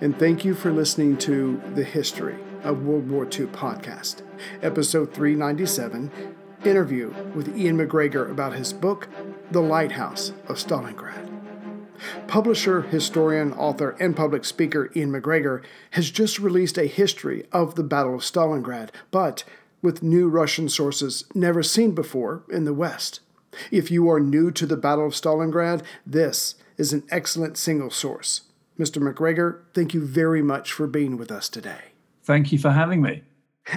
and 0.00 0.16
thank 0.18 0.44
you 0.44 0.54
for 0.54 0.70
listening 0.70 1.16
to 1.18 1.60
The 1.74 1.82
History 1.82 2.36
of 2.62 2.84
World 2.84 3.10
War 3.10 3.24
II 3.24 3.46
podcast, 3.46 4.22
episode 4.62 5.12
397 5.12 6.10
interview 6.64 7.12
with 7.34 7.56
Iain 7.56 7.76
MacGregor 7.76 8.30
about 8.30 8.52
his 8.52 8.72
book, 8.72 9.08
The 9.50 9.60
Lighthouse 9.60 10.32
of 10.46 10.56
Stalingrad. 10.56 11.28
Publisher, 12.28 12.82
historian, 12.82 13.52
author, 13.54 13.96
and 13.98 14.14
public 14.14 14.44
speaker 14.44 14.90
Iain 14.94 15.10
MacGregor 15.10 15.62
has 15.92 16.10
just 16.10 16.38
released 16.38 16.78
a 16.78 16.86
history 16.86 17.46
of 17.50 17.74
the 17.74 17.82
Battle 17.82 18.14
of 18.14 18.20
Stalingrad, 18.20 18.90
but 19.10 19.42
with 19.82 20.02
new 20.02 20.28
Russian 20.28 20.68
sources 20.68 21.24
never 21.34 21.62
seen 21.62 21.92
before 21.92 22.44
in 22.48 22.64
the 22.64 22.74
West. 22.74 23.18
If 23.72 23.90
you 23.90 24.08
are 24.10 24.20
new 24.20 24.52
to 24.52 24.66
the 24.66 24.76
Battle 24.76 25.06
of 25.06 25.14
Stalingrad, 25.14 25.82
this 26.06 26.54
is 26.76 26.92
an 26.92 27.02
excellent 27.10 27.56
single 27.56 27.90
source. 27.90 28.42
Mr. 28.78 29.02
MacGregor, 29.02 29.64
thank 29.74 29.92
you 29.94 30.04
very 30.04 30.42
much 30.42 30.72
for 30.72 30.86
being 30.86 31.16
with 31.16 31.32
us 31.32 31.48
today. 31.48 31.92
Thank 32.22 32.52
you 32.52 32.58
for 32.58 32.70
having 32.70 33.02
me. 33.02 33.22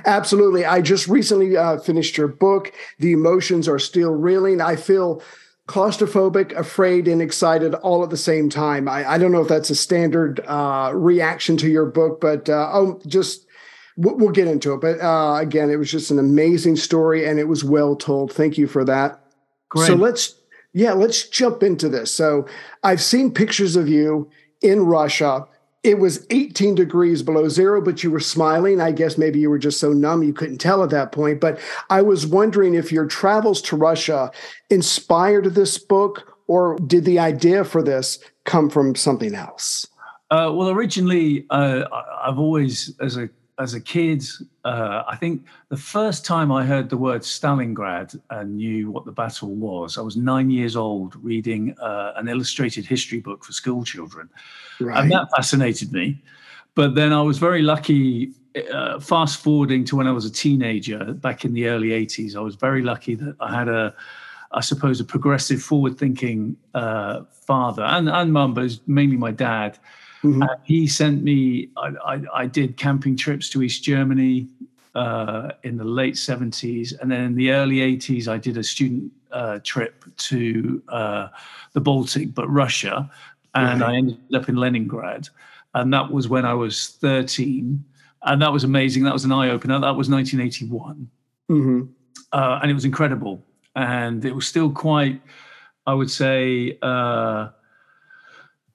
Absolutely. 0.05 0.66
I 0.66 0.81
just 0.81 1.07
recently 1.07 1.57
uh, 1.57 1.80
finished 1.80 2.17
your 2.17 2.27
book. 2.27 2.71
The 2.99 3.11
emotions 3.11 3.67
are 3.67 3.79
still 3.79 4.11
reeling. 4.11 4.61
I 4.61 4.75
feel 4.75 5.22
claustrophobic, 5.67 6.55
afraid, 6.57 7.07
and 7.07 7.22
excited 7.22 7.73
all 7.75 8.03
at 8.03 8.09
the 8.09 8.17
same 8.17 8.49
time. 8.49 8.88
I, 8.88 9.11
I 9.11 9.17
don't 9.17 9.31
know 9.31 9.41
if 9.41 9.47
that's 9.47 9.69
a 9.69 9.75
standard 9.75 10.40
uh, 10.45 10.91
reaction 10.94 11.57
to 11.57 11.69
your 11.69 11.85
book, 11.85 12.22
but 12.22 12.50
uh, 12.50 12.69
oh, 12.73 13.01
just 13.07 13.45
we'll, 13.97 14.17
we'll 14.17 14.31
get 14.31 14.47
into 14.47 14.73
it. 14.73 14.81
But 14.81 15.01
uh, 15.01 15.38
again, 15.40 15.69
it 15.69 15.78
was 15.78 15.91
just 15.91 16.11
an 16.11 16.19
amazing 16.19 16.75
story, 16.75 17.25
and 17.28 17.40
it 17.40 17.47
was 17.47 17.63
well 17.63 17.95
told. 17.95 18.34
Thank 18.34 18.57
you 18.57 18.67
for 18.67 18.84
that. 18.85 19.23
Great. 19.69 19.88
So 19.88 19.95
let's 19.95 20.35
yeah, 20.73 20.94
let's 20.94 21.28
jump 21.28 21.63
into 21.63 21.90
this. 21.90 22.13
So 22.13 22.47
I've 22.84 23.01
seen 23.01 23.34
pictures 23.34 23.75
of 23.75 23.90
you 23.90 24.29
in 24.61 24.81
Russia. 24.81 25.47
It 25.83 25.97
was 25.97 26.27
18 26.29 26.75
degrees 26.75 27.23
below 27.23 27.47
zero, 27.49 27.81
but 27.81 28.03
you 28.03 28.11
were 28.11 28.19
smiling. 28.19 28.79
I 28.79 28.91
guess 28.91 29.17
maybe 29.17 29.39
you 29.39 29.49
were 29.49 29.57
just 29.57 29.79
so 29.79 29.94
numb 29.94 30.22
you 30.22 30.33
couldn't 30.33 30.59
tell 30.59 30.83
at 30.83 30.91
that 30.91 31.11
point. 31.11 31.41
But 31.41 31.59
I 31.89 32.03
was 32.03 32.27
wondering 32.27 32.75
if 32.75 32.91
your 32.91 33.07
travels 33.07 33.61
to 33.63 33.75
Russia 33.75 34.31
inspired 34.69 35.55
this 35.55 35.79
book, 35.79 36.38
or 36.47 36.77
did 36.85 37.05
the 37.05 37.17
idea 37.17 37.63
for 37.63 37.81
this 37.81 38.19
come 38.45 38.69
from 38.69 38.94
something 38.94 39.33
else? 39.33 39.88
Uh, 40.29 40.51
well, 40.53 40.69
originally, 40.69 41.45
uh, 41.49 41.83
I've 42.23 42.39
always, 42.39 42.95
as 43.01 43.17
a 43.17 43.29
as 43.61 43.75
a 43.75 43.79
kid, 43.79 44.23
uh, 44.66 45.03
I 45.07 45.16
think 45.16 45.45
the 45.69 45.77
first 45.77 46.25
time 46.25 46.51
I 46.51 46.66
heard 46.66 46.89
the 46.89 46.97
word 46.97 47.22
Stalingrad 47.22 48.19
and 48.31 48.55
knew 48.55 48.89
what 48.89 49.05
the 49.05 49.11
battle 49.11 49.53
was, 49.53 49.99
I 49.99 50.01
was 50.01 50.17
nine 50.17 50.49
years 50.49 50.75
old 50.75 51.16
reading 51.23 51.75
uh, 51.79 52.13
an 52.16 52.27
illustrated 52.27 52.85
history 52.85 53.19
book 53.19 53.44
for 53.44 53.51
school 53.51 53.83
children. 53.83 54.29
Right. 54.79 54.99
And 54.99 55.11
that 55.11 55.29
fascinated 55.35 55.91
me. 55.91 56.23
But 56.73 56.95
then 56.95 57.13
I 57.13 57.22
was 57.22 57.38
very 57.38 57.61
lucky, 57.61 58.31
uh, 58.73 58.99
fast 58.99 59.44
forwarding 59.44 59.85
to 59.85 59.95
when 59.95 60.07
I 60.07 60.11
was 60.11 60.25
a 60.25 60.31
teenager 60.31 61.13
back 61.13 61.45
in 61.45 61.53
the 61.53 61.67
early 61.67 61.89
80s, 61.89 62.35
I 62.35 62.39
was 62.39 62.55
very 62.55 62.81
lucky 62.81 63.13
that 63.16 63.35
I 63.39 63.53
had 63.53 63.67
a, 63.67 63.93
I 64.53 64.61
suppose, 64.61 64.99
a 64.99 65.05
progressive, 65.05 65.61
forward 65.61 65.99
thinking 65.99 66.57
uh, 66.73 67.22
father 67.31 67.83
and, 67.83 68.09
and 68.09 68.33
mum, 68.33 68.55
but 68.55 68.79
mainly 68.88 69.17
my 69.17 69.31
dad 69.31 69.78
Mm-hmm. 70.24 70.44
he 70.64 70.88
sent 70.88 71.24
me. 71.24 71.70
I, 71.78 71.90
I, 72.06 72.22
I, 72.34 72.46
did 72.46 72.78
camping 72.78 73.18
trips 73.18 73.50
to 73.50 73.64
East 73.64 73.84
Germany 73.84 74.48
uh, 74.94 75.52
in 75.64 75.78
the 75.78 75.84
late 75.84 76.16
seventies, 76.16 76.94
and 76.94 77.12
then 77.12 77.22
in 77.22 77.36
the 77.36 77.52
early 77.52 77.82
eighties, 77.82 78.28
I 78.28 78.38
did 78.38 78.58
a 78.58 78.64
student 78.64 79.12
uh, 79.32 79.59
trip 79.64 80.06
to 80.18 80.84
uh, 80.90 81.28
the 81.74 81.82
Baltic, 81.82 82.36
but 82.36 82.48
Russia, 82.50 83.09
and 83.56 83.84
I 83.84 83.96
ended 83.96 84.20
up 84.36 84.48
in 84.48 84.58
Leningrad, 84.58 85.30
and 85.74 85.92
that 85.94 86.12
was 86.12 86.28
when 86.28 86.46
I 86.46 86.53
was 86.53 86.90
thirteen, 86.90 87.84
and 88.22 88.42
that 88.44 88.53
was 88.53 88.64
amazing. 88.64 89.03
That 89.03 89.14
was 89.14 89.26
an 89.26 89.32
eye 89.32 89.50
opener. 89.50 89.80
That 89.80 89.96
was 89.96 90.08
nineteen 90.08 90.40
eighty 90.40 90.68
one, 90.68 91.09
mm-hmm. 91.50 91.92
Uh, 92.32 92.59
and 92.62 92.70
it 92.70 92.76
was 92.76 92.86
incredible, 92.86 93.44
and 93.76 94.24
it 94.24 94.36
was 94.36 94.48
still 94.48 94.72
quite, 94.72 95.20
I 95.88 95.96
would 95.96 96.12
say 96.12 96.78
uh, 96.84 97.50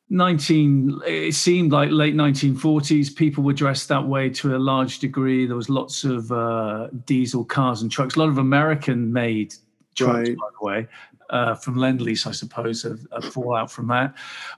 19 0.09 1.01
it 1.05 1.35
seemed 1.35 1.73
like 1.73 1.91
late 1.91 2.15
1940s 2.15 3.15
people 3.15 3.43
were 3.43 3.53
dressed 3.53 3.89
that 3.89 4.07
way 4.07 4.31
to 4.31 4.57
a 4.57 4.59
large 4.59 5.01
degree. 5.01 5.47
There 5.47 5.57
was 5.57 5.69
lots 5.69 6.05
of 6.05 6.31
uh, 6.31 6.89
diesel 7.05 7.45
cars 7.45 7.83
and 7.83 7.91
trucks. 7.91 8.17
A 8.17 8.21
lot 8.21 8.29
of 8.29 8.39
american 8.39 9.13
made 9.13 9.55
trucks 9.95 10.29
right. 10.29 10.37
by 10.37 10.47
the 10.61 10.65
way 10.65 10.89
uh, 11.31 11.55
from 11.57 11.77
lend 11.77 12.01
lease 12.01 12.25
i 12.25 12.31
suppose 12.31 12.85
a, 12.85 12.97
a, 13.11 13.21
fallout 13.21 13.71
from 13.71 13.89
that. 13.89 14.15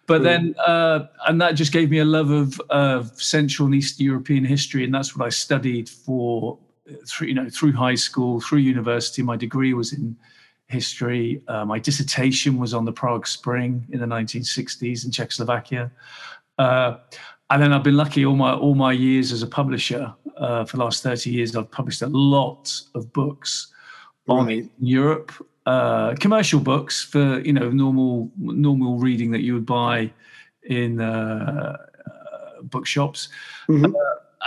But 0.07 0.23
then 0.23 0.55
uh, 0.67 1.07
and 1.27 1.41
that 1.41 1.53
just 1.53 1.73
gave 1.73 1.91
me 1.91 1.99
a 1.99 2.05
love 2.05 2.31
of, 2.31 2.61
of 2.69 3.21
central 3.21 3.67
and 3.67 3.75
eastern 3.75 4.05
european 4.05 4.45
history 4.45 4.85
and 4.85 4.95
that's 4.95 5.17
what 5.17 5.25
i 5.25 5.31
studied 5.31 5.89
for 5.89 6.59
through 7.07 7.29
you 7.29 7.35
know 7.35 7.49
through 7.49 7.73
high 7.73 7.95
school 7.95 8.41
through 8.41 8.59
university. 8.59 9.23
My 9.23 9.37
degree 9.37 9.75
was 9.75 9.93
in 9.93 10.17
history. 10.69 11.43
Uh, 11.49 11.65
my 11.65 11.79
dissertation 11.79 12.59
was 12.59 12.75
on 12.75 12.85
the 12.85 12.93
Prague 12.93 13.27
Spring 13.27 13.87
in 13.91 14.01
the 14.01 14.07
1960s 14.07 15.05
in 15.05 15.11
Czechoslovakia. 15.11 15.91
Uh, 16.59 16.99
and 17.51 17.63
then 17.63 17.73
I've 17.73 17.83
been 17.83 17.97
lucky 17.97 18.27
all 18.27 18.37
my 18.37 18.53
all 18.53 18.75
my 18.75 18.93
years 18.93 19.33
as 19.33 19.43
a 19.43 19.47
publisher. 19.47 20.15
Uh, 20.37 20.65
for 20.65 20.77
the 20.77 20.85
last 20.85 21.03
30 21.03 21.31
years, 21.31 21.57
I've 21.57 21.71
published 21.71 22.03
a 22.03 22.07
lot 22.07 22.81
of 22.95 23.13
books 23.13 23.73
right. 24.29 24.37
on 24.37 24.71
Europe, 24.79 25.33
uh, 25.67 26.15
commercial 26.21 26.61
books 26.61 27.03
for 27.03 27.41
you 27.41 27.53
know 27.53 27.71
normal 27.71 28.31
normal 28.37 28.99
reading 28.99 29.31
that 29.31 29.41
you 29.41 29.55
would 29.55 29.67
buy 29.67 30.13
in 30.65 31.01
uh, 31.01 31.77
uh, 32.07 32.63
bookshops. 32.63 33.29
Mm-hmm 33.69 33.95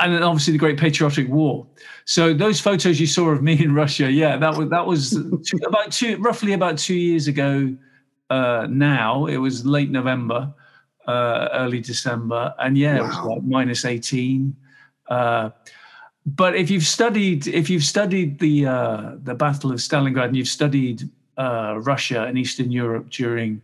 and 0.01 0.13
then 0.13 0.23
obviously 0.23 0.51
the 0.51 0.59
Great 0.59 0.79
Patriotic 0.79 1.29
War. 1.29 1.65
So 2.05 2.33
those 2.33 2.59
photos 2.59 2.99
you 2.99 3.07
saw 3.07 3.29
of 3.29 3.41
me 3.41 3.63
in 3.63 3.73
Russia, 3.73 4.11
yeah, 4.11 4.35
that 4.37 4.57
was 4.57 4.69
that 4.69 4.85
was 4.85 5.13
about 5.65 5.91
two, 5.91 6.17
roughly 6.17 6.53
about 6.53 6.77
two 6.77 6.95
years 6.95 7.27
ago. 7.27 7.75
Uh, 8.29 8.67
now 8.69 9.27
it 9.27 9.37
was 9.37 9.65
late 9.65 9.91
November, 9.91 10.53
uh, 11.07 11.49
early 11.53 11.79
December, 11.79 12.53
and 12.59 12.77
yeah, 12.77 12.99
wow. 12.99 13.03
it 13.03 13.07
was 13.07 13.17
like 13.17 13.43
minus 13.43 13.85
eighteen. 13.85 14.55
Uh, 15.07 15.51
but 16.25 16.55
if 16.55 16.69
you've 16.69 16.83
studied 16.83 17.47
if 17.47 17.69
you've 17.69 17.83
studied 17.83 18.39
the 18.39 18.65
uh, 18.65 19.11
the 19.23 19.35
Battle 19.35 19.71
of 19.71 19.77
Stalingrad 19.77 20.25
and 20.25 20.37
you've 20.37 20.47
studied 20.47 21.09
uh, 21.37 21.75
Russia 21.79 22.23
and 22.23 22.37
Eastern 22.37 22.71
Europe 22.71 23.09
during 23.09 23.61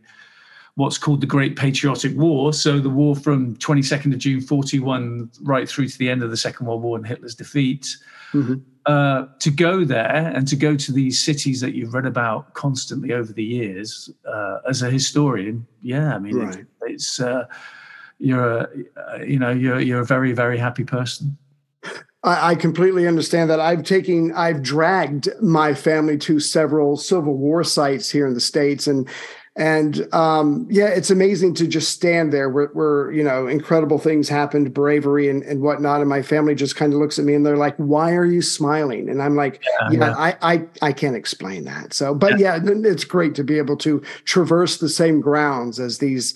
what's 0.78 1.00
called 1.00 1.22
the 1.22 1.28
Great 1.28 1.56
Patriotic 1.56 2.16
War. 2.16 2.54
So 2.54 2.80
the 2.80 2.90
war 2.90 3.16
from 3.16 3.56
22nd 3.56 4.14
of 4.14 4.20
June 4.20 4.42
41 4.42 5.32
right 5.42 5.68
through 5.68 5.88
to 5.88 5.98
the 5.98 6.08
end 6.08 6.22
of 6.22 6.30
the 6.30 6.38
Second 6.38 6.68
World 6.68 6.84
War 6.84 6.98
and 6.98 7.06
Hitler's 7.06 7.34
defeat. 7.34 7.98
Mm-hmm. 8.32 8.56
Uh, 8.86 9.26
to 9.40 9.50
go 9.50 9.84
there 9.84 10.32
and 10.36 10.48
to 10.48 10.56
go 10.56 10.76
to 10.76 10.92
these 10.94 11.20
cities 11.22 11.62
that 11.62 11.74
you've 11.74 11.96
read 11.96 12.06
about 12.06 12.54
constantly 12.54 13.12
over 13.12 13.34
the 13.34 13.44
years 13.44 14.10
uh, 14.32 14.60
as 14.70 14.84
a 14.84 14.90
historian, 14.90 15.66
yeah, 15.82 16.16
I 16.16 16.20
mean, 16.20 16.36
right. 16.36 16.60
it's, 16.60 16.70
it's 16.82 17.20
uh, 17.20 17.46
you're 18.20 18.60
a, 18.60 18.68
uh, 18.98 19.18
you 19.24 19.40
know 19.40 19.52
you're 19.52 19.80
you're 19.80 20.00
a 20.00 20.06
very 20.06 20.32
very 20.32 20.58
happy 20.58 20.86
person. 20.86 21.38
I, 22.24 22.52
I 22.52 22.56
completely 22.56 23.08
understand 23.08 23.50
that. 23.50 23.60
I've 23.60 23.84
taken, 23.84 24.32
I've 24.34 24.62
dragged 24.62 25.30
my 25.42 25.74
family 25.74 26.18
to 26.20 26.40
several 26.40 26.98
Civil 26.98 27.36
War 27.36 27.64
sites 27.64 28.10
here 28.10 28.28
in 28.28 28.34
the 28.34 28.40
states, 28.40 28.88
and 28.88 29.08
and 29.58 30.14
um, 30.14 30.68
yeah, 30.70 30.86
it's 30.86 31.10
amazing 31.10 31.56
to 31.56 31.68
just 31.68 31.90
stand 31.90 32.32
there 32.32 32.48
where, 32.48 32.68
where, 32.68 33.12
you 33.12 33.24
know 33.24 33.48
incredible 33.48 33.98
things 33.98 34.30
happened, 34.30 34.72
bravery 34.74 35.30
and, 35.30 35.42
and 35.44 35.62
whatnot. 35.62 36.00
And 36.00 36.10
my 36.10 36.22
family 36.22 36.54
just 36.54 36.76
kind 36.76 36.94
of 36.94 37.00
looks 37.00 37.18
at 37.18 37.26
me 37.26 37.34
and 37.34 37.44
they're 37.44 37.58
like, 37.58 37.76
"Why 37.78 38.14
are 38.14 38.26
you 38.26 38.44
smiling?" 38.44 39.10
And 39.10 39.22
I'm 39.22 39.36
like, 39.36 39.60
"Yeah, 39.64 39.90
yeah, 39.92 40.00
yeah. 40.00 40.16
I, 40.16 40.38
I 40.42 40.66
I 40.84 40.94
can't 40.94 41.16
explain 41.16 41.66
that." 41.66 41.94
So, 41.94 42.14
but 42.14 42.38
yeah. 42.40 42.58
yeah. 42.64 42.72
it's 42.84 43.04
great 43.04 43.34
to 43.36 43.44
be 43.44 43.58
able 43.58 43.78
to 43.78 44.00
traverse 44.26 44.78
the 44.78 44.90
same 44.90 45.22
grounds 45.22 45.80
as 45.80 45.98
these 45.98 46.36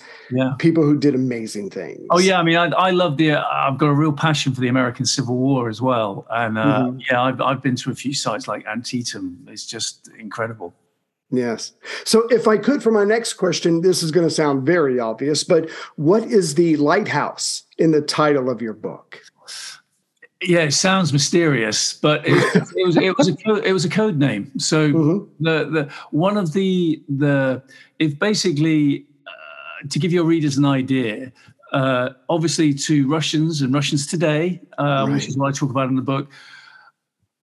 people 0.58 0.82
who 0.82 0.98
did 0.98 1.14
amazing 1.14 1.70
things. 1.70 2.04
Oh 2.10 2.18
yeah, 2.18 2.40
I 2.40 2.42
mean, 2.42 2.56
I, 2.56 2.66
I 2.70 2.90
love 2.90 3.18
the. 3.18 3.32
Uh, 3.32 3.44
I've 3.52 3.78
got 3.78 3.86
a 3.86 3.94
real 3.94 4.12
passion 4.12 4.52
for 4.52 4.60
the 4.60 4.68
American 4.68 5.06
Civil 5.06 5.36
War 5.36 5.68
as 5.68 5.80
well, 5.80 6.26
and 6.30 6.58
uh, 6.58 6.64
mm-hmm. 6.64 6.98
yeah, 7.08 7.22
I've 7.22 7.40
I've 7.40 7.62
been 7.62 7.76
to 7.76 7.92
a 7.92 7.94
few 7.94 8.14
sites 8.14 8.48
like 8.48 8.66
Antietam. 8.66 9.46
It's 9.48 9.64
just 9.64 10.10
incredible. 10.18 10.74
Yes. 11.32 11.72
So, 12.04 12.28
if 12.28 12.46
I 12.46 12.58
could, 12.58 12.82
for 12.82 12.92
my 12.92 13.04
next 13.04 13.34
question, 13.34 13.80
this 13.80 14.02
is 14.02 14.10
going 14.10 14.28
to 14.28 14.34
sound 14.34 14.66
very 14.66 15.00
obvious, 15.00 15.42
but 15.42 15.70
what 15.96 16.24
is 16.24 16.54
the 16.54 16.76
lighthouse 16.76 17.62
in 17.78 17.90
the 17.90 18.02
title 18.02 18.50
of 18.50 18.60
your 18.60 18.74
book? 18.74 19.18
Yeah, 20.42 20.60
it 20.60 20.72
sounds 20.72 21.10
mysterious, 21.10 21.94
but 21.94 22.26
it, 22.26 22.32
it 22.76 22.86
was 22.86 22.96
it 22.96 23.16
was 23.16 23.28
a 23.28 23.36
code, 23.36 23.64
it 23.64 23.72
was 23.72 23.86
a 23.86 23.88
code 23.88 24.18
name. 24.18 24.52
So 24.58 24.92
mm-hmm. 24.92 25.44
the 25.44 25.64
the 25.70 25.92
one 26.10 26.36
of 26.36 26.52
the 26.52 27.02
the 27.08 27.62
if 27.98 28.18
basically 28.18 29.06
uh, 29.26 29.88
to 29.88 29.98
give 29.98 30.12
your 30.12 30.24
readers 30.24 30.58
an 30.58 30.66
idea, 30.66 31.32
uh, 31.72 32.10
obviously 32.28 32.74
to 32.74 33.08
Russians 33.08 33.62
and 33.62 33.72
Russians 33.72 34.06
today, 34.06 34.60
uh, 34.78 35.06
right. 35.06 35.14
which 35.14 35.28
is 35.28 35.38
what 35.38 35.48
I 35.48 35.52
talk 35.52 35.70
about 35.70 35.88
in 35.88 35.96
the 35.96 36.02
book, 36.02 36.30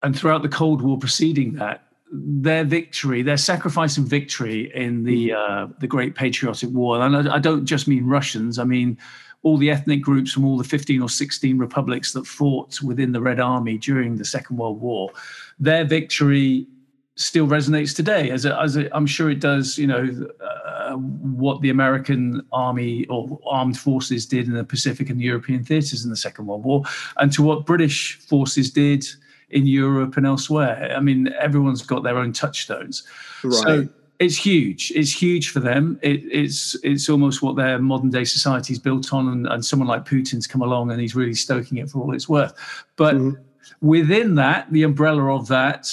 and 0.03 0.15
throughout 0.15 0.44
the 0.44 0.50
Cold 0.50 0.83
War 0.83 1.00
preceding 1.00 1.53
that, 1.53 1.88
their 2.11 2.63
victory, 2.63 3.21
their 3.21 3.38
sacrifice 3.38 3.97
and 3.97 4.07
victory 4.07 4.71
in 4.73 5.03
the 5.03 5.29
mm-hmm. 5.29 5.71
uh, 5.71 5.73
the 5.79 5.88
Great 5.88 6.15
Patriotic 6.15 6.69
War, 6.71 7.01
and 7.01 7.29
I, 7.29 7.35
I, 7.35 7.39
don't 7.39 7.65
just 7.65 7.88
mean 7.88 8.06
Russians. 8.06 8.59
I 8.59 8.63
mean 8.63 8.97
all 9.44 9.57
the 9.57 9.69
ethnic 9.69 10.01
groups 10.01 10.31
from 10.31 10.45
all 10.45 10.57
the 10.57 10.63
15 10.63 11.01
or 11.01 11.09
16 11.09 11.57
republics 11.57 12.11
that 12.11 12.27
fought 12.27 12.81
within 12.81 13.13
the 13.13 13.21
Red 13.21 13.39
Army 13.39 13.77
during 13.77 14.17
the 14.17 14.25
Second 14.25 14.57
World 14.57 14.81
War. 14.81 15.11
Their 15.59 15.85
victory 15.85 16.67
still 17.15 17.47
resonates 17.47 17.95
today, 17.95 18.31
as, 18.31 18.45
a, 18.45 18.59
as 18.59 18.75
a, 18.75 18.94
I'm 18.95 19.06
sure 19.06 19.29
it 19.29 19.39
does. 19.39 19.77
You 19.77 19.88
know 19.88 20.29
uh, 20.44 20.95
what 20.95 21.61
the 21.61 21.69
American 21.69 22.41
Army 22.51 23.06
or 23.06 23.39
armed 23.45 23.77
forces 23.77 24.25
did 24.25 24.47
in 24.47 24.53
the 24.53 24.63
Pacific 24.63 25.09
and 25.09 25.19
the 25.19 25.25
European 25.25 25.63
theatres 25.63 26.03
in 26.03 26.09
the 26.09 26.17
Second 26.17 26.47
World 26.47 26.63
War, 26.63 26.83
and 27.17 27.31
to 27.33 27.44
what 27.44 27.65
British 27.65 28.17
forces 28.19 28.71
did 28.71 29.06
in 29.51 29.66
Europe 29.66 30.18
and 30.18 30.25
elsewhere. 30.25 30.94
I 30.96 31.00
mean, 31.00 31.34
everyone's 31.40 31.81
got 31.81 32.04
their 32.04 32.18
own 32.18 32.34
touchstones. 32.34 33.04
Right. 33.44 33.54
So 33.54 33.90
it's 34.19 34.36
huge. 34.36 34.92
It's 34.96 35.12
huge 35.12 35.50
for 35.51 35.62
them. 35.62 35.98
It, 36.01 36.22
it's 36.25 36.75
it's 36.84 37.10
almost 37.10 37.42
what 37.42 37.56
their 37.56 37.80
modern 37.80 38.10
day 38.10 38.25
society 38.25 38.74
is 38.74 38.80
built 38.80 39.13
on, 39.13 39.30
and, 39.30 39.48
and, 39.48 39.66
someone 39.66 39.88
like 39.88 40.06
Putin's 40.06 40.46
come 40.46 40.62
along 40.62 40.92
and 40.92 41.00
he's 41.00 41.16
really 41.16 41.34
stoking 41.34 41.78
it 41.78 41.90
for 41.90 42.01
all 42.01 42.13
it's 42.13 42.28
worth. 42.28 42.54
But 42.98 43.16
mm-hmm. 43.16 43.42
within 43.80 44.36
that, 44.36 44.69
the 44.72 44.84
umbrella 44.84 45.34
of 45.34 45.48
that, 45.48 45.88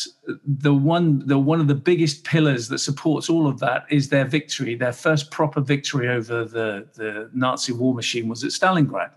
the 0.44 0.75
one 0.75 1.25
the 1.26 1.38
one 1.38 1.61
of 1.61 1.69
the 1.69 1.76
biggest 1.76 2.25
pillars 2.25 2.67
that 2.69 2.79
supports 2.79 3.31
all 3.31 3.47
of 3.47 3.61
that 3.61 3.87
is 3.91 4.09
their 4.09 4.25
victory. 4.25 4.75
Their 4.75 4.93
first 4.93 5.31
proper 5.31 5.61
victory 5.61 6.09
over 6.09 6.44
the 6.44 6.88
the 6.94 7.31
Nazi 7.32 7.73
war 7.73 7.94
machine 7.94 8.29
was 8.29 8.43
at 8.43 8.50
Stalingrad. 8.50 9.11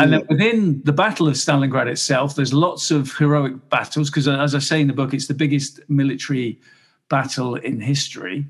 And 0.00 0.12
then 0.12 0.26
within 0.28 0.82
the 0.84 0.92
Battle 0.92 1.28
of 1.28 1.34
Stalingrad 1.34 1.86
itself, 1.86 2.34
there's 2.34 2.52
lots 2.52 2.90
of 2.90 3.16
heroic 3.16 3.68
battles 3.70 4.10
because, 4.10 4.26
uh, 4.26 4.38
as 4.38 4.54
I 4.54 4.58
say 4.58 4.80
in 4.80 4.88
the 4.88 4.92
book, 4.92 5.14
it's 5.14 5.28
the 5.28 5.34
biggest 5.34 5.80
military 5.88 6.60
battle 7.08 7.54
in 7.56 7.80
history. 7.80 8.46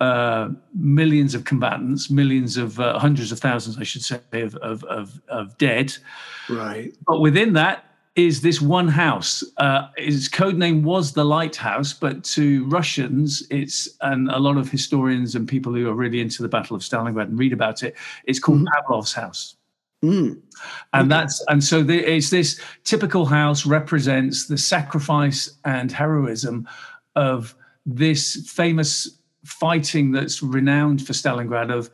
Uh, 0.00 0.50
millions 0.74 1.34
of 1.34 1.44
combatants, 1.44 2.10
millions 2.10 2.56
of 2.56 2.78
uh, 2.78 2.98
hundreds 2.98 3.32
of 3.32 3.38
thousands, 3.38 3.78
I 3.78 3.84
should 3.84 4.02
say, 4.02 4.20
of, 4.34 4.54
of, 4.56 4.84
of, 4.84 5.20
of, 5.28 5.56
dead. 5.56 5.96
Right. 6.50 6.92
But 7.06 7.20
within 7.20 7.54
that 7.54 7.84
is 8.16 8.42
this 8.42 8.60
one 8.60 8.88
house. 8.88 9.42
Uh, 9.56 9.88
its 9.96 10.28
code 10.28 10.56
name 10.56 10.82
was 10.82 11.12
the 11.12 11.24
Lighthouse, 11.24 11.92
but 11.92 12.22
to 12.24 12.64
Russians, 12.66 13.46
it's 13.50 13.88
and 14.02 14.30
a 14.30 14.38
lot 14.38 14.56
of 14.56 14.70
historians 14.70 15.34
and 15.34 15.48
people 15.48 15.72
who 15.72 15.88
are 15.88 15.94
really 15.94 16.20
into 16.20 16.42
the 16.42 16.48
Battle 16.48 16.76
of 16.76 16.82
Stalingrad 16.82 17.24
and 17.28 17.38
read 17.38 17.52
about 17.52 17.82
it, 17.82 17.96
it's 18.24 18.38
called 18.38 18.58
mm-hmm. 18.58 18.74
Pavlov's 18.74 19.12
house. 19.12 19.56
Mm. 20.04 20.40
And 20.92 21.10
that's 21.10 21.44
and 21.48 21.62
so 21.62 21.82
the, 21.82 21.98
it's 21.98 22.30
this 22.30 22.60
typical 22.84 23.26
house 23.26 23.66
represents 23.66 24.46
the 24.46 24.58
sacrifice 24.58 25.50
and 25.64 25.90
heroism 25.90 26.68
of 27.16 27.54
this 27.86 28.50
famous 28.50 29.18
fighting 29.44 30.12
that's 30.12 30.42
renowned 30.42 31.06
for 31.06 31.12
Stalingrad 31.12 31.72
of 31.72 31.90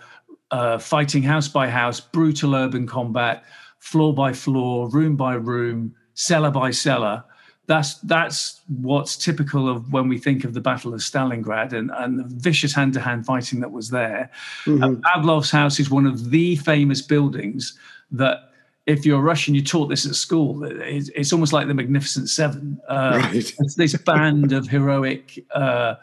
uh, 0.51 0.79
fighting 0.79 1.23
house 1.23 1.49
by 1.49 1.69
house, 1.69 2.01
brutal 2.01 2.55
urban 2.55 2.87
combat, 2.87 3.45
floor 3.79 4.13
by 4.13 4.33
floor, 4.33 4.89
room 4.91 5.17
by 5.17 5.35
room, 5.35 5.95
cellar 6.15 6.51
by 6.51 6.71
cellar. 6.71 7.25
That's 7.67 7.95
that's 8.01 8.61
what's 8.67 9.17
typical 9.17 9.69
of 9.69 9.93
when 9.93 10.09
we 10.09 10.19
think 10.19 10.45
of 10.45 10.55
the 10.55 10.61
Battle 10.61 10.93
of 10.93 11.01
Stalingrad 11.01 11.73
and, 11.73 11.91
and 11.95 12.19
the 12.19 12.25
vicious 12.25 12.73
hand-to-hand 12.73 13.25
fighting 13.25 13.61
that 13.61 13.71
was 13.71 13.91
there. 13.91 14.31
Mm-hmm. 14.65 15.01
Pavlov's 15.03 15.53
house 15.53 15.79
is 15.79 15.89
one 15.89 16.07
of 16.07 16.31
the 16.31 16.57
famous 16.57 17.01
buildings 17.01 17.79
that 18.13 18.51
if 18.87 19.07
you're 19.07 19.21
Russian, 19.21 19.55
you 19.55 19.63
taught 19.63 19.87
this 19.87 20.07
at 20.07 20.15
school. 20.15 20.65
It's, 20.65 21.11
it's 21.11 21.33
almost 21.33 21.53
like 21.53 21.69
the 21.69 21.75
Magnificent 21.75 22.29
Seven. 22.29 22.81
Uh, 22.89 23.21
right. 23.23 23.35
It's 23.35 23.75
this 23.77 23.97
band 23.97 24.53
of 24.53 24.69
heroic, 24.69 25.45
uh, 25.55 25.95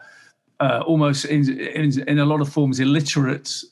uh, 0.60 0.82
almost 0.86 1.24
in, 1.26 1.58
in, 1.60 2.08
in, 2.08 2.18
a 2.18 2.24
lot 2.24 2.40
of 2.40 2.48
forms, 2.48 2.80
illiterate 2.80 3.62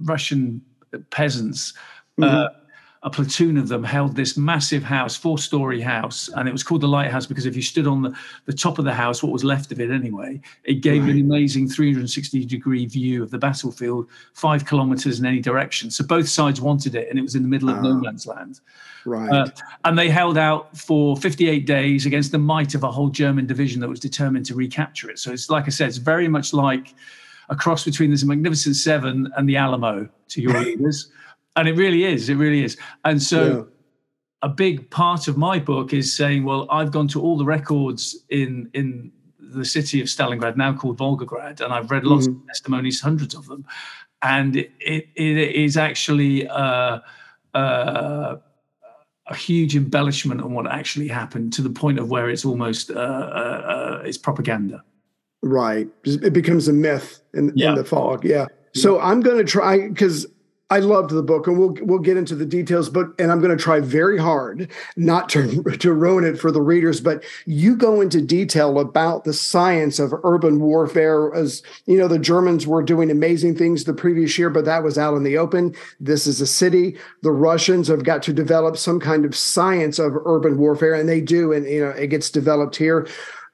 Russian 0.00 0.62
peasants. 1.10 1.74
Uh, 2.20 2.24
mm-hmm 2.24 2.58
a 3.04 3.10
platoon 3.10 3.56
of 3.56 3.66
them 3.66 3.82
held 3.82 4.14
this 4.14 4.36
massive 4.36 4.84
house, 4.84 5.16
four 5.16 5.36
story 5.36 5.80
house, 5.80 6.30
and 6.36 6.48
it 6.48 6.52
was 6.52 6.62
called 6.62 6.82
the 6.82 6.88
lighthouse 6.88 7.26
because 7.26 7.46
if 7.46 7.56
you 7.56 7.62
stood 7.62 7.88
on 7.88 8.02
the, 8.02 8.16
the 8.46 8.52
top 8.52 8.78
of 8.78 8.84
the 8.84 8.94
house, 8.94 9.24
what 9.24 9.32
was 9.32 9.42
left 9.42 9.72
of 9.72 9.80
it 9.80 9.90
anyway, 9.90 10.40
it 10.62 10.74
gave 10.82 11.02
right. 11.02 11.10
an 11.10 11.20
amazing 11.20 11.68
360 11.68 12.44
degree 12.46 12.86
view 12.86 13.22
of 13.22 13.30
the 13.32 13.38
battlefield, 13.38 14.08
five 14.34 14.64
kilometers 14.64 15.18
in 15.18 15.26
any 15.26 15.40
direction. 15.40 15.90
So 15.90 16.04
both 16.04 16.28
sides 16.28 16.60
wanted 16.60 16.94
it, 16.94 17.08
and 17.10 17.18
it 17.18 17.22
was 17.22 17.34
in 17.34 17.42
the 17.42 17.48
middle 17.48 17.70
of 17.70 17.82
no 17.82 17.90
ah. 17.90 17.94
man's 17.94 18.24
land. 18.24 18.60
Right. 19.04 19.30
Uh, 19.30 19.48
and 19.84 19.98
they 19.98 20.08
held 20.08 20.38
out 20.38 20.76
for 20.78 21.16
58 21.16 21.66
days 21.66 22.06
against 22.06 22.30
the 22.30 22.38
might 22.38 22.76
of 22.76 22.84
a 22.84 22.90
whole 22.90 23.08
German 23.08 23.48
division 23.48 23.80
that 23.80 23.88
was 23.88 23.98
determined 23.98 24.46
to 24.46 24.54
recapture 24.54 25.10
it. 25.10 25.18
So 25.18 25.32
it's 25.32 25.50
like 25.50 25.64
I 25.64 25.70
said, 25.70 25.88
it's 25.88 25.96
very 25.96 26.28
much 26.28 26.52
like 26.52 26.94
a 27.48 27.56
cross 27.56 27.84
between 27.84 28.12
this 28.12 28.22
Magnificent 28.22 28.76
Seven 28.76 29.28
and 29.36 29.48
the 29.48 29.56
Alamo 29.56 30.08
to 30.28 30.40
your 30.40 30.52
readers 30.64 31.10
and 31.56 31.68
it 31.68 31.76
really 31.76 32.04
is 32.04 32.28
it 32.28 32.36
really 32.36 32.64
is. 32.64 32.76
And 33.04 33.22
so 33.22 33.42
yeah. 33.42 33.62
a 34.42 34.48
big 34.48 34.90
part 34.90 35.28
of 35.28 35.36
my 35.36 35.58
book 35.58 35.92
is 35.92 36.14
saying 36.14 36.44
well 36.44 36.66
i've 36.70 36.90
gone 36.90 37.08
to 37.08 37.20
all 37.20 37.36
the 37.36 37.44
records 37.44 38.16
in 38.30 38.70
in 38.74 39.12
the 39.38 39.64
city 39.64 40.00
of 40.00 40.06
stalingrad 40.06 40.56
now 40.56 40.72
called 40.72 40.98
volgograd 40.98 41.60
and 41.60 41.74
i've 41.74 41.90
read 41.90 42.04
lots 42.04 42.26
mm-hmm. 42.26 42.40
of 42.40 42.46
testimonies 42.46 43.00
hundreds 43.00 43.34
of 43.34 43.46
them. 43.46 43.64
And 44.22 44.56
it, 44.56 44.70
it, 44.80 45.08
it 45.16 45.36
is 45.36 45.76
actually 45.76 46.46
uh, 46.46 47.00
uh, 47.54 48.36
a 49.26 49.34
huge 49.34 49.76
embellishment 49.76 50.40
on 50.40 50.52
what 50.52 50.66
actually 50.70 51.08
happened 51.08 51.52
to 51.54 51.62
the 51.62 51.70
point 51.70 51.98
of 51.98 52.08
where 52.08 52.30
it's 52.30 52.44
almost 52.44 52.90
uh, 52.90 52.94
uh, 52.94 53.98
uh 53.98 54.02
it's 54.04 54.18
propaganda. 54.18 54.84
Right. 55.42 55.88
It 56.04 56.32
becomes 56.32 56.68
a 56.68 56.72
myth 56.72 57.20
in, 57.34 57.52
yeah. 57.56 57.70
in 57.70 57.74
the 57.74 57.84
fog. 57.84 58.24
Yeah. 58.24 58.46
So 58.74 59.00
i'm 59.00 59.20
going 59.20 59.38
to 59.38 59.44
try 59.44 59.88
because 59.88 60.26
I 60.72 60.78
loved 60.78 61.10
the 61.10 61.22
book, 61.22 61.46
and 61.46 61.58
we'll 61.58 61.76
we'll 61.82 61.98
get 61.98 62.16
into 62.16 62.34
the 62.34 62.46
details. 62.46 62.88
But 62.88 63.08
and 63.18 63.30
I'm 63.30 63.42
going 63.42 63.54
to 63.54 63.62
try 63.62 63.80
very 63.80 64.16
hard 64.16 64.70
not 64.96 65.28
to 65.30 65.62
to 65.64 65.92
ruin 65.92 66.24
it 66.24 66.38
for 66.38 66.50
the 66.50 66.62
readers. 66.62 66.98
But 66.98 67.24
you 67.44 67.76
go 67.76 68.00
into 68.00 68.22
detail 68.22 68.78
about 68.78 69.24
the 69.24 69.34
science 69.34 69.98
of 69.98 70.14
urban 70.24 70.60
warfare. 70.60 71.34
As 71.34 71.62
you 71.84 71.98
know, 71.98 72.08
the 72.08 72.18
Germans 72.18 72.66
were 72.66 72.82
doing 72.82 73.10
amazing 73.10 73.54
things 73.54 73.84
the 73.84 73.92
previous 73.92 74.38
year, 74.38 74.48
but 74.48 74.64
that 74.64 74.82
was 74.82 74.96
out 74.96 75.14
in 75.14 75.24
the 75.24 75.36
open. 75.36 75.74
This 76.00 76.26
is 76.26 76.40
a 76.40 76.46
city. 76.46 76.96
The 77.20 77.32
Russians 77.32 77.88
have 77.88 78.04
got 78.04 78.22
to 78.22 78.32
develop 78.32 78.78
some 78.78 78.98
kind 78.98 79.26
of 79.26 79.36
science 79.36 79.98
of 79.98 80.16
urban 80.24 80.56
warfare, 80.56 80.94
and 80.94 81.06
they 81.06 81.20
do, 81.20 81.52
and 81.52 81.66
you 81.66 81.84
know 81.84 81.90
it 81.90 82.06
gets 82.06 82.30
developed 82.30 82.76
here. 82.76 83.06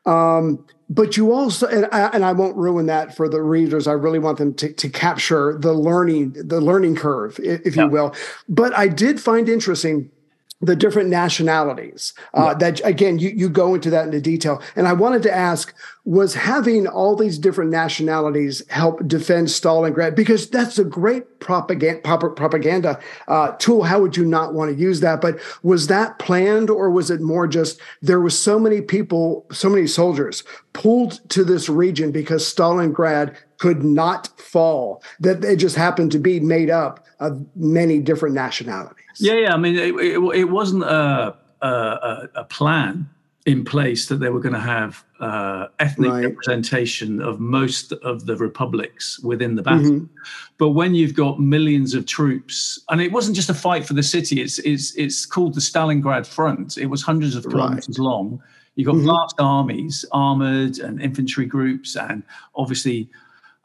Um, 0.07 0.65
but 0.91 1.17
you 1.17 1.33
also 1.33 1.67
and 1.67 1.87
I, 1.93 2.09
and 2.09 2.25
I 2.25 2.33
won't 2.33 2.57
ruin 2.57 2.87
that 2.87 3.15
for 3.15 3.29
the 3.29 3.43
readers. 3.43 3.87
I 3.87 3.93
really 3.93 4.19
want 4.19 4.39
them 4.39 4.55
to, 4.55 4.73
to 4.73 4.89
capture 4.89 5.57
the 5.59 5.73
learning 5.73 6.33
the 6.33 6.61
learning 6.61 6.97
curve 6.97 7.39
if 7.43 7.77
you 7.77 7.89
will. 7.89 8.15
But 8.49 8.77
i 8.77 8.89
did 8.89 9.21
find 9.21 9.49
interesting 9.49 10.11
the 10.61 10.75
different 10.75 11.09
nationalities 11.09 12.15
uh, 12.35 12.53
that 12.55 12.81
again 12.85 13.19
you, 13.19 13.31
you 13.31 13.49
go 13.49 13.75
into 13.75 13.91
that 13.91 14.07
into 14.07 14.21
detail. 14.21 14.61
And 14.75 14.89
i 14.89 14.93
wanted 14.93 15.23
to 15.23 15.35
ask 15.35 15.75
was 16.09 16.33
having 16.33 16.87
all 16.87 17.15
these 17.15 17.39
different 17.39 17.71
nationalities 17.71 18.63
help 18.71 19.07
defend 19.07 19.47
stalingrad? 19.49 20.17
Because 20.17 20.49
that's 20.49 20.79
a 20.79 20.85
great 20.85 21.39
propaganda 21.39 22.01
propaganda 22.01 22.99
uh, 23.29 23.53
tool. 23.59 23.83
How 23.83 24.01
would 24.01 24.17
you 24.17 24.25
not 24.25 24.55
want 24.55 24.75
to 24.75 24.81
use 24.81 25.01
that? 25.01 25.21
But 25.21 25.39
was 25.63 25.89
that 25.89 26.19
planned 26.19 26.71
or 26.71 26.91
was 26.91 27.11
it 27.11 27.21
more 27.21 27.47
just 27.47 27.79
there 28.01 28.21
was 28.21 28.39
so 28.39 28.59
many 28.59 28.81
people 28.81 29.45
so 29.53 29.69
many 29.69 29.87
soldiers 29.87 30.45
pulled 30.73 31.21
to 31.29 31.45
this 31.45 31.69
region 31.69 32.11
because 32.11 32.43
stalingrad 32.43 33.37
could 33.59 33.85
not 33.85 34.29
fall 34.41 35.03
that 35.21 35.45
it 35.45 35.57
just 35.57 35.77
happened 35.77 36.11
to 36.13 36.19
be 36.19 36.41
made 36.41 36.71
up 36.71 37.05
of 37.21 37.45
many 37.55 37.99
different 37.99 38.35
nationalities 38.35 38.98
yeah, 39.19 39.35
yeah. 39.35 39.55
I 39.55 39.57
mean, 39.57 39.77
it, 39.77 39.95
it, 39.95 40.19
it 40.35 40.45
wasn't 40.45 40.85
a, 40.85 41.37
a, 41.61 42.29
a, 42.35 42.45
plan 42.45 43.09
in 43.47 43.65
place 43.65 44.07
that 44.07 44.17
they 44.17 44.29
were 44.29 44.41
going 44.41 44.55
to 44.55 44.61
have 44.61 45.05
uh, 45.21 45.69
ethnic 45.79 46.11
right. 46.11 46.25
representation 46.25 47.21
of 47.23 47.41
most 47.41 47.93
of 47.93 48.27
the 48.27 48.37
republics 48.37 49.19
within 49.21 49.55
the 49.55 49.63
battle. 49.63 49.91
Mm-hmm. 49.91 50.15
But 50.59 50.71
when 50.71 50.95
you've 50.95 51.15
got 51.15 51.41
millions 51.41 51.95
of 51.95 52.05
troops, 52.07 52.79
and 52.91 53.01
it 53.01 53.11
wasn't 53.11 53.37
just 53.37 53.49
a 53.49 53.55
fight 53.55 53.87
for 53.87 53.95
the 53.95 54.03
city. 54.03 54.41
It's 54.41 54.59
it's 54.61 54.95
it's 54.97 55.25
called 55.25 55.55
the 55.55 55.61
Stalingrad 55.61 56.27
Front. 56.27 56.77
It 56.77 56.87
was 56.87 57.03
hundreds 57.03 57.37
of 57.37 57.45
kilometers 57.45 57.99
right. 57.99 58.05
long. 58.05 58.43
You've 58.75 58.87
got 58.87 58.97
mm-hmm. 58.97 59.07
vast 59.07 59.37
armies, 59.41 60.05
armored 60.13 60.79
and 60.79 61.01
infantry 61.01 61.47
groups, 61.47 61.97
and 61.97 62.23
obviously 62.55 63.09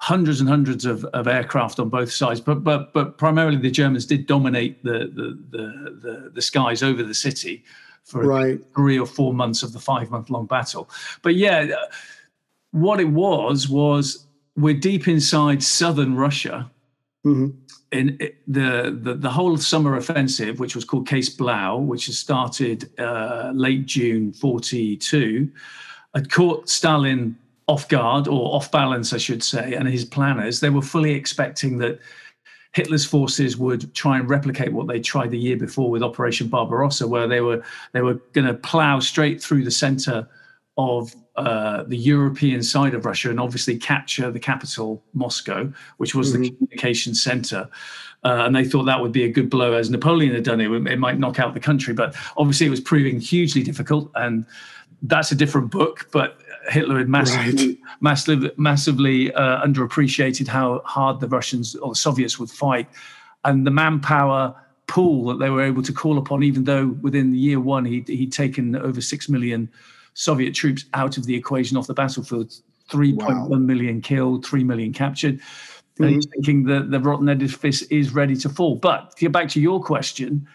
hundreds 0.04 0.42
and 0.42 0.50
hundreds 0.50 0.84
of, 0.84 1.06
of 1.06 1.28
aircraft 1.28 1.80
on 1.80 1.88
both 1.88 2.12
sides, 2.12 2.42
but 2.42 2.62
but 2.62 2.92
but 2.92 3.18
primarily 3.18 3.58
the 3.58 3.72
Germans 3.72 4.06
did 4.06 4.28
dominate 4.28 4.84
the 4.84 5.00
the 5.18 5.28
the, 5.50 5.66
the, 6.04 6.32
the 6.34 6.42
skies 6.42 6.84
over 6.84 7.04
the 7.04 7.14
city 7.14 7.64
for 8.04 8.26
right. 8.26 8.60
three 8.76 9.00
or 9.00 9.06
four 9.06 9.34
months 9.34 9.64
of 9.64 9.72
the 9.72 9.80
five 9.80 10.12
month 10.12 10.30
long 10.30 10.46
battle. 10.46 10.90
But 11.22 11.36
yeah, 11.36 11.68
what 12.72 13.00
it 13.00 13.12
was 13.12 13.70
was 13.70 14.26
we're 14.58 14.74
deep 14.78 15.08
inside 15.08 15.64
southern 15.64 16.16
Russia. 16.18 16.70
Mm-hmm. 17.26 17.58
In 17.94 18.18
the, 18.46 19.00
the 19.02 19.14
the 19.14 19.30
whole 19.30 19.56
summer 19.56 19.96
offensive, 19.96 20.60
which 20.60 20.76
was 20.76 20.84
called 20.84 21.08
Case 21.08 21.30
Blau, 21.30 21.78
which 21.78 22.08
has 22.08 22.20
started 22.20 22.90
uh, 23.00 23.52
late 23.56 23.86
June 23.86 24.34
forty 24.34 24.98
two, 24.98 25.50
had 26.14 26.30
caught 26.30 26.68
Stalin 26.68 27.38
off 27.68 27.88
guard 27.88 28.28
or 28.28 28.56
off 28.56 28.72
balance, 28.72 29.14
I 29.14 29.18
should 29.18 29.44
say, 29.44 29.74
and 29.74 29.88
his 29.88 30.06
planners, 30.06 30.60
they 30.60 30.70
were 30.70 30.82
fully 30.82 31.14
expecting 31.14 31.78
that 31.80 32.00
Hitler's 32.74 33.06
forces 33.06 33.56
would 33.58 33.94
try 33.94 34.18
and 34.18 34.30
replicate 34.30 34.74
what 34.74 34.88
they 34.88 35.00
tried 35.00 35.32
the 35.32 35.38
year 35.38 35.58
before 35.58 35.90
with 35.90 36.04
Operation 36.04 36.48
Barbarossa, 36.48 37.08
where 37.08 37.28
they 37.28 37.42
were 37.42 37.64
they 37.92 38.02
were 38.02 38.16
going 38.34 38.48
to 38.48 38.54
plow 38.56 39.00
straight 39.00 39.42
through 39.42 39.64
the 39.64 39.72
center 39.72 40.28
of 40.78 41.16
uh, 41.36 41.84
the 41.84 41.98
European 41.98 42.64
side 42.64 42.94
of 42.94 43.06
Russia 43.06 43.30
and 43.30 43.40
obviously 43.40 43.78
capture 43.78 44.32
the 44.32 44.40
capital, 44.40 45.04
Moscow, 45.14 45.72
which 45.98 46.16
was 46.16 46.34
mm-hmm. 46.34 46.44
the 46.44 46.50
communication 46.52 47.16
center. 47.16 47.70
Uh, 48.24 48.44
and 48.46 48.56
they 48.56 48.64
thought 48.64 48.84
that 48.84 49.02
would 49.02 49.12
be 49.12 49.24
a 49.24 49.32
good 49.32 49.50
blow, 49.50 49.74
as 49.74 49.90
Napoleon 49.90 50.34
had 50.34 50.44
done 50.44 50.62
it. 50.62 50.72
It 50.72 50.98
might 50.98 51.20
knock 51.20 51.40
out 51.40 51.54
the 51.54 51.60
country, 51.60 51.94
but 51.94 52.16
obviously 52.38 52.68
it 52.68 52.72
was 52.72 52.80
proving 52.80 53.20
hugely 53.20 53.62
difficult. 53.64 54.12
And 54.16 54.46
that's 55.02 55.32
a 55.32 55.36
different 55.36 55.72
book. 55.72 56.08
But 56.12 56.40
Hitler 56.70 56.98
had 56.98 57.10
massively, 57.10 57.68
right. 57.68 57.78
massively, 58.02 58.52
massively 58.58 59.34
uh, 59.34 59.66
underappreciated 59.66 60.48
how 60.48 60.82
hard 60.86 61.20
the 61.20 61.28
Russians 61.28 61.76
or 61.76 61.90
the 61.90 61.96
Soviets 61.96 62.40
would 62.40 62.50
fight, 62.50 62.88
and 63.44 63.68
the 63.68 63.72
manpower 63.72 64.56
pool 64.88 65.26
that 65.26 65.40
they 65.40 65.50
were 65.50 65.62
able 65.62 65.82
to 65.84 65.94
call 65.94 66.18
upon. 66.18 66.44
Even 66.44 66.64
though 66.64 66.88
within 67.02 67.32
the 67.32 67.38
year 67.38 67.60
one 67.60 67.86
he'd, 67.86 68.08
he'd 68.08 68.32
taken 68.32 68.76
over 68.76 69.02
six 69.02 69.28
million 69.30 69.70
Soviet 70.14 70.54
troops 70.54 70.86
out 70.94 71.18
of 71.18 71.26
the 71.26 71.36
equation 71.36 71.78
off 71.78 71.88
the 71.88 71.94
battlefield, 71.94 72.54
three 72.90 73.14
point 73.16 73.38
wow. 73.38 73.48
one 73.48 73.66
million 73.66 74.02
killed, 74.02 74.46
three 74.46 74.64
million 74.64 74.94
captured. 74.94 75.40
Mm-hmm. 75.40 76.04
And 76.04 76.16
he's 76.16 76.28
thinking 76.28 76.64
that 76.66 76.92
the 76.92 77.00
rotten 77.00 77.30
edifice 77.30 77.82
is 77.84 78.14
ready 78.14 78.36
to 78.38 78.50
fall. 78.50 78.76
But 78.76 79.12
to 79.12 79.20
get 79.20 79.32
back 79.32 79.50
to 79.50 79.62
your 79.62 79.84
question, 79.84 80.48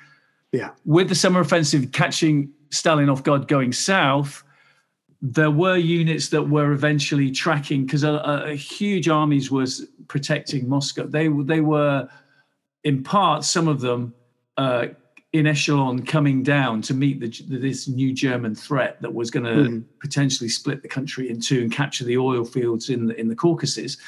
yeah, 0.53 0.71
with 0.85 1.09
the 1.09 1.15
summer 1.15 1.41
offensive 1.41 1.93
catching 1.93 2.51
Stalin 2.71 3.09
off 3.09 3.23
guard 3.23 3.49
going 3.49 3.73
south 3.73 4.43
there 5.21 5.51
were 5.51 5.77
units 5.77 6.29
that 6.29 6.43
were 6.43 6.73
eventually 6.73 7.31
tracking 7.31 7.85
because 7.85 8.05
a, 8.05 8.13
a, 8.47 8.55
huge 8.55 9.09
armies 9.09 9.51
was 9.51 9.87
protecting 10.07 10.69
Moscow. 10.69 11.07
They 11.07 11.29
they 11.29 11.61
were, 11.61 12.09
in 12.85 13.03
part, 13.03 13.45
some 13.45 13.67
of 13.67 13.81
them 13.81 14.15
uh, 14.57 14.87
in 15.33 15.47
echelon 15.47 16.05
coming 16.05 16.43
down 16.43 16.81
to 16.83 16.95
meet 16.95 17.21
the, 17.21 17.59
this 17.59 17.87
new 17.89 18.15
German 18.15 18.55
threat 18.55 19.01
that 19.03 19.13
was 19.13 19.31
going 19.31 19.45
to 19.45 19.71
mm. 19.71 19.85
potentially 20.01 20.49
split 20.49 20.83
the 20.83 20.89
country 20.89 21.29
in 21.29 21.41
two 21.41 21.61
and 21.61 21.73
capture 21.73 22.05
the 22.05 22.17
oil 22.17 22.45
fields 22.45 22.89
in 22.89 23.07
the, 23.07 23.21
in 23.21 23.29
the 23.29 23.37
Caucasus. 23.37 23.99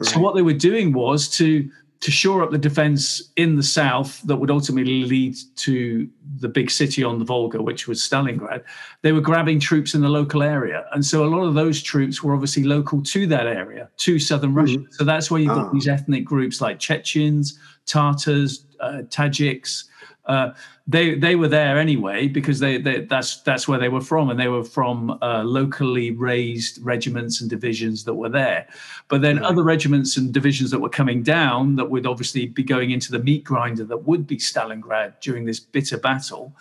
Right. 0.00 0.10
So 0.10 0.20
what 0.20 0.34
they 0.34 0.42
were 0.42 0.54
doing 0.54 0.92
was 0.92 1.28
to 1.36 1.70
to 2.04 2.10
shore 2.10 2.42
up 2.42 2.50
the 2.50 2.58
defense 2.58 3.32
in 3.36 3.56
the 3.56 3.62
south 3.62 4.20
that 4.24 4.36
would 4.36 4.50
ultimately 4.50 5.04
lead 5.04 5.34
to 5.56 6.06
the 6.38 6.48
big 6.50 6.70
city 6.70 7.02
on 7.02 7.18
the 7.18 7.24
Volga, 7.24 7.62
which 7.62 7.88
was 7.88 7.98
Stalingrad, 7.98 8.62
they 9.00 9.12
were 9.12 9.22
grabbing 9.22 9.58
troops 9.58 9.94
in 9.94 10.02
the 10.02 10.08
local 10.10 10.42
area. 10.42 10.84
And 10.92 11.02
so 11.02 11.24
a 11.24 11.30
lot 11.34 11.44
of 11.44 11.54
those 11.54 11.82
troops 11.82 12.22
were 12.22 12.34
obviously 12.34 12.62
local 12.62 13.02
to 13.04 13.26
that 13.28 13.46
area, 13.46 13.88
to 13.96 14.18
southern 14.18 14.50
mm-hmm. 14.50 14.58
Russia. 14.58 14.80
So 14.90 15.04
that's 15.04 15.30
where 15.30 15.40
you've 15.40 15.54
got 15.54 15.68
oh. 15.68 15.70
these 15.72 15.88
ethnic 15.88 16.26
groups 16.26 16.60
like 16.60 16.78
Chechens, 16.78 17.58
Tatars, 17.86 18.66
uh, 18.80 19.04
Tajiks, 19.08 19.84
uh, 20.26 20.52
they 20.86 21.14
they 21.14 21.36
were 21.36 21.48
there 21.48 21.78
anyway 21.78 22.28
because 22.28 22.58
they, 22.58 22.78
they, 22.78 23.02
that's 23.02 23.40
that's 23.42 23.68
where 23.68 23.78
they 23.78 23.88
were 23.88 24.00
from. 24.00 24.30
And 24.30 24.38
they 24.38 24.48
were 24.48 24.64
from 24.64 25.18
uh, 25.22 25.42
locally 25.44 26.10
raised 26.10 26.78
regiments 26.82 27.40
and 27.40 27.50
divisions 27.50 28.04
that 28.04 28.14
were 28.14 28.28
there. 28.28 28.66
But 29.08 29.22
then 29.22 29.42
other 29.42 29.62
regiments 29.62 30.16
and 30.16 30.32
divisions 30.32 30.70
that 30.70 30.80
were 30.80 30.88
coming 30.88 31.22
down 31.22 31.76
that 31.76 31.90
would 31.90 32.06
obviously 32.06 32.46
be 32.46 32.62
going 32.62 32.90
into 32.90 33.12
the 33.12 33.18
meat 33.18 33.44
grinder 33.44 33.84
that 33.84 34.06
would 34.06 34.26
be 34.26 34.36
Stalingrad 34.36 35.20
during 35.20 35.44
this 35.44 35.60
bitter 35.60 35.98
battle. 35.98 36.54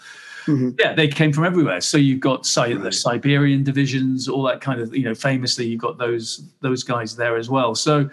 Mm-hmm. 0.45 0.71
yeah 0.77 0.93
they 0.93 1.07
came 1.07 1.31
from 1.31 1.45
everywhere. 1.45 1.79
So 1.79 1.97
you've 1.97 2.19
got 2.19 2.45
right. 2.57 2.81
the 2.81 2.91
Siberian 2.91 3.63
divisions 3.63 4.27
all 4.27 4.43
that 4.43 4.59
kind 4.59 4.81
of 4.81 4.93
you 4.93 5.03
know 5.03 5.15
famously 5.15 5.65
you've 5.67 5.81
got 5.81 5.97
those 5.97 6.43
those 6.59 6.83
guys 6.83 7.15
there 7.15 7.37
as 7.37 7.49
well. 7.49 7.75
So 7.75 8.09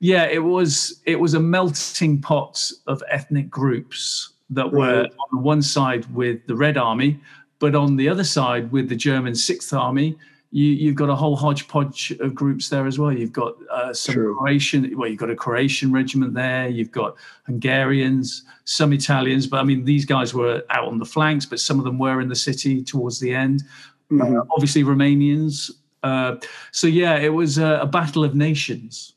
yeah 0.00 0.24
it 0.24 0.42
was 0.42 1.00
it 1.06 1.18
was 1.18 1.32
a 1.32 1.40
melting 1.40 2.20
pot 2.20 2.70
of 2.86 3.02
ethnic 3.08 3.48
groups 3.48 4.31
that 4.54 4.72
were 4.72 5.04
on 5.04 5.28
the 5.32 5.38
one 5.38 5.62
side 5.62 6.12
with 6.14 6.46
the 6.46 6.54
Red 6.54 6.76
Army, 6.76 7.18
but 7.58 7.74
on 7.74 7.96
the 7.96 8.08
other 8.08 8.24
side 8.24 8.70
with 8.72 8.88
the 8.88 8.96
German 8.96 9.34
Sixth 9.34 9.72
Army, 9.72 10.16
you, 10.52 10.88
have 10.88 10.96
got 10.96 11.08
a 11.08 11.14
whole 11.14 11.34
hodgepodge 11.34 12.10
of 12.20 12.34
groups 12.34 12.68
there 12.68 12.86
as 12.86 12.98
well. 12.98 13.10
You've 13.10 13.32
got 13.32 13.54
uh, 13.70 13.94
some 13.94 14.14
True. 14.14 14.36
Croatian, 14.36 14.98
well, 14.98 15.08
you've 15.08 15.18
got 15.18 15.30
a 15.30 15.34
Croatian 15.34 15.92
regiment 15.92 16.34
there. 16.34 16.68
You've 16.68 16.92
got 16.92 17.16
Hungarians, 17.46 18.44
some 18.64 18.92
Italians, 18.92 19.46
but 19.46 19.60
I 19.60 19.62
mean, 19.62 19.84
these 19.86 20.04
guys 20.04 20.34
were 20.34 20.62
out 20.68 20.88
on 20.88 20.98
the 20.98 21.06
flanks, 21.06 21.46
but 21.46 21.58
some 21.58 21.78
of 21.78 21.84
them 21.84 21.98
were 21.98 22.20
in 22.20 22.28
the 22.28 22.36
city 22.36 22.82
towards 22.82 23.18
the 23.18 23.34
end. 23.34 23.62
Mm-hmm. 24.10 24.36
Uh, 24.36 24.44
obviously, 24.50 24.84
Romanians. 24.84 25.70
Uh, 26.02 26.36
so 26.70 26.86
yeah, 26.86 27.16
it 27.16 27.32
was 27.32 27.56
a, 27.56 27.78
a 27.80 27.86
battle 27.86 28.22
of 28.22 28.34
nations. 28.34 29.14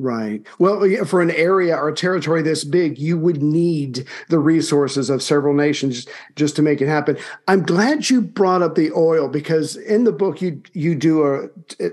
Right. 0.00 0.42
Well, 0.58 1.04
for 1.04 1.20
an 1.20 1.30
area 1.32 1.76
or 1.76 1.92
territory 1.92 2.40
this 2.40 2.64
big, 2.64 2.98
you 2.98 3.18
would 3.18 3.42
need 3.42 4.06
the 4.30 4.38
resources 4.38 5.10
of 5.10 5.22
several 5.22 5.52
nations 5.52 6.06
just 6.36 6.56
to 6.56 6.62
make 6.62 6.80
it 6.80 6.88
happen. 6.88 7.18
I'm 7.48 7.62
glad 7.62 8.08
you 8.08 8.22
brought 8.22 8.62
up 8.62 8.76
the 8.76 8.90
oil 8.92 9.28
because 9.28 9.76
in 9.76 10.04
the 10.04 10.12
book 10.12 10.40
you 10.40 10.62
you 10.72 10.94
do 10.94 11.26
a 11.26 11.48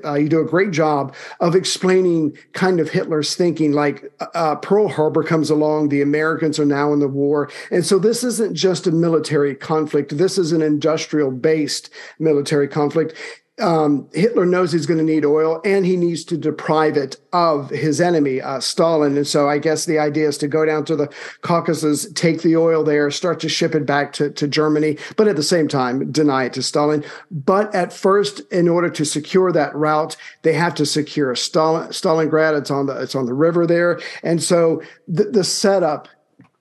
uh, 0.06 0.14
you 0.14 0.30
do 0.30 0.40
a 0.40 0.46
great 0.46 0.72
job 0.72 1.14
of 1.42 1.54
explaining 1.54 2.38
kind 2.54 2.80
of 2.80 2.92
Hitler's 2.92 3.36
thinking. 3.36 3.74
Like 3.74 4.10
uh, 4.34 4.56
Pearl 4.56 4.88
Harbor 4.88 5.24
comes 5.24 5.50
along, 5.50 5.90
the 5.90 6.02
Americans 6.02 6.60
are 6.60 6.66
now 6.66 6.94
in 6.94 7.00
the 7.00 7.10
war, 7.10 7.52
and 7.72 7.86
so 7.86 8.00
this 8.00 8.24
isn't 8.24 8.56
just 8.56 8.88
a 8.88 8.92
military 8.92 9.54
conflict. 9.54 10.18
This 10.18 10.38
is 10.38 10.54
an 10.54 10.62
industrial 10.62 11.32
based 11.32 11.90
military 12.20 12.70
conflict 12.70 13.16
um, 13.60 14.08
Hitler 14.14 14.46
knows 14.46 14.72
he's 14.72 14.86
going 14.86 15.00
to 15.00 15.04
need 15.04 15.26
oil 15.26 15.62
and 15.66 15.86
he 15.86 15.98
needs 15.98 16.24
to 16.26 16.38
deprive 16.38 16.96
it 16.96 17.18
of 17.34 17.70
his 17.70 18.00
enemy, 18.00 18.40
uh, 18.40 18.60
Stalin. 18.60 19.18
And 19.18 19.26
so 19.26 19.50
I 19.50 19.58
guess 19.58 19.86
the 19.86 19.98
idea 19.98 20.28
is 20.28 20.38
to 20.40 20.48
go 20.48 20.66
down 20.66 20.86
to 20.86 20.96
the 20.96 21.12
Caucasus, 21.42 22.12
take 22.14 22.42
the 22.42 22.56
oil 22.56 22.84
there, 22.84 23.10
start 23.10 23.40
to 23.40 23.50
ship 23.50 23.74
it 23.74 23.86
back 23.86 24.14
to, 24.14 24.30
to 24.32 24.48
Germany, 24.48 24.98
but 25.16 25.28
at 25.28 25.36
the 25.36 25.44
same 25.44 25.68
time, 25.68 26.12
deny 26.12 26.46
it 26.46 26.54
to 26.54 26.64
Stalin. 26.64 27.04
But 27.32 27.74
at 27.74 27.92
first, 27.94 28.42
in 28.52 28.68
order 28.68 28.90
to 28.92 29.06
secure 29.06 29.52
that 29.52 29.76
route, 29.76 30.16
they 30.44 30.54
have 30.54 30.76
to 30.76 30.86
secure 30.86 31.36
Stalin, 31.36 31.90
Stalingrad. 31.90 32.58
It's 32.58 32.72
on 32.72 32.86
the, 32.86 33.02
it's 33.02 33.16
on 33.16 33.26
the 33.26 33.34
river 33.34 33.66
there. 33.66 34.00
And 34.24 34.42
so 34.42 34.82
the, 35.08 35.26
the 35.26 35.44
setup 35.44 36.08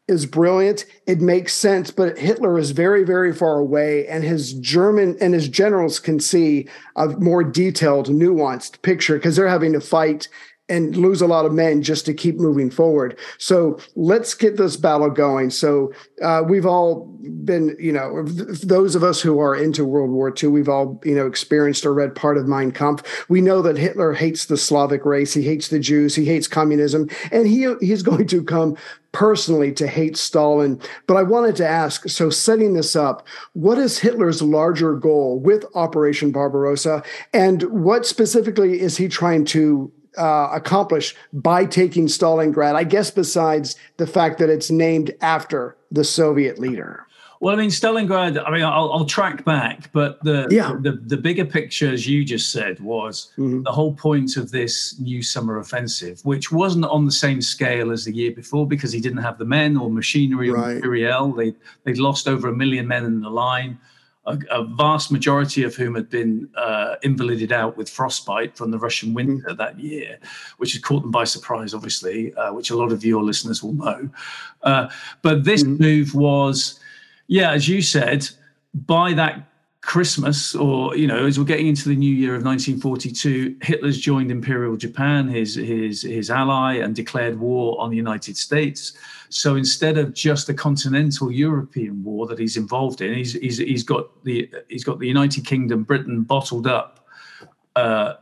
is 0.08 0.26
brilliant. 0.26 0.84
It 1.06 1.20
makes 1.20 1.52
sense, 1.52 1.90
but 1.90 2.18
Hitler 2.18 2.58
is 2.58 2.70
very, 2.70 3.04
very 3.04 3.32
far 3.32 3.58
away, 3.58 4.06
and 4.06 4.22
his 4.22 4.52
German 4.54 5.16
and 5.20 5.34
his 5.34 5.48
generals 5.48 5.98
can 5.98 6.20
see 6.20 6.68
a 6.94 7.08
more 7.08 7.42
detailed, 7.42 8.08
nuanced 8.08 8.82
picture 8.82 9.16
because 9.16 9.36
they're 9.36 9.48
having 9.48 9.72
to 9.72 9.80
fight 9.80 10.28
and 10.68 10.96
lose 10.96 11.20
a 11.20 11.26
lot 11.26 11.44
of 11.46 11.52
men 11.52 11.80
just 11.82 12.04
to 12.06 12.14
keep 12.14 12.36
moving 12.36 12.70
forward. 12.70 13.16
So 13.38 13.78
let's 13.94 14.34
get 14.34 14.56
this 14.56 14.76
battle 14.76 15.10
going. 15.10 15.50
So 15.50 15.92
uh, 16.22 16.42
we've 16.46 16.66
all 16.66 17.04
been, 17.44 17.76
you 17.78 17.92
know, 17.92 18.24
those 18.24 18.96
of 18.96 19.04
us 19.04 19.20
who 19.20 19.38
are 19.38 19.54
into 19.54 19.84
World 19.84 20.10
War 20.10 20.34
II, 20.36 20.48
we've 20.48 20.68
all, 20.68 21.00
you 21.04 21.14
know, 21.14 21.26
experienced 21.26 21.86
or 21.86 21.94
read 21.94 22.16
part 22.16 22.36
of 22.36 22.48
Mein 22.48 22.72
Kampf. 22.72 23.28
We 23.28 23.40
know 23.40 23.62
that 23.62 23.78
Hitler 23.78 24.12
hates 24.12 24.46
the 24.46 24.56
Slavic 24.56 25.04
race, 25.04 25.34
he 25.34 25.42
hates 25.42 25.68
the 25.68 25.78
Jews, 25.78 26.16
he 26.16 26.24
hates 26.24 26.48
communism, 26.48 27.08
and 27.30 27.46
he 27.46 27.72
he's 27.80 28.02
going 28.06 28.26
to 28.26 28.42
come 28.42 28.76
personally 29.16 29.72
to 29.72 29.86
hate 29.86 30.14
Stalin. 30.14 30.78
But 31.06 31.16
I 31.16 31.22
wanted 31.22 31.56
to 31.56 31.66
ask 31.66 32.06
so, 32.06 32.28
setting 32.28 32.74
this 32.74 32.94
up, 32.94 33.26
what 33.54 33.78
is 33.78 33.98
Hitler's 33.98 34.42
larger 34.42 34.92
goal 34.92 35.40
with 35.40 35.64
Operation 35.74 36.32
Barbarossa? 36.32 37.02
And 37.32 37.62
what 37.62 38.04
specifically 38.04 38.78
is 38.78 38.98
he 38.98 39.08
trying 39.08 39.46
to 39.46 39.90
uh, 40.18 40.50
accomplish 40.52 41.16
by 41.32 41.64
taking 41.64 42.08
Stalingrad? 42.08 42.74
I 42.74 42.84
guess 42.84 43.10
besides 43.10 43.74
the 43.96 44.06
fact 44.06 44.38
that 44.38 44.50
it's 44.50 44.70
named 44.70 45.14
after 45.22 45.78
the 45.90 46.04
Soviet 46.04 46.58
leader. 46.58 47.06
Well, 47.40 47.54
I 47.54 47.58
mean, 47.58 47.70
Stalingrad. 47.70 48.42
I 48.46 48.50
mean, 48.50 48.62
I'll, 48.62 48.92
I'll 48.92 49.04
track 49.04 49.44
back, 49.44 49.92
but 49.92 50.22
the, 50.24 50.46
yeah. 50.50 50.76
the 50.80 50.92
the 50.92 51.16
bigger 51.16 51.44
picture, 51.44 51.90
as 51.90 52.06
you 52.06 52.24
just 52.24 52.50
said, 52.52 52.80
was 52.80 53.32
mm-hmm. 53.36 53.62
the 53.62 53.72
whole 53.72 53.94
point 53.94 54.36
of 54.36 54.50
this 54.50 54.98
new 54.98 55.22
summer 55.22 55.58
offensive, 55.58 56.20
which 56.24 56.50
wasn't 56.50 56.86
on 56.86 57.04
the 57.04 57.12
same 57.12 57.42
scale 57.42 57.90
as 57.92 58.04
the 58.04 58.14
year 58.14 58.32
before 58.32 58.66
because 58.66 58.92
he 58.92 59.00
didn't 59.00 59.22
have 59.22 59.38
the 59.38 59.44
men 59.44 59.76
or 59.76 59.90
machinery 59.90 60.50
right. 60.50 60.70
or 60.70 60.74
materiel. 60.76 61.32
They 61.32 61.54
they 61.84 61.94
lost 61.94 62.26
over 62.26 62.48
a 62.48 62.56
million 62.56 62.88
men 62.88 63.04
in 63.04 63.20
the 63.20 63.30
line 63.30 63.78
a, 64.26 64.38
a, 64.50 64.64
vast 64.64 65.12
majority 65.12 65.62
of 65.62 65.74
whom 65.74 65.94
had 65.94 66.10
been 66.10 66.48
uh, 66.56 66.96
invalided 67.02 67.52
out 67.52 67.76
with 67.76 67.88
frostbite 67.88 68.56
from 68.56 68.70
the 68.70 68.78
Russian 68.78 69.14
winter 69.14 69.50
mm. 69.50 69.56
that 69.56 69.78
year, 69.78 70.18
which 70.58 70.72
had 70.72 70.82
caught 70.82 71.02
them 71.02 71.10
by 71.10 71.24
surprise, 71.24 71.72
obviously, 71.72 72.34
uh, 72.34 72.52
which 72.52 72.70
a 72.70 72.76
lot 72.76 72.92
of 72.92 73.04
your 73.04 73.22
listeners 73.22 73.62
will 73.62 73.74
know. 73.74 74.08
Uh, 74.62 74.88
but 75.22 75.44
this 75.44 75.62
mm. 75.62 75.78
move 75.78 76.14
was, 76.14 76.80
yeah, 77.28 77.52
as 77.52 77.68
you 77.68 77.82
said, 77.82 78.28
by 78.74 79.12
that 79.14 79.48
Christmas, 79.86 80.54
or 80.54 80.96
you 80.96 81.06
know, 81.06 81.26
as 81.26 81.38
we're 81.38 81.44
getting 81.44 81.68
into 81.68 81.88
the 81.88 81.94
new 81.94 82.12
year 82.12 82.34
of 82.34 82.44
1942, 82.44 83.56
Hitler's 83.62 83.98
joined 83.98 84.32
Imperial 84.32 84.76
Japan, 84.76 85.28
his 85.28 85.54
his 85.54 86.02
his 86.02 86.28
ally, 86.28 86.74
and 86.74 86.94
declared 86.94 87.38
war 87.38 87.80
on 87.80 87.90
the 87.90 87.96
United 87.96 88.36
States. 88.36 88.94
So 89.28 89.54
instead 89.54 89.96
of 89.96 90.12
just 90.12 90.48
a 90.48 90.54
continental 90.54 91.30
European 91.30 92.02
war 92.02 92.26
that 92.26 92.38
he's 92.38 92.56
involved 92.56 93.00
in, 93.00 93.14
he's 93.14 93.34
he's 93.34 93.58
he's 93.58 93.84
got 93.84 94.24
the 94.24 94.50
he's 94.68 94.82
got 94.82 94.98
the 94.98 95.06
United 95.06 95.46
Kingdom, 95.46 95.84
Britain 95.84 96.22
bottled 96.22 96.66
up. 96.66 97.06
Uh, 97.76 98.14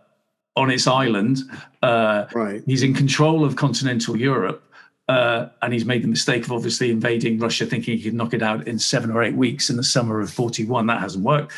on 0.56 0.70
its 0.70 0.86
island, 0.86 1.38
uh, 1.82 2.26
right. 2.32 2.62
he's 2.64 2.84
in 2.84 2.94
control 2.94 3.44
of 3.44 3.56
continental 3.56 4.16
Europe, 4.16 4.72
uh, 5.08 5.48
and 5.62 5.72
he's 5.72 5.84
made 5.84 6.02
the 6.02 6.08
mistake 6.08 6.44
of 6.44 6.52
obviously 6.52 6.90
invading 6.90 7.38
Russia, 7.38 7.66
thinking 7.66 7.96
he 7.96 8.02
could 8.02 8.14
knock 8.14 8.32
it 8.32 8.42
out 8.42 8.66
in 8.66 8.78
seven 8.78 9.10
or 9.10 9.22
eight 9.22 9.34
weeks 9.34 9.68
in 9.68 9.76
the 9.76 9.84
summer 9.84 10.20
of 10.20 10.30
41. 10.30 10.86
That 10.86 11.00
hasn't 11.00 11.24
worked. 11.24 11.52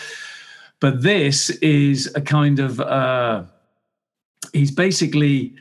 But 0.80 1.02
this 1.02 1.50
is 1.50 2.12
a 2.14 2.20
kind 2.20 2.58
of, 2.58 2.80
uh, 2.80 3.44
he's 4.52 4.70
basically 4.70 5.54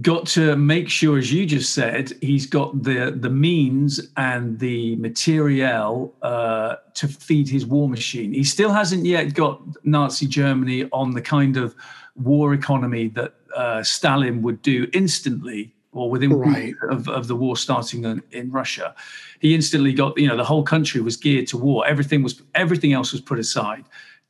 got 0.00 0.26
to 0.26 0.54
make 0.56 0.88
sure, 0.88 1.18
as 1.18 1.32
you 1.32 1.44
just 1.44 1.74
said, 1.74 2.12
he's 2.20 2.46
got 2.46 2.82
the, 2.82 3.14
the 3.18 3.30
means 3.30 4.00
and 4.16 4.58
the 4.58 4.96
materiel 4.96 6.14
uh, 6.22 6.76
to 6.94 7.08
feed 7.08 7.48
his 7.48 7.66
war 7.66 7.88
machine. 7.88 8.32
He 8.32 8.44
still 8.44 8.70
hasn't 8.70 9.04
yet 9.04 9.34
got 9.34 9.60
Nazi 9.84 10.26
Germany 10.26 10.88
on 10.92 11.12
the 11.12 11.22
kind 11.22 11.56
of 11.56 11.74
war 12.14 12.54
economy 12.54 13.08
that 13.08 13.34
uh, 13.56 13.82
Stalin 13.82 14.42
would 14.42 14.62
do 14.62 14.86
instantly 14.92 15.74
or 15.98 16.10
within 16.10 16.32
right. 16.32 16.74
of, 16.90 17.08
of 17.08 17.28
the 17.28 17.34
war 17.36 17.56
starting 17.56 18.04
in, 18.04 18.22
in, 18.30 18.50
Russia, 18.50 18.94
he 19.40 19.54
instantly 19.54 19.92
got 19.92 20.16
you 20.18 20.28
know 20.28 20.36
the 20.36 20.44
whole 20.44 20.62
country 20.62 21.00
was 21.00 21.16
geared 21.16 21.46
to 21.48 21.58
war. 21.58 21.86
Everything 21.86 22.22
was 22.22 22.42
everything 22.54 22.92
else 22.92 23.12
was 23.12 23.20
put 23.20 23.38
aside. 23.38 23.84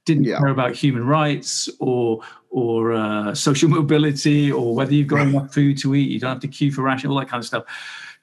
Didn't 0.05 0.25
yeah. 0.25 0.39
care 0.39 0.49
about 0.49 0.75
human 0.75 1.07
rights 1.07 1.69
or 1.81 2.21
or 2.51 2.93
uh, 2.93 3.35
social 3.35 3.69
mobility 3.79 4.51
or 4.51 4.75
whether 4.75 4.95
you've 4.95 5.09
got 5.09 5.17
right. 5.17 5.29
enough 5.29 5.53
food 5.53 5.79
to 5.79 5.95
eat. 5.95 6.11
You 6.11 6.19
don't 6.19 6.31
have 6.31 6.41
to 6.41 6.49
queue 6.49 6.73
for 6.73 6.83
ration, 6.83 7.11
all 7.11 7.19
that 7.19 7.28
kind 7.28 7.41
of 7.41 7.47
stuff. 7.47 7.65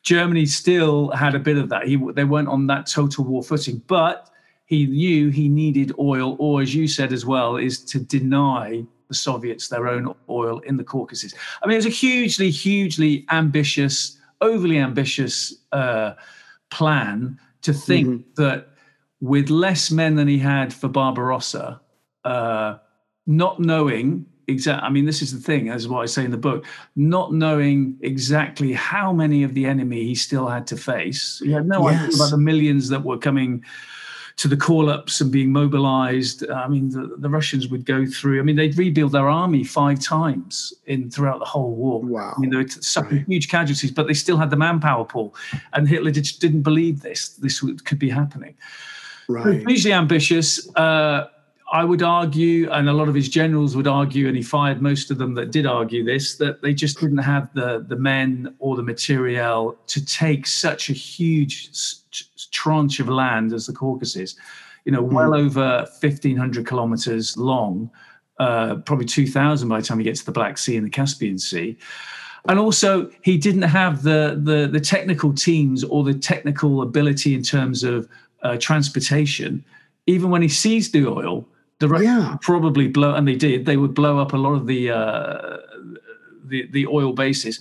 Germany 0.01 0.45
still 0.45 1.09
had 1.11 1.33
a 1.33 1.39
bit 1.39 1.57
of 1.57 1.69
that. 1.69 1.87
He, 1.87 1.95
they 2.13 2.25
weren't 2.25 2.47
on 2.47 2.67
that 2.67 2.85
total 2.85 3.23
war 3.23 3.41
footing, 3.41 3.81
but 3.87 4.29
he 4.65 4.85
knew 4.87 5.29
he 5.29 5.49
needed 5.49 5.91
oil, 5.99 6.35
or 6.39 6.61
as 6.61 6.73
you 6.73 6.87
said 6.87 7.13
as 7.13 7.25
well, 7.25 7.57
is 7.57 7.83
to 7.85 7.99
deny 7.99 8.85
the 9.07 9.15
Soviets 9.15 9.67
their 9.67 9.87
own 9.87 10.13
oil 10.29 10.59
in 10.59 10.77
the 10.77 10.83
Caucasus. 10.83 11.33
I 11.63 11.67
mean, 11.67 11.75
it 11.75 11.77
was 11.77 11.85
a 11.85 11.89
hugely, 11.89 12.49
hugely 12.49 13.25
ambitious, 13.29 14.17
overly 14.41 14.77
ambitious 14.77 15.53
uh, 15.71 16.13
plan 16.69 17.39
to 17.61 17.73
think 17.73 18.07
mm-hmm. 18.07 18.43
that 18.43 18.69
with 19.21 19.49
less 19.49 19.91
men 19.91 20.15
than 20.15 20.27
he 20.27 20.37
had 20.37 20.73
for 20.73 20.87
Barbarossa, 20.87 21.81
uh, 22.23 22.77
not 23.25 23.59
knowing 23.59 24.25
exactly, 24.47 24.87
I 24.87 24.89
mean, 24.89 25.05
this 25.05 25.21
is 25.21 25.33
the 25.33 25.39
thing, 25.39 25.69
as 25.69 25.87
what 25.87 26.01
I 26.01 26.05
say 26.05 26.25
in 26.25 26.31
the 26.31 26.37
book, 26.37 26.65
not 26.95 27.33
knowing 27.33 27.97
exactly 28.01 28.73
how 28.73 29.11
many 29.11 29.43
of 29.43 29.53
the 29.53 29.65
enemy 29.65 30.03
he 30.03 30.15
still 30.15 30.47
had 30.47 30.67
to 30.67 30.77
face. 30.77 31.41
He 31.43 31.51
had 31.51 31.67
no 31.67 31.89
yes. 31.89 32.03
idea 32.03 32.15
about 32.15 32.31
the 32.31 32.37
millions 32.37 32.89
that 32.89 33.03
were 33.03 33.17
coming 33.17 33.63
to 34.37 34.49
the 34.49 34.57
call 34.57 34.89
ups 34.89 35.21
and 35.21 35.31
being 35.31 35.51
mobilized. 35.51 36.49
I 36.49 36.67
mean, 36.67 36.89
the, 36.89 37.15
the, 37.17 37.29
Russians 37.29 37.69
would 37.69 37.85
go 37.85 38.05
through, 38.05 38.39
I 38.39 38.43
mean, 38.43 38.57
they'd 38.57 38.77
rebuild 38.77 39.13
their 39.13 39.29
army 39.29 39.63
five 39.63 39.99
times 40.01 40.73
in 40.87 41.09
throughout 41.09 41.39
the 41.39 41.45
whole 41.45 41.73
war. 41.73 42.01
Wow. 42.01 42.33
I 42.35 42.39
mean, 42.39 42.49
they 42.49 42.57
were 42.57 42.67
suffering 42.67 43.19
right. 43.19 43.27
huge 43.27 43.49
casualties, 43.49 43.91
but 43.91 44.07
they 44.07 44.13
still 44.13 44.35
had 44.35 44.49
the 44.49 44.57
manpower 44.57 45.05
pool. 45.05 45.33
And 45.71 45.87
Hitler 45.87 46.11
just 46.11 46.41
didn't 46.41 46.63
believe 46.63 47.01
this, 47.01 47.29
this 47.29 47.61
could 47.85 47.99
be 47.99 48.09
happening. 48.09 48.55
Right. 49.29 49.65
Hugely 49.65 49.93
ambitious. 49.93 50.67
Uh, 50.75 51.27
I 51.71 51.83
would 51.83 52.03
argue, 52.03 52.69
and 52.71 52.87
a 52.87 52.93
lot 52.93 53.09
of 53.09 53.15
his 53.15 53.27
generals 53.27 53.75
would 53.75 53.87
argue, 53.87 54.27
and 54.27 54.37
he 54.37 54.43
fired 54.43 54.81
most 54.81 55.09
of 55.09 55.17
them 55.17 55.33
that 55.33 55.51
did 55.51 55.65
argue 55.65 56.03
this, 56.03 56.37
that 56.37 56.61
they 56.61 56.73
just 56.73 56.99
didn't 56.99 57.17
have 57.17 57.51
the 57.53 57.83
the 57.87 57.95
men 57.95 58.55
or 58.59 58.75
the 58.75 58.83
material 58.83 59.75
to 59.87 60.05
take 60.05 60.45
such 60.45 60.89
a 60.89 60.93
huge 60.93 61.69
tranche 62.51 62.99
of 62.99 63.09
land 63.09 63.51
as 63.51 63.65
the 63.65 63.73
Caucasus. 63.73 64.35
You 64.85 64.91
know, 64.91 65.01
well 65.01 65.31
mm. 65.31 65.39
over 65.39 65.87
fifteen 65.99 66.37
hundred 66.37 66.67
kilometers 66.67 67.35
long, 67.35 67.89
uh, 68.39 68.75
probably 68.75 69.05
two 69.05 69.25
thousand 69.25 69.67
by 69.67 69.79
the 69.79 69.85
time 69.87 69.97
he 69.97 70.03
gets 70.03 70.19
to 70.19 70.27
the 70.27 70.31
Black 70.31 70.59
Sea 70.59 70.77
and 70.77 70.85
the 70.85 70.91
Caspian 70.91 71.39
Sea. 71.39 71.75
And 72.47 72.59
also, 72.59 73.09
he 73.23 73.39
didn't 73.39 73.63
have 73.63 74.03
the 74.03 74.39
the, 74.43 74.67
the 74.71 74.79
technical 74.79 75.33
teams 75.33 75.83
or 75.83 76.03
the 76.03 76.13
technical 76.13 76.83
ability 76.83 77.33
in 77.33 77.41
terms 77.41 77.83
of 77.83 78.07
uh, 78.43 78.57
transportation. 78.57 79.65
Even 80.05 80.29
when 80.29 80.43
he 80.43 80.47
seized 80.47 80.93
the 80.93 81.07
oil, 81.07 81.47
the 81.79 81.99
yeah. 81.99 82.37
probably 82.41 82.87
blow, 82.87 83.15
and 83.15 83.27
they 83.27 83.35
did. 83.35 83.65
They 83.65 83.77
would 83.77 83.93
blow 83.93 84.19
up 84.19 84.33
a 84.33 84.37
lot 84.37 84.53
of 84.53 84.67
the 84.67 84.91
uh, 84.91 85.57
the 86.45 86.67
the 86.71 86.87
oil 86.87 87.13
bases. 87.13 87.59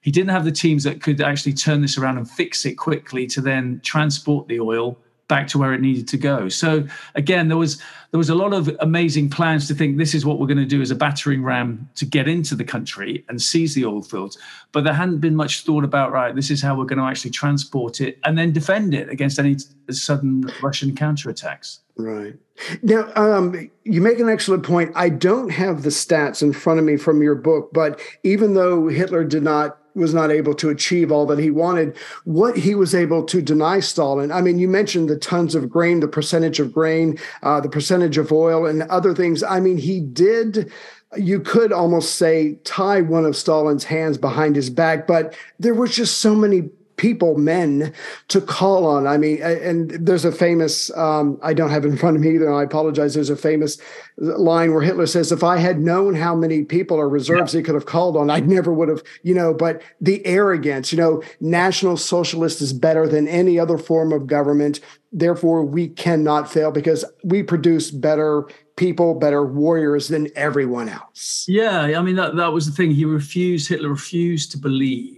He 0.00 0.12
didn't 0.12 0.30
have 0.30 0.44
the 0.44 0.52
teams 0.52 0.84
that 0.84 1.02
could 1.02 1.20
actually 1.20 1.54
turn 1.54 1.82
this 1.82 1.98
around 1.98 2.18
and 2.18 2.30
fix 2.30 2.64
it 2.64 2.74
quickly 2.74 3.26
to 3.28 3.40
then 3.40 3.80
transport 3.82 4.46
the 4.46 4.60
oil 4.60 4.98
back 5.28 5.48
to 5.48 5.58
where 5.58 5.72
it 5.74 5.80
needed 5.80 6.06
to 6.08 6.16
go. 6.16 6.48
So 6.48 6.86
again, 7.14 7.48
there 7.48 7.56
was 7.56 7.80
there 8.12 8.18
was 8.18 8.30
a 8.30 8.34
lot 8.34 8.52
of 8.52 8.74
amazing 8.80 9.28
plans 9.28 9.66
to 9.68 9.74
think 9.74 9.98
this 9.98 10.14
is 10.14 10.24
what 10.24 10.38
we're 10.38 10.46
going 10.46 10.58
to 10.58 10.64
do 10.64 10.80
as 10.80 10.90
a 10.90 10.94
battering 10.94 11.42
ram 11.42 11.88
to 11.96 12.06
get 12.06 12.28
into 12.28 12.54
the 12.54 12.64
country 12.64 13.24
and 13.28 13.42
seize 13.42 13.74
the 13.74 13.84
oil 13.84 14.02
fields. 14.02 14.38
But 14.72 14.84
there 14.84 14.94
hadn't 14.94 15.18
been 15.18 15.34
much 15.34 15.64
thought 15.64 15.84
about 15.84 16.12
right. 16.12 16.34
This 16.34 16.50
is 16.50 16.62
how 16.62 16.76
we're 16.76 16.84
going 16.84 16.98
to 16.98 17.04
actually 17.04 17.32
transport 17.32 18.00
it 18.00 18.18
and 18.24 18.38
then 18.38 18.52
defend 18.52 18.94
it 18.94 19.08
against 19.08 19.38
any 19.38 19.56
sudden 19.90 20.50
Russian 20.62 20.94
counterattacks. 20.94 21.80
Right. 21.96 22.34
Now, 22.82 23.10
um, 23.16 23.70
you 23.84 24.00
make 24.00 24.18
an 24.18 24.28
excellent 24.28 24.62
point. 24.62 24.92
I 24.94 25.08
don't 25.08 25.50
have 25.50 25.82
the 25.82 25.90
stats 25.90 26.42
in 26.42 26.52
front 26.52 26.78
of 26.78 26.84
me 26.84 26.96
from 26.96 27.22
your 27.22 27.34
book, 27.34 27.70
but 27.72 28.00
even 28.22 28.54
though 28.54 28.88
Hitler 28.88 29.24
did 29.24 29.42
not 29.42 29.78
was 29.96 30.14
not 30.14 30.30
able 30.30 30.54
to 30.54 30.68
achieve 30.68 31.10
all 31.10 31.26
that 31.26 31.38
he 31.38 31.50
wanted, 31.50 31.96
what 32.24 32.56
he 32.56 32.74
was 32.74 32.94
able 32.94 33.24
to 33.24 33.42
deny 33.42 33.80
Stalin. 33.80 34.30
I 34.30 34.40
mean, 34.40 34.58
you 34.58 34.68
mentioned 34.68 35.08
the 35.08 35.18
tons 35.18 35.54
of 35.54 35.70
grain, 35.70 36.00
the 36.00 36.08
percentage 36.08 36.60
of 36.60 36.72
grain, 36.72 37.18
uh, 37.42 37.60
the 37.60 37.68
percentage 37.68 38.18
of 38.18 38.30
oil, 38.30 38.66
and 38.66 38.82
other 38.82 39.14
things. 39.14 39.42
I 39.42 39.60
mean, 39.60 39.78
he 39.78 40.00
did. 40.00 40.70
You 41.16 41.40
could 41.40 41.72
almost 41.72 42.16
say 42.16 42.58
tie 42.64 43.00
one 43.00 43.24
of 43.24 43.36
Stalin's 43.36 43.84
hands 43.84 44.18
behind 44.18 44.54
his 44.54 44.70
back, 44.70 45.06
but 45.06 45.34
there 45.58 45.74
was 45.74 45.94
just 45.94 46.18
so 46.18 46.34
many 46.34 46.68
people, 46.96 47.36
men, 47.36 47.92
to 48.28 48.40
call 48.40 48.86
on. 48.86 49.06
I 49.06 49.16
mean, 49.16 49.42
and 49.42 49.90
there's 49.90 50.24
a 50.24 50.32
famous, 50.32 50.94
um, 50.96 51.38
I 51.42 51.54
don't 51.54 51.70
have 51.70 51.84
in 51.84 51.96
front 51.96 52.16
of 52.16 52.22
me 52.22 52.34
either, 52.34 52.52
I 52.52 52.62
apologize. 52.62 53.14
There's 53.14 53.30
a 53.30 53.36
famous 53.36 53.78
line 54.18 54.72
where 54.72 54.82
Hitler 54.82 55.06
says, 55.06 55.32
if 55.32 55.44
I 55.44 55.58
had 55.58 55.80
known 55.80 56.14
how 56.14 56.34
many 56.34 56.64
people 56.64 56.96
or 56.96 57.08
reserves 57.08 57.54
yeah. 57.54 57.58
he 57.58 57.64
could 57.64 57.74
have 57.74 57.86
called 57.86 58.16
on, 58.16 58.30
I 58.30 58.40
never 58.40 58.72
would 58.72 58.88
have, 58.88 59.02
you 59.22 59.34
know, 59.34 59.52
but 59.52 59.82
the 60.00 60.24
arrogance, 60.26 60.92
you 60.92 60.98
know, 60.98 61.22
National 61.40 61.96
Socialist 61.96 62.60
is 62.60 62.72
better 62.72 63.06
than 63.06 63.28
any 63.28 63.58
other 63.58 63.78
form 63.78 64.12
of 64.12 64.26
government. 64.26 64.80
Therefore, 65.12 65.64
we 65.64 65.88
cannot 65.88 66.50
fail 66.50 66.70
because 66.70 67.04
we 67.24 67.42
produce 67.42 67.90
better 67.90 68.46
people, 68.76 69.14
better 69.14 69.44
warriors 69.44 70.08
than 70.08 70.28
everyone 70.36 70.88
else. 70.88 71.46
Yeah, 71.48 71.80
I 71.80 72.02
mean, 72.02 72.16
that, 72.16 72.36
that 72.36 72.52
was 72.52 72.66
the 72.66 72.72
thing. 72.72 72.90
He 72.90 73.06
refused, 73.06 73.68
Hitler 73.68 73.88
refused 73.88 74.50
to 74.52 74.58
believe 74.58 75.15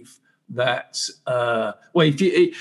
that 0.49 0.99
uh, 1.27 1.73
well, 1.93 2.07
he, 2.07 2.55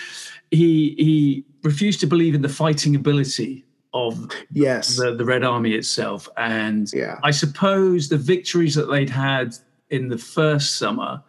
he 0.50 0.94
he 0.98 1.44
refused 1.62 2.00
to 2.00 2.06
believe 2.06 2.34
in 2.34 2.42
the 2.42 2.48
fighting 2.48 2.94
ability 2.94 3.64
of 3.94 4.30
yes 4.52 4.96
the, 4.96 5.14
the 5.14 5.24
Red 5.24 5.44
Army 5.44 5.72
itself, 5.72 6.28
and 6.36 6.92
yeah. 6.92 7.18
I 7.22 7.30
suppose 7.30 8.08
the 8.08 8.18
victories 8.18 8.74
that 8.74 8.86
they'd 8.86 9.10
had 9.10 9.54
in 9.90 10.08
the 10.08 10.18
first 10.18 10.78
summer 10.78 11.22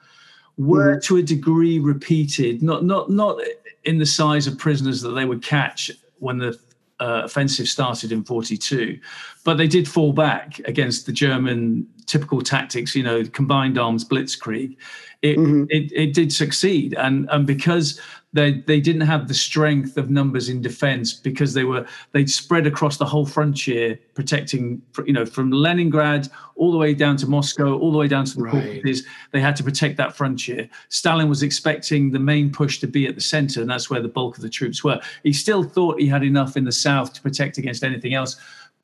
were 0.58 0.96
mm-hmm. 0.96 1.16
to 1.16 1.18
a 1.18 1.24
degree 1.24 1.80
repeated, 1.80 2.62
not 2.62 2.84
not 2.84 3.10
not 3.10 3.40
in 3.86 3.98
the 3.98 4.06
size 4.06 4.48
of 4.48 4.58
prisoners 4.58 5.02
that 5.02 5.12
they 5.12 5.26
would 5.26 5.44
catch 5.44 5.92
when 6.20 6.38
the 6.38 6.60
uh, 7.00 7.22
offensive 7.24 7.68
started 7.68 8.12
in 8.12 8.26
42 8.26 9.00
but 9.46 9.56
they 9.56 9.68
did 9.68 9.88
fall 9.88 10.12
back 10.12 10.60
against 10.66 11.06
the 11.06 11.14
german 11.14 11.88
typical 12.10 12.42
tactics 12.42 12.96
you 12.96 13.04
know 13.04 13.24
combined 13.26 13.78
arms 13.78 14.04
blitzkrieg 14.04 14.76
it, 15.22 15.38
mm-hmm. 15.38 15.66
it, 15.70 15.92
it 15.92 16.14
did 16.14 16.32
succeed. 16.32 16.94
And, 16.94 17.28
and 17.32 17.46
because 17.46 18.00
they, 18.32 18.62
they 18.62 18.80
didn't 18.80 19.02
have 19.02 19.28
the 19.28 19.34
strength 19.34 19.98
of 19.98 20.10
numbers 20.10 20.50
in 20.50 20.62
defense 20.62 21.14
because 21.14 21.54
they 21.54 21.64
were 21.64 21.86
they'd 22.12 22.30
spread 22.30 22.68
across 22.68 22.98
the 22.98 23.06
whole 23.06 23.26
frontier 23.26 24.00
protecting 24.14 24.82
you 25.06 25.14
know 25.14 25.26
from 25.26 25.52
leningrad 25.52 26.30
all 26.56 26.72
the 26.72 26.78
way 26.78 26.94
down 26.94 27.18
to 27.18 27.28
moscow 27.28 27.76
all 27.76 27.92
the 27.92 27.98
way 27.98 28.08
down 28.08 28.26
to 28.26 28.36
the 28.36 28.44
right. 28.44 28.86
they 29.32 29.42
had 29.42 29.56
to 29.56 29.64
protect 29.64 29.98
that 29.98 30.16
frontier 30.16 30.70
stalin 30.90 31.28
was 31.28 31.42
expecting 31.42 32.12
the 32.12 32.20
main 32.20 32.52
push 32.52 32.78
to 32.78 32.86
be 32.86 33.08
at 33.08 33.16
the 33.16 33.22
center 33.22 33.62
and 33.62 33.70
that's 33.70 33.90
where 33.90 34.02
the 34.02 34.08
bulk 34.08 34.38
of 34.38 34.44
the 34.44 34.50
troops 34.50 34.84
were 34.84 35.02
he 35.24 35.34
still 35.34 35.64
thought 35.64 36.00
he 36.00 36.08
had 36.08 36.24
enough 36.24 36.56
in 36.56 36.66
the 36.66 36.72
south 36.72 37.14
to 37.14 37.22
protect 37.24 37.58
against 37.58 37.84
anything 37.84 38.14
else 38.14 38.36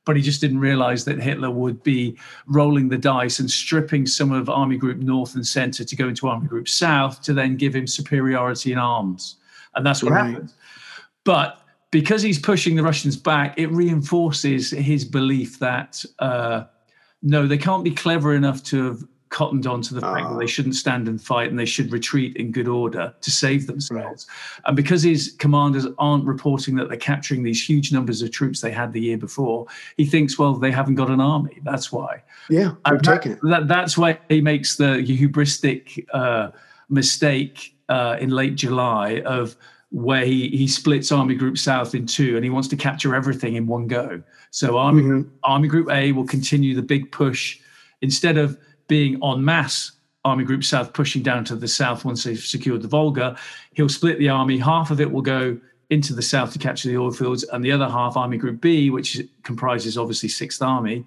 but 0.06 0.16
he 0.16 0.22
just 0.22 0.40
didn't 0.40 0.60
realize 0.60 1.04
that 1.06 1.20
Hitler 1.20 1.52
would 1.52 1.84
be 1.84 2.18
rolling 2.46 2.90
the 2.90 2.98
dice 2.98 3.40
and 3.40 3.50
stripping 3.50 4.06
some 4.06 4.32
of 4.32 4.50
Army 4.50 4.78
Group 4.78 5.00
North 5.00 5.36
and 5.36 5.46
Center 5.46 5.84
to 5.84 5.96
go 5.96 6.08
into 6.08 6.28
Army 6.28 6.48
Group 6.48 6.70
South 6.70 7.22
to 7.24 7.34
then 7.34 7.58
give 7.58 7.76
him 7.76 7.88
superiority 7.88 8.72
in 8.72 8.78
arms. 8.78 9.38
And 9.74 9.86
that's 9.86 10.04
what 10.04 10.14
right. 10.14 10.30
happened. 10.30 10.54
But 11.24 11.62
because 11.92 12.22
he's 12.22 12.40
pushing 12.40 12.76
the 12.76 12.84
Russians 12.84 13.18
back, 13.18 13.58
it 13.58 13.68
reinforces 13.68 14.70
his 14.70 15.04
belief 15.04 15.60
that 15.60 16.06
uh, 16.20 16.66
no, 17.22 17.48
they 17.48 17.58
can't 17.58 17.84
be 17.84 17.92
clever 17.92 18.36
enough 18.36 18.64
to 18.66 18.86
have 18.86 19.04
cottoned 19.36 19.68
on 19.68 19.82
to 19.82 19.94
the 19.94 20.00
fact 20.00 20.30
that 20.30 20.40
they 20.40 20.46
ah. 20.46 20.48
shouldn't 20.48 20.76
stand 20.76 21.10
and 21.10 21.22
fight 21.22 21.50
and 21.50 21.60
they 21.60 21.66
should 21.66 21.92
retreat 21.92 22.38
in 22.38 22.54
good 22.54 22.70
order 22.70 23.14
to 23.20 23.30
save 23.30 23.68
themselves. 23.68 24.26
Right. 24.30 24.62
And 24.66 24.78
because 24.78 25.04
his 25.04 25.36
commanders 25.40 25.86
aren't 25.98 26.24
reporting 26.26 26.76
that 26.78 26.88
they're 26.88 26.98
capturing 26.98 27.44
these 27.44 27.62
huge 27.62 27.92
numbers 27.92 28.22
of 28.22 28.32
troops 28.32 28.62
they 28.62 28.72
had 28.72 28.94
the 28.94 29.02
year 29.02 29.18
before, 29.18 29.68
he 29.98 30.06
thinks, 30.06 30.40
well, 30.40 30.54
they 30.54 30.72
haven't 30.72 30.96
got 30.96 31.10
an 31.10 31.20
army. 31.20 31.60
That's 31.64 31.92
why. 31.92 32.24
Yeah, 32.50 32.76
I'm 32.86 33.02
taking 33.02 33.34
it. 33.34 33.40
That, 33.44 33.68
that's 33.68 33.98
why 33.98 34.18
he 34.30 34.40
makes 34.40 34.78
the 34.78 35.04
hubristic 35.04 36.06
uh, 36.14 36.52
mistake 36.88 37.76
uh, 37.90 38.16
in 38.22 38.30
late 38.30 38.56
July 38.56 39.20
of 39.26 39.58
where 39.92 40.26
he, 40.26 40.48
he 40.48 40.66
splits 40.66 41.12
Army 41.12 41.36
Group 41.36 41.58
South 41.58 41.94
in 41.94 42.06
two 42.06 42.38
and 42.38 42.46
he 42.46 42.50
wants 42.50 42.70
to 42.70 42.78
capture 42.78 43.14
everything 43.14 43.56
in 43.56 43.68
one 43.68 43.88
go. 43.88 44.24
So 44.52 44.78
Army, 44.78 45.04
mm-hmm. 45.04 45.30
Army 45.44 45.68
Group 45.68 45.90
A 45.92 46.14
will 46.14 46.26
continue 46.26 46.74
the 46.74 46.82
big 46.82 47.12
push 47.12 47.60
instead 48.02 48.38
of 48.38 48.58
being 48.88 49.22
en 49.24 49.44
masse 49.44 49.92
Army 50.24 50.44
Group 50.44 50.64
South 50.64 50.92
pushing 50.94 51.22
down 51.22 51.46
to 51.46 51.56
the 51.56 51.68
south 51.68 52.04
once 52.04 52.24
they've 52.24 52.40
secured 52.40 52.82
the 52.82 52.88
Volga. 52.88 53.38
He'll 53.74 53.90
split 53.90 54.18
the 54.18 54.30
army. 54.30 54.58
Half 54.58 54.90
of 54.92 55.00
it 55.00 55.12
will 55.12 55.22
go 55.22 55.58
into 55.92 56.14
the 56.14 56.22
south 56.22 56.52
to 56.54 56.60
capture 56.60 56.90
the 56.90 56.98
oil 56.98 57.12
fields, 57.12 57.44
and 57.44 57.64
the 57.64 57.72
other 57.72 57.88
half, 57.88 58.18
Army 58.18 58.38
Group 58.38 58.60
B, 58.60 58.90
which 58.90 59.22
comprises 59.44 59.98
obviously 59.98 60.30
Sixth 60.30 60.62
Army, 60.62 61.06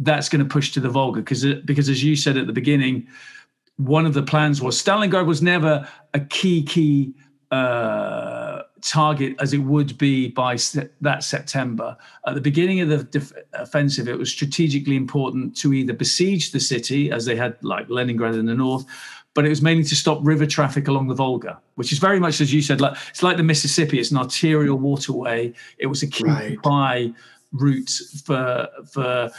that's 0.00 0.28
going 0.28 0.42
to 0.42 0.48
push 0.48 0.72
to 0.72 0.80
the 0.80 0.90
Volga 0.90 1.20
because 1.20 1.44
because 1.64 1.88
as 1.88 2.02
you 2.02 2.16
said 2.16 2.36
at 2.36 2.46
the 2.46 2.52
beginning, 2.52 3.06
one 3.76 4.04
of 4.04 4.14
the 4.14 4.22
plans 4.22 4.60
was 4.60 4.82
Stalingrad 4.82 5.26
was 5.26 5.42
never 5.42 5.88
a 6.12 6.20
key 6.20 6.62
key. 6.62 7.14
Uh, 7.52 8.35
target 8.86 9.34
as 9.40 9.52
it 9.52 9.58
would 9.58 9.98
be 9.98 10.28
by 10.28 10.56
se- 10.56 10.88
that 11.00 11.24
September. 11.24 11.96
At 12.26 12.34
the 12.34 12.40
beginning 12.40 12.80
of 12.80 12.88
the 12.88 13.02
def- 13.04 13.32
offensive, 13.52 14.08
it 14.08 14.18
was 14.18 14.30
strategically 14.30 14.96
important 14.96 15.56
to 15.58 15.74
either 15.74 15.92
besiege 15.92 16.52
the 16.52 16.60
city, 16.60 17.10
as 17.10 17.24
they 17.24 17.36
had 17.36 17.56
like 17.62 17.88
Leningrad 17.90 18.34
in 18.34 18.46
the 18.46 18.54
north, 18.54 18.84
but 19.34 19.44
it 19.44 19.48
was 19.48 19.60
mainly 19.60 19.84
to 19.84 19.96
stop 19.96 20.18
river 20.22 20.46
traffic 20.46 20.88
along 20.88 21.08
the 21.08 21.14
Volga, 21.14 21.60
which 21.74 21.92
is 21.92 21.98
very 21.98 22.20
much 22.20 22.40
as 22.40 22.54
you 22.54 22.62
said, 22.62 22.80
like 22.80 22.96
it's 23.10 23.22
like 23.22 23.36
the 23.36 23.42
Mississippi. 23.42 23.98
It's 23.98 24.10
an 24.10 24.18
arterial 24.18 24.78
waterway. 24.78 25.52
It 25.78 25.86
was 25.86 26.02
a 26.02 26.06
key 26.06 26.24
right. 26.24 26.54
supply 26.54 27.12
route 27.52 27.90
for 28.24 28.68
for 28.90 29.30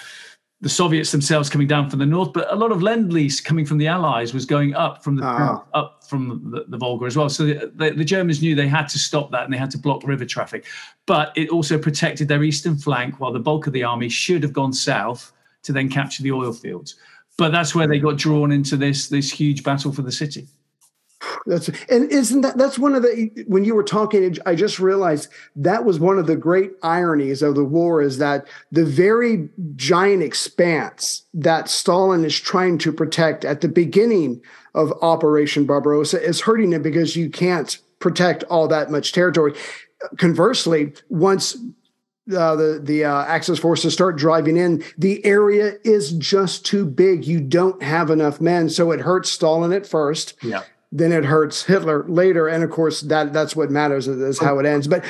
the 0.60 0.70
Soviets 0.70 1.12
themselves 1.12 1.50
coming 1.50 1.67
down 1.67 1.89
from 1.89 2.00
the 2.00 2.06
north, 2.06 2.34
but 2.34 2.52
a 2.52 2.56
lot 2.56 2.72
of 2.72 2.82
lend 2.82 3.13
lease 3.13 3.39
coming 3.39 3.63
from 3.63 3.78
the 3.78 3.88
Allies 3.88 4.34
was 4.34 4.46
going 4.46 4.74
up 4.74 5.04
from 5.04 5.15
the 5.15 5.24
ah. 5.24 5.63
up 5.76 6.04
from 6.04 6.50
the, 6.52 6.65
the, 6.67 6.78
Volga 6.78 7.06
as 7.06 7.15
well. 7.15 7.30
So 7.30 7.46
the, 7.46 7.72
the, 7.76 7.91
the, 7.91 8.04
Germans 8.04 8.41
knew 8.41 8.56
they 8.56 8.67
had 8.67 8.88
to 8.89 8.98
stop 8.98 9.30
that 9.32 9.43
and 9.43 9.54
they 9.54 9.58
had 9.58 9.70
to 9.72 9.78
block 9.78 10.04
river 10.04 10.26
traffic. 10.26 10.65
But 11.06 11.32
it 11.36 11.50
also 11.50 11.78
protected 11.78 12.28
their 12.28 12.43
eastern 12.43 12.76
flank, 12.76 13.20
while 13.20 13.32
the 13.32 13.39
bulk 13.39 13.67
of 13.67 13.74
the 13.74 13.84
army 13.84 14.10
should 14.10 14.41
have 14.41 14.54
gone 14.54 14.74
south 14.74 15.32
to 15.63 15.74
then 15.74 15.89
capture 15.89 16.24
the 16.24 16.32
oil 16.32 16.54
fields. 16.54 16.96
But 17.38 17.52
that's 17.52 17.76
where 17.76 17.88
they 17.88 18.00
got 18.00 18.17
drawn 18.17 18.52
into 18.52 18.78
this 18.78 19.10
this 19.10 19.32
huge 19.32 19.63
battle 19.63 19.91
for 19.91 20.02
the 20.02 20.12
city. 20.12 20.48
That's 21.46 21.70
and 21.90 22.12
isn't 22.12 22.42
that 22.42 22.58
that's 22.58 22.78
one 22.78 22.96
of 22.96 23.04
the 23.04 23.32
when 23.48 23.63
you 23.63 23.76
were 23.76 23.84
talking, 23.84 24.38
I 24.46 24.56
just 24.56 24.80
realized 24.80 25.30
that 25.56 25.86
was 25.86 26.00
one 26.00 26.20
of 26.20 26.28
the 26.28 26.36
great 26.36 26.74
ironies 26.84 27.42
of 27.42 27.56
the 27.56 27.63
war 27.63 28.02
is 28.02 28.18
that 28.18 28.48
the 28.72 28.86
very 28.86 29.50
giant 29.76 30.24
expanse 30.24 31.24
that 31.34 31.70
Stalin 31.70 32.26
is 32.26 32.38
trying 32.38 32.78
to 32.80 32.92
protect 32.92 33.46
at 33.46 33.62
the 33.62 33.70
beginning 33.70 34.42
of 34.76 34.94
Operation 35.02 35.66
Barbarossa 35.66 36.22
is 36.22 36.42
hurting 36.42 36.74
him 36.74 36.82
because 36.82 37.16
you 37.16 37.30
can't 37.30 37.78
protect 38.00 38.44
all 38.46 38.68
that 38.68 38.92
much 38.92 39.13
territory. 39.13 39.54
Conversely, 40.18 40.94
once 41.10 41.56
uh, 42.36 42.56
the 42.56 42.80
the 42.84 43.06
uh, 43.06 43.24
Axis 43.24 43.58
forces 43.58 43.94
start 43.94 44.18
driving 44.18 44.58
in, 44.58 44.84
the 44.98 45.26
area 45.26 45.76
is 45.84 46.12
just 46.13 46.66
too 46.66 46.86
big. 46.86 47.26
You 47.26 47.40
don't 47.40 47.82
have 47.82 48.10
enough 48.10 48.42
men, 48.42 48.70
so 48.70 48.92
it 48.92 49.00
hurts 49.00 49.32
Stalin 49.32 49.72
at 49.72 49.88
first. 49.88 50.36
Yeah 50.44 50.63
then 50.98 51.12
it 51.12 51.26
hurts 51.26 51.64
Hitler 51.64 52.04
later. 52.08 52.48
And 52.48 52.64
of 52.64 52.72
course, 52.72 53.02
that 53.02 53.34
that's 53.34 53.56
what 53.56 53.70
matters 53.70 54.08
is, 54.08 54.40
how 54.40 54.60
it 54.60 54.66
ends. 54.66 54.88
But 54.88 55.06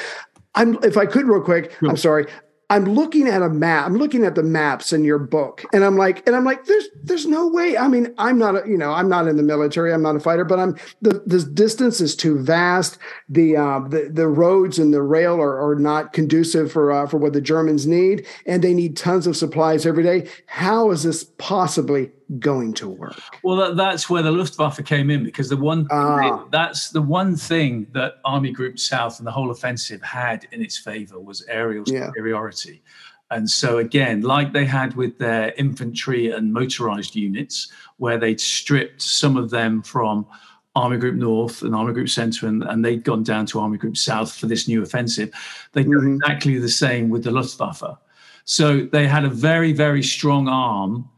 I'm 0.55 0.77
if 0.83 0.97
I 0.97 1.05
could 1.05 1.27
real 1.27 1.41
quick, 1.41 1.73
I'm 1.81 1.97
sorry. 1.97 2.27
I'm 2.69 2.83
looking 2.83 3.29
at 3.29 3.41
a 3.41 3.47
map. 3.47 3.85
I'm 3.85 3.95
looking 3.95 4.25
at 4.25 4.35
the 4.35 4.43
maps 4.43 4.91
in 4.91 5.05
your 5.05 5.19
book, 5.19 5.63
and 5.71 5.85
I'm 5.85 5.95
like, 5.95 6.27
and 6.27 6.35
I'm 6.35 6.43
like, 6.43 6.65
there's 6.65 6.89
there's 7.01 7.25
no 7.25 7.47
way. 7.47 7.77
I 7.77 7.87
mean, 7.87 8.13
I'm 8.17 8.37
not 8.37 8.55
a, 8.55 8.69
you 8.69 8.77
know, 8.77 8.91
I'm 8.91 9.07
not 9.07 9.25
in 9.25 9.37
the 9.37 9.43
military. 9.43 9.93
I'm 9.93 10.01
not 10.01 10.17
a 10.17 10.19
fighter, 10.19 10.43
but 10.43 10.59
I'm 10.59 10.75
the 11.01 11.23
the 11.25 11.39
distance 11.43 12.01
is 12.01 12.13
too 12.13 12.37
vast. 12.37 12.97
The 13.29 13.55
uh, 13.55 13.79
the 13.87 14.09
the 14.11 14.27
roads 14.27 14.79
and 14.79 14.93
the 14.93 15.01
rail 15.01 15.39
are, 15.39 15.69
are 15.69 15.75
not 15.75 16.11
conducive 16.11 16.69
for 16.69 16.91
uh, 16.91 17.07
for 17.07 17.17
what 17.17 17.31
the 17.31 17.39
Germans 17.39 17.87
need, 17.87 18.27
and 18.45 18.61
they 18.61 18.73
need 18.73 18.97
tons 18.97 19.27
of 19.27 19.37
supplies 19.37 19.85
every 19.85 20.03
day. 20.03 20.27
How 20.47 20.91
is 20.91 21.03
this 21.03 21.23
possibly 21.37 22.11
going 22.39 22.73
to 22.73 22.87
work? 22.87 23.19
Well, 23.43 23.57
that, 23.57 23.75
that's 23.75 24.09
where 24.09 24.21
the 24.21 24.31
Luftwaffe 24.31 24.83
came 24.85 25.09
in 25.09 25.23
because 25.23 25.49
the 25.49 25.57
one 25.57 25.87
ah. 25.91 26.45
that's 26.51 26.89
the 26.89 27.01
one 27.01 27.35
thing 27.35 27.87
that 27.93 28.15
Army 28.25 28.51
Group 28.51 28.79
South 28.79 29.19
and 29.19 29.27
the 29.27 29.31
whole 29.31 29.51
offensive 29.51 30.01
had 30.01 30.47
in 30.51 30.61
its 30.61 30.77
favor 30.77 31.19
was 31.19 31.45
aerial 31.47 31.83
yeah. 31.87 32.07
superiority. 32.07 32.83
And 33.29 33.49
so, 33.49 33.77
again, 33.77 34.21
like 34.21 34.53
they 34.53 34.65
had 34.65 34.95
with 34.95 35.17
their 35.17 35.53
infantry 35.57 36.31
and 36.31 36.53
motorized 36.53 37.15
units, 37.15 37.69
where 37.97 38.17
they'd 38.17 38.39
stripped 38.39 39.01
some 39.01 39.35
of 39.35 39.49
them 39.49 39.81
from 39.81 40.25
Army 40.75 40.97
Group 40.97 41.15
North 41.15 41.61
and 41.61 41.75
Army 41.75 41.91
Group 41.91 42.07
Centre, 42.07 42.47
and, 42.47 42.63
and 42.63 42.85
they'd 42.85 43.03
gone 43.03 43.23
down 43.23 43.45
to 43.47 43.59
Army 43.59 43.77
Group 43.77 43.97
South 43.97 44.33
for 44.33 44.45
this 44.45 44.67
new 44.67 44.81
offensive, 44.81 45.31
they 45.73 45.83
did 45.83 45.91
mm-hmm. 45.91 46.15
exactly 46.15 46.57
the 46.59 46.69
same 46.69 47.09
with 47.09 47.23
the 47.23 47.31
Luftwaffe. 47.31 47.97
So 48.45 48.81
they 48.85 49.07
had 49.07 49.25
a 49.25 49.29
very, 49.29 49.73
very 49.73 50.03
strong 50.03 50.47
arm 50.47 51.09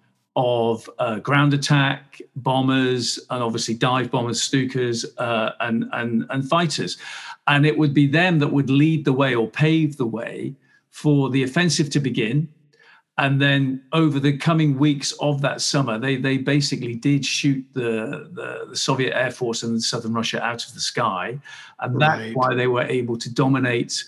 of 0.41 0.89
uh, 0.99 1.19
ground 1.19 1.53
attack 1.53 2.21
bombers 2.37 3.19
and 3.29 3.43
obviously 3.43 3.73
dive 3.73 4.09
bombers, 4.09 4.41
Stukas, 4.41 5.05
uh, 5.17 5.51
and, 5.59 5.85
and, 5.91 6.25
and 6.29 6.47
fighters. 6.47 6.97
And 7.47 7.65
it 7.65 7.77
would 7.77 7.93
be 7.93 8.07
them 8.07 8.39
that 8.39 8.47
would 8.47 8.69
lead 8.69 9.03
the 9.03 9.13
way 9.13 9.35
or 9.35 9.47
pave 9.49 9.97
the 9.97 10.05
way 10.05 10.55
for 10.89 11.29
the 11.29 11.43
offensive 11.43 11.89
to 11.91 11.99
begin 11.99 12.47
and 13.19 13.41
then 13.41 13.83
over 13.91 14.17
the 14.17 14.37
coming 14.37 14.79
weeks 14.79 15.11
of 15.19 15.41
that 15.41 15.59
summer, 15.59 15.99
they 15.99 16.15
they 16.15 16.37
basically 16.37 16.95
did 16.95 17.25
shoot 17.25 17.65
the 17.73 18.29
the, 18.31 18.67
the 18.69 18.75
Soviet 18.77 19.13
Air 19.13 19.29
Force 19.29 19.61
in 19.61 19.77
southern 19.81 20.13
Russia 20.13 20.41
out 20.41 20.65
of 20.65 20.73
the 20.73 20.79
sky, 20.79 21.37
and 21.81 21.99
right. 21.99 21.99
that's 21.99 22.35
why 22.35 22.55
they 22.55 22.67
were 22.67 22.83
able 22.83 23.17
to 23.17 23.29
dominate 23.33 24.05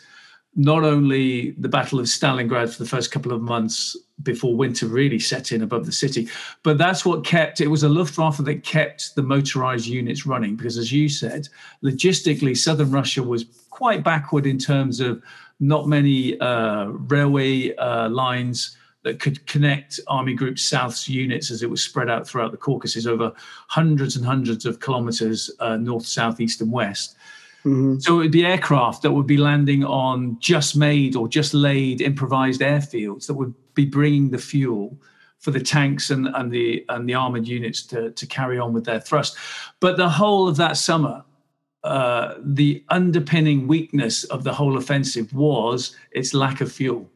not 0.56 0.86
only 0.86 1.52
the 1.52 1.67
Battle 1.67 2.00
of 2.00 2.06
Stalingrad 2.06 2.74
for 2.74 2.82
the 2.82 2.89
first 2.89 3.12
couple 3.12 3.34
of 3.34 3.41
months 3.41 3.98
before 4.23 4.55
winter 4.55 4.88
really 4.88 5.19
set 5.19 5.51
in 5.51 5.62
above 5.62 5.86
the 5.86 5.91
city, 5.91 6.27
but 6.63 6.77
that's 6.77 7.05
what 7.05 7.25
kept 7.25 7.62
it 7.62 7.67
was 7.67 7.84
a 7.84 7.89
Luftwaffe 7.89 8.38
that 8.38 8.63
kept 8.63 9.15
the 9.15 9.23
motorized 9.23 9.88
units 9.88 10.25
running 10.25 10.55
because, 10.55 10.77
as 10.77 10.91
you 10.91 11.10
said, 11.10 11.47
logistically, 11.84 12.57
southern 12.57 12.91
Russia 12.91 13.23
was 13.23 13.45
quite 13.69 14.03
backward 14.03 14.45
in 14.45 14.57
terms 14.57 14.99
of 14.99 15.21
not 15.60 15.88
many 15.88 16.39
uh, 16.39 16.86
railway 16.86 17.75
uh, 17.75 18.10
lines 18.10 18.77
that 19.03 19.19
could 19.19 19.45
connect 19.47 19.99
Army 20.07 20.34
Group 20.34 20.60
South's 20.60 21.07
units 21.10 21.49
as 21.49 21.63
it 21.63 21.69
was 21.69 21.84
spread 21.84 22.10
out 22.10 22.27
throughout 22.27 22.51
the 22.51 22.57
Caucasus 22.57 23.07
over 23.07 23.31
hundreds 23.67 24.15
and 24.15 24.25
hundreds 24.25 24.65
of 24.65 24.79
kilometers 24.79 25.49
uh, 25.60 25.77
north, 25.77 26.05
south, 26.05 26.39
east, 26.39 26.62
and 26.62 26.71
west. 26.71 27.15
Mm-hmm. 27.65 27.99
So 27.99 28.15
it 28.15 28.17
would 28.17 28.31
be 28.31 28.45
aircraft 28.45 29.03
that 29.03 29.12
would 29.12 29.27
be 29.27 29.38
landing 29.38 29.84
on 29.84 30.38
just 30.39 30.75
made 30.75 31.15
or 31.15 31.27
just 31.27 31.53
laid 31.53 32.01
improvised 32.01 32.62
airfields 32.62 33.27
that 33.27 33.36
would 33.36 33.53
be 33.73 33.86
bringing 33.86 34.29
the 34.29 34.38
fuel 34.38 34.97
for 35.39 35.51
the 35.51 35.60
tanks 35.60 36.12
and, 36.12 36.27
and 36.36 36.51
the 36.51 36.86
and 36.89 37.10
the 37.10 37.15
armored 37.15 37.47
units 37.47 37.84
to, 37.88 38.12
to 38.12 38.27
carry 38.27 38.60
on 38.60 38.73
with 38.73 38.86
their 38.86 38.99
thrust. 38.99 39.38
But 39.79 39.97
the 39.97 40.10
whole 40.10 40.47
of 40.47 40.55
that 40.57 40.77
summer, 40.77 41.23
uh, 41.84 42.36
the 42.43 42.84
underpinning 42.89 43.67
weakness 43.67 44.23
of 44.25 44.43
the 44.43 44.53
whole 44.53 44.77
offensive 44.77 45.34
was 45.34 45.95
its 46.12 46.34
lack 46.34 46.62
of 46.62 46.71
fuel. 46.71 47.10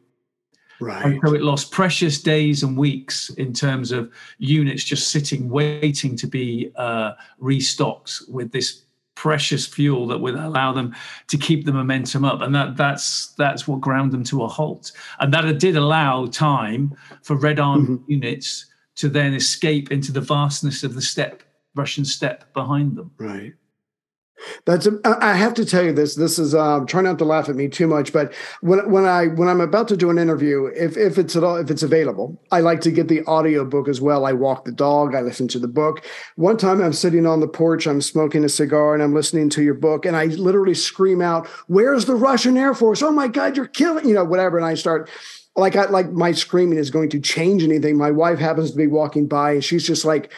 Right. 0.80 1.04
And 1.06 1.20
so 1.24 1.34
it 1.34 1.40
lost 1.40 1.70
precious 1.70 2.20
days 2.20 2.62
and 2.62 2.76
weeks 2.76 3.30
in 3.30 3.52
terms 3.52 3.92
of 3.92 4.12
units 4.38 4.84
just 4.84 5.08
sitting 5.08 5.48
waiting 5.48 6.16
to 6.16 6.26
be 6.26 6.70
uh, 6.76 7.12
restocked 7.38 8.22
with 8.28 8.52
this 8.52 8.82
precious 9.16 9.66
fuel 9.66 10.06
that 10.06 10.18
would 10.18 10.36
allow 10.36 10.72
them 10.72 10.94
to 11.26 11.36
keep 11.36 11.64
the 11.64 11.72
momentum 11.72 12.24
up. 12.24 12.40
And 12.40 12.54
that 12.54 12.76
that's 12.76 13.34
that's 13.34 13.66
what 13.66 13.80
ground 13.80 14.12
them 14.12 14.22
to 14.24 14.44
a 14.44 14.48
halt. 14.48 14.92
And 15.18 15.34
that 15.34 15.44
it 15.44 15.58
did 15.58 15.76
allow 15.76 16.26
time 16.26 16.94
for 17.22 17.36
red 17.36 17.58
armed 17.58 17.88
mm-hmm. 17.88 18.10
units 18.12 18.66
to 18.96 19.08
then 19.08 19.34
escape 19.34 19.90
into 19.90 20.12
the 20.12 20.20
vastness 20.20 20.84
of 20.84 20.94
the 20.94 21.02
steppe 21.02 21.42
russian 21.74 22.04
steppe 22.04 22.52
behind 22.54 22.96
them. 22.96 23.10
Right 23.18 23.52
that's 24.64 24.86
a, 24.86 24.98
I 25.04 25.34
have 25.34 25.54
to 25.54 25.64
tell 25.64 25.82
you 25.82 25.92
this. 25.92 26.14
This 26.14 26.38
is 26.38 26.54
um, 26.54 26.86
try 26.86 27.00
not 27.00 27.18
to 27.18 27.24
laugh 27.24 27.48
at 27.48 27.56
me 27.56 27.68
too 27.68 27.86
much, 27.86 28.12
but 28.12 28.32
when 28.60 28.90
when 28.90 29.04
I 29.04 29.26
when 29.28 29.48
I'm 29.48 29.60
about 29.60 29.88
to 29.88 29.96
do 29.96 30.10
an 30.10 30.18
interview, 30.18 30.66
if 30.66 30.96
if 30.96 31.18
it's 31.18 31.36
at 31.36 31.44
all 31.44 31.56
if 31.56 31.70
it's 31.70 31.82
available, 31.82 32.38
I 32.50 32.60
like 32.60 32.80
to 32.82 32.90
get 32.90 33.08
the 33.08 33.24
audio 33.24 33.64
book 33.64 33.88
as 33.88 34.00
well. 34.00 34.26
I 34.26 34.32
walk 34.32 34.64
the 34.64 34.72
dog, 34.72 35.14
I 35.14 35.20
listen 35.20 35.48
to 35.48 35.58
the 35.58 35.68
book. 35.68 36.04
One 36.36 36.56
time 36.56 36.82
I'm 36.82 36.92
sitting 36.92 37.26
on 37.26 37.40
the 37.40 37.48
porch, 37.48 37.86
I'm 37.86 38.00
smoking 38.00 38.44
a 38.44 38.48
cigar, 38.48 38.94
and 38.94 39.02
I'm 39.02 39.14
listening 39.14 39.48
to 39.50 39.62
your 39.62 39.74
book, 39.74 40.04
and 40.04 40.16
I 40.16 40.26
literally 40.26 40.74
scream 40.74 41.22
out, 41.22 41.46
"Where's 41.66 42.04
the 42.04 42.16
Russian 42.16 42.56
Air 42.56 42.74
Force? 42.74 43.02
Oh 43.02 43.12
my 43.12 43.28
God, 43.28 43.56
you're 43.56 43.66
killing!" 43.66 44.06
You 44.08 44.14
know, 44.14 44.24
whatever, 44.24 44.56
and 44.56 44.66
I 44.66 44.74
start 44.74 45.08
like 45.56 45.76
I 45.76 45.86
like 45.86 46.10
my 46.12 46.32
screaming 46.32 46.78
is 46.78 46.90
going 46.90 47.08
to 47.10 47.20
change 47.20 47.62
anything. 47.62 47.96
My 47.96 48.10
wife 48.10 48.38
happens 48.38 48.70
to 48.70 48.76
be 48.76 48.86
walking 48.86 49.26
by, 49.26 49.52
and 49.52 49.64
she's 49.64 49.86
just 49.86 50.04
like 50.04 50.30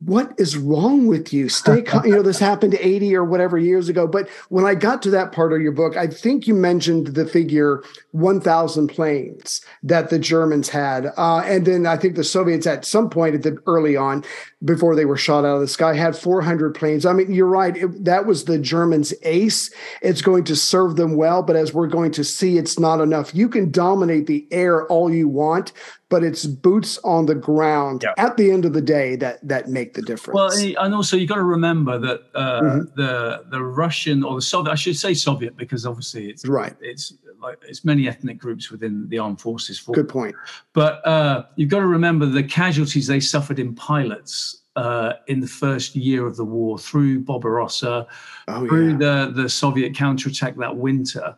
what 0.00 0.32
is 0.38 0.56
wrong 0.56 1.06
with 1.06 1.32
you? 1.32 1.48
Stay 1.48 1.80
calm. 1.82 2.04
you 2.04 2.12
know, 2.14 2.22
this 2.22 2.38
happened 2.38 2.74
80 2.74 3.14
or 3.14 3.24
whatever 3.24 3.56
years 3.56 3.88
ago. 3.88 4.06
But 4.06 4.28
when 4.48 4.64
I 4.64 4.74
got 4.74 5.02
to 5.02 5.10
that 5.10 5.32
part 5.32 5.52
of 5.52 5.62
your 5.62 5.72
book, 5.72 5.96
I 5.96 6.06
think 6.06 6.46
you 6.46 6.54
mentioned 6.54 7.08
the 7.08 7.26
figure 7.26 7.82
1,000 8.12 8.88
planes 8.88 9.64
that 9.82 10.10
the 10.10 10.18
Germans 10.18 10.68
had. 10.68 11.12
Uh, 11.16 11.42
and 11.46 11.66
then 11.66 11.86
I 11.86 11.96
think 11.96 12.16
the 12.16 12.24
Soviets 12.24 12.66
at 12.66 12.84
some 12.84 13.08
point 13.08 13.34
at 13.34 13.42
the 13.42 13.56
early 13.66 13.96
on, 13.96 14.24
before 14.64 14.94
they 14.94 15.04
were 15.04 15.16
shot 15.16 15.44
out 15.44 15.56
of 15.56 15.60
the 15.60 15.68
sky, 15.68 15.94
had 15.94 16.16
400 16.16 16.74
planes. 16.74 17.06
I 17.06 17.12
mean, 17.12 17.32
you're 17.32 17.46
right. 17.46 17.76
It, 17.76 18.04
that 18.04 18.26
was 18.26 18.44
the 18.44 18.58
Germans' 18.58 19.14
ace. 19.22 19.72
It's 20.02 20.22
going 20.22 20.44
to 20.44 20.56
serve 20.56 20.96
them 20.96 21.16
well. 21.16 21.42
But 21.42 21.56
as 21.56 21.72
we're 21.72 21.86
going 21.86 22.12
to 22.12 22.24
see, 22.24 22.58
it's 22.58 22.78
not 22.78 23.00
enough. 23.00 23.34
You 23.34 23.48
can 23.48 23.70
dominate 23.70 24.26
the 24.26 24.46
air 24.50 24.86
all 24.88 25.12
you 25.12 25.28
want, 25.28 25.72
but 26.14 26.22
it's 26.22 26.46
boots 26.46 26.96
on 27.02 27.26
the 27.26 27.34
ground 27.34 28.04
yeah. 28.04 28.24
at 28.24 28.36
the 28.36 28.52
end 28.52 28.64
of 28.64 28.72
the 28.72 28.80
day 28.80 29.16
that 29.16 29.36
that 29.42 29.68
make 29.68 29.94
the 29.94 30.02
difference. 30.02 30.36
Well, 30.36 30.84
and 30.84 30.94
also 30.94 31.16
you've 31.16 31.28
got 31.28 31.34
to 31.34 31.42
remember 31.42 31.98
that 31.98 32.20
uh, 32.36 32.60
mm-hmm. 32.60 33.00
the 33.00 33.42
the 33.50 33.60
Russian 33.60 34.22
or 34.22 34.36
the 34.36 34.42
Soviet, 34.42 34.70
I 34.70 34.76
should 34.76 34.96
say 34.96 35.12
Soviet, 35.12 35.56
because 35.56 35.84
obviously 35.84 36.28
it's 36.30 36.46
right. 36.46 36.76
It's 36.80 37.14
like 37.42 37.58
it's 37.66 37.84
many 37.84 38.06
ethnic 38.06 38.38
groups 38.38 38.70
within 38.70 39.08
the 39.08 39.18
armed 39.18 39.40
forces. 39.40 39.76
For 39.76 39.92
Good 39.92 40.08
point. 40.08 40.36
But 40.72 41.04
uh, 41.04 41.46
you've 41.56 41.70
got 41.70 41.80
to 41.80 41.88
remember 41.88 42.26
the 42.26 42.44
casualties 42.44 43.08
they 43.08 43.18
suffered 43.18 43.58
in 43.58 43.74
pilots. 43.74 44.60
Uh, 44.76 45.12
in 45.28 45.38
the 45.38 45.46
first 45.46 45.94
year 45.94 46.26
of 46.26 46.34
the 46.36 46.44
war, 46.44 46.76
through 46.76 47.20
Barbarossa, 47.20 48.08
oh, 48.48 48.66
through 48.66 48.90
yeah. 48.90 48.96
the, 48.96 49.32
the 49.42 49.48
Soviet 49.48 49.94
counterattack 49.94 50.56
that 50.56 50.76
winter, 50.76 51.36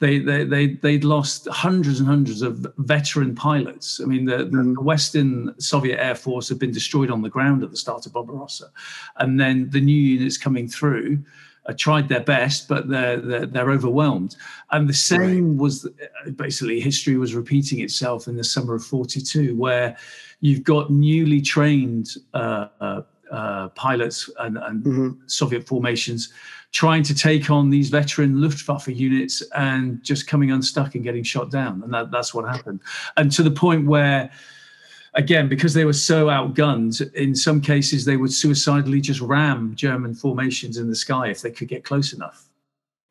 they 0.00 0.18
they 0.18 0.44
they 0.44 0.66
they'd 0.66 1.04
lost 1.04 1.46
hundreds 1.48 2.00
and 2.00 2.08
hundreds 2.08 2.42
of 2.42 2.66
veteran 2.78 3.34
pilots. 3.34 4.00
I 4.02 4.06
mean, 4.06 4.24
the, 4.24 4.38
mm. 4.38 4.74
the, 4.74 4.80
Western 4.80 5.54
Soviet 5.60 6.00
Air 6.00 6.14
Force 6.14 6.48
had 6.48 6.58
been 6.58 6.72
destroyed 6.72 7.10
on 7.10 7.22
the 7.22 7.30
ground 7.30 7.62
at 7.62 7.70
the 7.70 7.76
start 7.76 8.04
of 8.06 8.12
Barbarossa, 8.12 8.70
and 9.18 9.38
then 9.38 9.70
the 9.70 9.80
new 9.80 9.96
units 9.96 10.38
coming 10.38 10.68
through. 10.68 11.22
Uh, 11.66 11.72
tried 11.78 12.10
their 12.10 12.20
best, 12.20 12.68
but 12.68 12.90
they're, 12.90 13.16
they're, 13.16 13.46
they're 13.46 13.70
overwhelmed. 13.70 14.36
And 14.72 14.86
the 14.86 14.92
same 14.92 15.52
right. 15.52 15.62
was 15.62 15.86
uh, 15.86 16.30
basically 16.32 16.78
history 16.78 17.16
was 17.16 17.34
repeating 17.34 17.80
itself 17.80 18.28
in 18.28 18.36
the 18.36 18.44
summer 18.44 18.74
of 18.74 18.84
'42, 18.84 19.56
where 19.56 19.96
you've 20.40 20.62
got 20.62 20.90
newly 20.90 21.40
trained 21.40 22.16
uh, 22.34 22.68
uh, 22.82 23.02
uh 23.32 23.68
pilots 23.68 24.28
and, 24.40 24.58
and 24.58 24.84
mm-hmm. 24.84 25.26
Soviet 25.26 25.66
formations 25.66 26.34
trying 26.74 27.04
to 27.04 27.14
take 27.14 27.50
on 27.50 27.70
these 27.70 27.88
veteran 27.88 28.42
Luftwaffe 28.42 28.88
units 28.88 29.42
and 29.54 30.02
just 30.02 30.26
coming 30.26 30.50
unstuck 30.50 30.96
and 30.96 31.04
getting 31.04 31.22
shot 31.22 31.48
down. 31.50 31.80
And 31.84 31.94
that, 31.94 32.10
that's 32.10 32.34
what 32.34 32.44
happened. 32.44 32.80
And 33.16 33.30
to 33.32 33.44
the 33.44 33.50
point 33.50 33.86
where, 33.86 34.28
again, 35.14 35.48
because 35.48 35.72
they 35.72 35.84
were 35.84 35.92
so 35.92 36.26
outgunned, 36.26 37.14
in 37.14 37.36
some 37.36 37.60
cases 37.60 38.04
they 38.04 38.16
would 38.16 38.32
suicidally 38.32 39.00
just 39.00 39.20
ram 39.20 39.76
German 39.76 40.16
formations 40.16 40.76
in 40.76 40.88
the 40.88 40.96
sky 40.96 41.28
if 41.28 41.42
they 41.42 41.52
could 41.52 41.68
get 41.68 41.84
close 41.84 42.12
enough. 42.12 42.48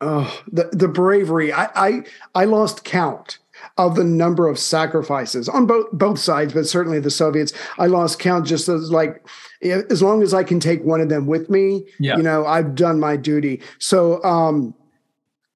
Oh, 0.02 0.43
the, 0.52 0.69
the 0.73 0.89
bravery. 0.89 1.54
I, 1.54 1.69
I 1.76 2.04
I 2.36 2.43
lost 2.43 2.84
count 2.84 3.38
of 3.78 3.95
the 3.95 4.04
number 4.04 4.47
of 4.47 4.60
sacrifices 4.60 5.49
on 5.49 5.65
both 5.65 5.88
both 5.91 6.19
sides, 6.19 6.54
but 6.54 6.67
certainly 6.67 6.99
the 6.99 7.12
Soviets. 7.12 7.54
I 7.78 7.88
lost 7.88 8.19
count 8.19 8.45
just 8.45 8.69
as 8.69 8.91
like 8.91 9.26
as 9.63 10.02
long 10.02 10.21
as 10.21 10.34
I 10.34 10.43
can 10.43 10.60
take 10.60 10.84
one 10.84 11.02
of 11.02 11.10
them 11.10 11.26
with 11.26 11.49
me, 11.49 11.86
yeah. 11.99 12.17
you 12.17 12.23
know, 12.23 12.45
I've 12.45 12.76
done 12.76 12.99
my 12.99 13.15
duty. 13.15 13.62
So 13.80 14.23
um 14.23 14.73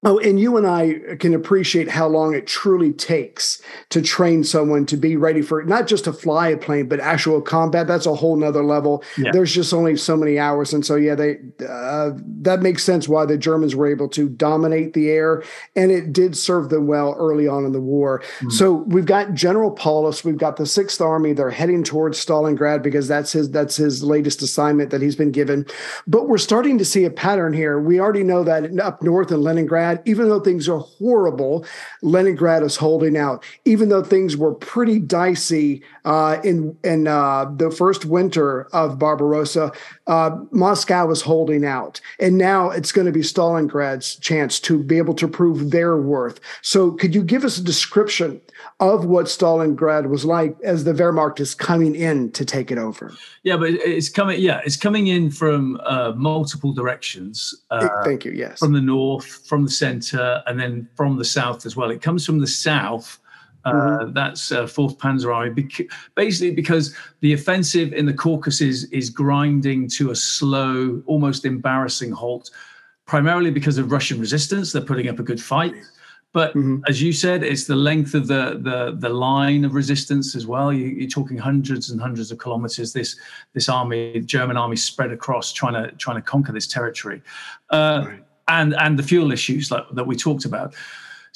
Oh, 0.03 0.19
and 0.19 0.39
you 0.39 0.57
and 0.57 0.67
I 0.67 1.15
can 1.19 1.33
appreciate 1.33 1.89
how 1.89 2.07
long 2.07 2.35
it 2.35 2.45
truly 2.45 2.93
takes 2.93 3.59
to 3.89 3.99
train 3.99 4.43
someone 4.43 4.85
to 4.85 4.95
be 4.95 5.15
ready 5.17 5.41
for 5.41 5.63
not 5.63 5.87
just 5.87 6.03
to 6.03 6.13
fly 6.13 6.49
a 6.49 6.57
plane, 6.57 6.87
but 6.87 6.99
actual 6.99 7.41
combat. 7.41 7.87
That's 7.87 8.05
a 8.05 8.13
whole 8.13 8.35
nother 8.35 8.63
level. 8.63 9.03
Yeah. 9.17 9.31
There's 9.31 9.51
just 9.51 9.73
only 9.73 9.97
so 9.97 10.15
many 10.15 10.37
hours, 10.37 10.71
and 10.71 10.85
so 10.85 10.97
yeah, 10.97 11.15
they 11.15 11.37
uh, 11.67 12.11
that 12.41 12.59
makes 12.61 12.83
sense 12.83 13.07
why 13.07 13.25
the 13.25 13.39
Germans 13.39 13.75
were 13.75 13.87
able 13.87 14.07
to 14.09 14.29
dominate 14.29 14.93
the 14.93 15.09
air, 15.09 15.43
and 15.75 15.89
it 15.89 16.13
did 16.13 16.37
serve 16.37 16.69
them 16.69 16.85
well 16.85 17.15
early 17.17 17.47
on 17.47 17.65
in 17.65 17.71
the 17.71 17.81
war. 17.81 18.21
Mm. 18.41 18.51
So 18.51 18.73
we've 18.73 19.07
got 19.07 19.33
General 19.33 19.71
Paulus, 19.71 20.23
we've 20.23 20.37
got 20.37 20.57
the 20.57 20.67
Sixth 20.67 21.01
Army. 21.01 21.33
They're 21.33 21.49
heading 21.49 21.83
towards 21.83 22.23
Stalingrad 22.23 22.83
because 22.83 23.07
that's 23.07 23.31
his 23.31 23.49
that's 23.49 23.75
his 23.75 24.03
latest 24.03 24.43
assignment 24.43 24.91
that 24.91 25.01
he's 25.01 25.15
been 25.15 25.31
given. 25.31 25.65
But 26.05 26.27
we're 26.27 26.37
starting 26.37 26.77
to 26.77 26.85
see 26.85 27.03
a 27.03 27.09
pattern 27.09 27.51
here. 27.51 27.79
We 27.79 27.99
already 27.99 28.23
know 28.23 28.43
that 28.43 28.79
up 28.79 29.01
north 29.01 29.31
in 29.31 29.41
Leningrad 29.41 29.86
even 30.05 30.29
though 30.29 30.39
things 30.39 30.67
are 30.69 30.79
horrible, 30.79 31.65
Leningrad 32.01 32.63
is 32.63 32.77
holding 32.77 33.17
out. 33.17 33.43
Even 33.65 33.89
though 33.89 34.03
things 34.03 34.35
were 34.35 34.53
pretty 34.53 34.99
dicey 34.99 35.83
uh, 36.07 36.39
in 36.41 36.75
in 36.85 37.05
uh, 37.05 37.51
the 37.57 37.69
first 37.69 38.05
winter 38.05 38.63
of 38.71 38.97
Barbarossa, 38.97 39.73
uh, 40.07 40.37
Moscow 40.51 41.05
was 41.05 41.21
holding 41.21 41.65
out, 41.65 41.99
and 42.17 42.37
now 42.37 42.69
it's 42.69 42.93
going 42.93 43.07
to 43.07 43.11
be 43.11 43.19
Stalingrad's 43.19 44.15
chance 44.15 44.57
to 44.61 44.81
be 44.81 44.97
able 44.97 45.13
to 45.15 45.27
prove 45.27 45.71
their 45.71 45.97
worth. 45.97 46.39
So, 46.61 46.91
could 46.91 47.13
you 47.13 47.21
give 47.21 47.43
us 47.43 47.57
a 47.57 47.63
description 47.63 48.39
of 48.79 49.03
what 49.03 49.25
Stalingrad 49.25 50.07
was 50.07 50.23
like 50.23 50.55
as 50.63 50.85
the 50.85 50.93
Wehrmacht 50.93 51.41
is 51.41 51.53
coming 51.53 51.93
in 51.93 52.31
to 52.31 52.45
take 52.45 52.71
it 52.71 52.77
over? 52.77 53.13
Yeah, 53.43 53.57
but 53.57 53.71
it's 53.71 54.07
coming. 54.07 54.39
Yeah, 54.39 54.61
it's 54.63 54.77
coming 54.77 55.07
in 55.07 55.29
from 55.29 55.77
uh, 55.83 56.13
multiple 56.15 56.71
directions. 56.71 57.53
Uh, 57.69 57.85
Thank 58.05 58.23
you. 58.23 58.31
Yes, 58.31 58.59
from 58.59 58.71
the 58.71 58.79
north, 58.79 59.45
from 59.45 59.65
the 59.65 59.71
centre, 59.71 60.41
and 60.47 60.57
then 60.57 60.87
from 60.95 61.17
the 61.17 61.25
south 61.25 61.65
as 61.65 61.75
well. 61.75 61.91
It 61.91 62.01
comes 62.01 62.25
from 62.25 62.39
the 62.39 62.47
south 62.47 63.19
mm-hmm. 63.73 64.09
Uh, 64.09 64.11
that's 64.11 64.51
uh, 64.51 64.67
Fourth 64.67 64.97
Panzer 64.97 65.33
Army. 65.33 65.67
basically, 66.15 66.51
because 66.51 66.95
the 67.21 67.33
offensive 67.33 67.93
in 67.93 68.05
the 68.05 68.13
Caucasus 68.13 68.85
is 68.85 69.09
grinding 69.09 69.87
to 69.89 70.11
a 70.11 70.15
slow, 70.15 71.01
almost 71.05 71.45
embarrassing 71.45 72.11
halt, 72.11 72.51
primarily 73.05 73.51
because 73.51 73.77
of 73.77 73.91
Russian 73.91 74.19
resistance. 74.19 74.71
They're 74.71 74.81
putting 74.81 75.07
up 75.09 75.19
a 75.19 75.23
good 75.23 75.41
fight, 75.41 75.73
But 76.33 76.51
mm-hmm. 76.51 76.81
as 76.87 77.01
you 77.01 77.13
said, 77.13 77.41
it's 77.41 77.65
the 77.65 77.75
length 77.75 78.13
of 78.13 78.27
the 78.27 78.59
the 78.61 78.95
the 78.99 79.09
line 79.09 79.65
of 79.65 79.73
resistance 79.73 80.35
as 80.35 80.45
well. 80.45 80.73
You, 80.73 81.05
are 81.05 81.09
talking 81.09 81.37
hundreds 81.37 81.89
and 81.89 81.99
hundreds 81.99 82.31
of 82.31 82.37
kilometers. 82.37 82.93
This 82.93 83.17
this 83.53 83.69
army, 83.69 84.19
German 84.19 84.57
army, 84.57 84.75
spread 84.75 85.11
across 85.11 85.53
trying 85.53 85.73
to 85.73 85.91
trying 85.93 86.17
to 86.17 86.21
conquer 86.21 86.51
this 86.51 86.67
territory, 86.67 87.21
uh, 87.71 88.03
right. 88.05 88.23
and 88.49 88.75
and 88.75 88.99
the 88.99 89.03
fuel 89.03 89.31
issues 89.31 89.71
like, 89.71 89.85
that 89.93 90.05
we 90.05 90.15
talked 90.15 90.45
about. 90.45 90.75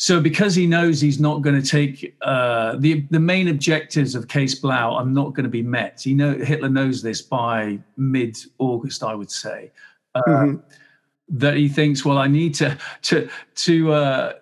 So 0.01 0.19
because 0.19 0.55
he 0.55 0.65
knows 0.65 0.99
he's 0.99 1.19
not 1.19 1.43
going 1.43 1.61
to 1.61 1.67
take 1.67 2.17
uh, 2.23 2.75
the 2.77 3.01
the 3.11 3.19
main 3.19 3.49
objectives 3.49 4.15
of 4.15 4.27
Case 4.27 4.55
Blau 4.55 4.95
are 4.95 5.05
not 5.05 5.35
going 5.35 5.43
to 5.43 5.49
be 5.49 5.61
met. 5.61 6.01
He 6.01 6.15
know 6.15 6.33
Hitler 6.33 6.69
knows 6.69 7.03
this 7.03 7.21
by 7.21 7.77
mid 7.97 8.35
August, 8.57 9.03
I 9.03 9.13
would 9.13 9.29
say. 9.29 9.71
Uh, 10.15 10.21
mm-hmm. 10.27 10.55
That 11.37 11.55
he 11.55 11.69
thinks, 11.69 12.03
well, 12.03 12.17
I 12.17 12.25
need 12.25 12.55
to 12.55 12.75
to 13.03 13.29
to 13.57 13.93
uh, 13.93 14.33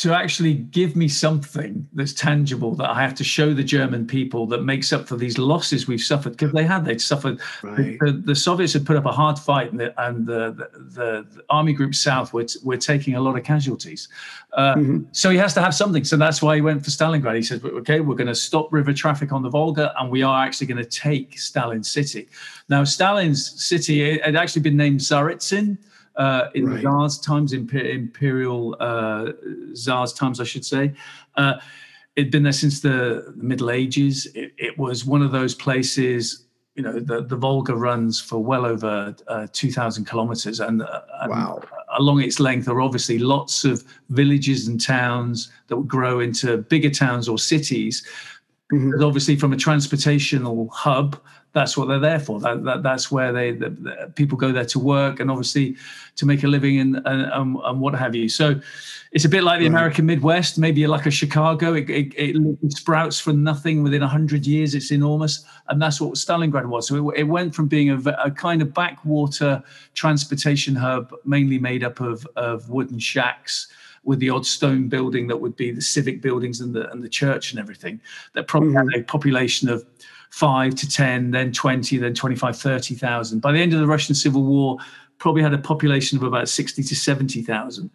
to 0.00 0.14
actually 0.14 0.54
give 0.54 0.96
me 0.96 1.06
something 1.08 1.86
that's 1.92 2.14
tangible 2.14 2.74
that 2.74 2.88
I 2.88 3.02
have 3.02 3.14
to 3.16 3.24
show 3.24 3.52
the 3.52 3.62
German 3.62 4.06
people 4.06 4.46
that 4.46 4.64
makes 4.64 4.94
up 4.94 5.06
for 5.06 5.14
these 5.14 5.36
losses 5.36 5.86
we've 5.86 6.00
suffered 6.00 6.30
because 6.30 6.52
they 6.52 6.64
had 6.64 6.86
they'd 6.86 7.02
suffered. 7.02 7.38
Right. 7.62 7.98
The, 8.00 8.12
the, 8.12 8.34
Soviets 8.34 8.72
had 8.72 8.86
put 8.86 8.96
up 8.96 9.04
a 9.04 9.12
hard 9.12 9.38
fight, 9.38 9.72
and 9.72 9.78
the, 9.78 10.02
and 10.02 10.26
the, 10.26 10.52
the, 10.52 11.26
the 11.30 11.44
army 11.50 11.74
group 11.74 11.94
south 11.94 12.32
were, 12.32 12.46
were 12.64 12.78
taking 12.78 13.16
a 13.16 13.20
lot 13.20 13.36
of 13.36 13.44
casualties. 13.44 14.08
Uh, 14.54 14.74
mm-hmm. 14.74 14.98
So 15.12 15.28
he 15.28 15.36
has 15.36 15.52
to 15.52 15.60
have 15.60 15.74
something. 15.74 16.04
So 16.04 16.16
that's 16.16 16.40
why 16.40 16.54
he 16.54 16.62
went 16.62 16.82
for 16.82 16.90
Stalingrad. 16.90 17.36
He 17.36 17.42
said, 17.42 17.62
"Okay, 17.62 18.00
we're 18.00 18.16
going 18.16 18.26
to 18.26 18.34
stop 18.34 18.72
river 18.72 18.94
traffic 18.94 19.32
on 19.32 19.42
the 19.42 19.50
Volga, 19.50 19.92
and 20.00 20.10
we 20.10 20.22
are 20.22 20.46
actually 20.46 20.68
going 20.68 20.82
to 20.82 20.88
take 20.88 21.38
Stalin 21.38 21.84
City." 21.84 22.26
Now, 22.70 22.84
Stalin's 22.84 23.62
city 23.62 24.18
had 24.18 24.34
actually 24.34 24.62
been 24.62 24.78
named 24.78 25.00
Tsaritsyn 25.00 25.76
uh, 26.20 26.50
in 26.54 26.66
right. 26.66 26.82
Tsar's 26.82 27.18
times, 27.18 27.54
imperial 27.54 28.76
uh, 28.78 29.32
Tsar's 29.72 30.12
times, 30.12 30.38
I 30.38 30.44
should 30.44 30.66
say. 30.66 30.92
Uh, 31.36 31.54
it'd 32.14 32.30
been 32.30 32.42
there 32.42 32.52
since 32.52 32.80
the 32.80 33.32
Middle 33.36 33.70
Ages. 33.70 34.26
It, 34.34 34.52
it, 34.58 34.78
was 34.78 35.06
one 35.06 35.22
of 35.22 35.32
those 35.32 35.54
places. 35.54 36.44
You 36.74 36.82
know, 36.82 37.00
the, 37.00 37.22
the 37.22 37.36
Volga 37.36 37.74
runs 37.74 38.20
for 38.20 38.38
well 38.38 38.66
over 38.66 39.16
uh, 39.28 39.46
2,000 39.50 40.04
kilometers, 40.04 40.60
and, 40.60 40.82
uh, 40.82 41.00
and 41.22 41.30
wow. 41.30 41.62
along 41.96 42.20
its 42.20 42.38
length 42.38 42.68
are 42.68 42.82
obviously 42.82 43.18
lots 43.18 43.64
of 43.64 43.82
villages 44.10 44.68
and 44.68 44.78
towns 44.78 45.50
that 45.68 45.76
would 45.78 45.88
grow 45.88 46.20
into 46.20 46.58
bigger 46.58 46.90
towns 46.90 47.30
or 47.30 47.38
cities. 47.38 48.06
Mm-hmm. 48.70 49.02
Obviously, 49.02 49.36
from 49.36 49.54
a 49.54 49.56
transportational 49.56 50.68
hub, 50.70 51.18
that's 51.52 51.76
what 51.76 51.88
they're 51.88 51.98
there 51.98 52.20
for. 52.20 52.38
That, 52.40 52.64
that 52.64 52.82
that's 52.82 53.10
where 53.10 53.32
they 53.32 53.52
the, 53.52 53.70
the 53.70 54.12
people 54.14 54.38
go 54.38 54.52
there 54.52 54.64
to 54.66 54.78
work 54.78 55.20
and 55.20 55.30
obviously 55.30 55.76
to 56.16 56.26
make 56.26 56.44
a 56.44 56.48
living 56.48 56.78
and, 56.78 56.96
and, 57.04 57.32
um, 57.32 57.60
and 57.64 57.80
what 57.80 57.94
have 57.94 58.14
you. 58.14 58.28
So 58.28 58.60
it's 59.12 59.24
a 59.24 59.28
bit 59.28 59.42
like 59.42 59.58
the 59.58 59.66
American 59.66 60.06
Midwest. 60.06 60.58
Maybe 60.58 60.86
like 60.86 61.06
a 61.06 61.10
Chicago. 61.10 61.74
It, 61.74 61.90
it, 61.90 62.12
it 62.16 62.72
sprouts 62.72 63.18
from 63.18 63.42
nothing 63.42 63.82
within 63.82 64.02
hundred 64.02 64.46
years. 64.46 64.74
It's 64.74 64.92
enormous, 64.92 65.44
and 65.68 65.82
that's 65.82 66.00
what 66.00 66.14
Stalingrad 66.14 66.66
was. 66.66 66.86
So 66.86 67.10
it, 67.10 67.20
it 67.20 67.24
went 67.24 67.54
from 67.54 67.66
being 67.66 67.90
a, 67.90 67.98
a, 68.24 68.30
kind 68.30 68.62
of 68.62 68.72
backwater 68.72 69.62
transportation 69.94 70.76
hub, 70.76 71.12
mainly 71.24 71.58
made 71.58 71.82
up 71.82 72.00
of 72.00 72.26
of 72.36 72.68
wooden 72.70 73.00
shacks 73.00 73.68
with 74.04 74.18
the 74.18 74.30
odd 74.30 74.46
stone 74.46 74.88
building 74.88 75.26
that 75.28 75.36
would 75.36 75.56
be 75.56 75.70
the 75.70 75.82
civic 75.82 76.22
buildings 76.22 76.60
and 76.60 76.74
the 76.74 76.90
and 76.90 77.02
the 77.02 77.08
church 77.08 77.52
and 77.52 77.60
everything. 77.60 78.00
That 78.34 78.46
probably 78.46 78.70
mm-hmm. 78.70 78.88
had 78.90 79.00
a 79.00 79.04
population 79.04 79.68
of 79.68 79.84
five 80.30 80.74
to 80.76 80.88
10, 80.88 81.32
then 81.32 81.52
20, 81.52 81.98
then 81.98 82.14
25, 82.14 82.56
30,000. 82.56 83.40
By 83.40 83.52
the 83.52 83.58
end 83.58 83.72
of 83.72 83.80
the 83.80 83.86
Russian 83.86 84.14
Civil 84.14 84.44
War, 84.44 84.78
probably 85.18 85.42
had 85.42 85.52
a 85.52 85.58
population 85.58 86.16
of 86.18 86.24
about 86.24 86.48
60 86.48 86.82
to 86.82 86.96
70,000. 86.96 87.90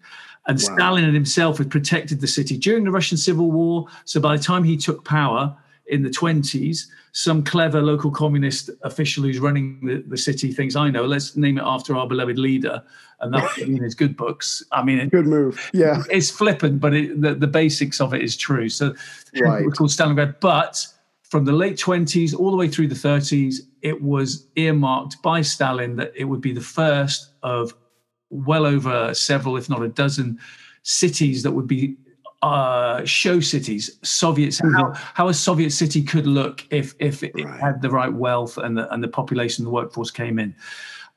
And 0.47 0.57
wow. 0.57 0.75
Stalin 0.75 1.13
himself 1.13 1.57
had 1.57 1.71
protected 1.71 2.21
the 2.21 2.27
city 2.27 2.57
during 2.57 2.83
the 2.83 2.91
Russian 2.91 3.17
Civil 3.17 3.51
War. 3.51 3.87
So 4.03 4.19
by 4.19 4.37
the 4.37 4.43
time 4.43 4.63
he 4.63 4.77
took 4.77 5.03
power 5.05 5.55
in 5.87 6.03
the 6.03 6.09
20s, 6.09 6.87
some 7.11 7.43
clever 7.43 7.81
local 7.81 8.11
communist 8.11 8.69
official 8.83 9.23
who's 9.23 9.39
running 9.39 9.79
the, 9.85 10.03
the 10.07 10.17
city 10.17 10.51
thinks, 10.51 10.75
I 10.75 10.89
know, 10.89 11.05
let's 11.05 11.35
name 11.35 11.57
it 11.57 11.63
after 11.65 11.95
our 11.95 12.07
beloved 12.07 12.37
leader. 12.37 12.83
And 13.21 13.33
that's 13.33 13.57
in 13.59 13.81
his 13.81 13.95
good 13.95 14.17
books. 14.17 14.63
I 14.71 14.83
mean, 14.83 15.07
good 15.09 15.27
move. 15.27 15.69
Yeah. 15.73 16.03
It's 16.09 16.29
flippant, 16.29 16.81
but 16.81 16.93
it, 16.93 17.21
the, 17.21 17.35
the 17.35 17.47
basics 17.47 18.01
of 18.01 18.13
it 18.13 18.21
is 18.21 18.35
true. 18.35 18.67
So 18.67 18.93
right. 19.39 19.63
it's 19.63 19.77
called 19.77 19.91
Stalingrad. 19.91 20.39
But 20.41 20.85
from 21.23 21.45
the 21.45 21.53
late 21.53 21.77
20s 21.77 22.37
all 22.37 22.51
the 22.51 22.57
way 22.57 22.67
through 22.67 22.87
the 22.87 22.95
30s, 22.95 23.61
it 23.81 24.01
was 24.01 24.47
earmarked 24.55 25.21
by 25.21 25.41
Stalin 25.41 25.95
that 25.95 26.11
it 26.15 26.25
would 26.25 26.41
be 26.41 26.53
the 26.53 26.61
first 26.61 27.31
of 27.43 27.73
well 28.29 28.65
over 28.65 29.13
several, 29.13 29.55
if 29.55 29.69
not 29.69 29.81
a 29.81 29.87
dozen, 29.87 30.39
cities 30.83 31.43
that 31.43 31.51
would 31.51 31.67
be 31.67 31.95
uh, 32.45 33.03
show 33.05 33.39
cities, 33.39 33.97
Soviets, 34.03 34.61
mm-hmm. 34.61 34.75
how, 34.75 34.93
how 34.93 35.27
a 35.29 35.33
Soviet 35.33 35.71
city 35.71 36.03
could 36.03 36.27
look 36.27 36.63
if 36.69 36.93
if 36.99 37.23
it, 37.23 37.33
right. 37.33 37.59
had 37.59 37.81
the 37.81 37.89
right 37.89 38.13
wealth 38.13 38.59
and 38.59 38.77
the 38.77 38.91
and 38.93 39.03
the 39.03 39.07
population, 39.07 39.65
the 39.65 39.71
workforce 39.71 40.11
came 40.11 40.37
in. 40.37 40.53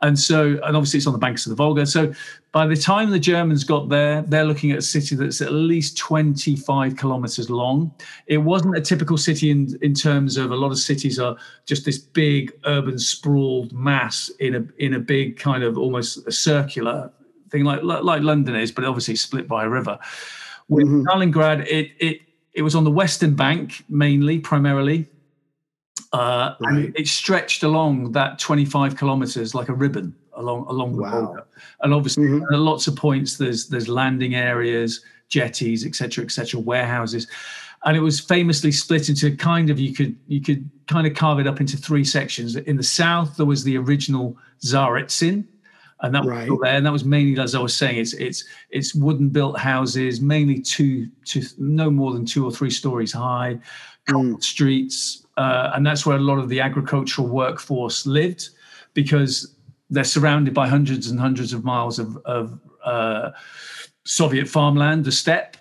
And 0.00 0.18
so, 0.18 0.58
and 0.62 0.76
obviously 0.76 0.98
it's 0.98 1.06
on 1.06 1.12
the 1.12 1.18
banks 1.18 1.44
of 1.44 1.50
the 1.50 1.56
Volga. 1.56 1.84
So 1.84 2.14
by 2.52 2.66
the 2.66 2.76
time 2.76 3.10
the 3.10 3.18
Germans 3.18 3.64
got 3.64 3.88
there, 3.88 4.22
they're 4.22 4.44
looking 4.44 4.70
at 4.70 4.78
a 4.78 4.82
city 4.82 5.16
that's 5.16 5.42
at 5.42 5.52
least 5.52 5.98
25 5.98 6.96
kilometers 6.96 7.50
long. 7.50 7.92
It 8.28 8.38
wasn't 8.38 8.76
a 8.76 8.80
typical 8.80 9.18
city 9.18 9.50
in, 9.50 9.76
in 9.82 9.94
terms 9.94 10.36
of 10.36 10.52
a 10.52 10.56
lot 10.56 10.70
of 10.70 10.78
cities 10.78 11.18
are 11.18 11.36
just 11.66 11.84
this 11.84 11.98
big 11.98 12.52
urban 12.64 12.98
sprawled 12.98 13.72
mass 13.72 14.30
in 14.38 14.54
a 14.54 14.64
in 14.78 14.94
a 14.94 15.00
big 15.00 15.36
kind 15.36 15.62
of 15.62 15.76
almost 15.76 16.26
a 16.26 16.32
circular 16.32 17.10
thing 17.50 17.64
like 17.64 17.82
like 17.82 18.22
London 18.22 18.54
is, 18.54 18.72
but 18.72 18.84
obviously 18.84 19.16
split 19.16 19.46
by 19.46 19.64
a 19.64 19.68
river. 19.68 19.98
With 20.68 20.86
mm-hmm. 20.86 21.06
Stalingrad, 21.06 21.66
it 21.66 21.92
it 21.98 22.20
it 22.52 22.62
was 22.62 22.74
on 22.74 22.84
the 22.84 22.90
western 22.90 23.34
bank 23.34 23.84
mainly, 23.88 24.38
primarily, 24.38 25.06
uh, 26.12 26.54
right. 26.60 26.72
and 26.72 26.96
it 26.96 27.06
stretched 27.06 27.62
along 27.62 28.12
that 28.12 28.38
25 28.38 28.96
kilometers 28.96 29.54
like 29.54 29.68
a 29.68 29.74
ribbon 29.74 30.14
along 30.34 30.66
along 30.68 30.96
the 30.96 31.02
wow. 31.02 31.10
Volga. 31.10 31.44
And 31.82 31.92
obviously, 31.92 32.24
mm-hmm. 32.24 32.54
at 32.54 32.60
lots 32.60 32.86
of 32.86 32.96
points, 32.96 33.36
there's 33.36 33.68
there's 33.68 33.88
landing 33.88 34.34
areas, 34.34 35.04
jetties, 35.28 35.84
etc., 35.84 36.24
etc., 36.24 36.60
warehouses, 36.60 37.26
and 37.84 37.96
it 37.96 38.00
was 38.00 38.20
famously 38.20 38.72
split 38.72 39.08
into 39.08 39.36
kind 39.36 39.70
of 39.70 39.78
you 39.78 39.94
could 39.94 40.16
you 40.26 40.40
could 40.40 40.68
kind 40.86 41.06
of 41.06 41.14
carve 41.14 41.38
it 41.38 41.46
up 41.46 41.60
into 41.60 41.76
three 41.76 42.04
sections. 42.04 42.56
In 42.56 42.76
the 42.76 42.82
south, 42.82 43.36
there 43.36 43.46
was 43.46 43.64
the 43.64 43.76
original 43.76 44.36
Tsaritsyn, 44.62 45.44
and 46.02 46.14
that 46.14 46.24
right. 46.24 46.48
was 46.48 46.60
there, 46.62 46.76
and 46.76 46.86
that 46.86 46.92
was 46.92 47.04
mainly, 47.04 47.40
as 47.40 47.54
I 47.54 47.60
was 47.60 47.74
saying, 47.74 47.98
it's 47.98 48.14
it's 48.14 48.44
it's 48.70 48.94
wooden 48.94 49.28
built 49.28 49.58
houses, 49.58 50.20
mainly 50.20 50.60
two 50.60 51.08
to 51.26 51.42
no 51.58 51.90
more 51.90 52.12
than 52.12 52.24
two 52.24 52.44
or 52.44 52.52
three 52.52 52.70
stories 52.70 53.12
high, 53.12 53.58
mm. 54.08 54.42
streets, 54.42 55.26
uh, 55.36 55.72
and 55.74 55.86
that's 55.86 56.06
where 56.06 56.16
a 56.16 56.20
lot 56.20 56.38
of 56.38 56.48
the 56.48 56.60
agricultural 56.60 57.28
workforce 57.28 58.06
lived, 58.06 58.50
because 58.94 59.54
they're 59.90 60.04
surrounded 60.04 60.54
by 60.54 60.68
hundreds 60.68 61.10
and 61.10 61.18
hundreds 61.18 61.52
of 61.52 61.64
miles 61.64 61.98
of, 61.98 62.16
of 62.24 62.60
uh, 62.84 63.30
Soviet 64.04 64.46
farmland, 64.48 65.04
the 65.04 65.12
steppe. 65.12 65.56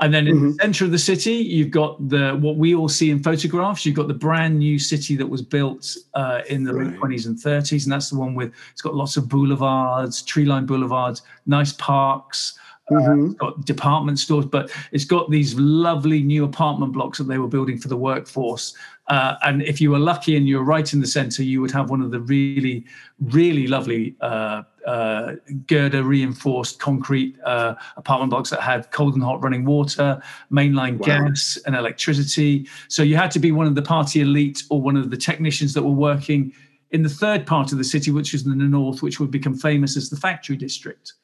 And 0.00 0.14
then 0.14 0.28
in 0.28 0.36
mm-hmm. 0.36 0.48
the 0.50 0.54
center 0.60 0.84
of 0.84 0.92
the 0.92 0.98
city, 0.98 1.32
you've 1.32 1.72
got 1.72 2.08
the 2.08 2.36
what 2.40 2.56
we 2.56 2.74
all 2.74 2.88
see 2.88 3.10
in 3.10 3.22
photographs. 3.22 3.84
You've 3.84 3.96
got 3.96 4.06
the 4.06 4.14
brand 4.14 4.58
new 4.58 4.78
city 4.78 5.16
that 5.16 5.26
was 5.26 5.42
built 5.42 5.96
uh, 6.14 6.42
in 6.48 6.62
the 6.62 6.72
right. 6.72 6.92
late 6.92 7.00
20s 7.00 7.26
and 7.26 7.36
30s, 7.36 7.84
and 7.84 7.92
that's 7.92 8.10
the 8.10 8.18
one 8.18 8.34
with 8.34 8.52
it's 8.72 8.82
got 8.82 8.94
lots 8.94 9.16
of 9.16 9.28
boulevards, 9.28 10.22
tree-lined 10.22 10.68
boulevards, 10.68 11.22
nice 11.46 11.72
parks, 11.72 12.58
Mm-hmm. 12.90 13.22
Uh, 13.22 13.26
it's 13.26 13.34
got 13.34 13.64
department 13.64 14.18
stores, 14.18 14.46
but 14.46 14.70
it's 14.92 15.04
got 15.04 15.30
these 15.30 15.54
lovely 15.58 16.22
new 16.22 16.44
apartment 16.44 16.92
blocks 16.92 17.18
that 17.18 17.24
they 17.24 17.38
were 17.38 17.48
building 17.48 17.78
for 17.78 17.88
the 17.88 17.96
workforce. 17.96 18.74
Uh, 19.08 19.36
and 19.42 19.62
if 19.62 19.80
you 19.80 19.90
were 19.90 19.98
lucky 19.98 20.36
and 20.36 20.46
you 20.46 20.58
were 20.58 20.64
right 20.64 20.92
in 20.92 21.00
the 21.00 21.06
center, 21.06 21.42
you 21.42 21.60
would 21.60 21.70
have 21.70 21.88
one 21.88 22.02
of 22.02 22.10
the 22.10 22.20
really, 22.20 22.84
really 23.20 23.66
lovely 23.66 24.14
uh, 24.20 24.62
uh, 24.86 25.34
girder 25.66 26.02
reinforced 26.02 26.78
concrete 26.78 27.36
uh, 27.44 27.74
apartment 27.96 28.30
blocks 28.30 28.50
that 28.50 28.60
had 28.60 28.90
cold 28.90 29.14
and 29.14 29.22
hot 29.22 29.42
running 29.42 29.64
water, 29.64 30.20
mainline 30.52 30.98
wow. 30.98 31.06
gas, 31.06 31.58
and 31.66 31.74
electricity. 31.74 32.68
So 32.88 33.02
you 33.02 33.16
had 33.16 33.30
to 33.30 33.38
be 33.38 33.50
one 33.50 33.66
of 33.66 33.74
the 33.74 33.82
party 33.82 34.20
elite 34.20 34.62
or 34.68 34.80
one 34.80 34.96
of 34.96 35.10
the 35.10 35.16
technicians 35.16 35.72
that 35.74 35.82
were 35.82 35.90
working 35.90 36.52
in 36.90 37.02
the 37.02 37.08
third 37.08 37.46
part 37.46 37.72
of 37.72 37.78
the 37.78 37.84
city, 37.84 38.10
which 38.10 38.34
is 38.34 38.46
in 38.46 38.58
the 38.58 38.64
north, 38.64 39.02
which 39.02 39.20
would 39.20 39.30
become 39.30 39.54
famous 39.54 39.96
as 39.96 40.10
the 40.10 40.16
factory 40.16 40.56
district. 40.56 41.14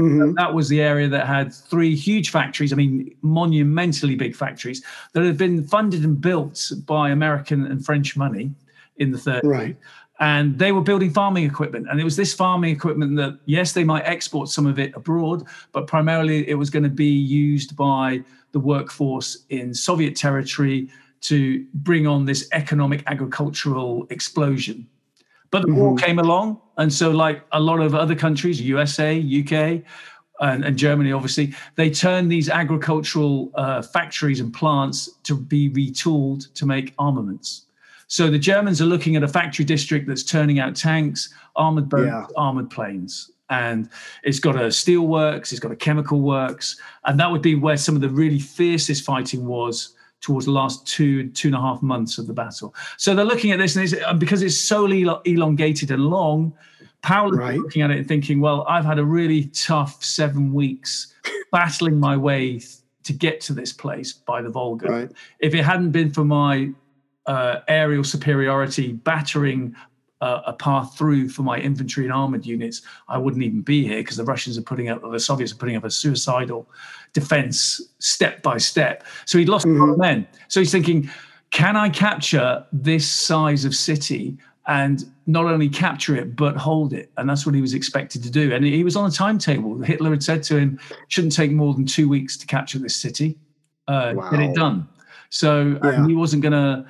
Mm-hmm. 0.00 0.34
That 0.34 0.52
was 0.52 0.68
the 0.68 0.80
area 0.80 1.08
that 1.08 1.26
had 1.26 1.54
three 1.54 1.94
huge 1.94 2.30
factories, 2.30 2.72
I 2.72 2.76
mean, 2.76 3.14
monumentally 3.22 4.14
big 4.14 4.36
factories 4.36 4.82
that 5.12 5.24
had 5.24 5.38
been 5.38 5.64
funded 5.64 6.04
and 6.04 6.20
built 6.20 6.70
by 6.84 7.10
American 7.10 7.66
and 7.66 7.84
French 7.84 8.16
money 8.16 8.52
in 8.98 9.10
the 9.10 9.18
30s. 9.18 9.42
Right. 9.44 9.76
And 10.18 10.58
they 10.58 10.72
were 10.72 10.80
building 10.80 11.10
farming 11.10 11.44
equipment. 11.44 11.88
And 11.90 12.00
it 12.00 12.04
was 12.04 12.16
this 12.16 12.32
farming 12.32 12.74
equipment 12.74 13.16
that, 13.16 13.38
yes, 13.44 13.72
they 13.72 13.84
might 13.84 14.02
export 14.02 14.48
some 14.48 14.66
of 14.66 14.78
it 14.78 14.94
abroad, 14.96 15.46
but 15.72 15.86
primarily 15.86 16.48
it 16.48 16.54
was 16.54 16.70
going 16.70 16.84
to 16.84 16.88
be 16.88 17.10
used 17.10 17.76
by 17.76 18.22
the 18.52 18.60
workforce 18.60 19.44
in 19.50 19.74
Soviet 19.74 20.16
territory 20.16 20.88
to 21.22 21.66
bring 21.74 22.06
on 22.06 22.24
this 22.24 22.48
economic 22.52 23.02
agricultural 23.06 24.06
explosion 24.10 24.86
but 25.50 25.62
the 25.62 25.68
mm-hmm. 25.68 25.76
war 25.76 25.96
came 25.96 26.18
along, 26.18 26.60
and 26.76 26.92
so 26.92 27.10
like 27.10 27.42
a 27.52 27.60
lot 27.60 27.80
of 27.80 27.94
other 27.94 28.14
countries, 28.14 28.60
USA, 28.60 29.18
UK, 29.18 29.82
and, 30.40 30.64
and 30.64 30.76
Germany, 30.76 31.12
obviously, 31.12 31.54
they 31.76 31.90
turned 31.90 32.30
these 32.30 32.48
agricultural 32.48 33.50
uh, 33.54 33.82
factories 33.82 34.40
and 34.40 34.52
plants 34.52 35.10
to 35.22 35.36
be 35.36 35.70
retooled 35.70 36.52
to 36.54 36.66
make 36.66 36.94
armaments. 36.98 37.66
So 38.08 38.30
the 38.30 38.38
Germans 38.38 38.80
are 38.80 38.86
looking 38.86 39.16
at 39.16 39.22
a 39.22 39.28
factory 39.28 39.64
district 39.64 40.06
that's 40.06 40.22
turning 40.22 40.58
out 40.58 40.76
tanks, 40.76 41.32
armored 41.56 41.88
boats, 41.88 42.06
yeah. 42.06 42.26
armored 42.36 42.70
planes. 42.70 43.30
And 43.48 43.88
it's 44.22 44.40
got 44.40 44.60
a 44.60 44.70
steel 44.70 45.06
works, 45.06 45.52
it's 45.52 45.60
got 45.60 45.72
a 45.72 45.76
chemical 45.76 46.20
works. 46.20 46.80
And 47.04 47.18
that 47.18 47.30
would 47.30 47.42
be 47.42 47.54
where 47.54 47.76
some 47.76 47.94
of 47.94 48.00
the 48.00 48.08
really 48.08 48.38
fiercest 48.38 49.04
fighting 49.04 49.46
was 49.46 49.95
towards 50.20 50.46
the 50.46 50.52
last 50.52 50.86
two, 50.86 51.30
two 51.30 51.48
and 51.48 51.54
a 51.54 51.60
half 51.60 51.82
months 51.82 52.18
of 52.18 52.26
the 52.26 52.32
battle. 52.32 52.74
So 52.96 53.14
they're 53.14 53.24
looking 53.24 53.52
at 53.52 53.58
this, 53.58 53.76
and, 53.76 53.84
it's, 53.84 53.94
because 54.18 54.42
it's 54.42 54.58
so 54.58 54.86
elongated 54.86 55.90
and 55.90 56.06
long, 56.06 56.52
Paulus 57.02 57.34
is 57.34 57.38
right. 57.38 57.58
looking 57.58 57.82
at 57.82 57.90
it 57.90 57.98
and 57.98 58.08
thinking, 58.08 58.40
well, 58.40 58.64
I've 58.68 58.84
had 58.84 58.98
a 58.98 59.04
really 59.04 59.44
tough 59.46 60.02
seven 60.02 60.52
weeks 60.52 61.14
battling 61.52 62.00
my 62.00 62.16
way 62.16 62.60
to 63.04 63.12
get 63.12 63.40
to 63.42 63.52
this 63.52 63.72
place 63.72 64.12
by 64.12 64.42
the 64.42 64.50
Volga. 64.50 64.88
Right. 64.88 65.12
If 65.38 65.54
it 65.54 65.64
hadn't 65.64 65.92
been 65.92 66.12
for 66.12 66.24
my 66.24 66.70
uh, 67.26 67.60
aerial 67.68 68.04
superiority 68.04 68.92
battering 68.92 69.76
uh, 70.20 70.40
a 70.46 70.52
path 70.52 70.96
through 70.96 71.28
for 71.28 71.42
my 71.42 71.58
infantry 71.58 72.04
and 72.04 72.12
armored 72.12 72.46
units, 72.46 72.82
I 73.08 73.18
wouldn't 73.18 73.42
even 73.42 73.60
be 73.60 73.86
here 73.86 73.98
because 73.98 74.16
the 74.16 74.24
Russians 74.24 74.56
are 74.56 74.62
putting 74.62 74.88
up, 74.88 75.02
the 75.02 75.20
Soviets 75.20 75.52
are 75.52 75.56
putting 75.56 75.76
up 75.76 75.84
a 75.84 75.90
suicidal 75.90 76.68
defense 77.12 77.80
step 77.98 78.42
by 78.42 78.58
step. 78.58 79.04
So 79.24 79.38
he'd 79.38 79.48
lost 79.48 79.66
mm-hmm. 79.66 80.00
men. 80.00 80.26
So 80.48 80.60
he's 80.60 80.72
thinking, 80.72 81.10
can 81.50 81.76
I 81.76 81.88
capture 81.88 82.64
this 82.72 83.10
size 83.10 83.64
of 83.64 83.74
city 83.74 84.36
and 84.66 85.04
not 85.26 85.44
only 85.44 85.68
capture 85.68 86.16
it 86.16 86.34
but 86.34 86.56
hold 86.56 86.92
it? 86.92 87.10
And 87.18 87.28
that's 87.28 87.46
what 87.46 87.54
he 87.54 87.60
was 87.60 87.74
expected 87.74 88.22
to 88.22 88.30
do. 88.30 88.54
And 88.54 88.64
he 88.64 88.84
was 88.84 88.96
on 88.96 89.08
a 89.08 89.12
timetable. 89.12 89.80
Hitler 89.82 90.10
had 90.10 90.22
said 90.22 90.42
to 90.44 90.58
him, 90.58 90.80
shouldn't 91.08 91.34
take 91.34 91.52
more 91.52 91.74
than 91.74 91.86
two 91.86 92.08
weeks 92.08 92.36
to 92.38 92.46
capture 92.46 92.78
this 92.78 92.96
city. 92.96 93.38
Uh, 93.86 94.14
wow. 94.16 94.30
Get 94.30 94.40
it 94.40 94.54
done. 94.54 94.88
So 95.30 95.78
yeah. 95.84 96.06
he 96.06 96.14
wasn't 96.14 96.42
going 96.42 96.52
to 96.52 96.86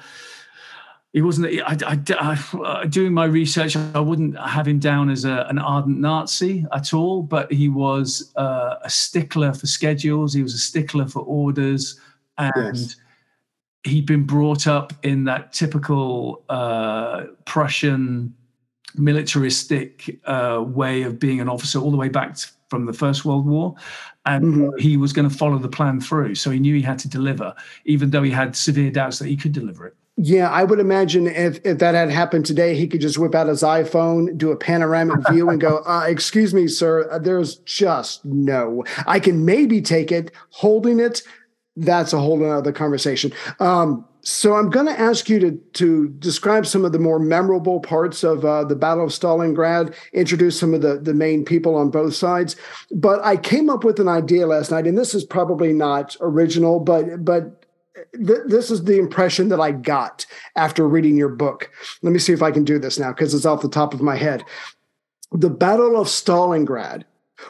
he 1.12 1.22
wasn't. 1.22 1.62
I, 1.62 1.76
I, 1.86 2.38
I, 2.62 2.86
doing 2.86 3.14
my 3.14 3.24
research, 3.24 3.76
I 3.76 4.00
wouldn't 4.00 4.38
have 4.38 4.68
him 4.68 4.78
down 4.78 5.08
as 5.08 5.24
a, 5.24 5.46
an 5.48 5.58
ardent 5.58 5.98
Nazi 5.98 6.66
at 6.72 6.92
all. 6.92 7.22
But 7.22 7.50
he 7.50 7.68
was 7.68 8.32
uh, 8.36 8.76
a 8.82 8.90
stickler 8.90 9.54
for 9.54 9.66
schedules. 9.66 10.34
He 10.34 10.42
was 10.42 10.54
a 10.54 10.58
stickler 10.58 11.06
for 11.06 11.20
orders, 11.20 11.98
and 12.36 12.76
yes. 12.76 12.96
he'd 13.84 14.06
been 14.06 14.24
brought 14.24 14.66
up 14.66 14.92
in 15.02 15.24
that 15.24 15.52
typical 15.52 16.44
uh, 16.48 17.24
Prussian 17.46 18.34
militaristic 18.94 20.20
uh, 20.26 20.62
way 20.66 21.02
of 21.02 21.18
being 21.18 21.40
an 21.40 21.48
officer, 21.48 21.78
all 21.78 21.90
the 21.90 21.96
way 21.96 22.08
back 22.08 22.36
from 22.68 22.84
the 22.84 22.92
First 22.92 23.24
World 23.24 23.46
War, 23.46 23.74
and 24.26 24.44
mm-hmm. 24.44 24.78
he 24.78 24.96
was 24.96 25.12
going 25.12 25.28
to 25.28 25.34
follow 25.34 25.58
the 25.58 25.68
plan 25.68 26.00
through. 26.00 26.34
So 26.34 26.50
he 26.50 26.58
knew 26.58 26.74
he 26.74 26.82
had 26.82 26.98
to 27.00 27.08
deliver, 27.08 27.54
even 27.84 28.10
though 28.10 28.22
he 28.22 28.30
had 28.30 28.56
severe 28.56 28.90
doubts 28.90 29.18
that 29.20 29.28
he 29.28 29.36
could 29.36 29.52
deliver 29.52 29.86
it. 29.86 29.96
Yeah, 30.18 30.48
I 30.48 30.64
would 30.64 30.80
imagine 30.80 31.26
if, 31.26 31.60
if 31.64 31.78
that 31.78 31.94
had 31.94 32.08
happened 32.08 32.46
today, 32.46 32.74
he 32.74 32.86
could 32.86 33.02
just 33.02 33.18
whip 33.18 33.34
out 33.34 33.48
his 33.48 33.62
iPhone, 33.62 34.38
do 34.38 34.50
a 34.50 34.56
panoramic 34.56 35.18
view, 35.30 35.50
and 35.50 35.60
go, 35.60 35.82
uh, 35.86 36.06
"Excuse 36.08 36.54
me, 36.54 36.68
sir, 36.68 37.06
uh, 37.10 37.18
there's 37.18 37.56
just 37.56 38.24
no. 38.24 38.82
I 39.06 39.20
can 39.20 39.44
maybe 39.44 39.82
take 39.82 40.10
it, 40.10 40.32
holding 40.48 41.00
it. 41.00 41.22
That's 41.76 42.14
a 42.14 42.18
whole 42.18 42.42
other 42.50 42.72
conversation." 42.72 43.30
Um, 43.60 44.06
so 44.22 44.54
I'm 44.54 44.70
going 44.70 44.86
to 44.86 44.98
ask 44.98 45.28
you 45.28 45.38
to 45.38 45.52
to 45.74 46.08
describe 46.08 46.66
some 46.66 46.86
of 46.86 46.92
the 46.92 46.98
more 46.98 47.18
memorable 47.18 47.80
parts 47.80 48.24
of 48.24 48.42
uh, 48.42 48.64
the 48.64 48.74
Battle 48.74 49.04
of 49.04 49.10
Stalingrad, 49.10 49.94
introduce 50.14 50.58
some 50.58 50.72
of 50.72 50.80
the 50.80 50.98
the 50.98 51.12
main 51.12 51.44
people 51.44 51.76
on 51.76 51.90
both 51.90 52.14
sides. 52.14 52.56
But 52.90 53.22
I 53.22 53.36
came 53.36 53.68
up 53.68 53.84
with 53.84 54.00
an 54.00 54.08
idea 54.08 54.46
last 54.46 54.70
night, 54.70 54.86
and 54.86 54.96
this 54.96 55.14
is 55.14 55.24
probably 55.24 55.74
not 55.74 56.16
original, 56.22 56.80
but 56.80 57.22
but 57.22 57.65
th- 58.14 58.46
this 58.46 58.70
is 58.70 58.84
the 58.84 58.98
impression 58.98 59.48
that 59.48 59.60
I 59.60 59.72
got 59.72 60.26
after 60.56 60.86
reading 60.86 61.16
your 61.16 61.28
book. 61.28 61.70
Let 62.02 62.12
me 62.12 62.18
see 62.18 62.32
if 62.32 62.42
I 62.42 62.50
can 62.50 62.64
do 62.64 62.78
this 62.78 62.98
now 62.98 63.12
because 63.12 63.34
it's 63.34 63.46
off 63.46 63.62
the 63.62 63.68
top 63.68 63.94
of 63.94 64.02
my 64.02 64.16
head. 64.16 64.44
The 65.32 65.50
Battle 65.50 66.00
of 66.00 66.06
Stalingrad 66.06 67.04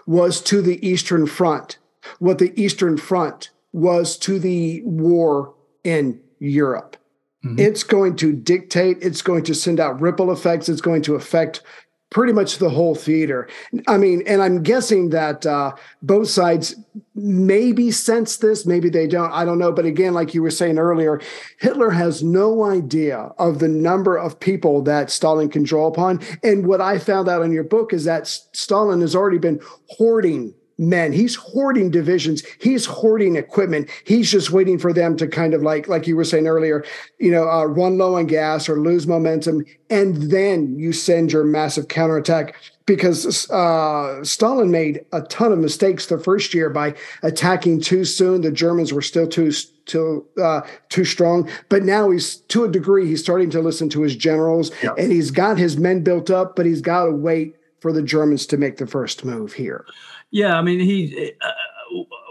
was 0.07 0.40
to 0.42 0.62
the 0.62 0.84
Eastern 0.86 1.26
Front 1.26 1.78
what 2.18 2.38
the 2.38 2.53
Eastern 2.61 2.97
Front 2.97 3.51
was 3.72 4.16
to 4.18 4.38
the 4.38 4.82
war 4.84 5.55
in 5.84 6.20
Europe. 6.38 6.97
Mm-hmm. 7.44 7.59
It's 7.59 7.82
going 7.82 8.16
to 8.16 8.32
dictate, 8.32 8.99
it's 9.01 9.22
going 9.22 9.44
to 9.44 9.55
send 9.55 9.80
out 9.80 10.01
ripple 10.01 10.32
effects, 10.32 10.68
it's 10.68 10.80
going 10.80 11.03
to 11.03 11.14
affect 11.14 11.62
pretty 12.11 12.32
much 12.32 12.59
the 12.59 12.70
whole 12.70 12.94
theater. 12.94 13.48
I 13.88 13.98
mean, 13.98 14.22
and 14.26 14.42
I'm 14.42 14.62
guessing 14.62 15.11
that 15.11 15.44
uh, 15.44 15.72
both 16.02 16.28
sides 16.28 16.76
maybe 17.14 17.90
sense 17.90 18.36
this, 18.36 18.66
maybe 18.66 18.88
they 18.88 19.07
don't. 19.07 19.32
I 19.32 19.44
don't 19.44 19.59
know. 19.59 19.72
But 19.72 19.86
again, 19.86 20.14
like 20.14 20.34
you 20.34 20.42
were 20.42 20.50
saying 20.50 20.78
earlier, 20.78 21.20
Hitler 21.59 21.90
has 21.90 22.22
no 22.22 22.64
idea 22.64 23.30
of 23.38 23.59
the 23.59 23.68
number 23.68 24.16
of 24.16 24.38
people 24.38 24.82
that 24.82 25.11
Stalin 25.11 25.48
can 25.48 25.64
draw 25.64 25.86
upon. 25.86 26.20
And 26.42 26.66
what 26.66 26.80
I 26.80 26.98
found 26.98 27.28
out 27.28 27.42
in 27.42 27.52
your 27.52 27.64
book 27.64 27.92
is 27.92 28.04
that 28.04 28.26
Stalin 28.26 29.00
has 29.00 29.16
already 29.16 29.38
been 29.38 29.61
hoarding 29.90 30.54
men. 30.79 31.12
He's 31.12 31.35
hoarding 31.35 31.91
divisions. 31.91 32.43
He's 32.61 32.85
hoarding 32.85 33.37
equipment. 33.37 33.89
He's 34.05 34.31
just 34.31 34.51
waiting 34.51 34.79
for 34.79 34.93
them 34.93 35.16
to 35.16 35.27
kind 35.27 35.55
of 35.55 35.62
like 35.62 35.89
like 35.89 36.07
you 36.07 36.16
were 36.16 36.24
saying 36.24 36.47
earlier 36.47 36.85
you 37.18 37.31
know 37.31 37.49
uh, 37.49 37.64
run 37.64 37.99
low 37.99 38.16
on 38.16 38.27
gas 38.27 38.68
or 38.68 38.81
lose 38.81 39.07
momentum. 39.07 39.64
And 39.89 40.31
then 40.31 40.79
you 40.79 40.93
send 40.93 41.33
your 41.33 41.45
massive 41.45 41.89
counterattack 41.89 42.55
because 42.87 43.51
uh, 43.51 44.22
Stalin 44.24 44.70
made 44.70 45.05
a 45.12 45.20
ton 45.22 45.53
of 45.53 45.59
mistakes 45.59 46.07
the 46.07 46.18
first 46.18 46.55
year 46.55 46.70
by 46.70 46.95
attacking 47.22 47.81
too 47.81 48.05
soon. 48.05 48.41
The 48.41 48.53
Germans 48.53 48.93
were 48.93 49.03
still 49.03 49.29
too 49.29 49.53
too 49.87 50.27
uh, 50.43 50.62
too 50.89 51.05
strong, 51.05 51.49
but 51.68 51.83
now 51.83 52.11
he's 52.11 52.37
to 52.37 52.64
a 52.64 52.68
degree 52.68 53.07
he's 53.07 53.22
starting 53.22 53.51
to 53.51 53.61
listen 53.61 53.89
to 53.91 54.03
his 54.03 54.16
generals, 54.16 54.70
and 54.97 55.12
he's 55.12 55.31
got 55.31 55.59
his 55.59 55.77
men 55.77 56.03
built 56.03 56.31
up, 56.31 56.57
but 56.57 56.66
he's 56.66 56.81
got 56.81 57.07
to 57.07 57.12
wait 57.12 57.57
for 57.81 57.93
the 57.93 58.03
Germans 58.03 58.47
to 58.47 58.57
make 58.57 58.79
the 58.79 58.87
first 58.87 59.24
move 59.24 59.53
here. 59.53 59.85
Yeah, 60.31 60.59
I 60.59 60.62
mean, 60.62 60.81
he 60.81 61.33
uh, 61.41 61.53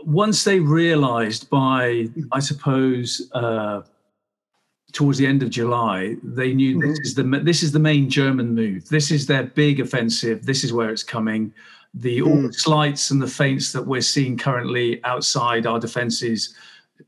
once 0.06 0.44
they 0.44 0.60
realised 0.60 1.50
by, 1.50 2.08
I 2.32 2.40
suppose, 2.40 3.30
uh, 3.34 3.82
towards 4.94 5.18
the 5.18 5.28
end 5.28 5.44
of 5.44 5.50
July, 5.50 6.16
they 6.24 6.54
knew 6.54 6.78
mm-hmm. 6.78 6.90
this 6.90 7.00
is 7.00 7.16
the 7.16 7.24
this 7.44 7.64
is 7.64 7.72
the 7.72 7.80
main 7.80 8.10
German 8.10 8.54
move. 8.54 8.88
This 8.90 9.12
is 9.12 9.26
their 9.26 9.44
big 9.44 9.80
offensive. 9.80 10.46
This 10.46 10.64
is 10.64 10.72
where 10.72 10.90
it's 10.90 11.04
coming. 11.04 11.54
The 11.94 12.20
mm. 12.20 12.28
all 12.28 12.42
the 12.42 12.54
slights 12.54 13.12
and 13.12 13.22
the 13.22 13.28
feints 13.28 13.72
that 13.72 13.86
we're 13.86 14.02
seeing 14.02 14.38
currently 14.38 15.04
outside 15.04 15.66
our 15.66 15.80
defences 15.80 16.56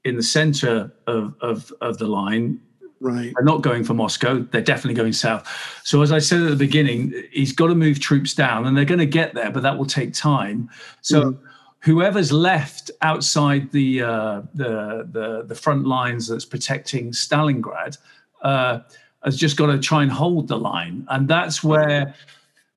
in 0.04 0.16
the 0.16 0.24
centre 0.24 0.92
of, 1.08 1.36
of 1.42 1.72
of 1.82 1.98
the 1.98 2.08
line 2.08 2.60
Right. 3.00 3.32
They're 3.36 3.46
not 3.46 3.62
going 3.62 3.84
for 3.84 3.94
Moscow. 3.94 4.40
They're 4.40 4.62
definitely 4.62 4.96
going 4.96 5.14
south. 5.14 5.48
So, 5.84 6.02
as 6.02 6.12
I 6.12 6.20
said 6.20 6.42
at 6.42 6.50
the 6.50 6.56
beginning, 6.56 7.14
he's 7.32 7.52
got 7.52 7.68
to 7.68 7.76
move 7.76 8.00
troops 8.00 8.34
down, 8.34 8.66
and 8.66 8.76
they're 8.76 8.86
going 8.86 9.00
to 9.00 9.06
get 9.06 9.34
there, 9.36 9.52
but 9.52 9.64
that 9.64 9.78
will 9.78 9.86
take 9.86 10.14
time. 10.14 10.70
So, 11.02 11.32
mm-hmm. 11.32 11.46
whoever's 11.82 12.32
left 12.32 12.90
outside 13.02 13.72
the, 13.72 14.02
uh, 14.02 14.42
the 14.56 15.08
the 15.12 15.44
the 15.48 15.56
front 15.56 15.86
lines 15.86 16.28
that's 16.28 16.46
protecting 16.46 17.12
Stalingrad 17.12 17.98
uh, 18.42 18.80
has 19.24 19.38
just 19.38 19.58
got 19.58 19.68
to 19.68 19.80
try 19.80 20.02
and 20.02 20.12
hold 20.12 20.48
the 20.48 20.58
line, 20.58 21.06
and 21.10 21.28
that's 21.28 21.64
where. 21.64 22.16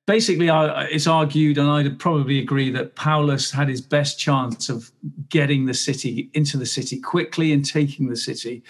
Basically, 0.07 0.49
it's 0.49 1.07
argued, 1.07 1.57
and 1.59 1.69
I'd 1.69 1.99
probably 1.99 2.39
agree 2.39 2.69
that 2.71 2.95
Paulus 2.95 3.51
had 3.51 3.69
his 3.69 3.81
best 3.81 4.19
chance 4.19 4.67
of 4.67 4.91
getting 5.29 5.67
the 5.67 5.75
city 5.75 6.29
into 6.33 6.57
the 6.57 6.65
city 6.65 6.99
quickly 6.99 7.53
and 7.53 7.63
taking 7.63 8.09
the 8.09 8.15
city 8.17 8.63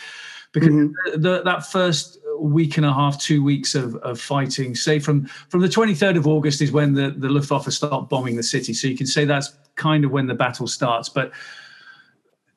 because 0.52 0.70
mm-hmm. 0.70 1.22
the, 1.22 1.42
that 1.44 1.66
first 1.66 2.18
week 2.40 2.78
and 2.78 2.86
a 2.86 2.94
half, 2.94 3.20
two 3.20 3.44
weeks 3.44 3.76
of, 3.76 3.96
of 3.98 4.20
fighting, 4.20 4.76
say 4.76 5.00
from 5.00 5.26
from 5.26 5.62
the 5.62 5.68
23rd 5.68 6.18
of 6.18 6.28
August 6.28 6.62
is 6.62 6.72
when 6.72 6.94
the, 6.94 7.12
the 7.12 7.30
Luftwaffe 7.30 7.72
start 7.72 8.10
bombing 8.10 8.36
the 8.36 8.44
city. 8.44 8.74
So 8.74 8.88
you 8.88 8.98
can 8.98 9.08
say 9.08 9.26
that's 9.26 9.54
kind 9.76 10.04
of 10.04 10.12
when 10.12 10.28
the 10.28 10.34
battle 10.34 10.68
starts. 10.68 11.10
But 11.10 11.32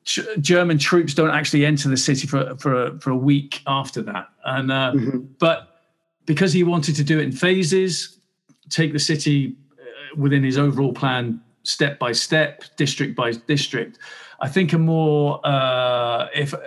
Ch- 0.05 0.27
German 0.39 0.77
troops 0.77 1.13
don't 1.13 1.31
actually 1.31 1.65
enter 1.65 1.89
the 1.89 1.97
city 1.97 2.27
for 2.27 2.55
for 2.57 2.97
for 2.99 3.11
a 3.11 3.17
week 3.17 3.61
after 3.67 4.01
that. 4.03 4.29
And 4.45 4.71
uh, 4.71 4.91
mm-hmm. 4.95 5.19
but 5.39 5.81
because 6.25 6.53
he 6.53 6.63
wanted 6.63 6.95
to 6.95 7.03
do 7.03 7.19
it 7.19 7.23
in 7.23 7.31
phases, 7.31 8.19
take 8.69 8.93
the 8.93 8.99
city 8.99 9.55
uh, 9.79 10.15
within 10.15 10.43
his 10.43 10.57
overall 10.57 10.93
plan, 10.93 11.41
step 11.63 11.99
by 11.99 12.11
step, 12.11 12.63
district 12.77 13.15
by 13.15 13.31
district. 13.31 13.99
I 14.41 14.47
think 14.47 14.73
a 14.73 14.77
more 14.77 15.39
uh, 15.43 16.27
if 16.35 16.53
uh, 16.53 16.59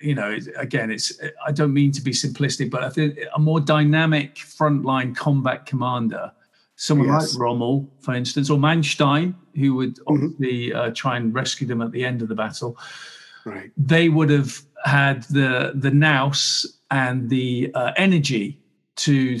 you 0.00 0.14
know, 0.14 0.36
again, 0.56 0.90
it's 0.90 1.18
I 1.46 1.52
don't 1.52 1.72
mean 1.72 1.92
to 1.92 2.02
be 2.02 2.12
simplistic, 2.12 2.70
but 2.70 2.82
I 2.82 2.90
think 2.90 3.18
a 3.34 3.38
more 3.38 3.60
dynamic 3.60 4.36
frontline 4.36 5.14
combat 5.14 5.66
commander, 5.66 6.32
someone 6.76 7.08
yes. 7.08 7.34
like 7.34 7.40
Rommel, 7.40 7.90
for 8.00 8.14
instance, 8.14 8.50
or 8.50 8.58
Manstein, 8.58 9.34
who 9.54 9.74
would 9.74 9.96
mm-hmm. 9.96 10.12
obviously 10.12 10.72
uh, 10.72 10.90
try 10.94 11.16
and 11.16 11.34
rescue 11.34 11.66
them 11.66 11.82
at 11.82 11.92
the 11.92 12.04
end 12.04 12.22
of 12.22 12.28
the 12.28 12.34
battle. 12.34 12.78
Right. 13.44 13.70
They 13.76 14.08
would 14.08 14.30
have 14.30 14.60
had 14.84 15.22
the 15.24 15.72
the 15.74 15.90
nous 15.90 16.66
and 16.90 17.28
the 17.28 17.70
uh, 17.74 17.92
energy 17.96 18.60
to 18.96 19.38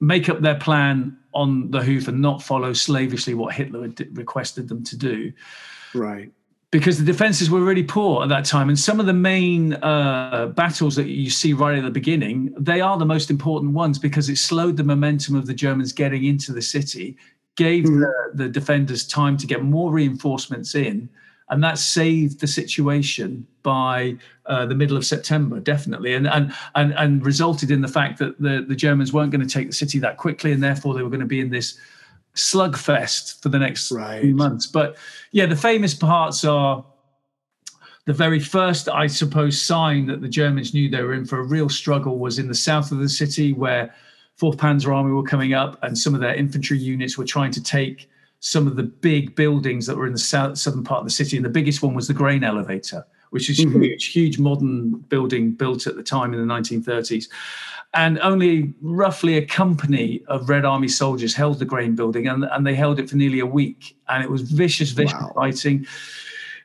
make 0.00 0.28
up 0.28 0.40
their 0.40 0.58
plan 0.58 1.16
on 1.32 1.70
the 1.70 1.82
hoof 1.82 2.08
and 2.08 2.20
not 2.20 2.42
follow 2.42 2.72
slavishly 2.72 3.34
what 3.34 3.54
Hitler 3.54 3.82
had 3.82 4.16
requested 4.16 4.68
them 4.68 4.82
to 4.84 4.96
do. 4.96 5.32
Right. 5.94 6.32
Because 6.70 6.98
the 6.98 7.04
defenses 7.04 7.50
were 7.50 7.62
really 7.62 7.82
poor 7.82 8.22
at 8.22 8.28
that 8.28 8.44
time. 8.44 8.68
And 8.68 8.78
some 8.78 9.00
of 9.00 9.06
the 9.06 9.12
main 9.12 9.74
uh, 9.74 10.52
battles 10.54 10.94
that 10.94 11.08
you 11.08 11.28
see 11.28 11.52
right 11.52 11.76
at 11.76 11.82
the 11.82 11.90
beginning, 11.90 12.54
they 12.56 12.80
are 12.80 12.96
the 12.96 13.04
most 13.04 13.28
important 13.28 13.72
ones 13.72 13.98
because 13.98 14.28
it 14.28 14.36
slowed 14.36 14.76
the 14.76 14.84
momentum 14.84 15.34
of 15.34 15.46
the 15.46 15.54
Germans 15.54 15.92
getting 15.92 16.24
into 16.24 16.52
the 16.52 16.62
city, 16.62 17.16
gave 17.56 17.84
mm. 17.84 18.00
the, 18.00 18.44
the 18.44 18.48
defenders 18.48 19.04
time 19.04 19.36
to 19.38 19.48
get 19.48 19.64
more 19.64 19.90
reinforcements 19.90 20.76
in 20.76 21.08
and 21.50 21.62
that 21.64 21.78
saved 21.78 22.40
the 22.40 22.46
situation 22.46 23.46
by 23.62 24.16
uh, 24.46 24.64
the 24.66 24.74
middle 24.74 24.96
of 24.96 25.04
September, 25.04 25.60
definitely, 25.60 26.14
and 26.14 26.26
and 26.28 26.54
and 26.76 26.94
and 26.94 27.26
resulted 27.26 27.70
in 27.70 27.80
the 27.80 27.88
fact 27.88 28.18
that 28.18 28.40
the 28.40 28.64
the 28.66 28.76
Germans 28.76 29.12
weren't 29.12 29.32
going 29.32 29.46
to 29.46 29.52
take 29.52 29.66
the 29.66 29.74
city 29.74 29.98
that 29.98 30.16
quickly, 30.16 30.52
and 30.52 30.62
therefore 30.62 30.94
they 30.94 31.02
were 31.02 31.10
going 31.10 31.20
to 31.20 31.26
be 31.26 31.40
in 31.40 31.50
this 31.50 31.78
slugfest 32.34 33.42
for 33.42 33.48
the 33.48 33.58
next 33.58 33.90
right. 33.90 34.22
few 34.22 34.34
months. 34.34 34.66
But 34.66 34.96
yeah, 35.32 35.46
the 35.46 35.56
famous 35.56 35.94
parts 35.94 36.44
are 36.44 36.84
the 38.06 38.12
very 38.12 38.40
first, 38.40 38.88
I 38.88 39.06
suppose, 39.06 39.60
sign 39.60 40.06
that 40.06 40.20
the 40.20 40.28
Germans 40.28 40.74
knew 40.74 40.88
they 40.88 41.02
were 41.02 41.14
in 41.14 41.26
for 41.26 41.38
a 41.38 41.44
real 41.44 41.68
struggle 41.68 42.18
was 42.18 42.38
in 42.38 42.48
the 42.48 42.54
south 42.54 42.92
of 42.92 42.98
the 42.98 43.08
city, 43.08 43.52
where 43.52 43.94
Fourth 44.36 44.56
Panzer 44.56 44.94
Army 44.94 45.12
were 45.12 45.22
coming 45.22 45.52
up, 45.52 45.78
and 45.82 45.96
some 45.96 46.14
of 46.14 46.20
their 46.20 46.34
infantry 46.34 46.78
units 46.78 47.18
were 47.18 47.24
trying 47.24 47.50
to 47.52 47.62
take 47.62 48.08
some 48.40 48.66
of 48.66 48.74
the 48.74 48.82
big 48.82 49.36
buildings 49.36 49.86
that 49.86 49.96
were 49.96 50.06
in 50.06 50.12
the 50.12 50.18
south, 50.18 50.56
southern 50.56 50.82
part 50.82 51.00
of 51.00 51.04
the 51.04 51.10
city. 51.10 51.36
And 51.36 51.44
the 51.44 51.50
biggest 51.50 51.82
one 51.82 51.94
was 51.94 52.08
the 52.08 52.14
grain 52.14 52.42
elevator, 52.42 53.04
which 53.30 53.50
is 53.50 53.60
mm-hmm. 53.60 53.82
huge, 53.82 54.06
huge 54.06 54.38
modern 54.38 54.92
building 55.08 55.52
built 55.52 55.86
at 55.86 55.94
the 55.94 56.02
time 56.02 56.32
in 56.32 56.40
the 56.40 56.52
1930s. 56.52 57.28
And 57.92 58.20
only 58.20 58.72
roughly 58.80 59.36
a 59.36 59.44
company 59.44 60.22
of 60.28 60.48
Red 60.48 60.64
Army 60.64 60.86
soldiers 60.86 61.34
held 61.34 61.58
the 61.58 61.64
grain 61.64 61.96
building, 61.96 62.28
and, 62.28 62.44
and 62.44 62.64
they 62.64 62.74
held 62.74 63.00
it 63.00 63.10
for 63.10 63.16
nearly 63.16 63.40
a 63.40 63.46
week. 63.46 63.96
And 64.08 64.22
it 64.22 64.30
was 64.30 64.42
vicious, 64.42 64.90
vicious 64.90 65.20
wow. 65.20 65.32
fighting 65.34 65.86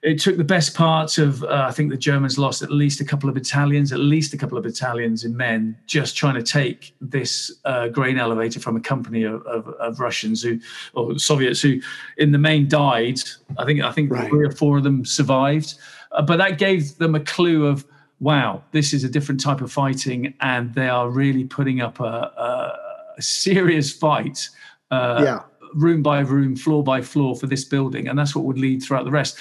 it 0.06 0.20
took 0.20 0.38
the 0.38 0.44
best 0.44 0.76
parts 0.76 1.18
of 1.18 1.44
uh, 1.44 1.66
I 1.68 1.72
think 1.72 1.90
the 1.90 1.98
Germans 1.98 2.38
lost 2.38 2.62
at 2.62 2.72
least 2.72 3.02
a 3.02 3.06
couple 3.06 3.28
of 3.28 3.34
battalions, 3.34 3.92
at 3.92 4.00
least 4.00 4.36
a 4.36 4.38
couple 4.38 4.56
of 4.56 4.64
battalions 4.64 5.24
in 5.24 5.36
men, 5.36 5.76
just 5.88 6.16
trying 6.16 6.36
to 6.36 6.44
take 6.44 6.94
this 7.02 7.52
uh, 7.66 7.88
grain 7.88 8.20
elevator 8.20 8.60
from 8.60 8.76
a 8.76 8.80
company 8.80 9.24
of, 9.24 9.42
of, 9.48 9.68
of, 9.68 10.00
Russians 10.00 10.44
who 10.44 10.60
or 10.94 11.18
Soviets 11.18 11.60
who, 11.60 11.82
in 12.18 12.32
the 12.32 12.38
main, 12.38 12.68
died. 12.68 13.20
I 13.58 13.66
think 13.66 13.82
I 13.82 13.92
think 13.92 14.12
right. 14.12 14.30
three 14.30 14.46
or 14.46 14.52
four 14.52 14.78
of 14.78 14.84
them 14.84 15.06
survived, 15.06 15.74
uh, 16.12 16.22
but 16.22 16.38
that 16.38 16.60
gave 16.60 16.96
them 17.00 17.16
a 17.16 17.20
clue 17.20 17.66
of 17.66 17.84
wow, 18.26 18.64
this 18.72 18.94
is 18.94 19.04
a 19.04 19.10
different 19.10 19.40
type 19.40 19.62
of 19.62 19.72
fighting, 19.72 20.34
and 20.42 20.74
they 20.74 20.90
are 20.90 21.10
really 21.10 21.46
putting 21.46 21.80
up 21.80 22.00
a, 22.00 22.04
a, 22.04 22.80
a 23.18 23.22
serious 23.22 23.92
fight. 23.92 24.50
Uh, 24.92 25.22
yeah 25.24 25.40
room 25.76 26.02
by 26.02 26.22
room, 26.22 26.56
floor 26.56 26.84
by 26.84 27.02
floor 27.02 27.36
for 27.36 27.48
this 27.48 27.66
building, 27.66 28.08
and 28.08 28.18
that's 28.18 28.34
what 28.36 28.46
would 28.46 28.58
lead 28.58 28.82
throughout 28.82 29.04
the 29.04 29.12
rest. 29.12 29.38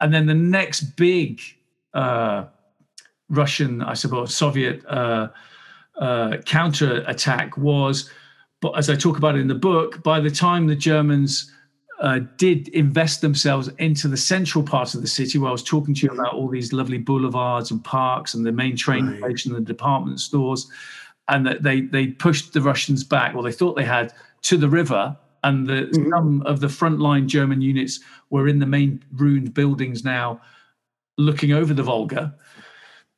And 0.00 0.12
then 0.12 0.26
the 0.26 0.34
next 0.34 0.96
big 0.96 1.40
uh, 1.92 2.46
Russian, 3.28 3.82
I 3.82 3.94
suppose, 3.94 4.34
Soviet 4.34 4.84
uh, 4.86 5.28
uh, 5.98 6.38
counter 6.44 7.04
attack 7.06 7.56
was, 7.56 8.10
but 8.60 8.72
as 8.72 8.90
I 8.90 8.96
talk 8.96 9.18
about 9.18 9.36
it 9.36 9.40
in 9.40 9.48
the 9.48 9.54
book, 9.54 10.02
by 10.02 10.20
the 10.20 10.30
time 10.30 10.66
the 10.66 10.74
Germans 10.74 11.52
uh, 12.00 12.20
did 12.36 12.68
invest 12.68 13.20
themselves 13.20 13.68
into 13.78 14.08
the 14.08 14.16
central 14.16 14.64
part 14.64 14.94
of 14.94 15.00
the 15.00 15.06
city, 15.06 15.38
where 15.38 15.48
I 15.48 15.52
was 15.52 15.62
talking 15.62 15.94
to 15.94 16.06
you 16.06 16.12
about 16.12 16.34
all 16.34 16.48
these 16.48 16.72
lovely 16.72 16.98
boulevards 16.98 17.70
and 17.70 17.82
parks 17.84 18.34
and 18.34 18.44
the 18.44 18.52
main 18.52 18.76
train 18.76 19.06
right. 19.06 19.20
station 19.20 19.54
and 19.54 19.64
the 19.64 19.72
department 19.72 20.20
stores, 20.20 20.68
and 21.28 21.46
that 21.46 21.62
they 21.62 21.82
they 21.82 22.08
pushed 22.08 22.52
the 22.52 22.60
Russians 22.60 23.04
back, 23.04 23.34
well, 23.34 23.44
they 23.44 23.52
thought 23.52 23.76
they 23.76 23.84
had 23.84 24.12
to 24.42 24.56
the 24.56 24.68
river, 24.68 25.16
and 25.44 25.66
the, 25.66 25.72
mm-hmm. 25.72 26.10
some 26.10 26.42
of 26.42 26.60
the 26.60 26.66
frontline 26.66 27.26
German 27.26 27.60
units 27.60 28.00
were 28.30 28.48
in 28.48 28.58
the 28.58 28.66
main 28.66 29.02
ruined 29.12 29.54
buildings 29.54 30.04
now, 30.04 30.40
looking 31.16 31.52
over 31.52 31.72
the 31.72 31.82
Volga, 31.82 32.34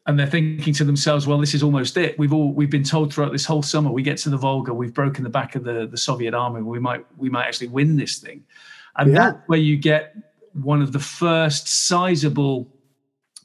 and 0.07 0.19
they're 0.19 0.27
thinking 0.27 0.73
to 0.75 0.85
themselves, 0.85 1.27
"Well, 1.27 1.39
this 1.39 1.55
is 1.55 1.63
almost 1.63 1.97
it. 1.97 2.19
We've 2.19 2.33
all 2.33 2.53
we've 2.53 2.71
been 2.71 2.85
told 2.85 3.13
throughout 3.13 3.33
this 3.33 3.45
whole 3.45 3.63
summer, 3.63 3.91
we 3.91 4.03
get 4.03 4.19
to 4.19 4.31
the 4.31 4.37
Volga, 4.37 4.73
we've 4.73 4.95
broken 4.95 5.25
the 5.25 5.31
back 5.31 5.55
of 5.57 5.65
the 5.65 5.87
the 5.87 5.97
Soviet 5.97 6.35
army. 6.35 6.63
We 6.63 6.79
might 6.79 7.05
we 7.17 7.29
might 7.29 7.47
actually 7.47 7.69
win 7.69 7.97
this 7.97 8.19
thing," 8.19 8.45
and 8.97 9.13
yeah. 9.13 9.15
that's 9.15 9.49
where 9.49 9.59
you 9.59 9.77
get 9.77 10.15
one 10.53 10.81
of 10.81 10.93
the 10.93 10.99
first 10.99 11.69
sizable 11.69 12.73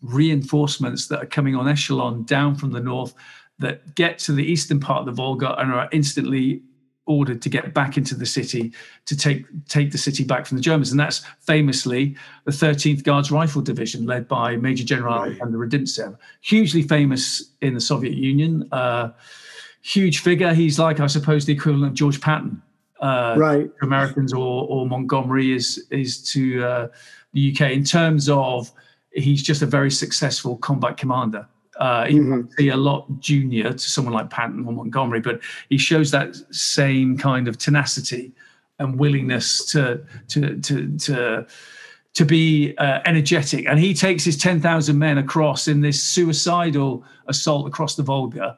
reinforcements 0.01 1.07
that 1.07 1.22
are 1.22 1.28
coming 1.28 1.55
on 1.55 1.68
echelon 1.68 2.24
down 2.24 2.55
from 2.55 2.72
the 2.72 2.80
north 2.80 3.14
that 3.59 3.93
get 3.93 4.18
to 4.18 4.32
the 4.32 4.43
eastern 4.43 4.80
part 4.80 5.01
of 5.01 5.05
the 5.05 5.12
Volga 5.12 5.55
and 5.59 5.72
are 5.72 5.88
instantly 5.91 6.64
ordered 7.12 7.41
to 7.41 7.49
get 7.49 7.74
back 7.74 7.97
into 7.97 8.16
the 8.16 8.26
city 8.26 8.72
to 9.05 9.18
take 9.18 9.45
take 9.68 9.91
the 9.91 9.97
city 9.97 10.24
back 10.24 10.45
from 10.45 10.57
the 10.57 10.64
Germans, 10.64 10.91
and 10.91 10.99
that's 10.99 11.20
famously 11.39 12.16
the 12.45 12.51
13th 12.51 13.03
Guards 13.03 13.32
Rifle 13.32 13.62
Division, 13.62 14.05
led 14.05 14.28
by 14.28 14.55
Major 14.55 14.84
General 14.84 15.14
right. 15.14 15.26
Alexander 15.28 15.57
Rodimtsev, 15.57 16.18
hugely 16.41 16.84
famous 16.84 17.51
in 17.62 17.74
the 17.74 17.82
Soviet 17.82 18.16
Union. 18.16 18.68
Uh, 18.72 19.12
huge 19.82 20.20
figure. 20.20 20.53
He's 20.53 20.80
like, 20.80 20.99
I 20.99 21.07
suppose, 21.07 21.45
the 21.45 21.53
equivalent 21.53 21.91
of 21.91 21.93
George 21.95 22.22
Patton, 22.22 22.62
uh, 23.01 23.36
right? 23.38 23.70
Americans 23.82 24.34
or, 24.34 24.68
or 24.70 24.88
Montgomery 24.88 25.53
is 25.53 25.86
is 25.91 26.24
to 26.32 26.64
uh, 26.64 26.88
the 27.34 27.51
UK 27.51 27.72
in 27.72 27.84
terms 27.84 28.30
of 28.30 28.72
he's 29.14 29.43
just 29.43 29.62
a 29.62 29.66
very 29.66 29.91
successful 29.91 30.57
combat 30.57 30.97
commander. 30.97 31.47
Uh, 31.78 32.05
he 32.05 32.15
mm-hmm. 32.15 32.30
might 32.32 32.55
be 32.57 32.69
a 32.69 32.78
lot 32.78 33.07
junior 33.19 33.72
to 33.72 33.80
someone 33.80 34.13
like 34.13 34.30
Patton 34.30 34.65
or 34.65 34.74
Montgomery, 34.74 35.22
but 35.22 35.39
he 35.69 35.78
shows 35.78 36.11
that 36.11 36.36
same 36.53 37.17
kind 37.17 37.47
of 37.47 37.57
tenacity 37.57 38.32
and 38.80 38.99
willingness 38.99 39.65
to 39.72 40.01
to 40.28 40.59
to 40.59 40.97
to 40.97 41.45
to 42.13 42.26
be 42.26 42.76
uh, 42.78 42.99
energetic. 43.05 43.65
And 43.67 43.80
he 43.80 43.93
takes 43.93 44.24
his 44.24 44.38
ten 44.38 44.59
thousand 44.59 44.99
men 44.99 45.17
across 45.17 45.67
in 45.67 45.82
this 45.82 46.01
suicidal 46.01 47.03
assault 47.28 47.67
across 47.67 47.95
the 47.95 48.03
Volga, 48.03 48.57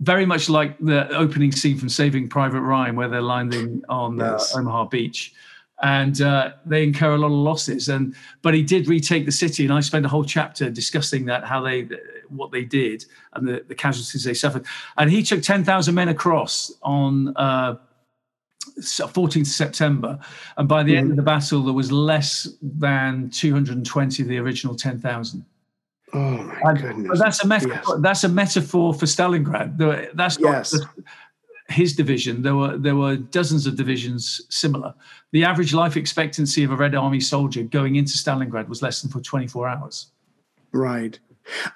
very 0.00 0.24
much 0.24 0.48
like 0.48 0.78
the 0.78 1.08
opening 1.14 1.52
scene 1.52 1.76
from 1.76 1.90
Saving 1.90 2.28
Private 2.28 2.62
Ryan, 2.62 2.96
where 2.96 3.08
they're 3.08 3.20
landing 3.20 3.82
on 3.88 4.20
uh, 4.20 4.32
yes. 4.32 4.54
uh, 4.54 4.60
Omaha 4.60 4.86
Beach 4.86 5.34
and 5.82 6.20
uh, 6.20 6.52
they 6.66 6.82
incur 6.82 7.14
a 7.14 7.18
lot 7.18 7.28
of 7.28 7.32
losses. 7.32 7.88
And 7.88 8.14
but 8.42 8.54
he 8.54 8.62
did 8.62 8.88
retake 8.88 9.26
the 9.26 9.32
city, 9.32 9.64
and 9.64 9.72
I 9.72 9.80
spent 9.80 10.04
a 10.04 10.08
whole 10.08 10.24
chapter 10.24 10.70
discussing 10.70 11.26
that 11.26 11.44
how 11.44 11.62
they 11.62 11.88
what 12.28 12.52
they 12.52 12.64
did 12.64 13.04
and 13.34 13.46
the, 13.46 13.64
the 13.66 13.74
casualties 13.74 14.24
they 14.24 14.34
suffered. 14.34 14.66
And 14.96 15.10
he 15.10 15.22
took 15.22 15.42
ten 15.42 15.64
thousand 15.64 15.94
men 15.94 16.08
across 16.08 16.72
on. 16.82 17.36
Uh, 17.36 17.76
14th 18.80 19.46
September, 19.46 20.18
and 20.56 20.68
by 20.68 20.84
the 20.84 20.92
mm. 20.92 20.98
end 20.98 21.10
of 21.10 21.16
the 21.16 21.22
battle, 21.22 21.62
there 21.62 21.72
was 21.72 21.90
less 21.90 22.48
than 22.60 23.28
220 23.30 24.22
of 24.22 24.28
the 24.28 24.38
original 24.38 24.76
10,000. 24.76 25.44
Oh 26.12 26.18
my 26.20 26.60
and, 26.62 26.80
goodness! 26.80 27.18
That's 27.18 27.42
a 27.42 27.46
metaphor. 27.46 27.94
Yes. 27.94 28.00
That's 28.00 28.24
a 28.24 28.28
metaphor 28.28 28.94
for 28.94 29.06
Stalingrad. 29.06 29.78
That's 30.14 30.38
not 30.38 30.50
yes 30.50 30.76
his 31.68 31.94
division, 31.94 32.42
there 32.42 32.56
were 32.56 32.78
there 32.78 32.96
were 32.96 33.16
dozens 33.16 33.66
of 33.66 33.76
divisions 33.76 34.40
similar. 34.48 34.94
The 35.32 35.44
average 35.44 35.74
life 35.74 35.96
expectancy 35.96 36.64
of 36.64 36.70
a 36.70 36.76
Red 36.76 36.94
Army 36.94 37.20
soldier 37.20 37.62
going 37.62 37.96
into 37.96 38.12
Stalingrad 38.12 38.68
was 38.68 38.82
less 38.82 39.02
than 39.02 39.10
for 39.10 39.20
24 39.20 39.68
hours. 39.68 40.10
Right. 40.72 41.18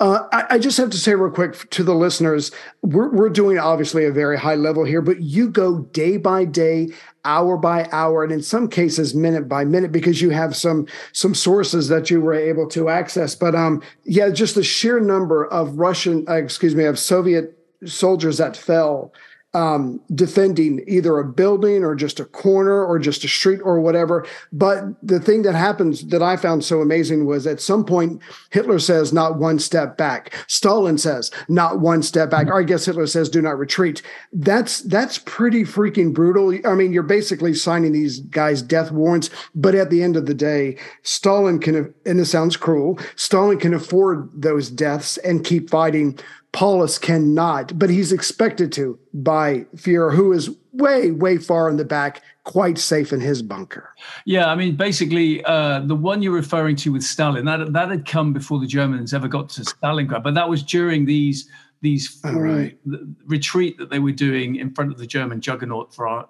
Uh, 0.00 0.28
I, 0.32 0.44
I, 0.50 0.58
just 0.58 0.76
have 0.76 0.90
to 0.90 0.98
say 0.98 1.14
real 1.14 1.32
quick 1.32 1.70
to 1.70 1.82
the 1.82 1.94
listeners, 1.94 2.50
we're, 2.82 3.08
we're 3.08 3.30
doing 3.30 3.58
obviously 3.58 4.04
a 4.04 4.12
very 4.12 4.38
high 4.38 4.54
level 4.54 4.84
here, 4.84 5.00
but 5.00 5.22
you 5.22 5.48
go 5.48 5.78
day 5.78 6.18
by 6.18 6.44
day, 6.44 6.88
hour 7.24 7.56
by 7.56 7.88
hour, 7.90 8.22
and 8.22 8.32
in 8.32 8.42
some 8.42 8.68
cases 8.68 9.14
minute 9.14 9.48
by 9.48 9.64
minute 9.64 9.90
because 9.90 10.20
you 10.20 10.28
have 10.28 10.54
some 10.54 10.86
some 11.12 11.34
sources 11.34 11.88
that 11.88 12.10
you 12.10 12.20
were 12.20 12.34
able 12.34 12.68
to 12.68 12.90
access. 12.90 13.34
But 13.34 13.54
um, 13.54 13.82
yeah, 14.04 14.28
just 14.28 14.56
the 14.56 14.62
sheer 14.62 15.00
number 15.00 15.46
of 15.46 15.78
Russian, 15.78 16.26
uh, 16.28 16.34
excuse 16.34 16.74
me, 16.74 16.84
of 16.84 16.98
Soviet 16.98 17.58
soldiers 17.86 18.36
that 18.38 18.56
fell 18.56 19.12
um, 19.54 20.00
defending 20.14 20.82
either 20.86 21.18
a 21.18 21.24
building 21.24 21.84
or 21.84 21.94
just 21.94 22.18
a 22.20 22.24
corner 22.24 22.84
or 22.84 22.98
just 22.98 23.24
a 23.24 23.28
street 23.28 23.60
or 23.62 23.80
whatever. 23.80 24.26
But 24.52 24.84
the 25.02 25.20
thing 25.20 25.42
that 25.42 25.54
happens 25.54 26.06
that 26.06 26.22
I 26.22 26.36
found 26.36 26.64
so 26.64 26.80
amazing 26.80 27.26
was 27.26 27.46
at 27.46 27.60
some 27.60 27.84
point 27.84 28.22
Hitler 28.50 28.78
says, 28.78 29.12
not 29.12 29.38
one 29.38 29.58
step 29.58 29.96
back. 29.96 30.34
Stalin 30.48 30.96
says, 30.96 31.30
not 31.48 31.80
one 31.80 32.02
step 32.02 32.30
back. 32.30 32.46
Or 32.46 32.60
I 32.60 32.62
guess 32.62 32.86
Hitler 32.86 33.06
says, 33.06 33.28
do 33.28 33.42
not 33.42 33.58
retreat. 33.58 34.02
That's 34.32 34.80
that's 34.82 35.18
pretty 35.18 35.64
freaking 35.64 36.14
brutal. 36.14 36.58
I 36.70 36.74
mean, 36.74 36.92
you're 36.92 37.02
basically 37.02 37.54
signing 37.54 37.92
these 37.92 38.20
guys 38.20 38.62
death 38.62 38.90
warrants. 38.90 39.28
But 39.54 39.74
at 39.74 39.90
the 39.90 40.02
end 40.02 40.16
of 40.16 40.26
the 40.26 40.34
day, 40.34 40.78
Stalin 41.02 41.58
can, 41.58 41.92
and 42.06 42.18
this 42.18 42.30
sounds 42.30 42.56
cruel, 42.56 42.98
Stalin 43.16 43.58
can 43.58 43.74
afford 43.74 44.30
those 44.34 44.70
deaths 44.70 45.18
and 45.18 45.44
keep 45.44 45.68
fighting 45.68 46.18
Paulus 46.52 46.98
cannot, 46.98 47.78
but 47.78 47.88
he's 47.88 48.12
expected 48.12 48.72
to 48.72 48.98
by 49.14 49.60
Fuhrer, 49.74 50.14
who 50.14 50.32
is 50.32 50.50
way, 50.72 51.10
way 51.10 51.38
far 51.38 51.68
in 51.68 51.76
the 51.76 51.84
back, 51.84 52.22
quite 52.44 52.78
safe 52.78 53.12
in 53.12 53.20
his 53.20 53.42
bunker. 53.42 53.94
Yeah, 54.26 54.46
I 54.46 54.54
mean, 54.54 54.76
basically, 54.76 55.42
uh, 55.44 55.80
the 55.80 55.96
one 55.96 56.22
you're 56.22 56.32
referring 56.32 56.76
to 56.76 56.92
with 56.92 57.02
Stalin 57.02 57.46
that 57.46 57.72
that 57.72 57.88
had 57.88 58.06
come 58.06 58.32
before 58.32 58.60
the 58.60 58.66
Germans 58.66 59.14
ever 59.14 59.28
got 59.28 59.48
to 59.50 59.62
Stalingrad, 59.62 60.22
but 60.22 60.34
that 60.34 60.48
was 60.48 60.62
during 60.62 61.06
these 61.06 61.48
these 61.82 62.20
right. 62.22 62.78
retreat 63.26 63.76
that 63.76 63.90
they 63.90 63.98
were 63.98 64.12
doing 64.12 64.56
in 64.56 64.72
front 64.72 64.92
of 64.92 64.98
the 64.98 65.06
German 65.06 65.40
juggernaut 65.40 65.92
for 65.92 66.06
uh, 66.06 66.24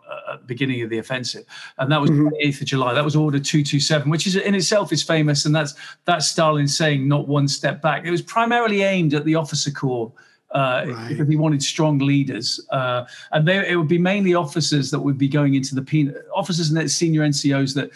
beginning 0.47 0.81
of 0.83 0.89
the 0.89 0.99
offensive, 0.99 1.45
and 1.79 1.93
that 1.93 2.01
was 2.01 2.11
mm-hmm. 2.11 2.29
8th 2.43 2.63
of 2.63 2.67
July. 2.67 2.95
That 2.95 3.05
was 3.05 3.15
Order 3.15 3.39
227, 3.39 4.11
which 4.11 4.27
is 4.27 4.35
in 4.35 4.55
itself 4.55 4.93
is 4.93 5.03
famous, 5.03 5.45
and 5.45 5.55
that's 5.55 5.75
that's 6.07 6.29
Stalin 6.29 6.67
saying 6.67 7.07
not 7.07 7.29
one 7.29 7.47
step 7.47 7.83
back. 7.83 8.07
It 8.07 8.11
was 8.11 8.23
primarily 8.23 8.83
aimed 8.83 9.13
at 9.15 9.25
the 9.25 9.35
officer 9.35 9.71
corps. 9.71 10.13
Uh, 10.55 10.85
right. 10.87 11.09
Because 11.09 11.29
he 11.31 11.37
wanted 11.37 11.63
strong 11.63 11.97
leaders, 11.97 12.61
uh, 12.73 13.07
and 13.31 13.49
they, 13.49 13.71
it 13.71 13.75
would 13.75 13.89
be 13.89 13.97
mainly 13.97 14.35
officers 14.35 14.91
that 14.91 15.01
would 15.01 15.17
be 15.17 15.27
going 15.27 15.55
into 15.55 15.75
the 15.75 15.81
penal 15.81 16.15
officers 16.35 16.69
and 16.69 16.77
their 16.77 16.89
senior 16.89 17.23
NCOs 17.23 17.75
that 17.75 17.91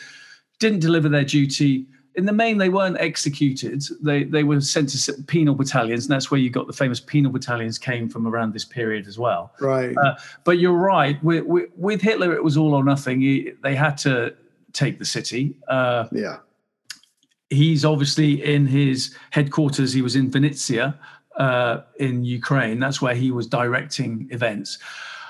didn't 0.58 0.78
deliver 0.78 1.10
their 1.10 1.22
duty, 1.22 1.86
in 2.16 2.24
the 2.24 2.32
main, 2.32 2.56
they 2.56 2.70
weren't 2.70 2.98
executed. 2.98 3.84
They 4.00 4.24
they 4.24 4.42
were 4.42 4.60
sent 4.60 4.88
to 4.90 5.22
penal 5.24 5.54
battalions, 5.54 6.06
and 6.06 6.12
that's 6.12 6.30
where 6.30 6.40
you 6.40 6.48
got 6.48 6.66
the 6.66 6.72
famous 6.72 6.98
penal 6.98 7.30
battalions 7.30 7.78
came 7.78 8.08
from 8.08 8.26
around 8.26 8.54
this 8.54 8.64
period 8.64 9.06
as 9.06 9.18
well. 9.18 9.52
Right. 9.60 9.94
Uh, 9.96 10.14
but 10.44 10.58
you're 10.58 10.72
right. 10.72 11.22
With, 11.22 11.44
with, 11.44 11.70
with, 11.76 12.00
Hitler, 12.00 12.32
it 12.34 12.42
was 12.42 12.56
all 12.56 12.74
or 12.74 12.82
nothing. 12.82 13.20
He, 13.20 13.52
they 13.62 13.74
had 13.74 13.98
to 13.98 14.34
take 14.72 14.98
the 14.98 15.04
city. 15.04 15.56
Uh, 15.68 16.06
yeah. 16.10 16.38
He's 17.50 17.84
obviously 17.84 18.42
in 18.42 18.66
his 18.66 19.14
headquarters. 19.30 19.92
He 19.92 20.02
was 20.02 20.16
in 20.16 20.30
Vinnytsia 20.30 20.98
uh, 21.36 21.82
in 22.00 22.24
Ukraine. 22.24 22.80
That's 22.80 23.00
where 23.00 23.14
he 23.14 23.30
was 23.30 23.46
directing 23.46 24.26
events. 24.30 24.78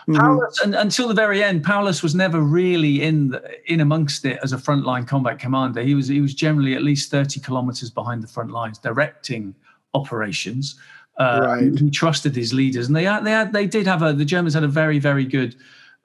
Mm-hmm. 0.08 0.20
Paulus, 0.20 0.60
and 0.60 0.74
until 0.76 1.08
the 1.08 1.14
very 1.14 1.42
end, 1.42 1.64
Paulus 1.64 2.00
was 2.00 2.14
never 2.14 2.40
really 2.40 3.02
in 3.02 3.30
the, 3.30 3.42
in 3.72 3.80
amongst 3.80 4.24
it 4.24 4.38
as 4.40 4.52
a 4.52 4.56
frontline 4.56 5.04
combat 5.04 5.40
commander. 5.40 5.82
He 5.82 5.96
was 5.96 6.06
he 6.06 6.20
was 6.20 6.32
generally 6.32 6.74
at 6.74 6.82
least 6.82 7.10
thirty 7.10 7.40
kilometers 7.40 7.90
behind 7.90 8.22
the 8.22 8.28
front 8.28 8.52
lines, 8.52 8.78
directing 8.78 9.52
operations. 9.94 10.76
Uh, 11.18 11.40
right. 11.44 11.78
He 11.78 11.90
trusted 11.90 12.36
his 12.36 12.52
leaders, 12.52 12.86
and 12.86 12.94
they 12.94 13.04
had, 13.04 13.24
they 13.24 13.32
had, 13.32 13.52
they 13.52 13.66
did 13.66 13.86
have 13.86 14.02
a 14.02 14.12
the 14.12 14.24
Germans 14.24 14.54
had 14.54 14.62
a 14.62 14.68
very 14.68 15.00
very 15.00 15.24
good 15.24 15.56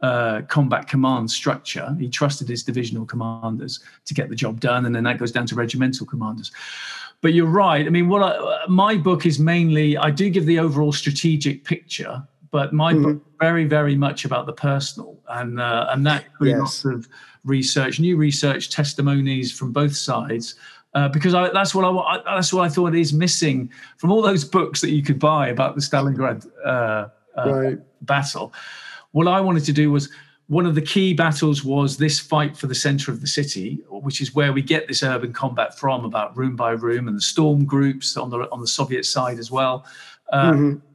uh, 0.01 0.41
combat 0.47 0.87
command 0.87 1.29
structure. 1.29 1.95
He 1.99 2.09
trusted 2.09 2.49
his 2.49 2.63
divisional 2.63 3.05
commanders 3.05 3.81
to 4.05 4.13
get 4.15 4.29
the 4.29 4.35
job 4.35 4.59
done, 4.59 4.87
and 4.87 4.95
then 4.95 5.03
that 5.03 5.19
goes 5.19 5.31
down 5.31 5.45
to 5.47 5.55
regimental 5.55 6.07
commanders. 6.07 6.51
But 7.21 7.33
you're 7.33 7.45
right. 7.45 7.85
I 7.85 7.89
mean, 7.89 8.09
what 8.09 8.23
I, 8.23 8.65
my 8.67 8.97
book 8.97 9.27
is 9.27 9.37
mainly 9.37 9.95
I 9.95 10.09
do 10.09 10.29
give 10.31 10.47
the 10.47 10.57
overall 10.57 10.91
strategic 10.91 11.65
picture, 11.65 12.27
but 12.51 12.73
my 12.73 12.93
mm-hmm. 12.93 13.03
book 13.03 13.23
very, 13.39 13.65
very 13.65 13.95
much 13.95 14.25
about 14.25 14.45
the 14.45 14.53
personal, 14.53 15.17
and 15.29 15.59
uh, 15.59 15.87
and 15.89 16.05
that 16.05 16.25
yes. 16.41 16.59
lots 16.59 16.85
of 16.85 17.07
research, 17.43 17.99
new 17.99 18.17
research, 18.17 18.69
testimonies 18.69 19.51
from 19.51 19.71
both 19.71 19.95
sides. 19.95 20.55
Uh, 20.93 21.07
because 21.07 21.33
I, 21.33 21.49
that's 21.51 21.73
what 21.73 21.85
I 21.85 22.35
that's 22.35 22.51
what 22.53 22.65
I 22.65 22.69
thought 22.69 22.93
is 22.93 23.13
missing 23.13 23.71
from 23.97 24.11
all 24.11 24.21
those 24.21 24.43
books 24.43 24.81
that 24.81 24.91
you 24.91 25.01
could 25.01 25.19
buy 25.19 25.47
about 25.47 25.75
the 25.75 25.81
Stalingrad 25.81 26.45
uh, 26.65 27.07
uh, 27.37 27.53
right. 27.53 27.79
battle. 28.01 28.53
What 29.11 29.27
I 29.27 29.39
wanted 29.39 29.63
to 29.65 29.73
do 29.73 29.89
was 29.89 30.09
one 30.47 30.65
of 30.65 30.75
the 30.75 30.81
key 30.81 31.13
battles 31.13 31.63
was 31.63 31.95
this 31.95 32.19
fight 32.19 32.57
for 32.57 32.67
the 32.67 32.75
center 32.75 33.09
of 33.09 33.21
the 33.21 33.27
city, 33.27 33.79
which 33.89 34.19
is 34.19 34.35
where 34.35 34.51
we 34.51 34.61
get 34.61 34.89
this 34.89 35.01
urban 35.01 35.31
combat 35.31 35.79
from, 35.79 36.03
about 36.03 36.35
room 36.35 36.57
by 36.57 36.71
room, 36.71 37.07
and 37.07 37.15
the 37.15 37.21
storm 37.21 37.63
groups 37.63 38.17
on 38.17 38.29
the 38.29 38.51
on 38.51 38.59
the 38.59 38.67
Soviet 38.67 39.05
side 39.05 39.39
as 39.39 39.49
well. 39.49 39.85
Um, 40.33 40.53
mm-hmm 40.53 40.87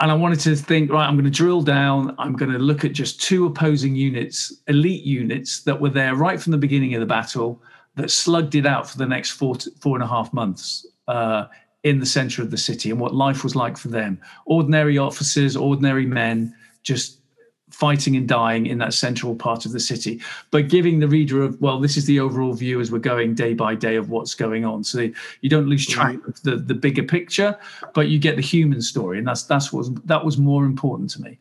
and 0.00 0.10
I 0.10 0.14
wanted 0.14 0.40
to 0.40 0.54
think, 0.56 0.92
right, 0.92 1.06
I'm 1.06 1.14
going 1.14 1.24
to 1.24 1.30
drill 1.30 1.62
down. 1.62 2.14
I'm 2.18 2.34
going 2.34 2.52
to 2.52 2.58
look 2.58 2.84
at 2.84 2.92
just 2.92 3.20
two 3.20 3.46
opposing 3.46 3.96
units, 3.96 4.52
elite 4.68 5.04
units 5.04 5.60
that 5.62 5.80
were 5.80 5.88
there 5.88 6.14
right 6.14 6.40
from 6.40 6.52
the 6.52 6.58
beginning 6.58 6.94
of 6.94 7.00
the 7.00 7.06
battle, 7.06 7.62
that 7.94 8.10
slugged 8.10 8.54
it 8.54 8.66
out 8.66 8.88
for 8.90 8.98
the 8.98 9.06
next 9.06 9.30
four 9.30 9.56
to, 9.56 9.70
four 9.80 9.96
and 9.96 10.04
a 10.04 10.06
half 10.06 10.30
months 10.34 10.86
uh, 11.08 11.46
in 11.82 11.98
the 11.98 12.04
center 12.04 12.42
of 12.42 12.50
the 12.50 12.58
city, 12.58 12.90
and 12.90 13.00
what 13.00 13.14
life 13.14 13.42
was 13.42 13.56
like 13.56 13.78
for 13.78 13.88
them. 13.88 14.20
Ordinary 14.44 14.98
officers, 14.98 15.56
ordinary 15.56 16.04
men, 16.04 16.54
just 16.82 17.20
fighting 17.76 18.16
and 18.16 18.26
dying 18.26 18.64
in 18.66 18.78
that 18.78 18.94
central 18.94 19.34
part 19.34 19.66
of 19.66 19.72
the 19.72 19.80
city, 19.80 20.18
but 20.50 20.68
giving 20.68 20.98
the 20.98 21.08
reader 21.08 21.42
of 21.42 21.60
well, 21.60 21.78
this 21.78 21.98
is 21.98 22.06
the 22.06 22.18
overall 22.18 22.54
view 22.54 22.80
as 22.80 22.90
we're 22.90 22.98
going 22.98 23.34
day 23.34 23.52
by 23.52 23.74
day 23.74 23.96
of 23.96 24.08
what's 24.08 24.34
going 24.34 24.64
on. 24.64 24.82
So 24.82 25.10
you 25.42 25.50
don't 25.50 25.68
lose 25.68 25.86
track 25.86 26.16
of 26.26 26.40
the 26.42 26.56
the 26.56 26.74
bigger 26.74 27.02
picture, 27.02 27.58
but 27.92 28.08
you 28.08 28.18
get 28.18 28.36
the 28.36 28.42
human 28.42 28.80
story, 28.80 29.18
and 29.18 29.26
that's 29.26 29.42
that's 29.42 29.72
what 29.72 29.80
was, 29.80 29.94
that 30.06 30.24
was 30.24 30.38
more 30.38 30.64
important 30.64 31.10
to 31.10 31.22
me. 31.22 31.38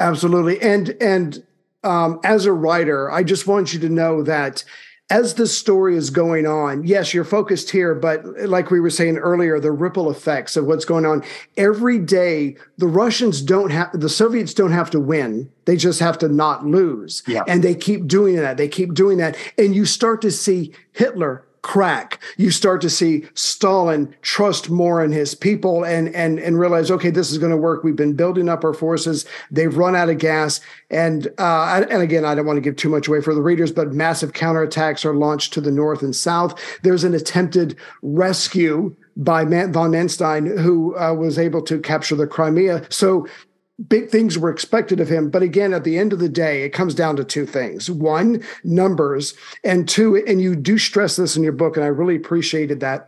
Absolutely, 0.00 0.60
and 0.60 0.96
and 1.00 1.44
um, 1.84 2.18
as 2.24 2.46
a 2.46 2.52
writer, 2.52 3.10
I 3.10 3.22
just 3.22 3.46
want 3.46 3.72
you 3.72 3.78
to 3.80 3.88
know 3.88 4.24
that 4.24 4.64
as 5.10 5.34
the 5.34 5.46
story 5.46 5.96
is 5.96 6.08
going 6.08 6.46
on, 6.46 6.84
yes, 6.84 7.12
you're 7.12 7.24
focused 7.24 7.70
here, 7.70 7.94
but 7.94 8.24
like 8.48 8.70
we 8.70 8.80
were 8.80 8.90
saying 8.90 9.18
earlier, 9.18 9.58
the 9.58 9.72
ripple 9.72 10.10
effects 10.10 10.56
of 10.56 10.66
what's 10.66 10.84
going 10.84 11.04
on 11.04 11.24
every 11.56 11.98
day, 11.98 12.56
the 12.78 12.86
Russians 12.86 13.42
don't 13.42 13.70
have, 13.70 13.90
the 13.92 14.08
Soviets 14.08 14.54
don't 14.54 14.72
have 14.72 14.90
to 14.90 15.00
win. 15.00 15.50
They 15.64 15.76
just 15.76 16.00
have 16.00 16.16
to 16.18 16.28
not 16.28 16.64
lose. 16.64 17.22
Yeah. 17.26 17.42
And 17.46 17.62
they 17.62 17.74
keep 17.74 18.06
doing 18.06 18.36
that. 18.36 18.56
They 18.56 18.68
keep 18.68 18.94
doing 18.94 19.18
that. 19.18 19.36
And 19.58 19.74
you 19.74 19.84
start 19.84 20.22
to 20.22 20.30
see 20.30 20.72
Hitler 20.92 21.44
crack. 21.62 22.20
You 22.36 22.50
start 22.50 22.80
to 22.82 22.90
see 22.90 23.26
Stalin 23.34 24.14
trust 24.22 24.70
more 24.70 25.04
in 25.04 25.12
his 25.12 25.34
people 25.34 25.84
and 25.84 26.14
and 26.14 26.38
and 26.38 26.58
realize, 26.58 26.90
okay, 26.90 27.10
this 27.10 27.30
is 27.30 27.38
going 27.38 27.50
to 27.50 27.56
work. 27.56 27.84
We've 27.84 27.96
been 27.96 28.14
building 28.14 28.48
up 28.48 28.64
our 28.64 28.74
forces. 28.74 29.26
They've 29.50 29.76
run 29.76 29.96
out 29.96 30.08
of 30.08 30.18
gas, 30.18 30.60
and 30.90 31.28
uh, 31.38 31.84
and 31.90 32.02
again, 32.02 32.24
I 32.24 32.34
don't 32.34 32.46
want 32.46 32.56
to 32.56 32.62
give 32.62 32.76
too 32.76 32.88
much 32.88 33.08
away 33.08 33.20
for 33.20 33.34
the 33.34 33.42
readers, 33.42 33.72
but 33.72 33.92
massive 33.92 34.32
counterattacks 34.32 35.04
are 35.04 35.14
launched 35.14 35.52
to 35.54 35.60
the 35.60 35.70
north 35.70 36.02
and 36.02 36.14
south. 36.14 36.58
There's 36.82 37.04
an 37.04 37.14
attempted 37.14 37.76
rescue 38.02 38.94
by 39.16 39.44
von 39.44 39.90
Manstein, 39.90 40.58
who 40.58 40.96
uh, 40.96 41.12
was 41.12 41.38
able 41.38 41.62
to 41.62 41.78
capture 41.80 42.16
the 42.16 42.26
Crimea. 42.26 42.86
So 42.90 43.26
big 43.88 44.10
things 44.10 44.38
were 44.38 44.50
expected 44.50 45.00
of 45.00 45.08
him. 45.08 45.30
But 45.30 45.42
again, 45.42 45.72
at 45.72 45.84
the 45.84 45.98
end 45.98 46.12
of 46.12 46.18
the 46.18 46.28
day, 46.28 46.62
it 46.62 46.70
comes 46.70 46.94
down 46.94 47.16
to 47.16 47.24
two 47.24 47.46
things 47.46 47.90
one, 47.90 48.42
numbers, 48.64 49.34
and 49.64 49.88
two, 49.88 50.16
and 50.16 50.40
you 50.40 50.56
do 50.56 50.78
stress 50.78 51.16
this 51.16 51.36
in 51.36 51.42
your 51.42 51.52
book, 51.52 51.76
and 51.76 51.84
I 51.84 51.88
really 51.88 52.16
appreciated 52.16 52.80
that. 52.80 53.06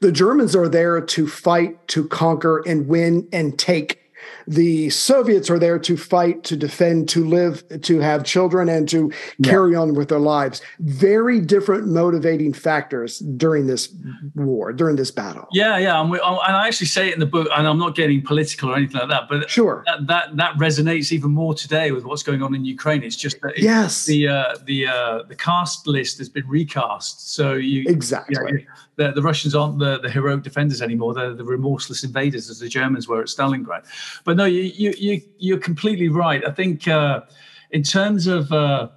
The 0.00 0.10
Germans 0.10 0.56
are 0.56 0.68
there 0.68 1.00
to 1.00 1.28
fight, 1.28 1.86
to 1.88 2.08
conquer, 2.08 2.62
and 2.66 2.88
win 2.88 3.28
and 3.32 3.56
take 3.56 4.01
the 4.46 4.90
Soviets 4.90 5.50
are 5.50 5.58
there 5.58 5.78
to 5.78 5.96
fight, 5.96 6.44
to 6.44 6.56
defend, 6.56 7.08
to 7.10 7.24
live, 7.24 7.64
to 7.82 8.00
have 8.00 8.24
children, 8.24 8.68
and 8.68 8.88
to 8.88 9.12
yeah. 9.38 9.50
carry 9.50 9.74
on 9.74 9.94
with 9.94 10.08
their 10.08 10.18
lives. 10.18 10.62
Very 10.80 11.40
different 11.40 11.86
motivating 11.86 12.52
factors 12.52 13.18
during 13.18 13.66
this 13.66 13.94
war, 14.34 14.72
during 14.72 14.96
this 14.96 15.10
battle. 15.10 15.48
Yeah, 15.52 15.78
yeah, 15.78 16.00
and, 16.00 16.10
we, 16.10 16.18
and 16.18 16.56
I 16.56 16.66
actually 16.66 16.86
say 16.88 17.08
it 17.08 17.14
in 17.14 17.20
the 17.20 17.26
book, 17.26 17.48
and 17.56 17.66
I'm 17.66 17.78
not 17.78 17.94
getting 17.94 18.22
political 18.22 18.70
or 18.70 18.76
anything 18.76 19.00
like 19.00 19.10
that, 19.10 19.28
but 19.28 19.48
sure, 19.50 19.82
that 19.86 20.06
that, 20.06 20.36
that 20.36 20.54
resonates 20.56 21.12
even 21.12 21.30
more 21.30 21.54
today 21.54 21.92
with 21.92 22.04
what's 22.04 22.22
going 22.22 22.42
on 22.42 22.54
in 22.54 22.64
Ukraine. 22.64 23.02
It's 23.02 23.16
just 23.16 23.40
that 23.40 23.58
yes, 23.58 24.06
the 24.06 24.28
uh, 24.28 24.54
the 24.64 24.86
uh, 24.86 25.22
the 25.24 25.36
cast 25.36 25.86
list 25.86 26.18
has 26.18 26.28
been 26.28 26.46
recast, 26.48 27.34
so 27.34 27.54
you 27.54 27.84
exactly. 27.86 28.36
You 28.36 28.58
know, 28.58 28.64
the, 28.96 29.12
the 29.12 29.22
Russians 29.22 29.54
aren't 29.54 29.78
the, 29.78 29.98
the 29.98 30.10
heroic 30.10 30.42
defenders 30.42 30.82
anymore. 30.82 31.14
They're 31.14 31.34
the 31.34 31.44
remorseless 31.44 32.04
invaders, 32.04 32.50
as 32.50 32.58
the 32.58 32.68
Germans 32.68 33.08
were 33.08 33.20
at 33.20 33.28
Stalingrad. 33.28 33.84
But 34.24 34.36
no, 34.36 34.44
you 34.44 34.62
you, 34.62 34.94
you 34.98 35.22
you're 35.38 35.58
completely 35.58 36.08
right. 36.08 36.46
I 36.46 36.50
think 36.50 36.86
uh, 36.86 37.22
in 37.70 37.82
terms 37.82 38.26
of 38.26 38.52
uh, 38.52 38.88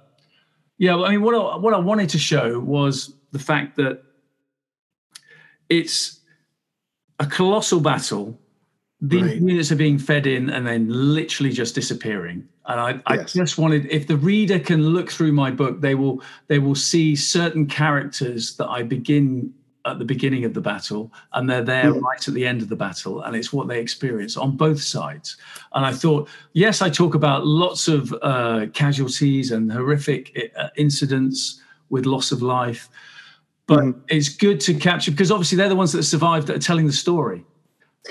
yeah, 0.78 0.96
I 0.96 1.10
mean, 1.10 1.22
what 1.22 1.34
I, 1.34 1.56
what 1.56 1.74
I 1.74 1.78
wanted 1.78 2.08
to 2.10 2.18
show 2.18 2.60
was 2.60 3.14
the 3.32 3.38
fact 3.38 3.76
that 3.76 4.02
it's 5.68 6.20
a 7.18 7.26
colossal 7.26 7.80
battle. 7.80 8.38
These 9.00 9.22
right. 9.22 9.36
units 9.36 9.70
are 9.70 9.76
being 9.76 9.98
fed 9.98 10.26
in 10.26 10.48
and 10.48 10.66
then 10.66 10.88
literally 10.88 11.52
just 11.52 11.74
disappearing. 11.74 12.48
And 12.64 12.80
I, 12.80 13.00
I 13.06 13.16
yes. 13.16 13.32
just 13.34 13.58
wanted, 13.58 13.86
if 13.90 14.06
the 14.06 14.16
reader 14.16 14.58
can 14.58 14.82
look 14.82 15.10
through 15.10 15.32
my 15.32 15.50
book, 15.50 15.80
they 15.80 15.94
will 15.94 16.22
they 16.48 16.58
will 16.58 16.74
see 16.74 17.14
certain 17.14 17.66
characters 17.66 18.56
that 18.56 18.68
I 18.68 18.82
begin 18.82 19.52
at 19.86 19.98
the 19.98 20.04
beginning 20.04 20.44
of 20.44 20.52
the 20.52 20.60
battle 20.60 21.12
and 21.34 21.48
they're 21.48 21.62
there 21.62 21.94
yeah. 21.94 22.00
right 22.00 22.26
at 22.26 22.34
the 22.34 22.46
end 22.46 22.60
of 22.60 22.68
the 22.68 22.76
battle 22.76 23.22
and 23.22 23.36
it's 23.36 23.52
what 23.52 23.68
they 23.68 23.80
experience 23.80 24.36
on 24.36 24.56
both 24.56 24.82
sides 24.82 25.36
and 25.74 25.86
i 25.86 25.92
thought 25.92 26.28
yes 26.52 26.82
i 26.82 26.90
talk 26.90 27.14
about 27.14 27.46
lots 27.46 27.88
of 27.88 28.14
uh, 28.22 28.66
casualties 28.72 29.52
and 29.52 29.72
horrific 29.72 30.52
uh, 30.58 30.68
incidents 30.76 31.62
with 31.88 32.04
loss 32.04 32.32
of 32.32 32.42
life 32.42 32.88
but 33.66 33.80
mm-hmm. 33.80 34.00
it's 34.08 34.28
good 34.28 34.60
to 34.60 34.74
capture 34.74 35.10
because 35.10 35.30
obviously 35.30 35.56
they're 35.56 35.68
the 35.68 35.76
ones 35.76 35.92
that 35.92 36.02
survived 36.02 36.46
that 36.48 36.56
are 36.56 36.60
telling 36.60 36.86
the 36.86 36.92
story 36.92 37.44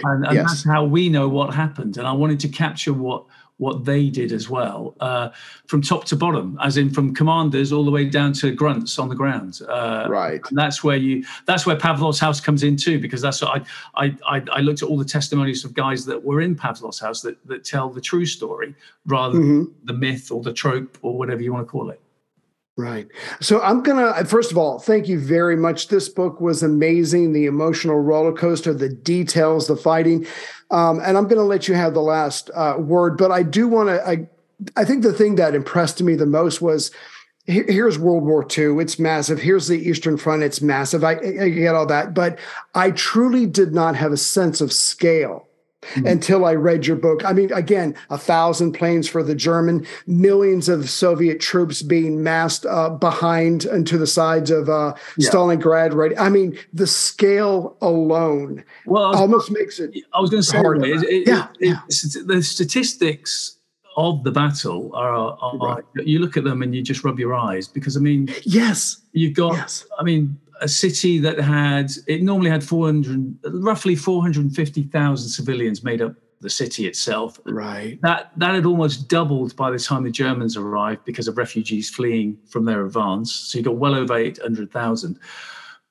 and, 0.04 0.26
and 0.26 0.36
yes. 0.36 0.48
that's 0.48 0.66
how 0.66 0.84
we 0.84 1.10
know 1.10 1.28
what 1.28 1.54
happened 1.54 1.98
and 1.98 2.08
i 2.08 2.12
wanted 2.12 2.40
to 2.40 2.48
capture 2.48 2.94
what 2.94 3.26
what 3.58 3.86
they 3.86 4.10
did 4.10 4.32
as 4.32 4.50
well, 4.50 4.96
uh, 5.00 5.30
from 5.68 5.82
top 5.82 6.04
to 6.06 6.16
bottom, 6.16 6.60
as 6.62 6.76
in 6.78 6.90
from 6.90 7.16
commanders 7.16 7.72
all 7.72 7.86
the 7.86 7.92
way 7.92 8.06
down 8.06 8.34
to 8.34 8.52
grunts 8.52 9.00
on 9.00 9.08
the 9.08 9.16
ground. 9.16 9.62
Uh, 9.68 10.08
right. 10.10 10.42
And 10.50 10.58
that's 10.58 10.84
where 10.84 10.98
you. 10.98 11.24
That's 11.46 11.66
where 11.66 11.76
Pavlov's 11.76 12.20
house 12.20 12.42
comes 12.42 12.64
in 12.64 12.76
too, 12.76 13.00
because 13.00 13.22
that's 13.22 13.42
what 13.42 13.66
I, 13.96 14.16
I 14.28 14.44
I, 14.52 14.60
looked 14.60 14.84
at 14.84 14.90
all 14.90 14.98
the 14.98 15.06
testimonies 15.06 15.64
of 15.64 15.74
guys 15.74 16.06
that 16.06 16.22
were 16.22 16.42
in 16.42 16.56
Pavlov's 16.56 17.00
house 17.00 17.22
that 17.22 17.38
that 17.48 17.64
tell 17.64 17.90
the 17.90 18.02
true 18.02 18.26
story 18.26 18.76
rather 19.06 19.40
mm-hmm. 19.40 19.64
than 19.64 19.76
the 19.86 19.94
myth 19.94 20.32
or 20.32 20.42
the 20.42 20.54
trope 20.54 20.98
or 21.02 21.18
whatever 21.18 21.42
you 21.42 21.54
want 21.54 21.66
to 21.66 21.72
call 21.72 21.90
it. 21.90 22.02
Right. 22.78 23.08
So 23.40 23.62
I'm 23.62 23.84
going 23.84 23.98
to, 23.98 24.26
first 24.26 24.52
of 24.52 24.58
all, 24.58 24.80
thank 24.80 25.08
you 25.08 25.18
very 25.18 25.56
much. 25.56 25.88
This 25.88 26.10
book 26.10 26.42
was 26.42 26.62
amazing. 26.62 27.32
The 27.32 27.46
emotional 27.46 28.00
roller 28.00 28.34
coaster, 28.34 28.74
the 28.74 28.90
details, 28.90 29.68
the 29.68 29.78
fighting. 29.78 30.28
Um, 30.72 31.00
and 31.00 31.18
I'm 31.18 31.24
going 31.24 31.38
to 31.38 31.44
let 31.44 31.70
you 31.70 31.76
have 31.76 31.94
the 31.94 32.02
last 32.02 32.50
uh, 32.54 32.76
word, 32.78 33.18
but 33.18 33.32
I 33.32 33.44
do 33.44 33.70
want 33.70 33.90
to, 33.90 34.06
I, 34.06 34.28
I 34.76 34.84
think 34.84 35.04
the 35.04 35.14
thing 35.14 35.36
that 35.36 35.56
impressed 35.56 36.02
me 36.02 36.16
the 36.16 36.26
most 36.26 36.62
was 36.62 36.92
here's 37.46 38.00
World 38.00 38.24
War 38.24 38.46
II. 38.46 38.80
It's 38.80 39.00
massive. 39.00 39.40
Here's 39.40 39.68
the 39.68 39.78
Eastern 39.78 40.18
Front. 40.18 40.44
It's 40.44 40.62
massive. 40.62 41.04
I, 41.04 41.12
I, 41.12 41.50
get 41.50 41.76
all 41.76 41.86
that. 41.86 42.14
But 42.14 42.40
I 42.74 42.92
truly 42.92 43.46
did 43.46 43.74
not 43.74 43.96
have 43.96 44.12
a 44.12 44.18
sense 44.18 44.62
of 44.62 44.74
scale 44.74 45.45
mm-hmm. 45.94 46.08
until 46.08 46.46
I 46.46 46.56
read 46.56 46.86
your 46.86 46.98
book. 46.98 47.26
I 47.26 47.34
mean, 47.34 47.52
again, 47.54 47.96
a 48.10 48.18
thousand 48.18 48.74
planes 48.74 49.08
for 49.08 49.24
the 49.24 49.36
German, 49.36 49.86
millions 50.08 50.70
of 50.70 50.90
Soviet 50.90 51.40
troops 51.40 51.82
being 51.82 52.24
massed 52.24 52.66
uh, 52.66 52.90
behind 52.90 53.66
and 53.66 53.86
to 53.88 53.98
the 53.98 54.08
sides 54.08 54.52
of 54.52 54.70
uh, 54.70 54.94
yeah. 55.18 55.30
Stalingrad. 55.30 55.94
Right. 55.94 56.14
I 56.18 56.30
mean, 56.30 56.58
the 56.74 56.88
scale 56.88 57.78
alone 57.82 58.64
well, 58.86 59.12
was, 59.12 59.22
almost 59.22 59.52
makes 59.52 59.80
it. 59.80 59.96
I 60.14 60.20
was 60.20 60.30
going 60.30 60.44
to 60.44 60.48
say, 60.48 60.60
it, 60.60 61.04
it, 61.04 61.28
yeah, 61.28 61.48
it, 61.60 61.68
yeah. 61.70 62.24
the 62.26 62.42
statistics 62.42 63.56
of 63.98 64.24
the 64.24 64.32
battle 64.32 64.94
are, 64.94 65.38
are, 65.40 65.58
right. 65.58 65.84
you 65.96 66.20
look 66.20 66.36
at 66.36 66.44
them 66.44 66.62
and 66.62 66.76
you 66.76 66.82
just 66.82 67.04
rub 67.04 67.18
your 67.20 67.34
eyes 67.34 67.68
because 67.68 67.96
I 67.96 68.00
mean, 68.00 68.34
yes, 68.44 69.02
you've 69.14 69.34
got. 69.34 69.54
Yes. 69.54 69.86
I 69.98 70.04
mean, 70.04 70.38
a 70.62 70.68
city 70.68 71.20
that 71.20 71.40
had 71.40 71.92
it 72.08 72.24
normally 72.24 72.50
had 72.50 72.64
400 72.64 73.38
roughly 73.46 73.96
450,000 73.96 75.30
civilians 75.30 75.84
made 75.84 76.02
up 76.02 76.16
the 76.42 76.50
city 76.50 76.88
itself. 76.88 77.40
Right. 77.46 78.00
That 78.02 78.32
that 78.38 78.56
had 78.56 78.66
almost 78.66 79.08
doubled 79.10 79.56
by 79.56 79.72
the 79.72 79.80
time 79.80 80.04
the 80.04 80.12
Germans 80.12 80.58
arrived 80.58 81.06
because 81.06 81.28
of 81.28 81.38
refugees 81.38 81.90
fleeing 81.90 82.38
from 82.48 82.66
their 82.66 82.86
advance. 82.86 83.34
So 83.34 83.58
you 83.58 83.64
got 83.64 83.78
well 83.78 83.96
over 83.96 84.16
800,000 84.16 85.20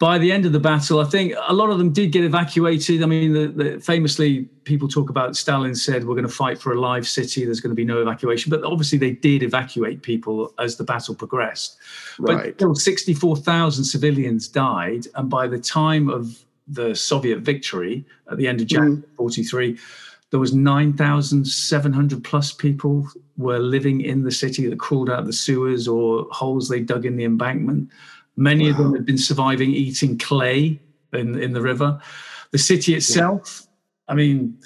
by 0.01 0.18
the 0.18 0.32
end 0.32 0.45
of 0.45 0.53
the 0.53 0.61
battle, 0.61 0.99
I 0.99 1.05
think 1.05 1.34
a 1.47 1.55
lot 1.55 1.70
of 1.70 1.78
them 1.78 1.92
did 1.92 2.11
get 2.11 2.24
evacuated. 2.24 3.03
I 3.03 3.07
mean, 3.07 3.32
the, 3.32 3.47
the, 3.47 3.80
famously, 3.80 4.45
people 4.64 4.88
talk 4.88 5.09
about 5.09 5.36
Stalin 5.36 5.74
said, 5.74 6.05
We're 6.05 6.14
going 6.14 6.26
to 6.26 6.34
fight 6.34 6.59
for 6.59 6.72
a 6.72 6.80
live 6.80 7.07
city, 7.07 7.45
there's 7.45 7.61
going 7.61 7.70
to 7.70 7.76
be 7.76 7.84
no 7.84 8.03
evacuation. 8.03 8.51
But 8.51 8.64
obviously, 8.64 8.99
they 8.99 9.12
did 9.12 9.42
evacuate 9.42 10.03
people 10.03 10.53
as 10.59 10.76
the 10.76 10.84
battle 10.84 11.14
progressed. 11.14 11.78
Right. 12.18 12.57
But 12.59 12.76
64,000 12.76 13.84
civilians 13.84 14.49
died. 14.49 15.07
And 15.14 15.30
by 15.30 15.47
the 15.47 15.59
time 15.59 16.09
of 16.09 16.45
the 16.66 16.95
Soviet 16.95 17.40
victory 17.40 18.05
at 18.30 18.38
the 18.38 18.49
end 18.49 18.61
of 18.61 18.66
January 18.66 18.97
mm. 18.97 19.16
43, 19.16 19.78
there 20.30 20.40
was 20.40 20.53
9,700 20.53 22.24
plus 22.24 22.53
people 22.53 23.07
were 23.36 23.59
living 23.59 24.01
in 24.01 24.24
the 24.24 24.32
city 24.32 24.66
that 24.66 24.80
crawled 24.80 25.09
out 25.09 25.20
of 25.20 25.26
the 25.26 25.32
sewers 25.32 25.86
or 25.86 26.26
holes 26.32 26.68
they 26.68 26.80
dug 26.80 27.07
in 27.07 27.16
the 27.16 27.24
embankment. 27.24 27.88
Many 28.37 28.64
wow. 28.64 28.70
of 28.70 28.76
them 28.78 28.95
had 28.95 29.07
been 29.07 29.18
surviving 29.18 29.70
eating 29.70 30.18
clay 30.18 30.80
in, 31.12 31.41
in 31.41 31.53
the 31.53 31.62
river. 31.62 32.01
The 32.51 32.59
city 32.59 32.95
itself, 32.95 33.62
yeah. 33.62 34.12
I 34.12 34.14
mean, 34.14 34.59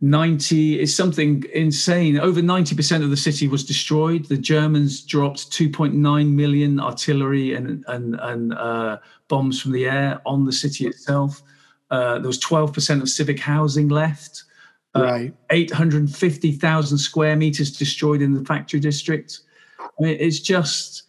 90 0.00 0.80
is 0.80 0.94
something 0.94 1.44
insane. 1.54 2.18
Over 2.18 2.40
90% 2.40 3.02
of 3.02 3.10
the 3.10 3.16
city 3.16 3.48
was 3.48 3.64
destroyed. 3.64 4.26
The 4.26 4.36
Germans 4.36 5.02
dropped 5.02 5.50
2.9 5.52 6.32
million 6.32 6.80
artillery 6.80 7.54
and, 7.54 7.84
and, 7.88 8.14
and 8.20 8.52
uh, 8.54 8.98
bombs 9.28 9.60
from 9.60 9.72
the 9.72 9.86
air 9.86 10.20
on 10.26 10.44
the 10.44 10.52
city 10.52 10.86
itself. 10.86 11.42
Uh, 11.90 12.18
there 12.18 12.26
was 12.26 12.40
12% 12.40 13.00
of 13.00 13.08
civic 13.08 13.38
housing 13.38 13.88
left. 13.88 14.44
Uh, 14.94 15.02
right. 15.02 15.34
850,000 15.50 16.98
square 16.98 17.36
meters 17.36 17.76
destroyed 17.76 18.20
in 18.20 18.34
the 18.34 18.44
factory 18.44 18.80
district. 18.80 19.40
I 19.80 20.02
mean, 20.02 20.16
it's 20.20 20.40
just 20.40 21.04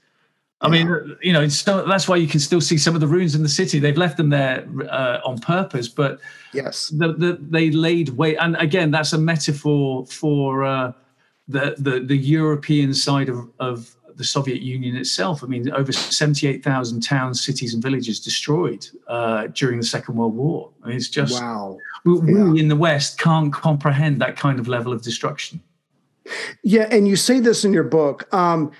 I 0.59 0.69
mean, 0.69 1.15
you 1.21 1.33
know, 1.33 1.45
that's 1.45 2.07
why 2.07 2.15
you 2.15 2.27
can 2.27 2.39
still 2.39 2.61
see 2.61 2.79
some 2.79 2.95
of 2.95 3.01
the 3.01 3.05
ruins 3.05 3.35
in 3.35 3.43
the 3.43 3.49
city. 3.49 3.77
They've 3.77 3.95
left 3.95 4.17
them 4.17 4.29
there 4.29 4.67
uh, 4.89 5.19
on 5.23 5.37
purpose, 5.37 5.87
but 5.87 6.19
yes, 6.51 6.87
the, 6.89 7.13
the, 7.13 7.37
they 7.39 7.69
laid 7.69 8.09
wait. 8.09 8.37
And 8.37 8.55
again, 8.55 8.89
that's 8.89 9.13
a 9.13 9.19
metaphor 9.19 10.07
for 10.07 10.65
uh, 10.65 10.93
the, 11.47 11.75
the 11.77 11.99
the 11.99 12.17
European 12.17 12.95
side 12.95 13.29
of, 13.29 13.47
of 13.59 13.95
the 14.15 14.23
Soviet 14.23 14.63
Union 14.63 14.95
itself. 14.95 15.43
I 15.43 15.47
mean, 15.47 15.71
over 15.73 15.91
seventy-eight 15.91 16.63
thousand 16.63 17.01
towns, 17.01 17.45
cities, 17.45 17.75
and 17.75 17.83
villages 17.83 18.19
destroyed 18.19 18.87
uh, 19.07 19.47
during 19.53 19.79
the 19.79 19.85
Second 19.85 20.15
World 20.15 20.35
War. 20.35 20.71
I 20.83 20.87
mean, 20.87 20.97
it's 20.97 21.07
just 21.07 21.39
wow. 21.39 21.77
We, 22.03 22.33
yeah. 22.33 22.49
we 22.49 22.59
in 22.59 22.67
the 22.67 22.75
West 22.75 23.19
can't 23.19 23.53
comprehend 23.53 24.19
that 24.21 24.37
kind 24.37 24.59
of 24.59 24.67
level 24.67 24.91
of 24.91 25.03
destruction. 25.03 25.61
Yeah, 26.63 26.87
and 26.89 27.07
you 27.07 27.15
say 27.15 27.39
this 27.39 27.63
in 27.63 27.73
your 27.73 27.83
book. 27.83 28.27
Um, 28.33 28.71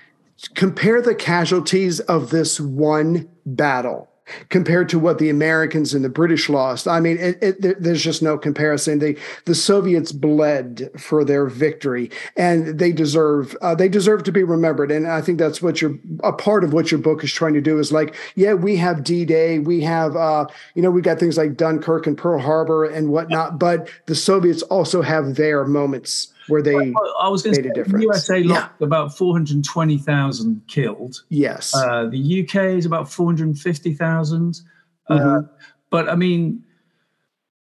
compare 0.56 1.02
the 1.02 1.16
casualties 1.16 2.00
of 2.02 2.30
this 2.30 2.60
one 2.60 3.30
battle 3.46 4.10
compared 4.50 4.90
to 4.90 5.00
what 5.00 5.20
the 5.20 5.30
Americans 5.30 5.94
and 5.94 6.04
the 6.04 6.10
British 6.10 6.50
lost. 6.50 6.88
I 6.88 7.00
mean, 7.00 7.18
it, 7.18 7.38
it, 7.42 7.82
there's 7.82 8.04
just 8.04 8.22
no 8.22 8.38
comparison. 8.38 9.00
The 9.00 9.18
the 9.46 9.56
Soviets 9.56 10.12
bled 10.12 10.90
for 10.98 11.24
their 11.24 11.46
victory, 11.46 12.12
and 12.36 12.80
they 12.80 12.92
deserve 12.92 13.56
uh, 13.62 13.76
they 13.76 13.90
deserve 13.90 14.24
to 14.24 14.32
be 14.32 14.44
remembered. 14.44 14.92
And 14.92 15.08
I 15.08 15.22
think 15.22 15.40
that's 15.40 15.62
what 15.62 15.82
your 15.82 15.98
a 16.24 16.34
part 16.34 16.64
of 16.64 16.74
what 16.74 16.92
your 16.92 17.00
book 17.00 17.24
is 17.24 17.32
trying 17.32 17.54
to 17.54 17.62
do 17.62 17.80
is 17.80 17.92
like, 17.92 18.16
yeah, 18.36 18.54
we 18.54 18.76
have 18.78 19.04
D 19.04 19.26
Day, 19.26 19.60
we 19.60 19.82
have 19.82 20.16
uh, 20.16 20.46
you 20.76 20.82
know, 20.82 20.92
we 20.92 21.02
got 21.02 21.20
things 21.20 21.38
like 21.38 21.58
Dunkirk 21.58 22.08
and 22.08 22.18
Pearl 22.18 22.40
Harbor 22.40 22.86
and 22.86 23.10
whatnot, 23.10 23.60
but 23.60 23.90
the 24.06 24.16
Soviets 24.16 24.62
also 24.64 25.02
have 25.02 25.36
their 25.36 25.66
moments 25.66 26.34
where 26.48 26.62
they 26.62 26.74
well, 26.74 27.16
I 27.20 27.30
was 27.30 27.46
made 27.46 27.56
say, 27.56 27.62
a 27.62 27.74
difference. 27.74 28.04
USA 28.04 28.44
lost 28.44 28.72
yeah. 28.80 28.86
about 28.86 29.18
420,000 29.18 30.62
killed. 30.68 31.24
Yes. 31.30 31.76
Uh, 31.76 32.06
the 32.06 32.44
UK 32.44 32.78
is 32.78 32.86
about 32.86 33.12
450,000. 33.12 34.62
Uh, 35.10 35.14
mm-hmm. 35.14 35.28
Uh, 35.28 35.42
but 35.90 36.10
I 36.10 36.16
mean, 36.16 36.64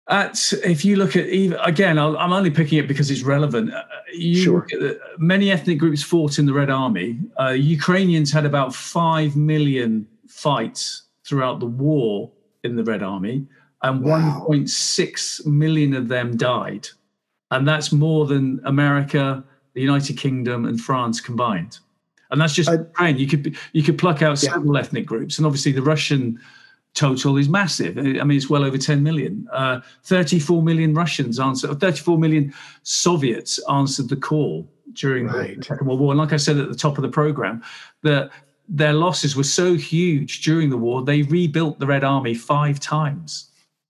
at, 0.07 0.53
if 0.65 0.83
you 0.83 0.95
look 0.95 1.15
at 1.15 1.27
even 1.27 1.59
again, 1.59 1.97
i 1.99 2.23
am 2.23 2.33
only 2.33 2.49
picking 2.49 2.79
it 2.79 2.87
because 2.87 3.11
it's 3.11 3.21
relevant. 3.21 3.73
Uh, 3.73 3.83
you 4.13 4.43
sure. 4.43 4.67
The, 4.69 4.99
many 5.17 5.51
ethnic 5.51 5.77
groups 5.77 6.01
fought 6.01 6.39
in 6.39 6.45
the 6.45 6.53
Red 6.53 6.69
Army. 6.69 7.19
Uh, 7.39 7.49
Ukrainians 7.49 8.31
had 8.31 8.45
about 8.45 8.73
five 8.73 9.35
million 9.35 10.07
fights 10.27 11.03
throughout 11.25 11.59
the 11.59 11.67
war 11.67 12.31
in 12.63 12.75
the 12.75 12.83
Red 12.83 13.03
Army, 13.03 13.45
and 13.83 14.03
wow. 14.03 14.45
1.6 14.49 15.45
million 15.45 15.93
of 15.93 16.07
them 16.07 16.35
died 16.35 16.89
and 17.51 17.67
that's 17.67 17.91
more 17.91 18.25
than 18.25 18.61
America, 18.65 19.43
the 19.73 19.81
United 19.81 20.17
Kingdom, 20.17 20.65
and 20.65 20.79
France 20.79 21.19
combined. 21.21 21.79
And 22.31 22.39
that's 22.39 22.53
just 22.53 22.69
Ukraine. 22.69 23.17
You 23.17 23.27
could 23.27 23.57
you 23.73 23.83
could 23.83 23.97
pluck 23.97 24.21
out 24.21 24.41
yeah. 24.43 24.51
several 24.51 24.77
ethnic 24.77 25.05
groups, 25.05 25.37
and 25.37 25.45
obviously 25.45 25.71
the 25.71 25.81
Russian 25.81 26.39
total 26.93 27.37
is 27.37 27.49
massive. 27.49 27.97
I 27.97 28.01
mean, 28.01 28.31
it's 28.31 28.49
well 28.49 28.63
over 28.63 28.77
10 28.77 29.03
million. 29.03 29.47
Uh, 29.51 29.79
34 30.03 30.61
million 30.63 30.93
Russians 30.93 31.39
answered, 31.39 31.79
34 31.79 32.17
million 32.17 32.53
Soviets 32.83 33.59
answered 33.69 34.09
the 34.09 34.15
call 34.15 34.67
during 34.93 35.27
right. 35.27 35.57
the 35.57 35.63
Second 35.63 35.87
World 35.87 35.99
War. 35.99 36.11
And 36.11 36.19
like 36.19 36.33
I 36.33 36.37
said 36.37 36.57
at 36.57 36.67
the 36.67 36.75
top 36.75 36.97
of 36.97 37.03
the 37.03 37.09
program, 37.09 37.63
that 38.01 38.31
their 38.67 38.93
losses 38.93 39.35
were 39.35 39.43
so 39.43 39.75
huge 39.75 40.41
during 40.41 40.69
the 40.69 40.77
war, 40.77 41.03
they 41.03 41.23
rebuilt 41.23 41.79
the 41.79 41.87
Red 41.87 42.03
Army 42.03 42.33
five 42.33 42.79
times. 42.79 43.48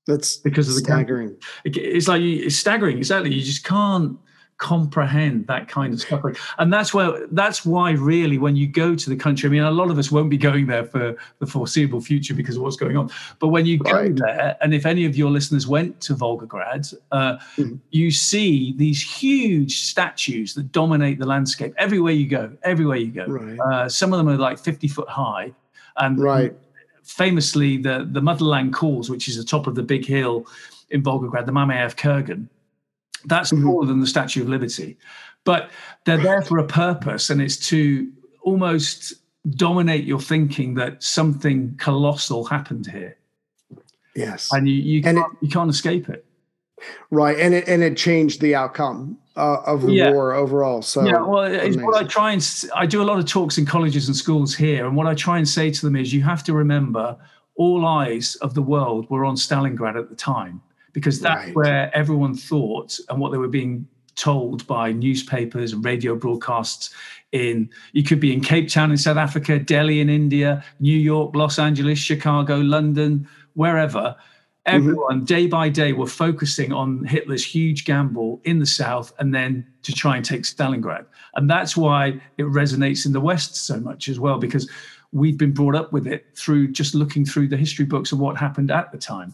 That's 0.09 0.37
because 0.37 0.67
of 0.67 0.75
the 0.75 0.81
staggering. 0.81 1.37
It's 1.63 2.07
like 2.07 2.21
it's 2.21 2.55
staggering. 2.55 2.97
Exactly. 2.97 3.33
You 3.33 3.43
just 3.43 3.63
can't 3.63 4.17
comprehend 4.59 5.47
that 5.47 5.69
kind 5.69 5.93
of 5.93 6.01
suffering 6.01 6.35
and 6.57 6.71
that's 6.71 6.93
where 6.93 7.25
that's 7.27 7.65
why 7.65 7.91
really 7.91 8.37
when 8.37 8.57
you 8.57 8.67
go 8.67 8.93
to 8.93 9.09
the 9.09 9.15
country 9.15 9.47
i 9.47 9.49
mean 9.49 9.63
a 9.63 9.71
lot 9.71 9.89
of 9.89 9.97
us 9.97 10.11
won't 10.11 10.29
be 10.29 10.37
going 10.37 10.67
there 10.67 10.83
for 10.83 11.15
the 11.39 11.45
foreseeable 11.45 12.01
future 12.01 12.33
because 12.33 12.57
of 12.57 12.61
what's 12.61 12.75
going 12.75 12.97
on 12.97 13.09
but 13.39 13.47
when 13.47 13.65
you 13.65 13.77
right. 13.85 14.13
go 14.13 14.25
there 14.25 14.57
and 14.59 14.73
if 14.73 14.85
any 14.85 15.05
of 15.05 15.15
your 15.15 15.31
listeners 15.31 15.65
went 15.65 16.01
to 16.01 16.13
volgograd 16.13 16.93
uh, 17.13 17.37
mm-hmm. 17.55 17.75
you 17.91 18.11
see 18.11 18.73
these 18.75 19.01
huge 19.01 19.79
statues 19.83 20.53
that 20.53 20.73
dominate 20.73 21.19
the 21.19 21.25
landscape 21.25 21.73
everywhere 21.77 22.11
you 22.11 22.27
go 22.27 22.51
everywhere 22.63 22.97
you 22.97 23.11
go 23.11 23.25
right. 23.27 23.59
uh, 23.59 23.87
some 23.87 24.11
of 24.11 24.17
them 24.17 24.27
are 24.27 24.35
like 24.35 24.59
50 24.59 24.89
foot 24.89 25.07
high 25.07 25.53
and 25.95 26.19
right 26.19 26.53
famously 27.09 27.77
the 27.77 28.07
the 28.09 28.21
motherland 28.21 28.73
calls, 28.73 29.09
which 29.09 29.27
is 29.27 29.35
the 29.35 29.43
top 29.43 29.67
of 29.67 29.75
the 29.75 29.83
big 29.83 30.05
hill 30.05 30.45
in 30.91 31.01
Volgograd, 31.01 31.45
the 31.45 31.51
Mamayev 31.51 31.95
Kurgan. 31.95 32.47
That's 33.25 33.51
mm-hmm. 33.51 33.65
taller 33.65 33.87
than 33.87 33.99
the 33.99 34.07
Statue 34.07 34.43
of 34.43 34.49
Liberty, 34.49 34.97
but 35.43 35.71
they're 36.05 36.17
there 36.17 36.41
for 36.41 36.59
a 36.59 36.65
purpose, 36.65 37.29
and 37.29 37.41
it's 37.41 37.57
to 37.69 38.09
almost 38.41 39.15
dominate 39.49 40.05
your 40.05 40.19
thinking 40.19 40.75
that 40.75 41.01
something 41.03 41.75
colossal 41.77 42.45
happened 42.45 42.87
here. 42.87 43.17
Yes, 44.15 44.49
and 44.53 44.67
you 44.69 44.75
you, 44.75 45.01
and 45.05 45.17
can't, 45.17 45.33
it, 45.33 45.45
you 45.45 45.49
can't 45.49 45.69
escape 45.69 46.09
it. 46.09 46.25
Right, 47.09 47.37
and 47.39 47.53
it 47.53 47.67
and 47.67 47.83
it 47.83 47.97
changed 47.97 48.39
the 48.39 48.55
outcome 48.55 49.17
uh, 49.39 49.61
of 49.65 49.81
the 49.81 49.93
yeah. 49.93 50.11
war 50.11 50.33
overall. 50.33 50.81
So 50.81 51.05
yeah, 51.05 51.21
well, 51.21 51.43
it's 51.43 51.77
what 51.77 51.95
I 51.95 52.03
try 52.03 52.31
and 52.33 52.65
I 52.75 52.85
do 52.85 53.01
a 53.01 53.07
lot 53.11 53.19
of 53.19 53.25
talks 53.25 53.57
in 53.57 53.65
colleges 53.65 54.07
and 54.07 54.15
schools 54.15 54.53
here, 54.55 54.85
and 54.85 54.95
what 54.95 55.07
I 55.07 55.15
try 55.15 55.37
and 55.37 55.47
say 55.47 55.71
to 55.71 55.81
them 55.85 55.95
is, 55.95 56.13
you 56.13 56.21
have 56.21 56.43
to 56.43 56.53
remember, 56.53 57.17
all 57.55 57.85
eyes 57.85 58.35
of 58.37 58.53
the 58.53 58.61
world 58.61 59.09
were 59.09 59.25
on 59.25 59.35
Stalingrad 59.35 59.97
at 59.97 60.09
the 60.09 60.15
time 60.15 60.61
because 60.93 61.19
that's 61.19 61.45
right. 61.45 61.55
where 61.55 61.95
everyone 61.95 62.35
thought 62.35 62.99
and 63.09 63.19
what 63.19 63.31
they 63.31 63.37
were 63.37 63.47
being 63.47 63.87
told 64.15 64.65
by 64.67 64.91
newspapers 64.91 65.71
and 65.73 65.83
radio 65.85 66.15
broadcasts 66.15 66.93
in 67.31 67.69
you 67.93 68.03
could 68.03 68.19
be 68.19 68.33
in 68.33 68.41
Cape 68.41 68.69
Town 68.69 68.91
in 68.91 68.97
South 68.97 69.17
Africa, 69.17 69.59
Delhi 69.59 70.01
in 70.01 70.09
India, 70.09 70.63
New 70.79 70.97
York, 70.97 71.35
Los 71.35 71.59
Angeles, 71.59 71.99
Chicago, 71.99 72.57
London, 72.57 73.27
wherever. 73.53 74.15
Everyone, 74.65 75.17
mm-hmm. 75.17 75.25
day 75.25 75.47
by 75.47 75.69
day, 75.69 75.93
were 75.93 76.05
focusing 76.05 76.73
on 76.73 77.03
Hitler's 77.05 77.43
huge 77.43 77.85
gamble 77.85 78.41
in 78.43 78.59
the 78.59 78.65
south 78.65 79.13
and 79.17 79.33
then 79.33 79.65
to 79.83 79.93
try 79.93 80.15
and 80.15 80.23
take 80.23 80.43
Stalingrad. 80.43 81.05
And 81.35 81.49
that's 81.49 81.75
why 81.75 82.21
it 82.37 82.43
resonates 82.43 83.05
in 83.05 83.13
the 83.13 83.21
West 83.21 83.55
so 83.55 83.79
much 83.79 84.09
as 84.09 84.19
well, 84.19 84.37
because 84.37 84.69
we've 85.11 85.37
been 85.37 85.53
brought 85.53 85.75
up 85.75 85.91
with 85.91 86.05
it 86.05 86.25
through 86.35 86.71
just 86.71 86.93
looking 86.93 87.25
through 87.25 87.47
the 87.47 87.57
history 87.57 87.85
books 87.85 88.11
of 88.11 88.19
what 88.19 88.37
happened 88.37 88.69
at 88.69 88.91
the 88.91 88.97
time. 88.97 89.33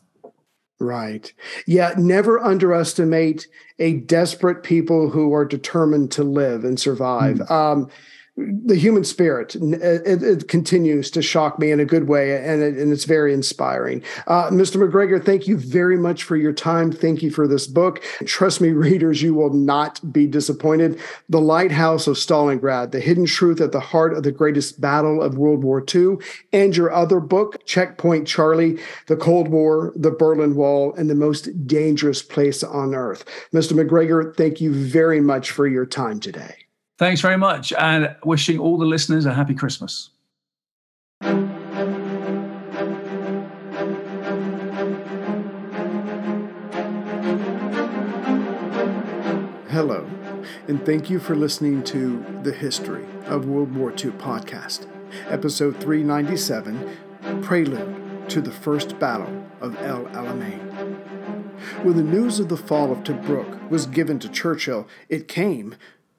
Right. 0.80 1.34
Yeah. 1.68 1.94
Never 1.98 2.40
underestimate 2.40 3.48
a 3.80 3.94
desperate 3.94 4.64
people 4.64 5.10
who 5.10 5.34
are 5.34 5.46
determined 5.46 6.12
to 6.12 6.24
live 6.24 6.64
and 6.64 6.80
survive. 6.80 7.38
Mm. 7.38 7.52
Um, 7.52 7.90
the 8.38 8.76
human 8.76 9.06
spirit 9.06 9.56
it, 9.56 10.22
it, 10.22 10.48
continues 10.50 11.10
to 11.10 11.22
shock 11.22 11.58
me 11.58 11.72
in 11.72 11.80
a 11.80 11.86
good 11.86 12.10
way 12.10 12.36
and, 12.36 12.62
it, 12.62 12.76
and 12.78 12.92
it's 12.92 13.06
very 13.06 13.34
inspiring. 13.34 14.04
Uh, 14.28 14.50
mr 14.50 14.78
MacGregor 14.78 15.20
thank 15.20 15.48
you 15.48 15.58
very 15.58 15.98
much 15.98 16.24
for 16.24 16.36
your 16.36 16.52
time. 16.52 16.92
Thank 16.92 17.24
you 17.24 17.32
for 17.32 17.48
this 17.48 17.66
book. 17.66 18.04
Trust 18.26 18.60
me 18.60 18.70
readers 18.72 19.22
you 19.22 19.34
will 19.34 19.54
not 19.54 20.12
be 20.12 20.28
disappointed. 20.28 21.00
The 21.30 21.40
lighthouse 21.40 22.08
of 22.08 22.18
stalingrad 22.18 22.92
the 22.92 23.00
hidden 23.00 23.26
truth 23.26 23.62
at 23.62 23.72
the 23.72 23.80
heart 23.80 24.14
of 24.14 24.24
the 24.24 24.32
greatest 24.32 24.82
battle 24.82 25.22
of 25.22 25.38
world 25.38 25.64
war 25.64 25.84
ii 25.96 26.18
and 26.52 26.76
your 26.76 26.92
other 26.92 27.20
book 27.20 27.66
checkpoint 27.66 28.28
charlie 28.28 28.78
the 29.08 29.16
cold 29.16 29.48
war 29.48 29.94
the 29.96 30.12
berlin 30.12 30.56
wall 30.56 30.94
and 30.96 31.10
the 31.10 31.16
most 31.16 31.66
dangerous 31.66 32.22
place 32.22 32.64
on 32.64 32.94
earth. 32.94 33.24
Mr 33.54 33.74
MacGregor 33.74 34.34
thank 34.38 34.60
you 34.60 34.74
very 34.74 35.22
much 35.22 35.52
for 35.52 35.68
your 35.68 35.86
time 35.86 36.20
today 36.20 36.65
Thanks 36.98 37.20
very 37.20 37.38
much, 37.38 37.74
and 37.74 38.16
wishing 38.24 38.58
all 38.58 38.78
the 38.78 38.86
listeners 38.86 39.26
a 39.26 39.34
happy 39.34 39.54
Christmas. 39.54 40.12
Hello, 49.70 50.10
and 50.70 50.86
thank 50.86 51.10
you 51.10 51.20
for 51.20 51.36
listening 51.36 51.84
to 51.84 52.26
the 52.44 52.54
History 52.54 53.06
of 53.26 53.46
World 53.46 53.76
War 53.76 53.90
II 53.90 54.12
podcast, 54.12 54.88
episode 55.28 55.76
397 55.82 57.42
Prelude 57.42 58.30
to 58.30 58.40
the 58.40 58.52
First 58.52 58.98
Battle 59.00 59.46
of 59.60 59.76
El 59.82 60.06
Alamein. 60.06 60.62
When 61.84 61.98
the 61.98 62.04
news 62.04 62.40
of 62.40 62.48
the 62.48 62.56
fall 62.56 62.94
of 62.94 63.00
Tobruk 63.00 63.70
was 63.70 63.86
given 63.86 64.18
to 64.20 64.30
Churchill, 64.30 64.88
it 65.10 65.28
came 65.28 65.76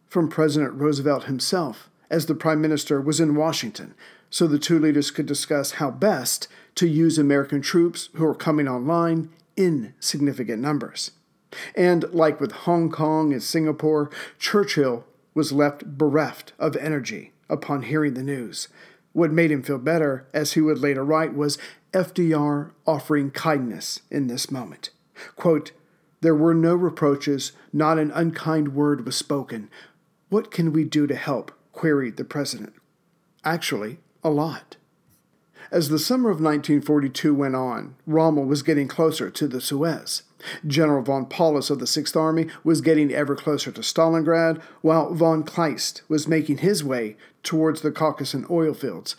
from 0.08 0.28
President 0.28 0.74
Roosevelt 0.74 1.24
himself, 1.24 1.90
as 2.10 2.26
the 2.26 2.34
Prime 2.34 2.60
Minister 2.60 3.00
was 3.00 3.20
in 3.20 3.34
Washington, 3.34 3.94
so 4.30 4.46
the 4.46 4.58
two 4.58 4.78
leaders 4.78 5.10
could 5.10 5.26
discuss 5.26 5.72
how 5.72 5.90
best 5.90 6.48
to 6.76 6.86
use 6.86 7.18
American 7.18 7.60
troops 7.60 8.08
who 8.14 8.24
are 8.24 8.34
coming 8.34 8.68
online 8.68 9.30
in 9.56 9.94
significant 10.00 10.60
numbers. 10.60 11.12
And 11.74 12.04
like 12.12 12.40
with 12.40 12.52
Hong 12.52 12.90
Kong 12.90 13.32
and 13.32 13.42
Singapore, 13.42 14.10
Churchill 14.38 15.04
was 15.34 15.52
left 15.52 15.96
bereft 15.98 16.52
of 16.58 16.76
energy 16.76 17.32
upon 17.48 17.82
hearing 17.82 18.14
the 18.14 18.22
news. 18.22 18.68
What 19.12 19.32
made 19.32 19.50
him 19.50 19.62
feel 19.62 19.78
better, 19.78 20.26
as 20.34 20.52
he 20.52 20.60
would 20.60 20.78
later 20.78 21.04
write, 21.04 21.34
was 21.34 21.58
FDR 21.92 22.72
offering 22.86 23.30
kindness 23.30 24.00
in 24.10 24.26
this 24.26 24.50
moment. 24.50 24.90
Quote, 25.36 25.72
There 26.20 26.34
were 26.34 26.54
no 26.54 26.74
reproaches, 26.74 27.52
not 27.72 27.98
an 27.98 28.10
unkind 28.10 28.74
word 28.74 29.06
was 29.06 29.16
spoken, 29.16 29.70
what 30.36 30.50
can 30.50 30.70
we 30.70 30.84
do 30.84 31.06
to 31.06 31.16
help? 31.16 31.50
queried 31.72 32.18
the 32.18 32.24
president. 32.24 32.74
Actually, 33.42 33.96
a 34.22 34.28
lot. 34.28 34.76
As 35.70 35.88
the 35.88 35.98
summer 35.98 36.28
of 36.28 36.42
1942 36.42 37.34
went 37.34 37.56
on, 37.56 37.94
Rommel 38.06 38.44
was 38.44 38.62
getting 38.62 38.86
closer 38.86 39.30
to 39.30 39.48
the 39.48 39.62
Suez. 39.62 40.24
General 40.66 41.02
von 41.02 41.24
Paulus 41.24 41.70
of 41.70 41.78
the 41.78 41.86
Sixth 41.86 42.14
Army 42.14 42.48
was 42.62 42.82
getting 42.82 43.10
ever 43.14 43.34
closer 43.34 43.72
to 43.72 43.80
Stalingrad, 43.80 44.60
while 44.82 45.14
von 45.14 45.42
Kleist 45.42 46.02
was 46.06 46.28
making 46.28 46.58
his 46.58 46.84
way 46.84 47.16
towards 47.42 47.80
the 47.80 47.90
Caucasus 47.90 48.44
oil 48.50 48.74
fields. 48.74 49.16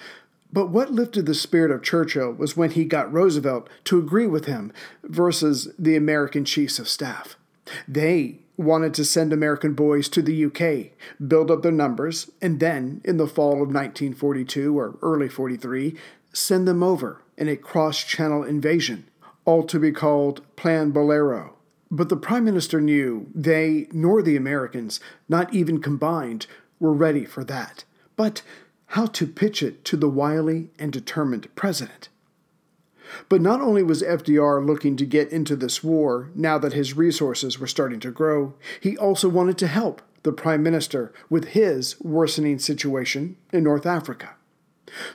But 0.53 0.69
what 0.69 0.91
lifted 0.91 1.25
the 1.25 1.33
spirit 1.33 1.71
of 1.71 1.81
Churchill 1.81 2.31
was 2.31 2.55
when 2.55 2.69
he 2.69 2.85
got 2.85 3.11
Roosevelt 3.11 3.67
to 3.85 3.97
agree 3.97 4.27
with 4.27 4.45
him 4.45 4.71
versus 5.01 5.73
the 5.79 5.95
American 5.95 6.45
chiefs 6.45 6.77
of 6.77 6.87
staff. 6.87 7.37
They 7.87 8.41
wanted 8.57 8.93
to 8.95 9.05
send 9.05 9.31
American 9.31 9.73
boys 9.73 10.09
to 10.09 10.21
the 10.21 10.45
UK, 10.45 10.97
build 11.27 11.51
up 11.51 11.61
their 11.61 11.71
numbers, 11.71 12.31
and 12.41 12.59
then, 12.59 13.01
in 13.05 13.17
the 13.17 13.27
fall 13.27 13.53
of 13.53 13.69
1942 13.69 14.77
or 14.77 14.97
early 15.01 15.29
43, 15.29 15.95
send 16.33 16.67
them 16.67 16.83
over 16.83 17.21
in 17.37 17.47
a 17.47 17.55
cross 17.55 18.03
channel 18.03 18.43
invasion, 18.43 19.07
all 19.45 19.63
to 19.63 19.79
be 19.79 19.91
called 19.91 20.41
Plan 20.55 20.91
Bolero. 20.91 21.55
But 21.89 22.09
the 22.09 22.17
Prime 22.17 22.43
Minister 22.43 22.81
knew 22.81 23.27
they, 23.33 23.87
nor 23.91 24.21
the 24.21 24.35
Americans, 24.35 24.99
not 25.29 25.53
even 25.53 25.81
combined, 25.81 26.47
were 26.79 26.93
ready 26.93 27.25
for 27.25 27.43
that. 27.45 27.85
But 28.15 28.41
how 28.87 29.05
to 29.05 29.27
pitch 29.27 29.61
it 29.61 29.85
to 29.85 29.97
the 29.97 30.09
wily 30.09 30.71
and 30.79 30.91
determined 30.91 31.53
President? 31.55 32.09
But 33.29 33.41
not 33.41 33.61
only 33.61 33.83
was 33.83 34.01
FDR 34.01 34.65
looking 34.65 34.97
to 34.97 35.05
get 35.05 35.31
into 35.31 35.55
this 35.55 35.83
war 35.83 36.29
now 36.35 36.57
that 36.57 36.73
his 36.73 36.95
resources 36.95 37.59
were 37.59 37.67
starting 37.67 37.99
to 38.01 38.11
grow, 38.11 38.53
he 38.79 38.97
also 38.97 39.29
wanted 39.29 39.57
to 39.59 39.67
help 39.67 40.01
the 40.23 40.31
Prime 40.31 40.63
Minister 40.63 41.13
with 41.29 41.49
his 41.49 41.99
worsening 42.01 42.59
situation 42.59 43.37
in 43.53 43.63
North 43.63 43.85
Africa. 43.85 44.35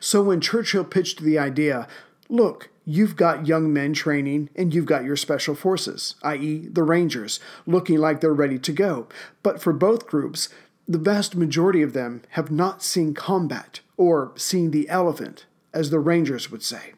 So 0.00 0.22
when 0.22 0.40
Churchill 0.40 0.84
pitched 0.84 1.20
the 1.20 1.38
idea, 1.38 1.86
look, 2.28 2.70
you've 2.84 3.16
got 3.16 3.46
young 3.46 3.72
men 3.72 3.92
training 3.92 4.50
and 4.56 4.74
you've 4.74 4.86
got 4.86 5.04
your 5.04 5.16
special 5.16 5.54
forces, 5.54 6.14
i.e., 6.22 6.68
the 6.70 6.82
Rangers, 6.82 7.40
looking 7.66 7.98
like 7.98 8.20
they're 8.20 8.32
ready 8.32 8.58
to 8.58 8.72
go. 8.72 9.06
But 9.42 9.62
for 9.62 9.72
both 9.72 10.06
groups, 10.06 10.48
the 10.88 10.98
vast 10.98 11.36
majority 11.36 11.82
of 11.82 11.92
them 11.92 12.22
have 12.30 12.50
not 12.50 12.82
seen 12.82 13.14
combat 13.14 13.80
or 13.96 14.32
seen 14.36 14.70
the 14.70 14.88
elephant, 14.88 15.46
as 15.72 15.90
the 15.90 16.00
Rangers 16.00 16.50
would 16.50 16.62
say. 16.62 16.94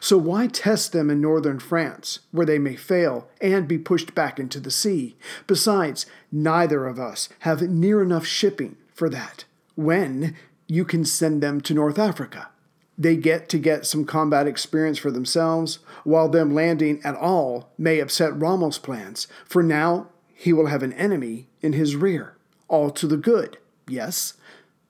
So 0.00 0.16
why 0.16 0.46
test 0.46 0.92
them 0.92 1.10
in 1.10 1.20
northern 1.20 1.58
France, 1.58 2.20
where 2.30 2.46
they 2.46 2.58
may 2.58 2.76
fail 2.76 3.28
and 3.40 3.66
be 3.66 3.78
pushed 3.78 4.14
back 4.14 4.38
into 4.38 4.60
the 4.60 4.70
sea? 4.70 5.16
Besides, 5.46 6.06
neither 6.30 6.86
of 6.86 6.98
us 7.00 7.28
have 7.40 7.62
near 7.62 8.02
enough 8.02 8.26
shipping 8.26 8.76
for 8.94 9.08
that. 9.10 9.44
When 9.74 10.36
you 10.72 10.84
can 10.86 11.04
send 11.04 11.42
them 11.42 11.60
to 11.60 11.74
North 11.74 11.98
Africa. 11.98 12.48
They 12.96 13.16
get 13.16 13.48
to 13.50 13.58
get 13.58 13.84
some 13.84 14.04
combat 14.04 14.46
experience 14.46 14.98
for 14.98 15.10
themselves, 15.10 15.80
while 16.04 16.28
them 16.28 16.54
landing 16.54 17.00
at 17.04 17.14
all 17.14 17.70
may 17.76 18.00
upset 18.00 18.38
Rommel's 18.38 18.78
plans, 18.78 19.26
for 19.44 19.62
now 19.62 20.08
he 20.32 20.52
will 20.52 20.66
have 20.66 20.82
an 20.82 20.92
enemy 20.94 21.48
in 21.60 21.72
his 21.72 21.96
rear. 21.96 22.36
All 22.68 22.90
to 22.90 23.06
the 23.06 23.16
good, 23.16 23.58
yes? 23.86 24.34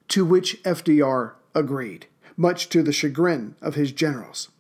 To 0.08 0.24
which 0.24 0.62
FDR 0.62 1.32
agreed, 1.54 2.06
much 2.36 2.68
to 2.68 2.82
the 2.82 2.92
chagrin 2.92 3.56
of 3.60 3.74
his 3.74 3.92
generals. 3.92 4.50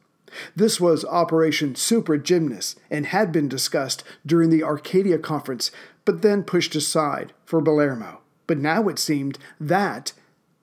This 0.56 0.80
was 0.80 1.04
Operation 1.04 1.74
Super 1.74 2.16
Gymnast 2.16 2.78
and 2.90 3.06
had 3.06 3.32
been 3.32 3.48
discussed 3.48 4.04
during 4.24 4.50
the 4.50 4.62
Arcadia 4.62 5.18
Conference, 5.18 5.70
but 6.04 6.22
then 6.22 6.42
pushed 6.42 6.74
aside 6.74 7.32
for 7.44 7.60
Bolero. 7.60 8.20
But 8.46 8.58
now 8.58 8.88
it 8.88 8.98
seemed 8.98 9.38
that 9.60 10.12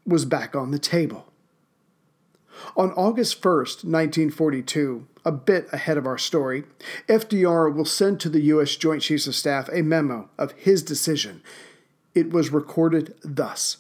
was 0.06 0.26
back 0.26 0.56
on 0.56 0.72
the 0.72 0.80
table. 0.80 1.32
On 2.76 2.92
August 2.92 3.42
1st, 3.42 3.86
1942, 3.86 5.08
a 5.26 5.32
bit 5.32 5.68
ahead 5.72 5.98
of 5.98 6.06
our 6.06 6.18
story, 6.18 6.64
FDR 7.08 7.74
will 7.74 7.86
send 7.86 8.20
to 8.20 8.30
the 8.30 8.42
U.S. 8.42 8.76
Joint 8.76 9.02
Chiefs 9.02 9.28
of 9.28 9.36
Staff 9.36 9.70
a 9.72 9.82
memo 9.82 10.30
of 10.38 10.52
his 10.54 10.84
decision. 10.84 11.42
It 12.14 12.32
was 12.32 12.52
recorded 12.52 13.16
thus. 13.24 13.78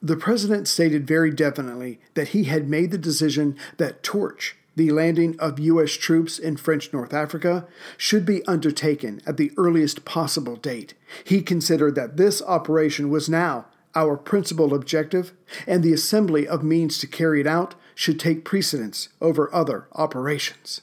The 0.00 0.16
President 0.16 0.68
stated 0.68 1.06
very 1.06 1.30
definitely 1.30 2.00
that 2.14 2.28
he 2.28 2.44
had 2.44 2.68
made 2.68 2.90
the 2.90 2.98
decision 2.98 3.56
that 3.78 4.02
Torch 4.02 4.56
the 4.76 4.90
landing 4.90 5.38
of 5.40 5.58
U.S. 5.58 5.92
troops 5.92 6.38
in 6.38 6.56
French 6.56 6.92
North 6.92 7.12
Africa 7.12 7.66
should 7.96 8.24
be 8.24 8.44
undertaken 8.44 9.22
at 9.26 9.38
the 9.38 9.50
earliest 9.56 10.04
possible 10.04 10.56
date. 10.56 10.94
He 11.24 11.42
considered 11.42 11.94
that 11.94 12.16
this 12.16 12.42
operation 12.42 13.08
was 13.08 13.28
now 13.28 13.66
our 13.94 14.18
principal 14.18 14.74
objective, 14.74 15.32
and 15.66 15.82
the 15.82 15.94
assembly 15.94 16.46
of 16.46 16.62
means 16.62 16.98
to 16.98 17.06
carry 17.06 17.40
it 17.40 17.46
out 17.46 17.74
should 17.94 18.20
take 18.20 18.44
precedence 18.44 19.08
over 19.22 19.52
other 19.54 19.88
operations. 19.94 20.82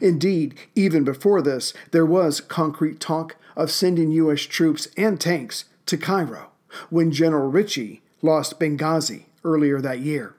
Indeed, 0.00 0.58
even 0.74 1.04
before 1.04 1.42
this, 1.42 1.74
there 1.90 2.06
was 2.06 2.40
concrete 2.40 3.00
talk 3.00 3.36
of 3.54 3.70
sending 3.70 4.10
U.S. 4.12 4.42
troops 4.42 4.88
and 4.96 5.20
tanks 5.20 5.66
to 5.86 5.98
Cairo 5.98 6.50
when 6.88 7.12
General 7.12 7.50
Ritchie 7.50 8.02
lost 8.22 8.58
Benghazi 8.58 9.24
earlier 9.44 9.80
that 9.80 10.00
year. 10.00 10.34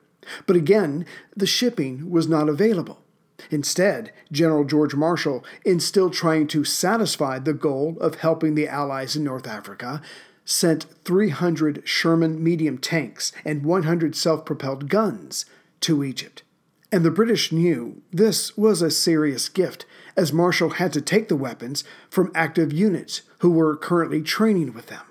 But 0.46 0.56
again, 0.56 1.06
the 1.36 1.48
shipping 1.48 2.10
was 2.10 2.28
not 2.28 2.50
available. 2.50 3.02
Instead, 3.50 4.12
General 4.32 4.64
George 4.64 4.94
Marshall, 4.94 5.44
in 5.66 5.80
still 5.80 6.10
trying 6.10 6.48
to 6.48 6.64
satisfy 6.64 7.40
the 7.40 7.54
goal 7.54 7.98
of 8.00 8.16
helping 8.16 8.56
the 8.56 8.68
Allies 8.68 9.16
in 9.16 9.24
North 9.24 9.48
Africa, 9.48 10.02
sent 10.46 10.86
300 11.06 11.82
Sherman 11.86 12.44
medium 12.44 12.78
tanks 12.78 13.32
and 13.44 13.64
100 13.64 14.16
self 14.16 14.46
propelled 14.46 14.90
guns 14.90 15.46
to 15.82 16.04
Egypt. 16.04 16.44
And 16.92 17.06
the 17.06 17.12
British 17.12 17.52
knew 17.52 18.02
this 18.12 18.58
was 18.58 18.82
a 18.82 18.92
serious 18.92 19.48
gift, 19.48 19.86
as 20.18 20.34
Marshall 20.34 20.72
had 20.72 20.92
to 20.94 21.02
take 21.02 21.30
the 21.30 21.38
weapons 21.38 21.84
from 22.10 22.32
active 22.36 22.74
units 22.74 23.22
who 23.40 23.50
were 23.50 23.78
currently 23.78 24.22
training 24.22 24.74
with 24.74 24.88
them. 24.88 25.11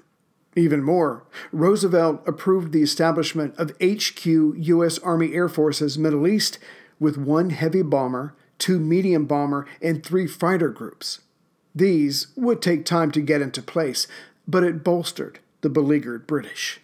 Even 0.57 0.83
more, 0.83 1.25
Roosevelt 1.53 2.23
approved 2.27 2.73
the 2.73 2.83
establishment 2.83 3.55
of 3.57 3.77
HQ 3.81 4.25
U.S. 4.27 4.99
Army 4.99 5.33
Air 5.33 5.49
Forces 5.49 5.97
Middle 5.97 6.27
East 6.27 6.59
with 6.99 7.17
one 7.17 7.51
heavy 7.51 7.83
bomber, 7.83 8.35
two 8.59 8.81
medium 8.81 9.27
bomber, 9.27 9.67
and 9.81 10.05
three 10.05 10.27
fighter 10.27 10.69
groups. 10.69 11.21
These 11.75 12.29
would 12.37 12.61
take 12.61 12.85
time 12.85 13.13
to 13.13 13.21
get 13.21 13.41
into 13.41 13.63
place, 13.63 14.09
but 14.49 14.65
it 14.65 14.83
bolstered 14.83 15.39
the 15.61 15.71
beleaguered 15.71 16.27
British. 16.27 16.81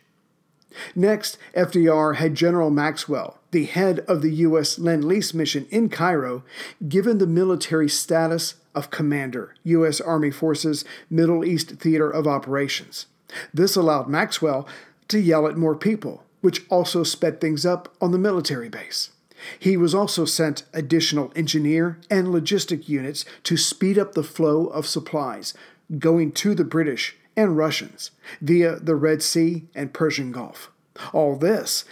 Next, 0.95 1.39
FDR 1.55 2.17
had 2.17 2.35
General 2.35 2.71
Maxwell, 2.71 3.39
the 3.51 3.65
head 3.65 4.01
of 4.01 4.23
the 4.23 4.31
U.S. 4.31 4.79
Lend 4.79 5.05
Lease 5.05 5.33
mission 5.35 5.67
in 5.71 5.89
Cairo, 5.89 6.45
given 6.87 7.19
the 7.19 7.27
military 7.27 7.89
status 7.89 8.57
of 8.75 8.91
Commander, 8.91 9.55
U.S. 9.65 10.01
Army 10.01 10.31
Forces 10.31 10.85
Middle 11.09 11.45
East 11.45 11.71
Theater 11.71 12.11
of 12.11 12.27
Operations. 12.27 13.07
This 13.53 13.77
allowed 13.77 14.09
Maxwell 14.09 14.67
to 15.09 15.19
yell 15.19 15.47
at 15.47 15.57
more 15.57 15.77
people, 15.77 16.25
which 16.41 16.65
also 16.69 17.03
sped 17.03 17.41
things 17.41 17.67
up 17.67 17.95
on 18.01 18.13
the 18.13 18.19
military 18.19 18.69
base. 18.69 19.11
He 19.59 19.77
was 19.77 19.95
also 19.95 20.25
sent 20.25 20.65
additional 20.73 21.33
engineer 21.37 21.99
and 22.11 22.29
logistic 22.29 22.89
units 22.89 23.25
to 23.45 23.57
speed 23.57 23.99
up 23.99 24.13
the 24.13 24.23
flow 24.23 24.67
of 24.67 24.87
supplies 24.87 25.55
going 25.99 26.33
to 26.33 26.55
the 26.55 26.65
British 26.65 27.17
and 27.37 27.57
Russians 27.57 28.11
via 28.41 28.77
the 28.77 28.97
Red 28.97 29.23
Sea 29.23 29.67
and 29.75 29.93
Persian 29.93 30.33
Gulf. 30.33 30.71
All 31.13 31.37
this 31.37 31.85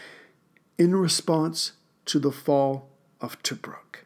in 0.79 0.97
response 0.97 1.73
to 2.07 2.19
the 2.19 2.33
fall 2.33 2.89
of 3.21 3.41
Tobruk. 3.43 4.05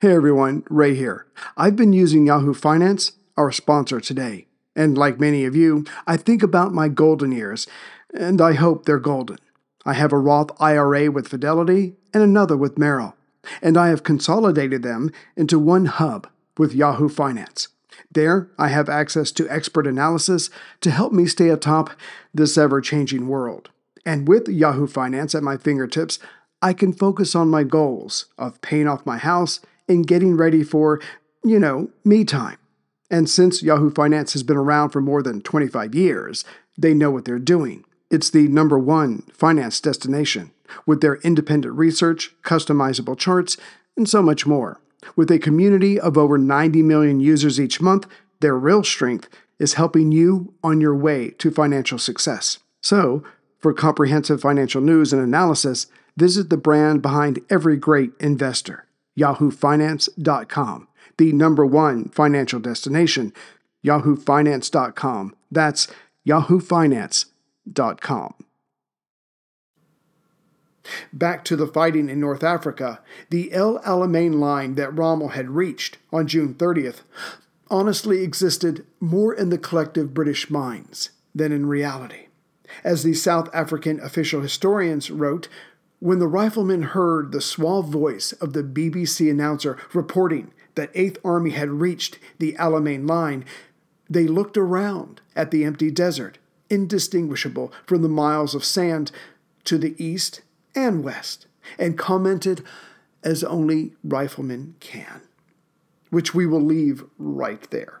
Hey 0.00 0.12
everyone, 0.12 0.62
Ray 0.70 0.94
here. 0.94 1.26
I've 1.56 1.76
been 1.76 1.92
using 1.92 2.26
Yahoo 2.26 2.54
Finance, 2.54 3.12
our 3.36 3.50
sponsor 3.50 4.00
today. 4.00 4.47
And 4.78 4.96
like 4.96 5.18
many 5.18 5.44
of 5.44 5.56
you, 5.56 5.84
I 6.06 6.16
think 6.16 6.40
about 6.40 6.72
my 6.72 6.86
golden 6.86 7.32
years, 7.32 7.66
and 8.14 8.40
I 8.40 8.52
hope 8.52 8.84
they're 8.84 9.00
golden. 9.00 9.38
I 9.84 9.94
have 9.94 10.12
a 10.12 10.18
Roth 10.18 10.50
IRA 10.60 11.10
with 11.10 11.26
Fidelity 11.26 11.96
and 12.14 12.22
another 12.22 12.56
with 12.56 12.78
Merrill, 12.78 13.16
and 13.60 13.76
I 13.76 13.88
have 13.88 14.04
consolidated 14.04 14.84
them 14.84 15.10
into 15.36 15.58
one 15.58 15.86
hub 15.86 16.28
with 16.56 16.74
Yahoo 16.74 17.08
Finance. 17.08 17.66
There, 18.12 18.50
I 18.56 18.68
have 18.68 18.88
access 18.88 19.32
to 19.32 19.50
expert 19.50 19.84
analysis 19.84 20.48
to 20.82 20.92
help 20.92 21.12
me 21.12 21.26
stay 21.26 21.48
atop 21.48 21.90
this 22.32 22.56
ever 22.56 22.80
changing 22.80 23.26
world. 23.26 23.70
And 24.06 24.28
with 24.28 24.46
Yahoo 24.46 24.86
Finance 24.86 25.34
at 25.34 25.42
my 25.42 25.56
fingertips, 25.56 26.20
I 26.62 26.72
can 26.72 26.92
focus 26.92 27.34
on 27.34 27.50
my 27.50 27.64
goals 27.64 28.26
of 28.38 28.60
paying 28.62 28.86
off 28.86 29.04
my 29.04 29.18
house 29.18 29.58
and 29.88 30.06
getting 30.06 30.36
ready 30.36 30.62
for, 30.62 31.00
you 31.42 31.58
know, 31.58 31.90
me 32.04 32.24
time. 32.24 32.58
And 33.10 33.28
since 33.28 33.62
Yahoo 33.62 33.90
Finance 33.90 34.34
has 34.34 34.42
been 34.42 34.56
around 34.56 34.90
for 34.90 35.00
more 35.00 35.22
than 35.22 35.40
25 35.40 35.94
years, 35.94 36.44
they 36.76 36.94
know 36.94 37.10
what 37.10 37.24
they're 37.24 37.38
doing. 37.38 37.84
It's 38.10 38.30
the 38.30 38.48
number 38.48 38.78
one 38.78 39.22
finance 39.32 39.80
destination 39.80 40.52
with 40.86 41.00
their 41.00 41.16
independent 41.16 41.74
research, 41.74 42.34
customizable 42.42 43.18
charts, 43.18 43.56
and 43.96 44.08
so 44.08 44.22
much 44.22 44.46
more. 44.46 44.80
With 45.16 45.30
a 45.30 45.38
community 45.38 45.98
of 45.98 46.18
over 46.18 46.38
90 46.38 46.82
million 46.82 47.20
users 47.20 47.60
each 47.60 47.80
month, 47.80 48.06
their 48.40 48.56
real 48.56 48.84
strength 48.84 49.28
is 49.58 49.74
helping 49.74 50.12
you 50.12 50.54
on 50.62 50.80
your 50.80 50.94
way 50.94 51.30
to 51.38 51.50
financial 51.50 51.98
success. 51.98 52.58
So, 52.80 53.24
for 53.58 53.72
comprehensive 53.72 54.40
financial 54.40 54.80
news 54.80 55.12
and 55.12 55.20
analysis, 55.20 55.86
visit 56.16 56.48
the 56.48 56.56
brand 56.56 57.02
behind 57.02 57.40
every 57.50 57.76
great 57.76 58.12
investor, 58.20 58.86
yahoofinance.com, 59.18 60.88
the 61.18 61.32
number 61.32 61.66
one 61.66 62.08
financial 62.08 62.60
destination, 62.60 63.34
yahoofinance.com. 63.84 65.34
That's 65.50 65.88
yahoofinance.com. 66.26 68.34
Back 71.12 71.44
to 71.44 71.56
the 71.56 71.66
fighting 71.66 72.08
in 72.08 72.18
North 72.18 72.42
Africa, 72.42 73.02
the 73.28 73.52
El 73.52 73.78
Alamein 73.80 74.38
line 74.38 74.74
that 74.76 74.96
Rommel 74.96 75.28
had 75.28 75.50
reached 75.50 75.98
on 76.10 76.26
June 76.26 76.54
30th 76.54 77.02
honestly 77.70 78.22
existed 78.22 78.86
more 78.98 79.34
in 79.34 79.50
the 79.50 79.58
collective 79.58 80.14
British 80.14 80.48
minds 80.48 81.10
than 81.34 81.52
in 81.52 81.66
reality. 81.66 82.28
As 82.82 83.02
the 83.02 83.14
South 83.14 83.50
African 83.52 84.00
official 84.00 84.40
historians 84.40 85.10
wrote, 85.10 85.48
when 86.00 86.18
the 86.18 86.28
riflemen 86.28 86.82
heard 86.82 87.32
the 87.32 87.40
suave 87.40 87.88
voice 87.88 88.32
of 88.32 88.52
the 88.52 88.62
BBC 88.62 89.30
announcer 89.30 89.76
reporting 89.92 90.52
that 90.78 90.94
8th 90.94 91.18
Army 91.24 91.50
had 91.50 91.68
reached 91.68 92.18
the 92.38 92.52
Alamein 92.54 93.08
line, 93.08 93.44
they 94.08 94.28
looked 94.28 94.56
around 94.56 95.20
at 95.34 95.50
the 95.50 95.64
empty 95.64 95.90
desert, 95.90 96.38
indistinguishable 96.70 97.72
from 97.84 98.02
the 98.02 98.08
miles 98.08 98.54
of 98.54 98.64
sand 98.64 99.10
to 99.64 99.76
the 99.76 99.94
east 100.02 100.42
and 100.76 101.02
west, 101.02 101.46
and 101.78 101.98
commented 101.98 102.62
as 103.24 103.42
only 103.42 103.94
riflemen 104.04 104.76
can, 104.78 105.22
which 106.10 106.32
we 106.32 106.46
will 106.46 106.62
leave 106.62 107.04
right 107.18 107.68
there. 107.70 108.00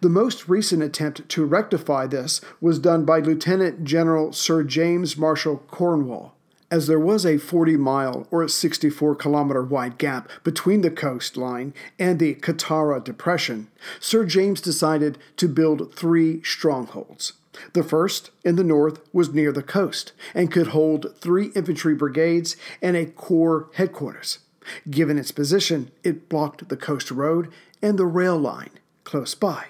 The 0.00 0.08
most 0.08 0.48
recent 0.48 0.82
attempt 0.82 1.28
to 1.28 1.44
rectify 1.44 2.08
this 2.08 2.40
was 2.60 2.80
done 2.80 3.04
by 3.04 3.20
Lieutenant 3.20 3.84
General 3.84 4.32
Sir 4.32 4.64
James 4.64 5.16
Marshall 5.16 5.58
Cornwall, 5.68 6.34
as 6.70 6.86
there 6.86 7.00
was 7.00 7.24
a 7.24 7.38
40 7.38 7.76
mile 7.76 8.26
or 8.30 8.46
64 8.46 9.14
kilometer 9.16 9.62
wide 9.62 9.98
gap 9.98 10.28
between 10.44 10.82
the 10.82 10.90
coastline 10.90 11.72
and 11.98 12.18
the 12.18 12.34
Qattara 12.34 13.02
Depression, 13.02 13.68
Sir 14.00 14.24
James 14.24 14.60
decided 14.60 15.18
to 15.36 15.48
build 15.48 15.94
three 15.94 16.42
strongholds. 16.42 17.34
The 17.72 17.82
first, 17.82 18.30
in 18.44 18.56
the 18.56 18.64
north, 18.64 19.00
was 19.12 19.34
near 19.34 19.50
the 19.50 19.62
coast 19.62 20.12
and 20.34 20.52
could 20.52 20.68
hold 20.68 21.16
three 21.18 21.46
infantry 21.56 21.94
brigades 21.94 22.56
and 22.80 22.96
a 22.96 23.06
corps 23.06 23.68
headquarters. 23.74 24.38
Given 24.88 25.18
its 25.18 25.32
position, 25.32 25.90
it 26.04 26.28
blocked 26.28 26.68
the 26.68 26.76
coast 26.76 27.10
road 27.10 27.50
and 27.82 27.98
the 27.98 28.06
rail 28.06 28.38
line 28.38 28.70
close 29.04 29.34
by. 29.34 29.68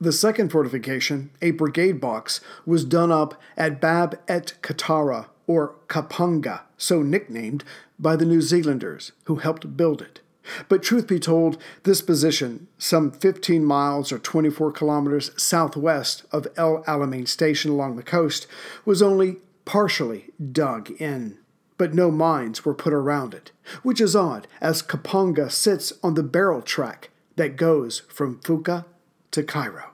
The 0.00 0.12
second 0.12 0.50
fortification, 0.50 1.30
a 1.42 1.50
brigade 1.50 2.00
box, 2.00 2.40
was 2.64 2.84
done 2.84 3.12
up 3.12 3.40
at 3.56 3.80
Bab 3.80 4.18
et 4.28 4.54
Qattara, 4.62 5.26
or 5.48 5.74
Kaponga, 5.88 6.60
so 6.76 7.02
nicknamed 7.02 7.64
by 7.98 8.14
the 8.14 8.24
New 8.24 8.40
Zealanders 8.40 9.10
who 9.24 9.36
helped 9.36 9.76
build 9.76 10.00
it. 10.00 10.20
But 10.68 10.82
truth 10.82 11.06
be 11.06 11.18
told, 11.18 11.58
this 11.82 12.00
position, 12.00 12.68
some 12.78 13.10
15 13.10 13.64
miles 13.64 14.12
or 14.12 14.18
24 14.18 14.72
kilometers 14.72 15.30
southwest 15.40 16.24
of 16.30 16.46
El 16.56 16.84
Alamein 16.84 17.26
Station 17.26 17.70
along 17.70 17.96
the 17.96 18.02
coast, 18.02 18.46
was 18.84 19.02
only 19.02 19.38
partially 19.64 20.30
dug 20.52 20.90
in. 20.92 21.38
But 21.76 21.94
no 21.94 22.10
mines 22.10 22.64
were 22.64 22.74
put 22.74 22.92
around 22.92 23.34
it, 23.34 23.52
which 23.82 24.00
is 24.00 24.16
odd, 24.16 24.46
as 24.60 24.82
Kaponga 24.82 25.50
sits 25.50 25.92
on 26.02 26.14
the 26.14 26.22
barrel 26.22 26.62
track 26.62 27.10
that 27.36 27.56
goes 27.56 28.00
from 28.08 28.40
Fuka 28.40 28.84
to 29.30 29.42
Cairo. 29.42 29.90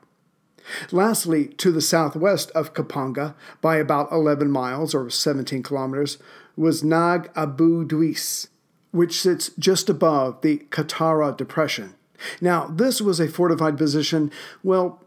Lastly, 0.91 1.47
to 1.47 1.71
the 1.71 1.81
southwest 1.81 2.51
of 2.53 2.75
Kaponga, 2.75 3.35
by 3.61 3.77
about 3.77 4.11
11 4.11 4.51
miles 4.51 4.95
or 4.95 5.11
17 5.11 5.63
kilometers, 5.63 6.19
was 6.57 6.85
Nag 6.85 7.31
Abu 7.37 7.85
Duis, 7.85 8.49
which 8.91 9.21
sits 9.21 9.51
just 9.59 9.91
above 9.91 10.41
the 10.41 10.59
Qattara 10.71 11.37
Depression. 11.37 11.95
Now, 12.41 12.67
this 12.67 13.01
was 13.01 13.21
a 13.21 13.29
fortified 13.29 13.77
position, 13.77 14.31
well, 14.63 15.03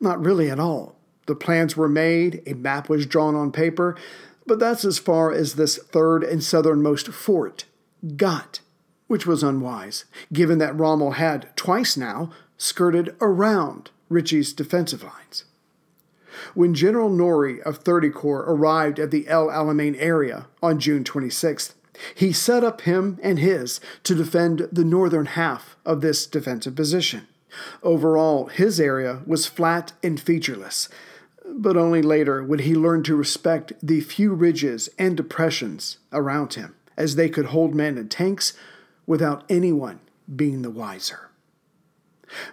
not 0.00 0.24
really 0.24 0.50
at 0.50 0.60
all. 0.60 0.96
The 1.26 1.34
plans 1.34 1.76
were 1.76 1.88
made, 1.88 2.42
a 2.46 2.54
map 2.54 2.88
was 2.88 3.06
drawn 3.06 3.34
on 3.34 3.52
paper, 3.52 3.96
but 4.46 4.58
that's 4.58 4.84
as 4.84 4.98
far 4.98 5.30
as 5.30 5.54
this 5.54 5.76
third 5.76 6.24
and 6.24 6.42
southernmost 6.42 7.08
fort 7.08 7.66
got, 8.16 8.60
which 9.08 9.26
was 9.26 9.42
unwise, 9.42 10.06
given 10.32 10.58
that 10.58 10.76
Rommel 10.78 11.12
had, 11.12 11.54
twice 11.54 11.96
now, 11.96 12.30
skirted 12.56 13.14
around 13.20 13.90
Ritchie's 14.08 14.52
defensive 14.52 15.02
lines. 15.02 15.44
When 16.54 16.74
General 16.74 17.08
Norrie 17.08 17.62
of 17.62 17.78
30 17.78 18.10
Corps 18.10 18.44
arrived 18.46 18.98
at 18.98 19.10
the 19.10 19.26
El 19.28 19.48
Alamein 19.48 19.96
area 19.98 20.46
on 20.62 20.78
June 20.78 21.04
26th, 21.04 21.74
he 22.14 22.32
set 22.32 22.62
up 22.62 22.82
him 22.82 23.18
and 23.22 23.38
his 23.38 23.80
to 24.04 24.14
defend 24.14 24.68
the 24.70 24.84
northern 24.84 25.26
half 25.26 25.76
of 25.84 26.00
this 26.00 26.26
defensive 26.26 26.76
position. 26.76 27.26
Overall, 27.82 28.46
his 28.46 28.78
area 28.78 29.22
was 29.26 29.46
flat 29.46 29.92
and 30.02 30.20
featureless, 30.20 30.88
but 31.44 31.76
only 31.76 32.02
later 32.02 32.42
would 32.44 32.60
he 32.60 32.74
learn 32.74 33.02
to 33.04 33.16
respect 33.16 33.72
the 33.82 34.00
few 34.00 34.34
ridges 34.34 34.88
and 34.98 35.16
depressions 35.16 35.98
around 36.12 36.54
him, 36.54 36.74
as 36.96 37.16
they 37.16 37.28
could 37.28 37.46
hold 37.46 37.74
men 37.74 37.96
and 37.98 38.10
tanks 38.10 38.52
without 39.06 39.44
anyone 39.48 40.00
being 40.34 40.62
the 40.62 40.70
wiser. 40.70 41.27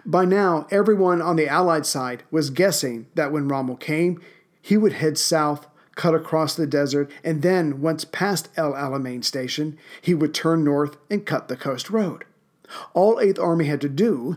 By 0.04 0.24
now, 0.24 0.66
everyone 0.70 1.20
on 1.20 1.36
the 1.36 1.48
Allied 1.48 1.86
side 1.86 2.22
was 2.30 2.50
guessing 2.50 3.06
that 3.14 3.32
when 3.32 3.48
Rommel 3.48 3.76
came, 3.76 4.20
he 4.60 4.76
would 4.76 4.94
head 4.94 5.16
south, 5.16 5.66
cut 5.94 6.14
across 6.14 6.54
the 6.54 6.66
desert, 6.66 7.10
and 7.22 7.42
then, 7.42 7.80
once 7.80 8.04
past 8.04 8.48
El 8.56 8.72
Alamein 8.72 9.24
station, 9.24 9.78
he 10.02 10.14
would 10.14 10.34
turn 10.34 10.64
north 10.64 10.96
and 11.10 11.24
cut 11.24 11.48
the 11.48 11.56
coast 11.56 11.88
road. 11.90 12.24
All 12.94 13.16
8th 13.16 13.38
Army 13.38 13.66
had 13.66 13.80
to 13.82 13.88
do 13.88 14.36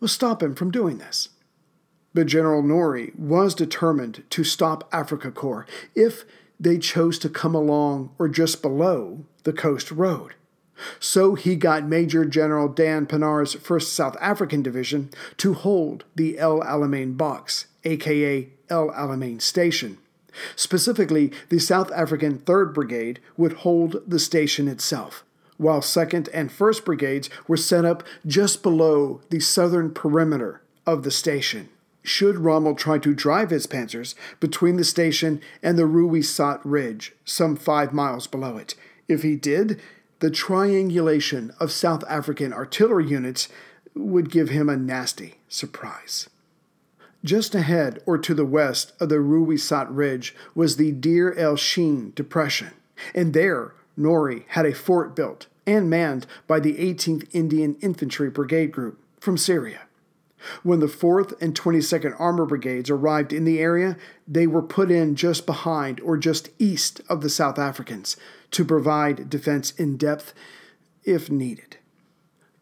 was 0.00 0.12
stop 0.12 0.42
him 0.42 0.54
from 0.54 0.70
doing 0.70 0.98
this. 0.98 1.30
But 2.14 2.28
General 2.28 2.62
Norrie 2.62 3.12
was 3.18 3.54
determined 3.54 4.22
to 4.30 4.44
stop 4.44 4.90
Afrika 4.90 5.32
Korps 5.32 5.68
if 5.94 6.24
they 6.58 6.78
chose 6.78 7.18
to 7.18 7.28
come 7.28 7.54
along 7.54 8.14
or 8.18 8.28
just 8.28 8.62
below 8.62 9.24
the 9.42 9.52
coast 9.52 9.90
road. 9.90 10.35
So 11.00 11.34
he 11.34 11.56
got 11.56 11.86
Major 11.86 12.24
General 12.24 12.68
Dan 12.68 13.06
Pienaar's 13.06 13.56
1st 13.56 13.88
South 13.88 14.16
African 14.20 14.62
Division 14.62 15.10
to 15.38 15.54
hold 15.54 16.04
the 16.14 16.38
El 16.38 16.60
Alamein 16.60 17.16
box, 17.16 17.66
aka 17.84 18.48
El 18.68 18.90
Alamein 18.90 19.40
Station. 19.40 19.98
Specifically, 20.54 21.32
the 21.48 21.58
South 21.58 21.90
African 21.92 22.38
3rd 22.38 22.74
Brigade 22.74 23.20
would 23.36 23.54
hold 23.54 24.02
the 24.06 24.18
station 24.18 24.68
itself, 24.68 25.24
while 25.56 25.80
2nd 25.80 26.28
and 26.32 26.50
1st 26.50 26.84
Brigades 26.84 27.30
were 27.48 27.56
set 27.56 27.84
up 27.84 28.02
just 28.26 28.62
below 28.62 29.20
the 29.30 29.40
southern 29.40 29.90
perimeter 29.92 30.60
of 30.86 31.02
the 31.02 31.10
station. 31.10 31.68
Should 32.02 32.36
Rommel 32.36 32.76
try 32.76 32.98
to 32.98 33.14
drive 33.14 33.50
his 33.50 33.66
panzers 33.66 34.14
between 34.38 34.76
the 34.76 34.84
station 34.84 35.40
and 35.60 35.76
the 35.76 35.84
Ruwisat 35.88 36.60
Ridge, 36.62 37.14
some 37.24 37.56
five 37.56 37.92
miles 37.92 38.28
below 38.28 38.56
it? 38.58 38.76
If 39.08 39.22
he 39.22 39.34
did, 39.34 39.80
the 40.20 40.30
triangulation 40.30 41.52
of 41.60 41.70
South 41.70 42.02
African 42.08 42.52
artillery 42.52 43.06
units 43.06 43.48
would 43.94 44.30
give 44.30 44.48
him 44.48 44.68
a 44.68 44.76
nasty 44.76 45.36
surprise. 45.48 46.28
Just 47.24 47.54
ahead 47.54 48.02
or 48.06 48.18
to 48.18 48.34
the 48.34 48.44
west 48.44 48.92
of 49.00 49.08
the 49.08 49.16
Ruwisat 49.16 49.88
Ridge 49.90 50.34
was 50.54 50.76
the 50.76 50.92
Deir 50.92 51.34
el 51.36 51.56
Shein 51.56 52.14
Depression, 52.14 52.70
and 53.14 53.32
there 53.32 53.74
Norrie 53.96 54.44
had 54.50 54.66
a 54.66 54.74
fort 54.74 55.16
built 55.16 55.46
and 55.66 55.90
manned 55.90 56.26
by 56.46 56.60
the 56.60 56.74
18th 56.74 57.28
Indian 57.32 57.76
Infantry 57.80 58.30
Brigade 58.30 58.70
Group 58.70 59.00
from 59.18 59.36
Syria. 59.36 59.85
When 60.62 60.80
the 60.80 60.86
4th 60.86 61.40
and 61.40 61.54
22nd 61.54 62.14
Armor 62.18 62.46
Brigades 62.46 62.90
arrived 62.90 63.32
in 63.32 63.44
the 63.44 63.58
area, 63.58 63.96
they 64.26 64.46
were 64.46 64.62
put 64.62 64.90
in 64.90 65.14
just 65.14 65.46
behind 65.46 66.00
or 66.00 66.16
just 66.16 66.50
east 66.58 67.00
of 67.08 67.20
the 67.20 67.30
South 67.30 67.58
Africans 67.58 68.16
to 68.52 68.64
provide 68.64 69.30
defense 69.30 69.72
in 69.72 69.96
depth 69.96 70.34
if 71.04 71.30
needed. 71.30 71.78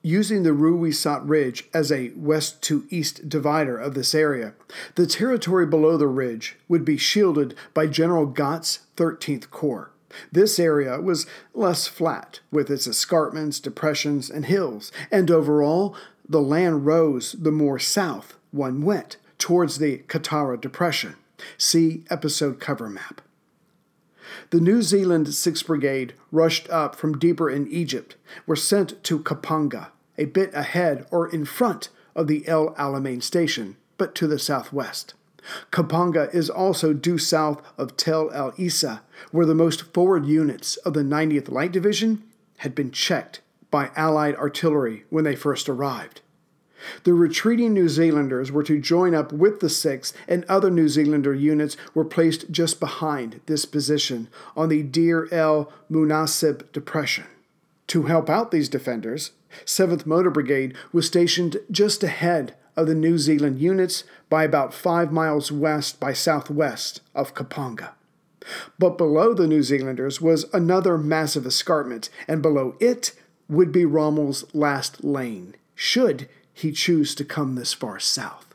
Using 0.02 0.42
the 0.42 0.50
Ruwisat 0.50 1.22
Ridge 1.26 1.64
as 1.72 1.90
a 1.90 2.10
west 2.14 2.62
to 2.64 2.84
east 2.90 3.26
divider 3.26 3.78
of 3.78 3.94
this 3.94 4.14
area, 4.14 4.52
the 4.96 5.06
territory 5.06 5.64
below 5.64 5.96
the 5.96 6.08
ridge 6.08 6.56
would 6.68 6.84
be 6.84 6.98
shielded 6.98 7.54
by 7.72 7.86
General 7.86 8.26
Gott's 8.26 8.80
13th 8.98 9.50
Corps. 9.50 9.92
This 10.30 10.58
area 10.58 11.00
was 11.00 11.26
less 11.54 11.86
flat, 11.86 12.40
with 12.50 12.70
its 12.70 12.86
escarpments, 12.86 13.60
depressions, 13.60 14.28
and 14.28 14.44
hills, 14.44 14.92
and 15.10 15.30
overall, 15.30 15.96
the 16.28 16.40
land 16.40 16.86
rose 16.86 17.32
the 17.32 17.52
more 17.52 17.78
south 17.78 18.36
one 18.50 18.82
went, 18.82 19.16
towards 19.38 19.78
the 19.78 19.98
Qattara 20.08 20.60
Depression. 20.60 21.16
See 21.58 22.04
episode 22.08 22.60
cover 22.60 22.88
map. 22.88 23.20
The 24.50 24.60
New 24.60 24.80
Zealand 24.80 25.26
6th 25.26 25.66
Brigade 25.66 26.14
rushed 26.32 26.70
up 26.70 26.94
from 26.94 27.18
deeper 27.18 27.50
in 27.50 27.68
Egypt, 27.68 28.16
were 28.46 28.56
sent 28.56 29.02
to 29.04 29.18
Kaponga, 29.18 29.88
a 30.16 30.24
bit 30.26 30.50
ahead 30.54 31.06
or 31.10 31.28
in 31.28 31.44
front 31.44 31.88
of 32.14 32.26
the 32.26 32.46
El 32.48 32.74
Alamein 32.74 33.22
station, 33.22 33.76
but 33.98 34.14
to 34.14 34.26
the 34.26 34.38
southwest. 34.38 35.14
Kaponga 35.70 36.34
is 36.34 36.48
also 36.48 36.92
due 36.92 37.18
south 37.18 37.60
of 37.76 37.96
Tel 37.96 38.30
El 38.32 38.54
Isa, 38.56 39.02
where 39.30 39.46
the 39.46 39.54
most 39.54 39.92
forward 39.92 40.24
units 40.24 40.76
of 40.78 40.94
the 40.94 41.02
90th 41.02 41.50
Light 41.50 41.72
Division 41.72 42.22
had 42.58 42.74
been 42.74 42.90
checked 42.90 43.40
by 43.74 43.90
Allied 43.96 44.36
artillery 44.36 45.02
when 45.10 45.24
they 45.24 45.34
first 45.34 45.68
arrived. 45.68 46.20
The 47.02 47.12
retreating 47.12 47.74
New 47.74 47.88
Zealanders 47.88 48.52
were 48.52 48.62
to 48.62 48.80
join 48.80 49.16
up 49.16 49.32
with 49.32 49.58
the 49.58 49.66
6th, 49.66 50.12
and 50.28 50.44
other 50.44 50.70
New 50.70 50.88
Zealander 50.88 51.34
units 51.34 51.76
were 51.92 52.04
placed 52.04 52.52
just 52.52 52.78
behind 52.78 53.40
this 53.46 53.64
position 53.64 54.28
on 54.56 54.68
the 54.68 54.84
Deir 54.84 55.26
el 55.32 55.72
Munasib 55.90 56.70
Depression. 56.70 57.24
To 57.88 58.04
help 58.04 58.30
out 58.30 58.52
these 58.52 58.68
defenders, 58.68 59.32
7th 59.64 60.06
Motor 60.06 60.30
Brigade 60.30 60.76
was 60.92 61.08
stationed 61.08 61.56
just 61.68 62.04
ahead 62.04 62.54
of 62.76 62.86
the 62.86 62.94
New 62.94 63.18
Zealand 63.18 63.58
units 63.58 64.04
by 64.30 64.44
about 64.44 64.72
five 64.72 65.10
miles 65.10 65.50
west 65.50 65.98
by 65.98 66.12
southwest 66.12 67.00
of 67.12 67.34
Kaponga. 67.34 67.90
But 68.78 68.96
below 68.96 69.34
the 69.34 69.48
New 69.48 69.64
Zealanders 69.64 70.20
was 70.20 70.46
another 70.52 70.96
massive 70.96 71.44
escarpment, 71.44 72.08
and 72.28 72.40
below 72.40 72.76
it 72.78 73.14
would 73.48 73.72
be 73.72 73.84
Rommel's 73.84 74.44
last 74.54 75.04
lane, 75.04 75.54
should 75.74 76.28
he 76.52 76.72
choose 76.72 77.14
to 77.16 77.24
come 77.24 77.54
this 77.54 77.72
far 77.72 77.98
south. 77.98 78.54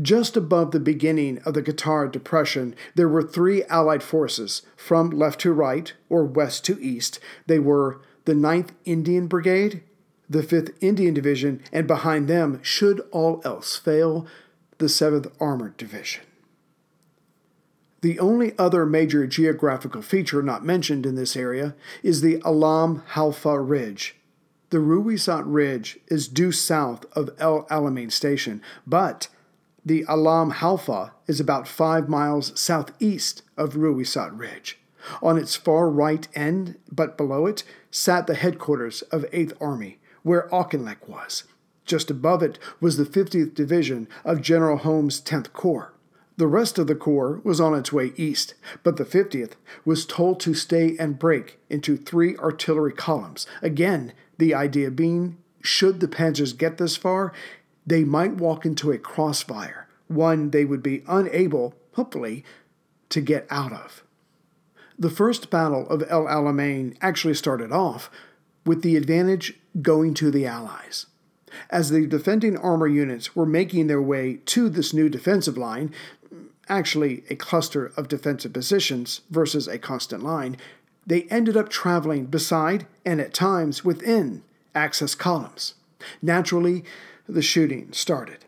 Just 0.00 0.36
above 0.36 0.70
the 0.70 0.80
beginning 0.80 1.38
of 1.46 1.54
the 1.54 1.62
Qattara 1.62 2.12
Depression, 2.12 2.74
there 2.94 3.08
were 3.08 3.22
three 3.22 3.64
Allied 3.64 4.02
forces, 4.02 4.62
from 4.76 5.10
left 5.10 5.40
to 5.40 5.52
right, 5.52 5.92
or 6.10 6.24
west 6.24 6.64
to 6.66 6.78
east. 6.80 7.18
They 7.46 7.58
were 7.58 8.00
the 8.26 8.34
9th 8.34 8.70
Indian 8.84 9.26
Brigade, 9.26 9.82
the 10.28 10.42
5th 10.42 10.74
Indian 10.80 11.14
Division, 11.14 11.62
and 11.72 11.86
behind 11.86 12.28
them, 12.28 12.60
should 12.62 13.00
all 13.10 13.40
else 13.44 13.76
fail, 13.76 14.26
the 14.78 14.86
7th 14.86 15.32
Armored 15.40 15.76
Division. 15.76 16.22
The 18.02 18.18
only 18.18 18.58
other 18.58 18.84
major 18.84 19.28
geographical 19.28 20.02
feature 20.02 20.42
not 20.42 20.64
mentioned 20.64 21.06
in 21.06 21.14
this 21.14 21.36
area 21.36 21.76
is 22.02 22.20
the 22.20 22.42
Alam 22.44 23.04
Halfa 23.10 23.60
Ridge. 23.60 24.16
The 24.70 24.78
Ruwisat 24.78 25.44
Ridge 25.46 26.00
is 26.08 26.26
due 26.26 26.50
south 26.50 27.06
of 27.16 27.30
El 27.38 27.62
Alamein 27.66 28.10
Station, 28.10 28.60
but 28.84 29.28
the 29.84 30.04
Alam 30.08 30.50
Halfa 30.50 31.12
is 31.28 31.38
about 31.38 31.68
five 31.68 32.08
miles 32.08 32.58
southeast 32.58 33.42
of 33.56 33.74
Ruwisat 33.74 34.36
Ridge. 34.36 34.80
On 35.22 35.38
its 35.38 35.54
far 35.54 35.88
right 35.88 36.26
end, 36.34 36.78
but 36.90 37.16
below 37.16 37.46
it, 37.46 37.62
sat 37.92 38.26
the 38.26 38.34
headquarters 38.34 39.02
of 39.12 39.30
8th 39.30 39.52
Army, 39.60 40.00
where 40.24 40.48
Auchinleck 40.48 41.08
was. 41.08 41.44
Just 41.84 42.10
above 42.10 42.42
it 42.42 42.58
was 42.80 42.96
the 42.96 43.04
50th 43.04 43.54
Division 43.54 44.08
of 44.24 44.42
General 44.42 44.78
Holmes' 44.78 45.20
10th 45.20 45.52
Corps. 45.52 45.91
The 46.36 46.46
rest 46.46 46.78
of 46.78 46.86
the 46.86 46.94
Corps 46.94 47.40
was 47.44 47.60
on 47.60 47.74
its 47.74 47.92
way 47.92 48.12
east, 48.16 48.54
but 48.82 48.96
the 48.96 49.04
50th 49.04 49.52
was 49.84 50.06
told 50.06 50.40
to 50.40 50.54
stay 50.54 50.96
and 50.98 51.18
break 51.18 51.58
into 51.68 51.96
three 51.96 52.36
artillery 52.38 52.92
columns. 52.92 53.46
Again, 53.60 54.12
the 54.38 54.54
idea 54.54 54.90
being, 54.90 55.36
should 55.60 56.00
the 56.00 56.08
Panzers 56.08 56.56
get 56.56 56.78
this 56.78 56.96
far, 56.96 57.32
they 57.86 58.02
might 58.02 58.36
walk 58.36 58.64
into 58.64 58.90
a 58.90 58.98
crossfire, 58.98 59.88
one 60.08 60.50
they 60.50 60.64
would 60.64 60.82
be 60.82 61.02
unable, 61.06 61.74
hopefully, 61.94 62.44
to 63.10 63.20
get 63.20 63.46
out 63.50 63.72
of. 63.72 64.02
The 64.98 65.10
first 65.10 65.50
battle 65.50 65.86
of 65.88 66.04
El 66.08 66.24
Alamein 66.24 66.96
actually 67.00 67.34
started 67.34 67.72
off 67.72 68.10
with 68.64 68.82
the 68.82 68.96
advantage 68.96 69.58
going 69.82 70.14
to 70.14 70.30
the 70.30 70.46
Allies. 70.46 71.06
As 71.68 71.90
the 71.90 72.06
defending 72.06 72.56
armor 72.56 72.86
units 72.86 73.36
were 73.36 73.44
making 73.44 73.86
their 73.86 74.00
way 74.00 74.38
to 74.46 74.68
this 74.68 74.94
new 74.94 75.08
defensive 75.08 75.58
line, 75.58 75.92
actually 76.68 77.24
a 77.28 77.36
cluster 77.36 77.92
of 77.96 78.08
defensive 78.08 78.52
positions 78.52 79.22
versus 79.30 79.68
a 79.68 79.78
constant 79.78 80.22
line, 80.22 80.56
they 81.06 81.22
ended 81.24 81.56
up 81.56 81.68
traveling 81.68 82.26
beside 82.26 82.86
and 83.04 83.20
at 83.20 83.34
times 83.34 83.84
within 83.84 84.42
Axis 84.74 85.14
columns. 85.14 85.74
Naturally, 86.20 86.84
the 87.28 87.42
shooting 87.42 87.92
started. 87.92 88.44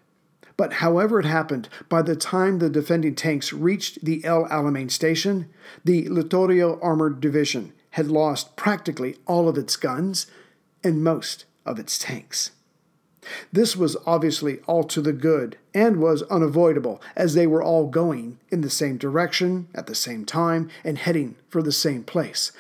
But 0.57 0.75
however 0.75 1.19
it 1.19 1.27
happened, 1.27 1.69
by 1.89 2.03
the 2.03 2.15
time 2.15 2.59
the 2.59 2.71
defending 2.71 3.17
tanks 3.17 3.53
reached 3.53 4.05
the 4.05 4.25
El 4.25 4.47
Alamein 4.47 4.91
station, 4.91 5.49
the 5.85 6.09
Littorio 6.09 6.79
Armored 6.81 7.21
Division 7.21 7.73
had 7.91 8.07
lost 8.09 8.57
practically 8.57 9.17
all 9.27 9.49
of 9.49 9.59
its 9.59 9.77
guns 9.77 10.27
and 10.83 11.03
most 11.03 11.45
of 11.67 11.79
its 11.79 11.99
tanks. 11.99 12.53
This 13.53 13.77
was 13.77 13.97
obviously 14.07 14.61
all 14.67 14.85
to 14.85 15.01
the 15.01 15.13
good 15.13 15.57
and 15.73 15.99
was 15.99 16.23
unavoidable, 16.25 17.01
as 17.17 17.35
they 17.35 17.47
were 17.47 17.63
all 17.63 17.87
going 17.87 18.39
in 18.51 18.61
the 18.61 18.71
same 18.71 18.97
direction 18.97 19.69
at 19.75 19.87
the 19.87 19.95
same 19.95 20.25
time 20.25 20.69
and 20.85 20.99
heading 20.99 21.37
for 21.49 21.63
the 21.63 21.73
same 21.73 22.05
place, 22.05 22.53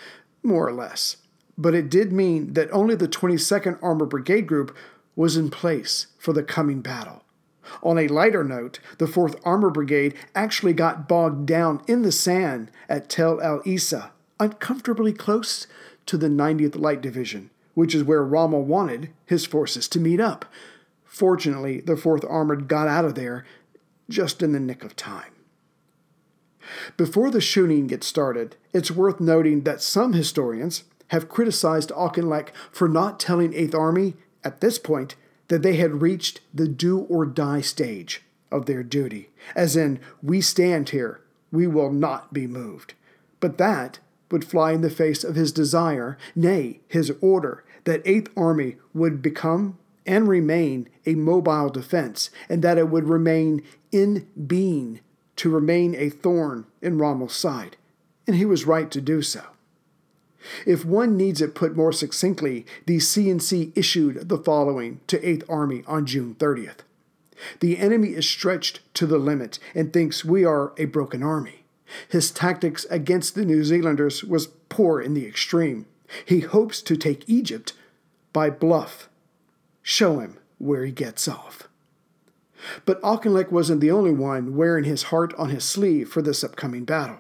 more 0.43 0.67
or 0.67 0.73
less. 0.73 1.19
But 1.57 1.75
it 1.75 1.89
did 1.89 2.13
mean 2.13 2.55
that 2.55 2.73
only 2.73 2.95
the 2.95 3.09
22nd 3.09 3.79
Armor 3.83 4.07
Brigade 4.07 4.47
Group 4.47 4.77
was 5.17 5.37
in 5.37 5.51
place 5.51 6.09
for 6.19 6.33
the 6.33 6.43
coming 6.43 6.81
battle. 6.81 7.23
On 7.83 7.99
a 7.99 8.09
lighter 8.09 8.45
note, 8.45 8.79
the 8.99 9.07
4th 9.07 9.41
Armor 9.45 9.71
Brigade 9.71 10.15
actually 10.35 10.73
got 10.73 11.09
bogged 11.09 11.47
down 11.47 11.83
in 11.87 12.03
the 12.03 12.13
sand 12.13 12.71
at 12.89 13.09
Tel 13.09 13.41
El 13.41 13.63
Isa, 13.65 14.13
uncomfortably 14.39 15.13
close 15.13 15.67
to 16.07 16.19
the 16.19 16.29
90th 16.29 16.77
Light 16.77 17.01
Division, 17.01 17.51
which 17.75 17.95
is 17.95 18.05
where 18.05 18.25
Rommel 18.25 18.63
wanted 18.63 19.11
his 19.27 19.45
forces 19.45 19.89
to 19.89 20.01
meet 20.01 20.21
up. 20.21 20.47
Fortunately, 21.05 21.81
the 21.81 21.95
4th 21.95 22.29
Armored 22.29 22.69
got 22.69 22.89
out 22.89 23.05
of 23.05 23.15
there 23.15 23.45
just 24.09 24.43
in 24.43 24.53
the 24.53 24.61
nick 24.61 24.85
of 24.85 24.97
time. 24.97 25.33
Before 26.97 27.31
the 27.31 27.41
shooting 27.41 27.87
gets 27.87 28.07
started, 28.07 28.57
it's 28.73 28.91
worth 28.91 29.21
noting 29.21 29.63
that 29.63 29.83
some 29.83 30.13
historians 30.13 30.85
have 31.09 31.29
criticized 31.29 31.91
Auchinleck 31.91 32.49
for 32.73 32.89
not 32.89 33.21
telling 33.21 33.53
8th 33.53 33.75
Army, 33.75 34.15
at 34.43 34.61
this 34.61 34.79
point, 34.79 35.15
that 35.49 35.63
they 35.63 35.77
had 35.77 36.03
reached 36.03 36.41
the 36.53 36.67
do 36.67 37.01
or 37.01 37.27
die 37.27 37.61
stage 37.61 38.23
of 38.51 38.67
their 38.67 38.83
duty, 38.83 39.31
as 39.55 39.77
in, 39.77 40.01
we 40.23 40.41
stand 40.41 40.91
here, 40.91 41.21
we 41.53 41.67
will 41.67 41.93
not 41.93 42.33
be 42.33 42.47
moved. 42.47 42.95
But 43.41 43.59
that 43.59 43.99
would 44.35 44.45
fly 44.45 44.73
in 44.73 44.81
the 44.81 44.91
face 44.91 45.23
of 45.23 45.37
his 45.37 45.53
desire, 45.53 46.19
nay, 46.35 46.81
his 46.89 47.13
order, 47.21 47.63
that 47.85 48.05
8th 48.05 48.31
Army 48.37 48.75
would 48.93 49.23
become 49.23 49.79
and 50.05 50.27
remain 50.27 50.89
a 51.07 51.15
mobile 51.15 51.69
defense, 51.69 52.31
and 52.49 52.61
that 52.61 52.77
it 52.77 52.89
would 52.89 53.09
remain 53.09 53.63
in 53.93 54.27
being 54.49 54.99
to 55.37 55.49
remain 55.49 55.95
a 55.95 56.11
thorn 56.11 56.67
in 56.83 56.99
Rommel's 56.99 57.37
side. 57.37 57.77
And 58.27 58.35
he 58.35 58.45
was 58.45 58.67
right 58.67 58.91
to 58.91 59.01
do 59.01 59.23
so. 59.23 59.45
If 60.67 60.85
one 60.85 61.17
needs 61.17 61.41
it 61.41 61.55
put 61.55 61.77
more 61.77 61.93
succinctly, 61.93 62.67
the 62.87 62.97
CNC 62.97 63.71
issued 63.77 64.29
the 64.29 64.39
following 64.39 64.99
to 65.07 65.21
8th 65.21 65.45
Army 65.49 65.85
on 65.87 66.07
June 66.07 66.35
30th. 66.41 66.81
The 67.61 67.79
enemy 67.79 68.09
is 68.09 68.29
stretched 68.29 68.81
to 68.95 69.07
the 69.07 69.19
limit 69.19 69.61
and 69.77 69.93
thinks 69.93 70.25
we 70.25 70.45
are 70.45 70.73
a 70.77 70.87
broken 70.87 71.23
army. 71.23 71.64
His 72.09 72.31
tactics 72.31 72.87
against 72.91 73.35
the 73.35 73.45
New 73.45 73.65
Zealanders 73.65 74.25
was 74.25 74.49
poor 74.69 75.01
in 75.01 75.15
the 75.15 75.27
extreme. 75.27 75.87
He 76.25 76.41
hopes 76.41 76.83
to 76.83 76.97
take 76.97 77.29
Egypt 77.29 77.73
by 78.33 78.51
bluff. 78.51 79.09
Show 79.83 80.19
him 80.21 80.39
where 80.59 80.85
he 80.85 80.93
gets 80.93 81.29
off. 81.29 81.69
But 82.85 83.03
Auchinleck 83.03 83.51
wasn't 83.51 83.81
the 83.81 83.91
only 83.91 84.13
one 84.13 84.57
wearing 84.57 84.85
his 84.85 85.05
heart 85.05 85.35
on 85.35 85.51
his 85.51 85.65
sleeve 85.65 86.09
for 86.09 86.23
this 86.23 86.43
upcoming 86.43 86.85
battle. 86.85 87.19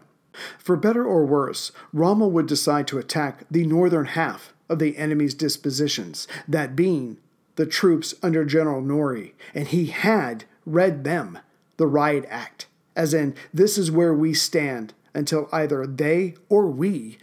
For 0.59 0.77
better 0.77 1.05
or 1.05 1.25
worse, 1.25 1.71
Rommel 1.93 2.31
would 2.33 2.47
decide 2.47 2.87
to 2.89 2.99
attack 2.99 3.45
the 3.51 3.67
northern 3.67 4.07
half 4.07 4.53
of 4.69 4.79
the 4.79 4.97
enemy's 4.97 5.35
dispositions, 5.35 6.27
that 6.49 6.75
being 6.75 7.19
the 7.57 7.67
troops 7.67 8.15
under 8.23 8.45
General 8.45 8.81
Norrie, 8.81 9.35
and 9.55 9.69
he 9.69 9.87
had 9.87 10.45
read 10.67 11.05
them 11.05 11.39
the 11.77 11.87
riot 11.87 12.25
act, 12.29 12.67
as 12.97 13.15
in, 13.15 13.35
this 13.53 13.79
is 13.79 13.91
where 13.91 14.15
we 14.15 14.35
stand 14.35 14.95
until 15.15 15.49
either 15.53 15.87
they 15.87 16.35
or 16.49 16.67
we 16.67 17.19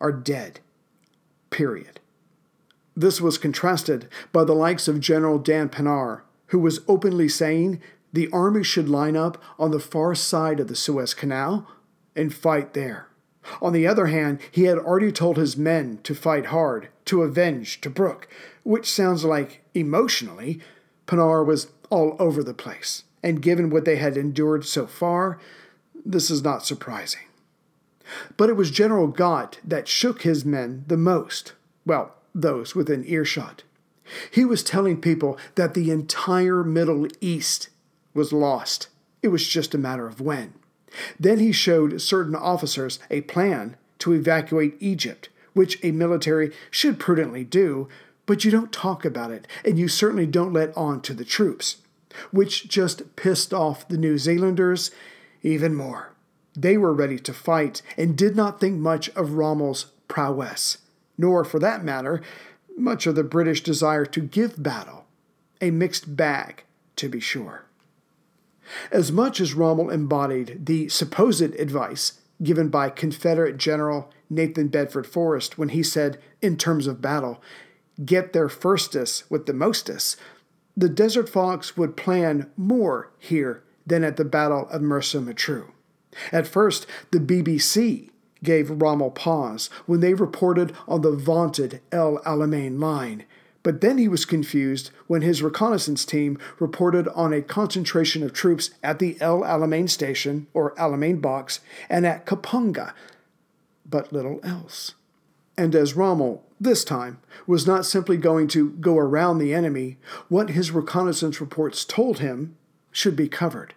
are 0.00 0.12
dead. 0.12 0.60
Period. 1.50 2.00
This 2.96 3.20
was 3.20 3.38
contrasted 3.38 4.08
by 4.32 4.44
the 4.44 4.54
likes 4.54 4.88
of 4.88 5.00
General 5.00 5.38
Dan 5.38 5.68
Pienaar, 5.68 6.22
who 6.48 6.58
was 6.58 6.80
openly 6.86 7.28
saying 7.28 7.80
the 8.12 8.30
army 8.30 8.62
should 8.62 8.88
line 8.88 9.16
up 9.16 9.42
on 9.58 9.72
the 9.72 9.80
far 9.80 10.14
side 10.14 10.60
of 10.60 10.68
the 10.68 10.76
Suez 10.76 11.14
Canal 11.14 11.66
and 12.14 12.32
fight 12.32 12.74
there. 12.74 13.08
On 13.60 13.72
the 13.72 13.86
other 13.86 14.06
hand, 14.06 14.38
he 14.50 14.64
had 14.64 14.78
already 14.78 15.12
told 15.12 15.36
his 15.36 15.56
men 15.56 15.98
to 16.04 16.14
fight 16.14 16.46
hard, 16.46 16.88
to 17.06 17.22
avenge 17.22 17.80
Tobruk, 17.80 18.24
which 18.62 18.90
sounds 18.90 19.24
like, 19.24 19.62
emotionally, 19.74 20.60
Pienaar 21.06 21.44
was 21.44 21.68
all 21.90 22.16
over 22.18 22.42
the 22.42 22.54
place. 22.54 23.02
And 23.24 23.40
given 23.40 23.70
what 23.70 23.86
they 23.86 23.96
had 23.96 24.18
endured 24.18 24.66
so 24.66 24.86
far, 24.86 25.40
this 26.04 26.30
is 26.30 26.44
not 26.44 26.66
surprising. 26.66 27.22
But 28.36 28.50
it 28.50 28.52
was 28.52 28.70
General 28.70 29.06
Gott 29.06 29.58
that 29.64 29.88
shook 29.88 30.22
his 30.22 30.44
men 30.44 30.84
the 30.86 30.98
most. 30.98 31.54
Well, 31.86 32.12
those 32.34 32.74
within 32.74 33.02
earshot. 33.06 33.62
He 34.30 34.44
was 34.44 34.62
telling 34.62 35.00
people 35.00 35.38
that 35.54 35.72
the 35.72 35.90
entire 35.90 36.62
Middle 36.62 37.08
East 37.22 37.70
was 38.12 38.30
lost. 38.30 38.88
It 39.22 39.28
was 39.28 39.48
just 39.48 39.74
a 39.74 39.78
matter 39.78 40.06
of 40.06 40.20
when. 40.20 40.52
Then 41.18 41.38
he 41.38 41.50
showed 41.50 42.02
certain 42.02 42.34
officers 42.34 42.98
a 43.10 43.22
plan 43.22 43.78
to 44.00 44.12
evacuate 44.12 44.76
Egypt, 44.80 45.30
which 45.54 45.82
a 45.82 45.92
military 45.92 46.52
should 46.70 47.00
prudently 47.00 47.42
do, 47.42 47.88
but 48.26 48.44
you 48.44 48.50
don't 48.50 48.70
talk 48.70 49.06
about 49.06 49.30
it, 49.30 49.46
and 49.64 49.78
you 49.78 49.88
certainly 49.88 50.26
don't 50.26 50.52
let 50.52 50.76
on 50.76 51.00
to 51.00 51.14
the 51.14 51.24
troops, 51.24 51.76
which 52.30 52.68
just 52.68 53.16
pissed 53.16 53.52
off 53.52 53.88
the 53.88 53.98
New 53.98 54.18
Zealanders 54.18 54.90
even 55.42 55.74
more. 55.74 56.12
They 56.56 56.76
were 56.76 56.92
ready 56.92 57.18
to 57.18 57.32
fight 57.32 57.82
and 57.96 58.16
did 58.16 58.36
not 58.36 58.60
think 58.60 58.78
much 58.78 59.08
of 59.10 59.34
Rommel's 59.34 59.86
prowess, 60.08 60.78
nor, 61.18 61.44
for 61.44 61.58
that 61.58 61.84
matter, 61.84 62.22
much 62.76 63.06
of 63.06 63.14
the 63.14 63.24
British 63.24 63.62
desire 63.62 64.06
to 64.06 64.20
give 64.20 64.62
battle. 64.62 65.06
A 65.60 65.70
mixed 65.70 66.16
bag, 66.16 66.64
to 66.96 67.08
be 67.08 67.20
sure. 67.20 67.64
As 68.90 69.12
much 69.12 69.40
as 69.40 69.54
Rommel 69.54 69.90
embodied 69.90 70.66
the 70.66 70.88
supposed 70.88 71.42
advice 71.42 72.20
given 72.42 72.68
by 72.68 72.90
Confederate 72.90 73.56
General 73.56 74.10
Nathan 74.30 74.68
Bedford 74.68 75.06
Forrest 75.06 75.58
when 75.58 75.70
he 75.70 75.82
said, 75.82 76.18
in 76.42 76.56
terms 76.56 76.86
of 76.86 77.02
battle, 77.02 77.40
get 78.04 78.32
their 78.32 78.48
firstus 78.48 79.24
with 79.30 79.46
the 79.46 79.52
mostus, 79.52 80.16
the 80.76 80.88
Desert 80.88 81.28
Fox 81.28 81.76
would 81.76 81.96
plan 81.96 82.50
more 82.56 83.10
here 83.18 83.62
than 83.86 84.02
at 84.02 84.16
the 84.16 84.24
Battle 84.24 84.68
of 84.68 84.82
Mersa 84.82 85.22
Matruh. 85.22 85.70
At 86.32 86.46
first, 86.46 86.86
the 87.10 87.18
BBC 87.18 88.10
gave 88.42 88.70
Rommel 88.70 89.10
pause 89.10 89.70
when 89.86 90.00
they 90.00 90.14
reported 90.14 90.74
on 90.86 91.00
the 91.00 91.12
vaunted 91.12 91.80
El 91.90 92.18
Alamein 92.18 92.78
line, 92.80 93.24
but 93.62 93.80
then 93.80 93.98
he 93.98 94.08
was 94.08 94.24
confused 94.24 94.90
when 95.06 95.22
his 95.22 95.42
reconnaissance 95.42 96.04
team 96.04 96.38
reported 96.58 97.08
on 97.08 97.32
a 97.32 97.40
concentration 97.40 98.22
of 98.22 98.32
troops 98.32 98.70
at 98.82 98.98
the 98.98 99.16
El 99.20 99.40
Alamein 99.40 99.88
station, 99.88 100.46
or 100.52 100.74
Alamein 100.74 101.20
box, 101.20 101.60
and 101.88 102.06
at 102.06 102.26
Kaponga, 102.26 102.92
but 103.86 104.12
little 104.12 104.40
else. 104.44 104.94
And 105.56 105.74
as 105.74 105.94
Rommel, 105.94 106.44
this 106.64 106.84
time, 106.84 107.20
was 107.46 107.66
not 107.66 107.86
simply 107.86 108.16
going 108.16 108.48
to 108.48 108.70
go 108.70 108.98
around 108.98 109.38
the 109.38 109.54
enemy, 109.54 109.98
what 110.28 110.50
his 110.50 110.70
reconnaissance 110.70 111.40
reports 111.40 111.84
told 111.84 112.18
him 112.18 112.56
should 112.90 113.16
be 113.16 113.28
covered. 113.28 113.74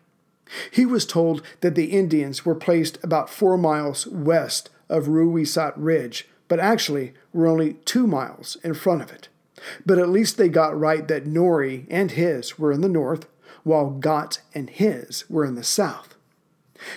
He 0.71 0.85
was 0.85 1.05
told 1.05 1.41
that 1.61 1.75
the 1.75 1.91
Indians 1.91 2.45
were 2.45 2.55
placed 2.55 2.97
about 3.03 3.29
four 3.29 3.57
miles 3.57 4.07
west 4.07 4.69
of 4.89 5.07
Ruwisat 5.07 5.73
Ridge, 5.75 6.27
but 6.47 6.59
actually 6.59 7.13
were 7.33 7.47
only 7.47 7.73
two 7.85 8.07
miles 8.07 8.57
in 8.63 8.73
front 8.73 9.01
of 9.01 9.11
it. 9.11 9.27
But 9.85 9.97
at 9.97 10.09
least 10.09 10.37
they 10.37 10.49
got 10.49 10.79
right 10.79 11.07
that 11.07 11.25
Norrie 11.25 11.85
and 11.89 12.11
his 12.11 12.57
were 12.57 12.71
in 12.71 12.81
the 12.81 12.89
north, 12.89 13.27
while 13.63 13.89
Gott 13.89 14.41
and 14.53 14.69
his 14.69 15.29
were 15.29 15.45
in 15.45 15.55
the 15.55 15.63
south. 15.63 16.15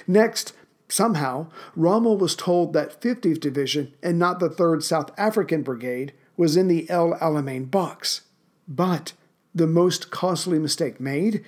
Next, 0.06 0.52
somehow, 0.92 1.46
Rommel 1.76 2.16
was 2.16 2.34
told 2.34 2.72
that 2.72 3.00
50th 3.00 3.40
Division 3.40 3.94
and 4.02 4.18
not 4.18 4.40
the 4.40 4.50
3rd 4.50 4.82
South 4.82 5.10
African 5.18 5.62
Brigade 5.62 6.12
was 6.36 6.56
in 6.56 6.68
the 6.68 6.88
El 6.90 7.14
Alamein 7.14 7.70
box. 7.70 8.22
But 8.66 9.12
the 9.54 9.66
most 9.66 10.10
costly 10.10 10.58
mistake 10.58 11.00
made 11.00 11.44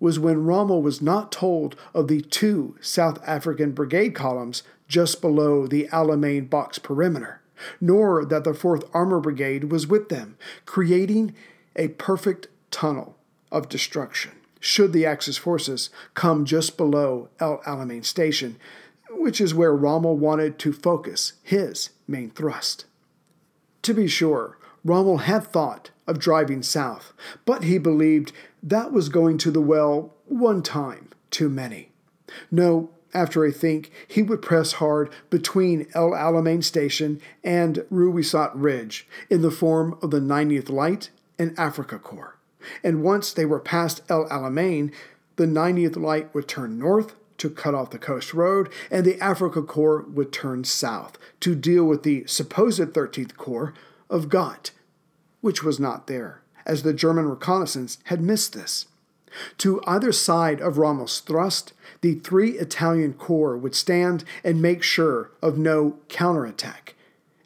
was 0.00 0.18
when 0.18 0.44
Rommel 0.44 0.82
was 0.82 1.00
not 1.00 1.32
told 1.32 1.76
of 1.94 2.08
the 2.08 2.20
two 2.20 2.76
South 2.80 3.22
African 3.26 3.72
Brigade 3.72 4.14
columns 4.14 4.62
just 4.88 5.20
below 5.20 5.66
the 5.66 5.88
Alamein 5.92 6.50
box 6.50 6.78
perimeter 6.78 7.40
nor 7.80 8.24
that 8.24 8.44
the 8.44 8.52
4th 8.52 8.88
Armor 8.92 9.20
Brigade 9.20 9.70
was 9.70 9.86
with 9.86 10.08
them, 10.08 10.36
creating 10.66 11.34
a 11.76 11.88
perfect 11.88 12.48
tunnel 12.70 13.16
of 13.50 13.68
destruction 13.68 14.32
should 14.60 14.94
the 14.94 15.04
Axis 15.04 15.36
forces 15.36 15.90
come 16.14 16.46
just 16.46 16.78
below 16.78 17.28
El 17.38 17.58
Alamein 17.66 18.04
Station, 18.04 18.56
which 19.18 19.40
is 19.40 19.54
where 19.54 19.74
Rommel 19.74 20.16
wanted 20.16 20.58
to 20.60 20.72
focus 20.72 21.34
his 21.42 21.90
main 22.06 22.30
thrust. 22.30 22.86
To 23.82 23.94
be 23.94 24.06
sure, 24.06 24.58
Rommel 24.84 25.18
had 25.18 25.44
thought 25.44 25.90
of 26.06 26.18
driving 26.18 26.62
south, 26.62 27.12
but 27.44 27.64
he 27.64 27.78
believed 27.78 28.32
that 28.62 28.92
was 28.92 29.08
going 29.08 29.38
to 29.38 29.50
the 29.50 29.60
well 29.60 30.14
one 30.26 30.62
time 30.62 31.10
too 31.30 31.48
many. 31.48 31.90
No, 32.50 32.90
after 33.12 33.44
a 33.44 33.52
think, 33.52 33.90
he 34.08 34.22
would 34.22 34.42
press 34.42 34.74
hard 34.74 35.10
between 35.30 35.86
El 35.94 36.10
Alamein 36.10 36.62
Station 36.64 37.20
and 37.42 37.84
Ruwisat 37.92 38.50
Ridge 38.54 39.06
in 39.30 39.42
the 39.42 39.50
form 39.50 39.96
of 40.02 40.10
the 40.10 40.20
90th 40.20 40.68
Light 40.68 41.10
and 41.38 41.56
Afrika 41.56 42.00
Korps. 42.00 42.32
And 42.82 43.02
once 43.02 43.32
they 43.32 43.44
were 43.44 43.60
past 43.60 44.00
El 44.08 44.26
Alamein, 44.28 44.92
the 45.36 45.46
90th 45.46 45.96
Light 45.96 46.34
would 46.34 46.48
turn 46.48 46.78
north 46.78 47.14
to 47.38 47.50
cut 47.50 47.74
off 47.74 47.90
the 47.90 47.98
coast 47.98 48.34
road, 48.34 48.70
and 48.90 49.04
the 49.04 49.14
Afrika 49.14 49.64
Korps 49.64 50.12
would 50.12 50.32
turn 50.32 50.64
south 50.64 51.18
to 51.40 51.54
deal 51.54 51.84
with 51.84 52.02
the 52.02 52.24
supposed 52.26 52.80
13th 52.80 53.36
Corps 53.36 53.74
of 54.08 54.28
Gott, 54.28 54.70
which 55.40 55.62
was 55.62 55.80
not 55.80 56.06
there, 56.06 56.42
as 56.66 56.82
the 56.82 56.92
German 56.92 57.28
reconnaissance 57.28 57.98
had 58.04 58.20
missed 58.20 58.52
this. 58.52 58.86
To 59.58 59.82
either 59.86 60.12
side 60.12 60.60
of 60.60 60.78
Rommel's 60.78 61.20
thrust, 61.20 61.72
the 62.00 62.14
three 62.14 62.52
Italian 62.52 63.14
corps 63.14 63.56
would 63.56 63.74
stand 63.74 64.24
and 64.44 64.62
make 64.62 64.82
sure 64.82 65.32
of 65.42 65.58
no 65.58 65.98
counterattack. 66.08 66.94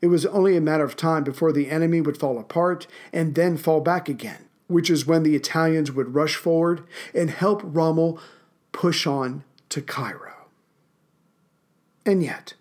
It 0.01 0.09
was 0.09 0.27
only 0.27 0.57
a 0.57 0.61
matter 0.61 0.85
of 0.85 0.97
time 0.97 1.25
before 1.25 1.53
the 1.53 1.71
enemy 1.71 2.01
would 2.01 2.19
fall 2.19 2.39
apart 2.39 2.87
and 3.13 3.35
then 3.35 3.57
fall 3.57 3.81
back 3.81 4.09
again, 4.09 4.49
which 4.67 4.91
is 4.91 5.07
when 5.07 5.23
the 5.23 5.35
Italians 5.35 5.91
would 5.91 6.15
rush 6.15 6.37
forward 6.37 6.83
and 7.15 7.31
help 7.31 7.63
Rommel 7.65 8.21
push 8.73 9.07
on 9.07 9.43
to 9.71 9.83
Cairo. 9.83 10.47
And 12.07 12.23
yet, 12.23 12.55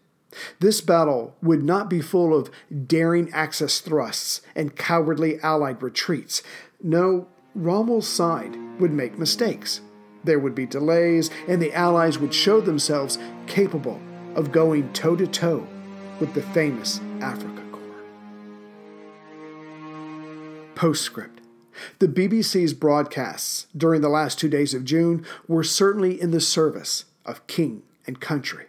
this 0.59 0.81
battle 0.81 1.35
would 1.41 1.63
not 1.63 1.89
be 1.89 2.01
full 2.01 2.38
of 2.38 2.51
daring 2.85 3.31
axis 3.31 3.79
thrusts 3.79 4.41
and 4.55 4.75
cowardly 4.75 5.39
allied 5.41 5.81
retreats. 5.81 6.43
No, 6.84 7.27
Rommel's 7.55 8.07
side 8.07 8.55
would 8.79 8.91
make 8.91 9.17
mistakes. 9.17 9.81
There 10.23 10.39
would 10.39 10.53
be 10.53 10.65
delays, 10.65 11.29
and 11.47 11.61
the 11.61 11.73
Allies 11.73 12.19
would 12.19 12.34
show 12.34 12.59
themselves 12.59 13.17
capable 13.45 13.99
of 14.35 14.51
going 14.51 14.91
toe 14.93 15.15
to 15.15 15.25
toe 15.25 15.65
with 16.19 16.34
the 16.34 16.41
famous 16.41 16.99
Afrika 17.19 17.63
Korps. 17.71 18.05
Postscript 20.75 21.36
The 21.99 22.08
BBC's 22.08 22.74
broadcasts 22.74 23.68
during 23.76 24.02
the 24.02 24.10
last 24.10 24.40
two 24.40 24.49
days 24.49 24.74
of 24.74 24.86
June 24.86 25.26
were 25.48 25.64
certainly 25.64 26.20
in 26.20 26.32
the 26.32 26.41
service 26.41 27.06
of 27.26 27.45
king 27.48 27.84
and 28.06 28.20
country. 28.20 28.66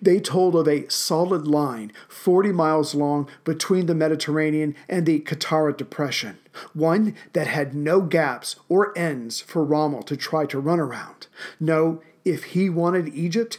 They 0.00 0.20
told 0.20 0.56
of 0.56 0.68
a 0.68 0.88
solid 0.90 1.46
line 1.46 1.92
40 2.08 2.52
miles 2.52 2.94
long 2.94 3.28
between 3.44 3.86
the 3.86 3.94
Mediterranean 3.94 4.74
and 4.88 5.06
the 5.06 5.20
Qattara 5.20 5.76
Depression, 5.76 6.38
one 6.74 7.14
that 7.32 7.46
had 7.46 7.74
no 7.74 8.00
gaps 8.00 8.56
or 8.68 8.96
ends 8.96 9.40
for 9.40 9.64
Rommel 9.64 10.02
to 10.02 10.16
try 10.16 10.46
to 10.46 10.60
run 10.60 10.80
around. 10.80 11.28
No, 11.58 12.02
if 12.24 12.44
he 12.44 12.68
wanted 12.68 13.14
Egypt, 13.14 13.58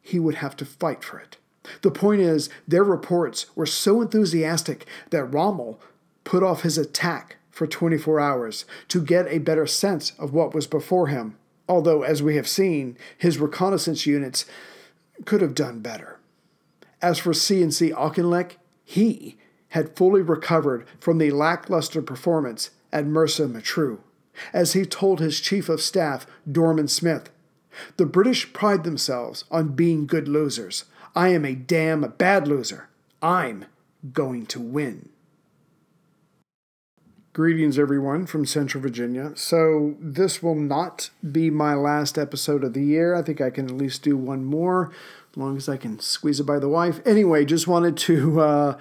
he 0.00 0.18
would 0.18 0.36
have 0.36 0.56
to 0.56 0.64
fight 0.64 1.02
for 1.02 1.18
it. 1.18 1.36
The 1.82 1.90
point 1.90 2.20
is, 2.20 2.48
their 2.66 2.84
reports 2.84 3.46
were 3.54 3.66
so 3.66 4.00
enthusiastic 4.00 4.86
that 5.10 5.24
Rommel 5.24 5.80
put 6.24 6.42
off 6.42 6.62
his 6.62 6.78
attack 6.78 7.36
for 7.58 7.66
24 7.66 8.20
hours 8.20 8.64
to 8.86 9.02
get 9.02 9.26
a 9.26 9.38
better 9.38 9.66
sense 9.66 10.12
of 10.12 10.32
what 10.32 10.54
was 10.54 10.68
before 10.68 11.08
him. 11.08 11.36
Although, 11.68 12.04
as 12.04 12.22
we 12.22 12.36
have 12.36 12.46
seen, 12.46 12.96
his 13.18 13.38
reconnaissance 13.38 14.06
units 14.06 14.46
could 15.24 15.42
have 15.42 15.56
done 15.56 15.80
better. 15.80 16.20
As 17.02 17.18
for 17.18 17.32
CNC 17.32 17.92
Auchinleck, 17.92 18.52
he 18.84 19.36
had 19.70 19.96
fully 19.96 20.22
recovered 20.22 20.86
from 21.00 21.18
the 21.18 21.32
lackluster 21.32 22.00
performance 22.00 22.70
at 22.92 23.04
Mersa 23.04 23.50
Matruh. 23.50 23.98
As 24.52 24.74
he 24.74 24.84
told 24.84 25.18
his 25.18 25.40
chief 25.40 25.68
of 25.68 25.82
staff, 25.82 26.28
Dorman 26.50 26.86
Smith, 26.86 27.28
the 27.96 28.06
British 28.06 28.52
pride 28.52 28.84
themselves 28.84 29.44
on 29.50 29.74
being 29.74 30.06
good 30.06 30.28
losers. 30.28 30.84
I 31.16 31.30
am 31.30 31.44
a 31.44 31.56
damn 31.56 32.02
bad 32.18 32.46
loser. 32.46 32.88
I'm 33.20 33.64
going 34.12 34.46
to 34.46 34.60
win. 34.60 35.08
Greetings, 37.34 37.78
everyone, 37.78 38.26
from 38.26 38.46
Central 38.46 38.82
Virginia. 38.82 39.32
So, 39.36 39.94
this 40.00 40.42
will 40.42 40.54
not 40.54 41.10
be 41.30 41.50
my 41.50 41.74
last 41.74 42.16
episode 42.18 42.64
of 42.64 42.72
the 42.72 42.82
year. 42.82 43.14
I 43.14 43.22
think 43.22 43.40
I 43.40 43.50
can 43.50 43.66
at 43.66 43.76
least 43.76 44.02
do 44.02 44.16
one 44.16 44.44
more, 44.44 44.90
as 45.30 45.36
long 45.36 45.56
as 45.56 45.68
I 45.68 45.76
can 45.76 46.00
squeeze 46.00 46.40
it 46.40 46.44
by 46.44 46.58
the 46.58 46.70
wife. 46.70 47.00
Anyway, 47.06 47.44
just 47.44 47.68
wanted 47.68 47.96
to 47.98 48.40
uh, 48.40 48.78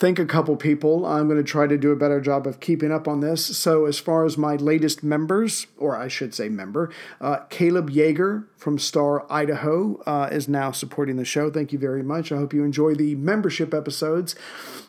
thank 0.00 0.18
a 0.18 0.24
couple 0.24 0.56
people. 0.56 1.04
I'm 1.04 1.28
going 1.28 1.38
to 1.38 1.44
try 1.44 1.66
to 1.66 1.76
do 1.76 1.92
a 1.92 1.96
better 1.96 2.20
job 2.20 2.46
of 2.46 2.58
keeping 2.58 2.90
up 2.90 3.06
on 3.06 3.20
this. 3.20 3.56
So, 3.56 3.84
as 3.84 3.98
far 3.98 4.24
as 4.24 4.36
my 4.38 4.56
latest 4.56 5.04
members, 5.04 5.66
or 5.76 5.94
I 5.94 6.08
should 6.08 6.34
say 6.34 6.48
member, 6.48 6.90
uh, 7.20 7.40
Caleb 7.50 7.90
Yeager 7.90 8.46
from 8.56 8.78
Star, 8.78 9.30
Idaho, 9.30 10.02
uh, 10.06 10.28
is 10.32 10.48
now 10.48 10.72
supporting 10.72 11.16
the 11.16 11.24
show. 11.24 11.50
Thank 11.50 11.72
you 11.72 11.78
very 11.78 12.02
much. 12.02 12.32
I 12.32 12.38
hope 12.38 12.54
you 12.54 12.64
enjoy 12.64 12.94
the 12.94 13.14
membership 13.14 13.74
episodes. 13.74 14.34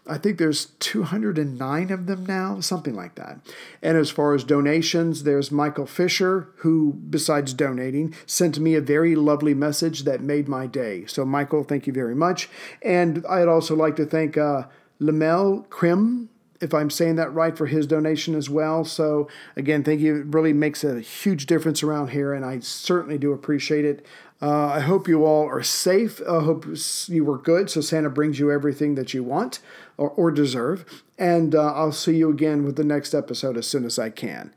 I 0.08 0.18
think 0.18 0.40
there's 0.40 0.66
209 0.80 1.92
of 1.92 2.08
them 2.08 2.26
now, 2.26 2.60
something 2.60 2.96
like 2.96 3.16
that. 3.16 3.40
And 3.84 3.98
as 3.98 4.10
far 4.10 4.34
as 4.34 4.44
donations, 4.44 5.24
there's 5.24 5.52
Michael 5.52 5.86
Fisher, 5.86 6.50
who, 6.58 6.94
besides 7.10 7.54
donating, 7.54 8.16
sent 8.26 8.58
me 8.60 8.74
a 8.74 8.82
very 8.82 9.16
lovely 9.16 9.54
message 9.54 10.04
that 10.04 10.22
made 10.22 10.48
my 10.48 10.66
day. 10.66 11.06
So, 11.06 11.24
Michael, 11.24 11.64
thank 11.64 11.86
you 11.86 11.94
very 11.94 12.16
much. 12.16 12.50
And 12.82 13.24
I'd 13.30 13.48
also 13.48 13.76
like 13.76 13.96
to 13.98 14.06
thank 14.06 14.38
uh, 14.38 14.64
Lamel 15.02 15.66
Krim, 15.70 16.30
if 16.62 16.74
I'm 16.74 16.92
saying 16.92 17.16
that 17.16 17.34
right, 17.34 17.58
for 17.58 17.66
his 17.66 17.88
donation 17.88 18.36
as 18.36 18.50
well. 18.50 18.86
So, 18.86 19.28
again, 19.56 19.84
thank 19.84 20.00
you. 20.00 20.18
It 20.18 20.28
really 20.28 20.54
makes 20.54 20.84
a 20.84 21.00
huge 21.00 21.48
difference 21.48 21.82
around 21.82 22.10
here, 22.10 22.34
and 22.34 22.46
I 22.46 22.60
certainly 22.60 23.18
do 23.18 23.34
appreciate 23.34 23.84
it. 23.84 24.06
Uh, 24.42 24.68
I 24.68 24.80
hope 24.80 25.08
you 25.08 25.26
all 25.26 25.48
are 25.48 25.64
safe. 25.64 26.22
I 26.22 26.42
hope 26.42 26.66
you 27.08 27.26
were 27.26 27.40
good. 27.40 27.70
So, 27.70 27.82
Santa 27.82 28.12
brings 28.12 28.40
you 28.40 28.52
everything 28.52 28.94
that 28.96 29.14
you 29.14 29.24
want 29.24 29.60
or, 29.98 30.12
or 30.12 30.30
deserve. 30.30 31.04
And 31.18 31.56
uh, 31.56 31.74
I'll 31.74 31.92
see 31.92 32.16
you 32.16 32.30
again 32.30 32.64
with 32.64 32.76
the 32.76 32.84
next 32.84 33.14
episode 33.16 33.58
as 33.58 33.68
soon 33.68 33.86
as 33.86 33.98
I 33.98 34.12
can. 34.12 34.54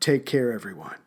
Take 0.00 0.26
care, 0.26 0.52
everyone. 0.52 1.03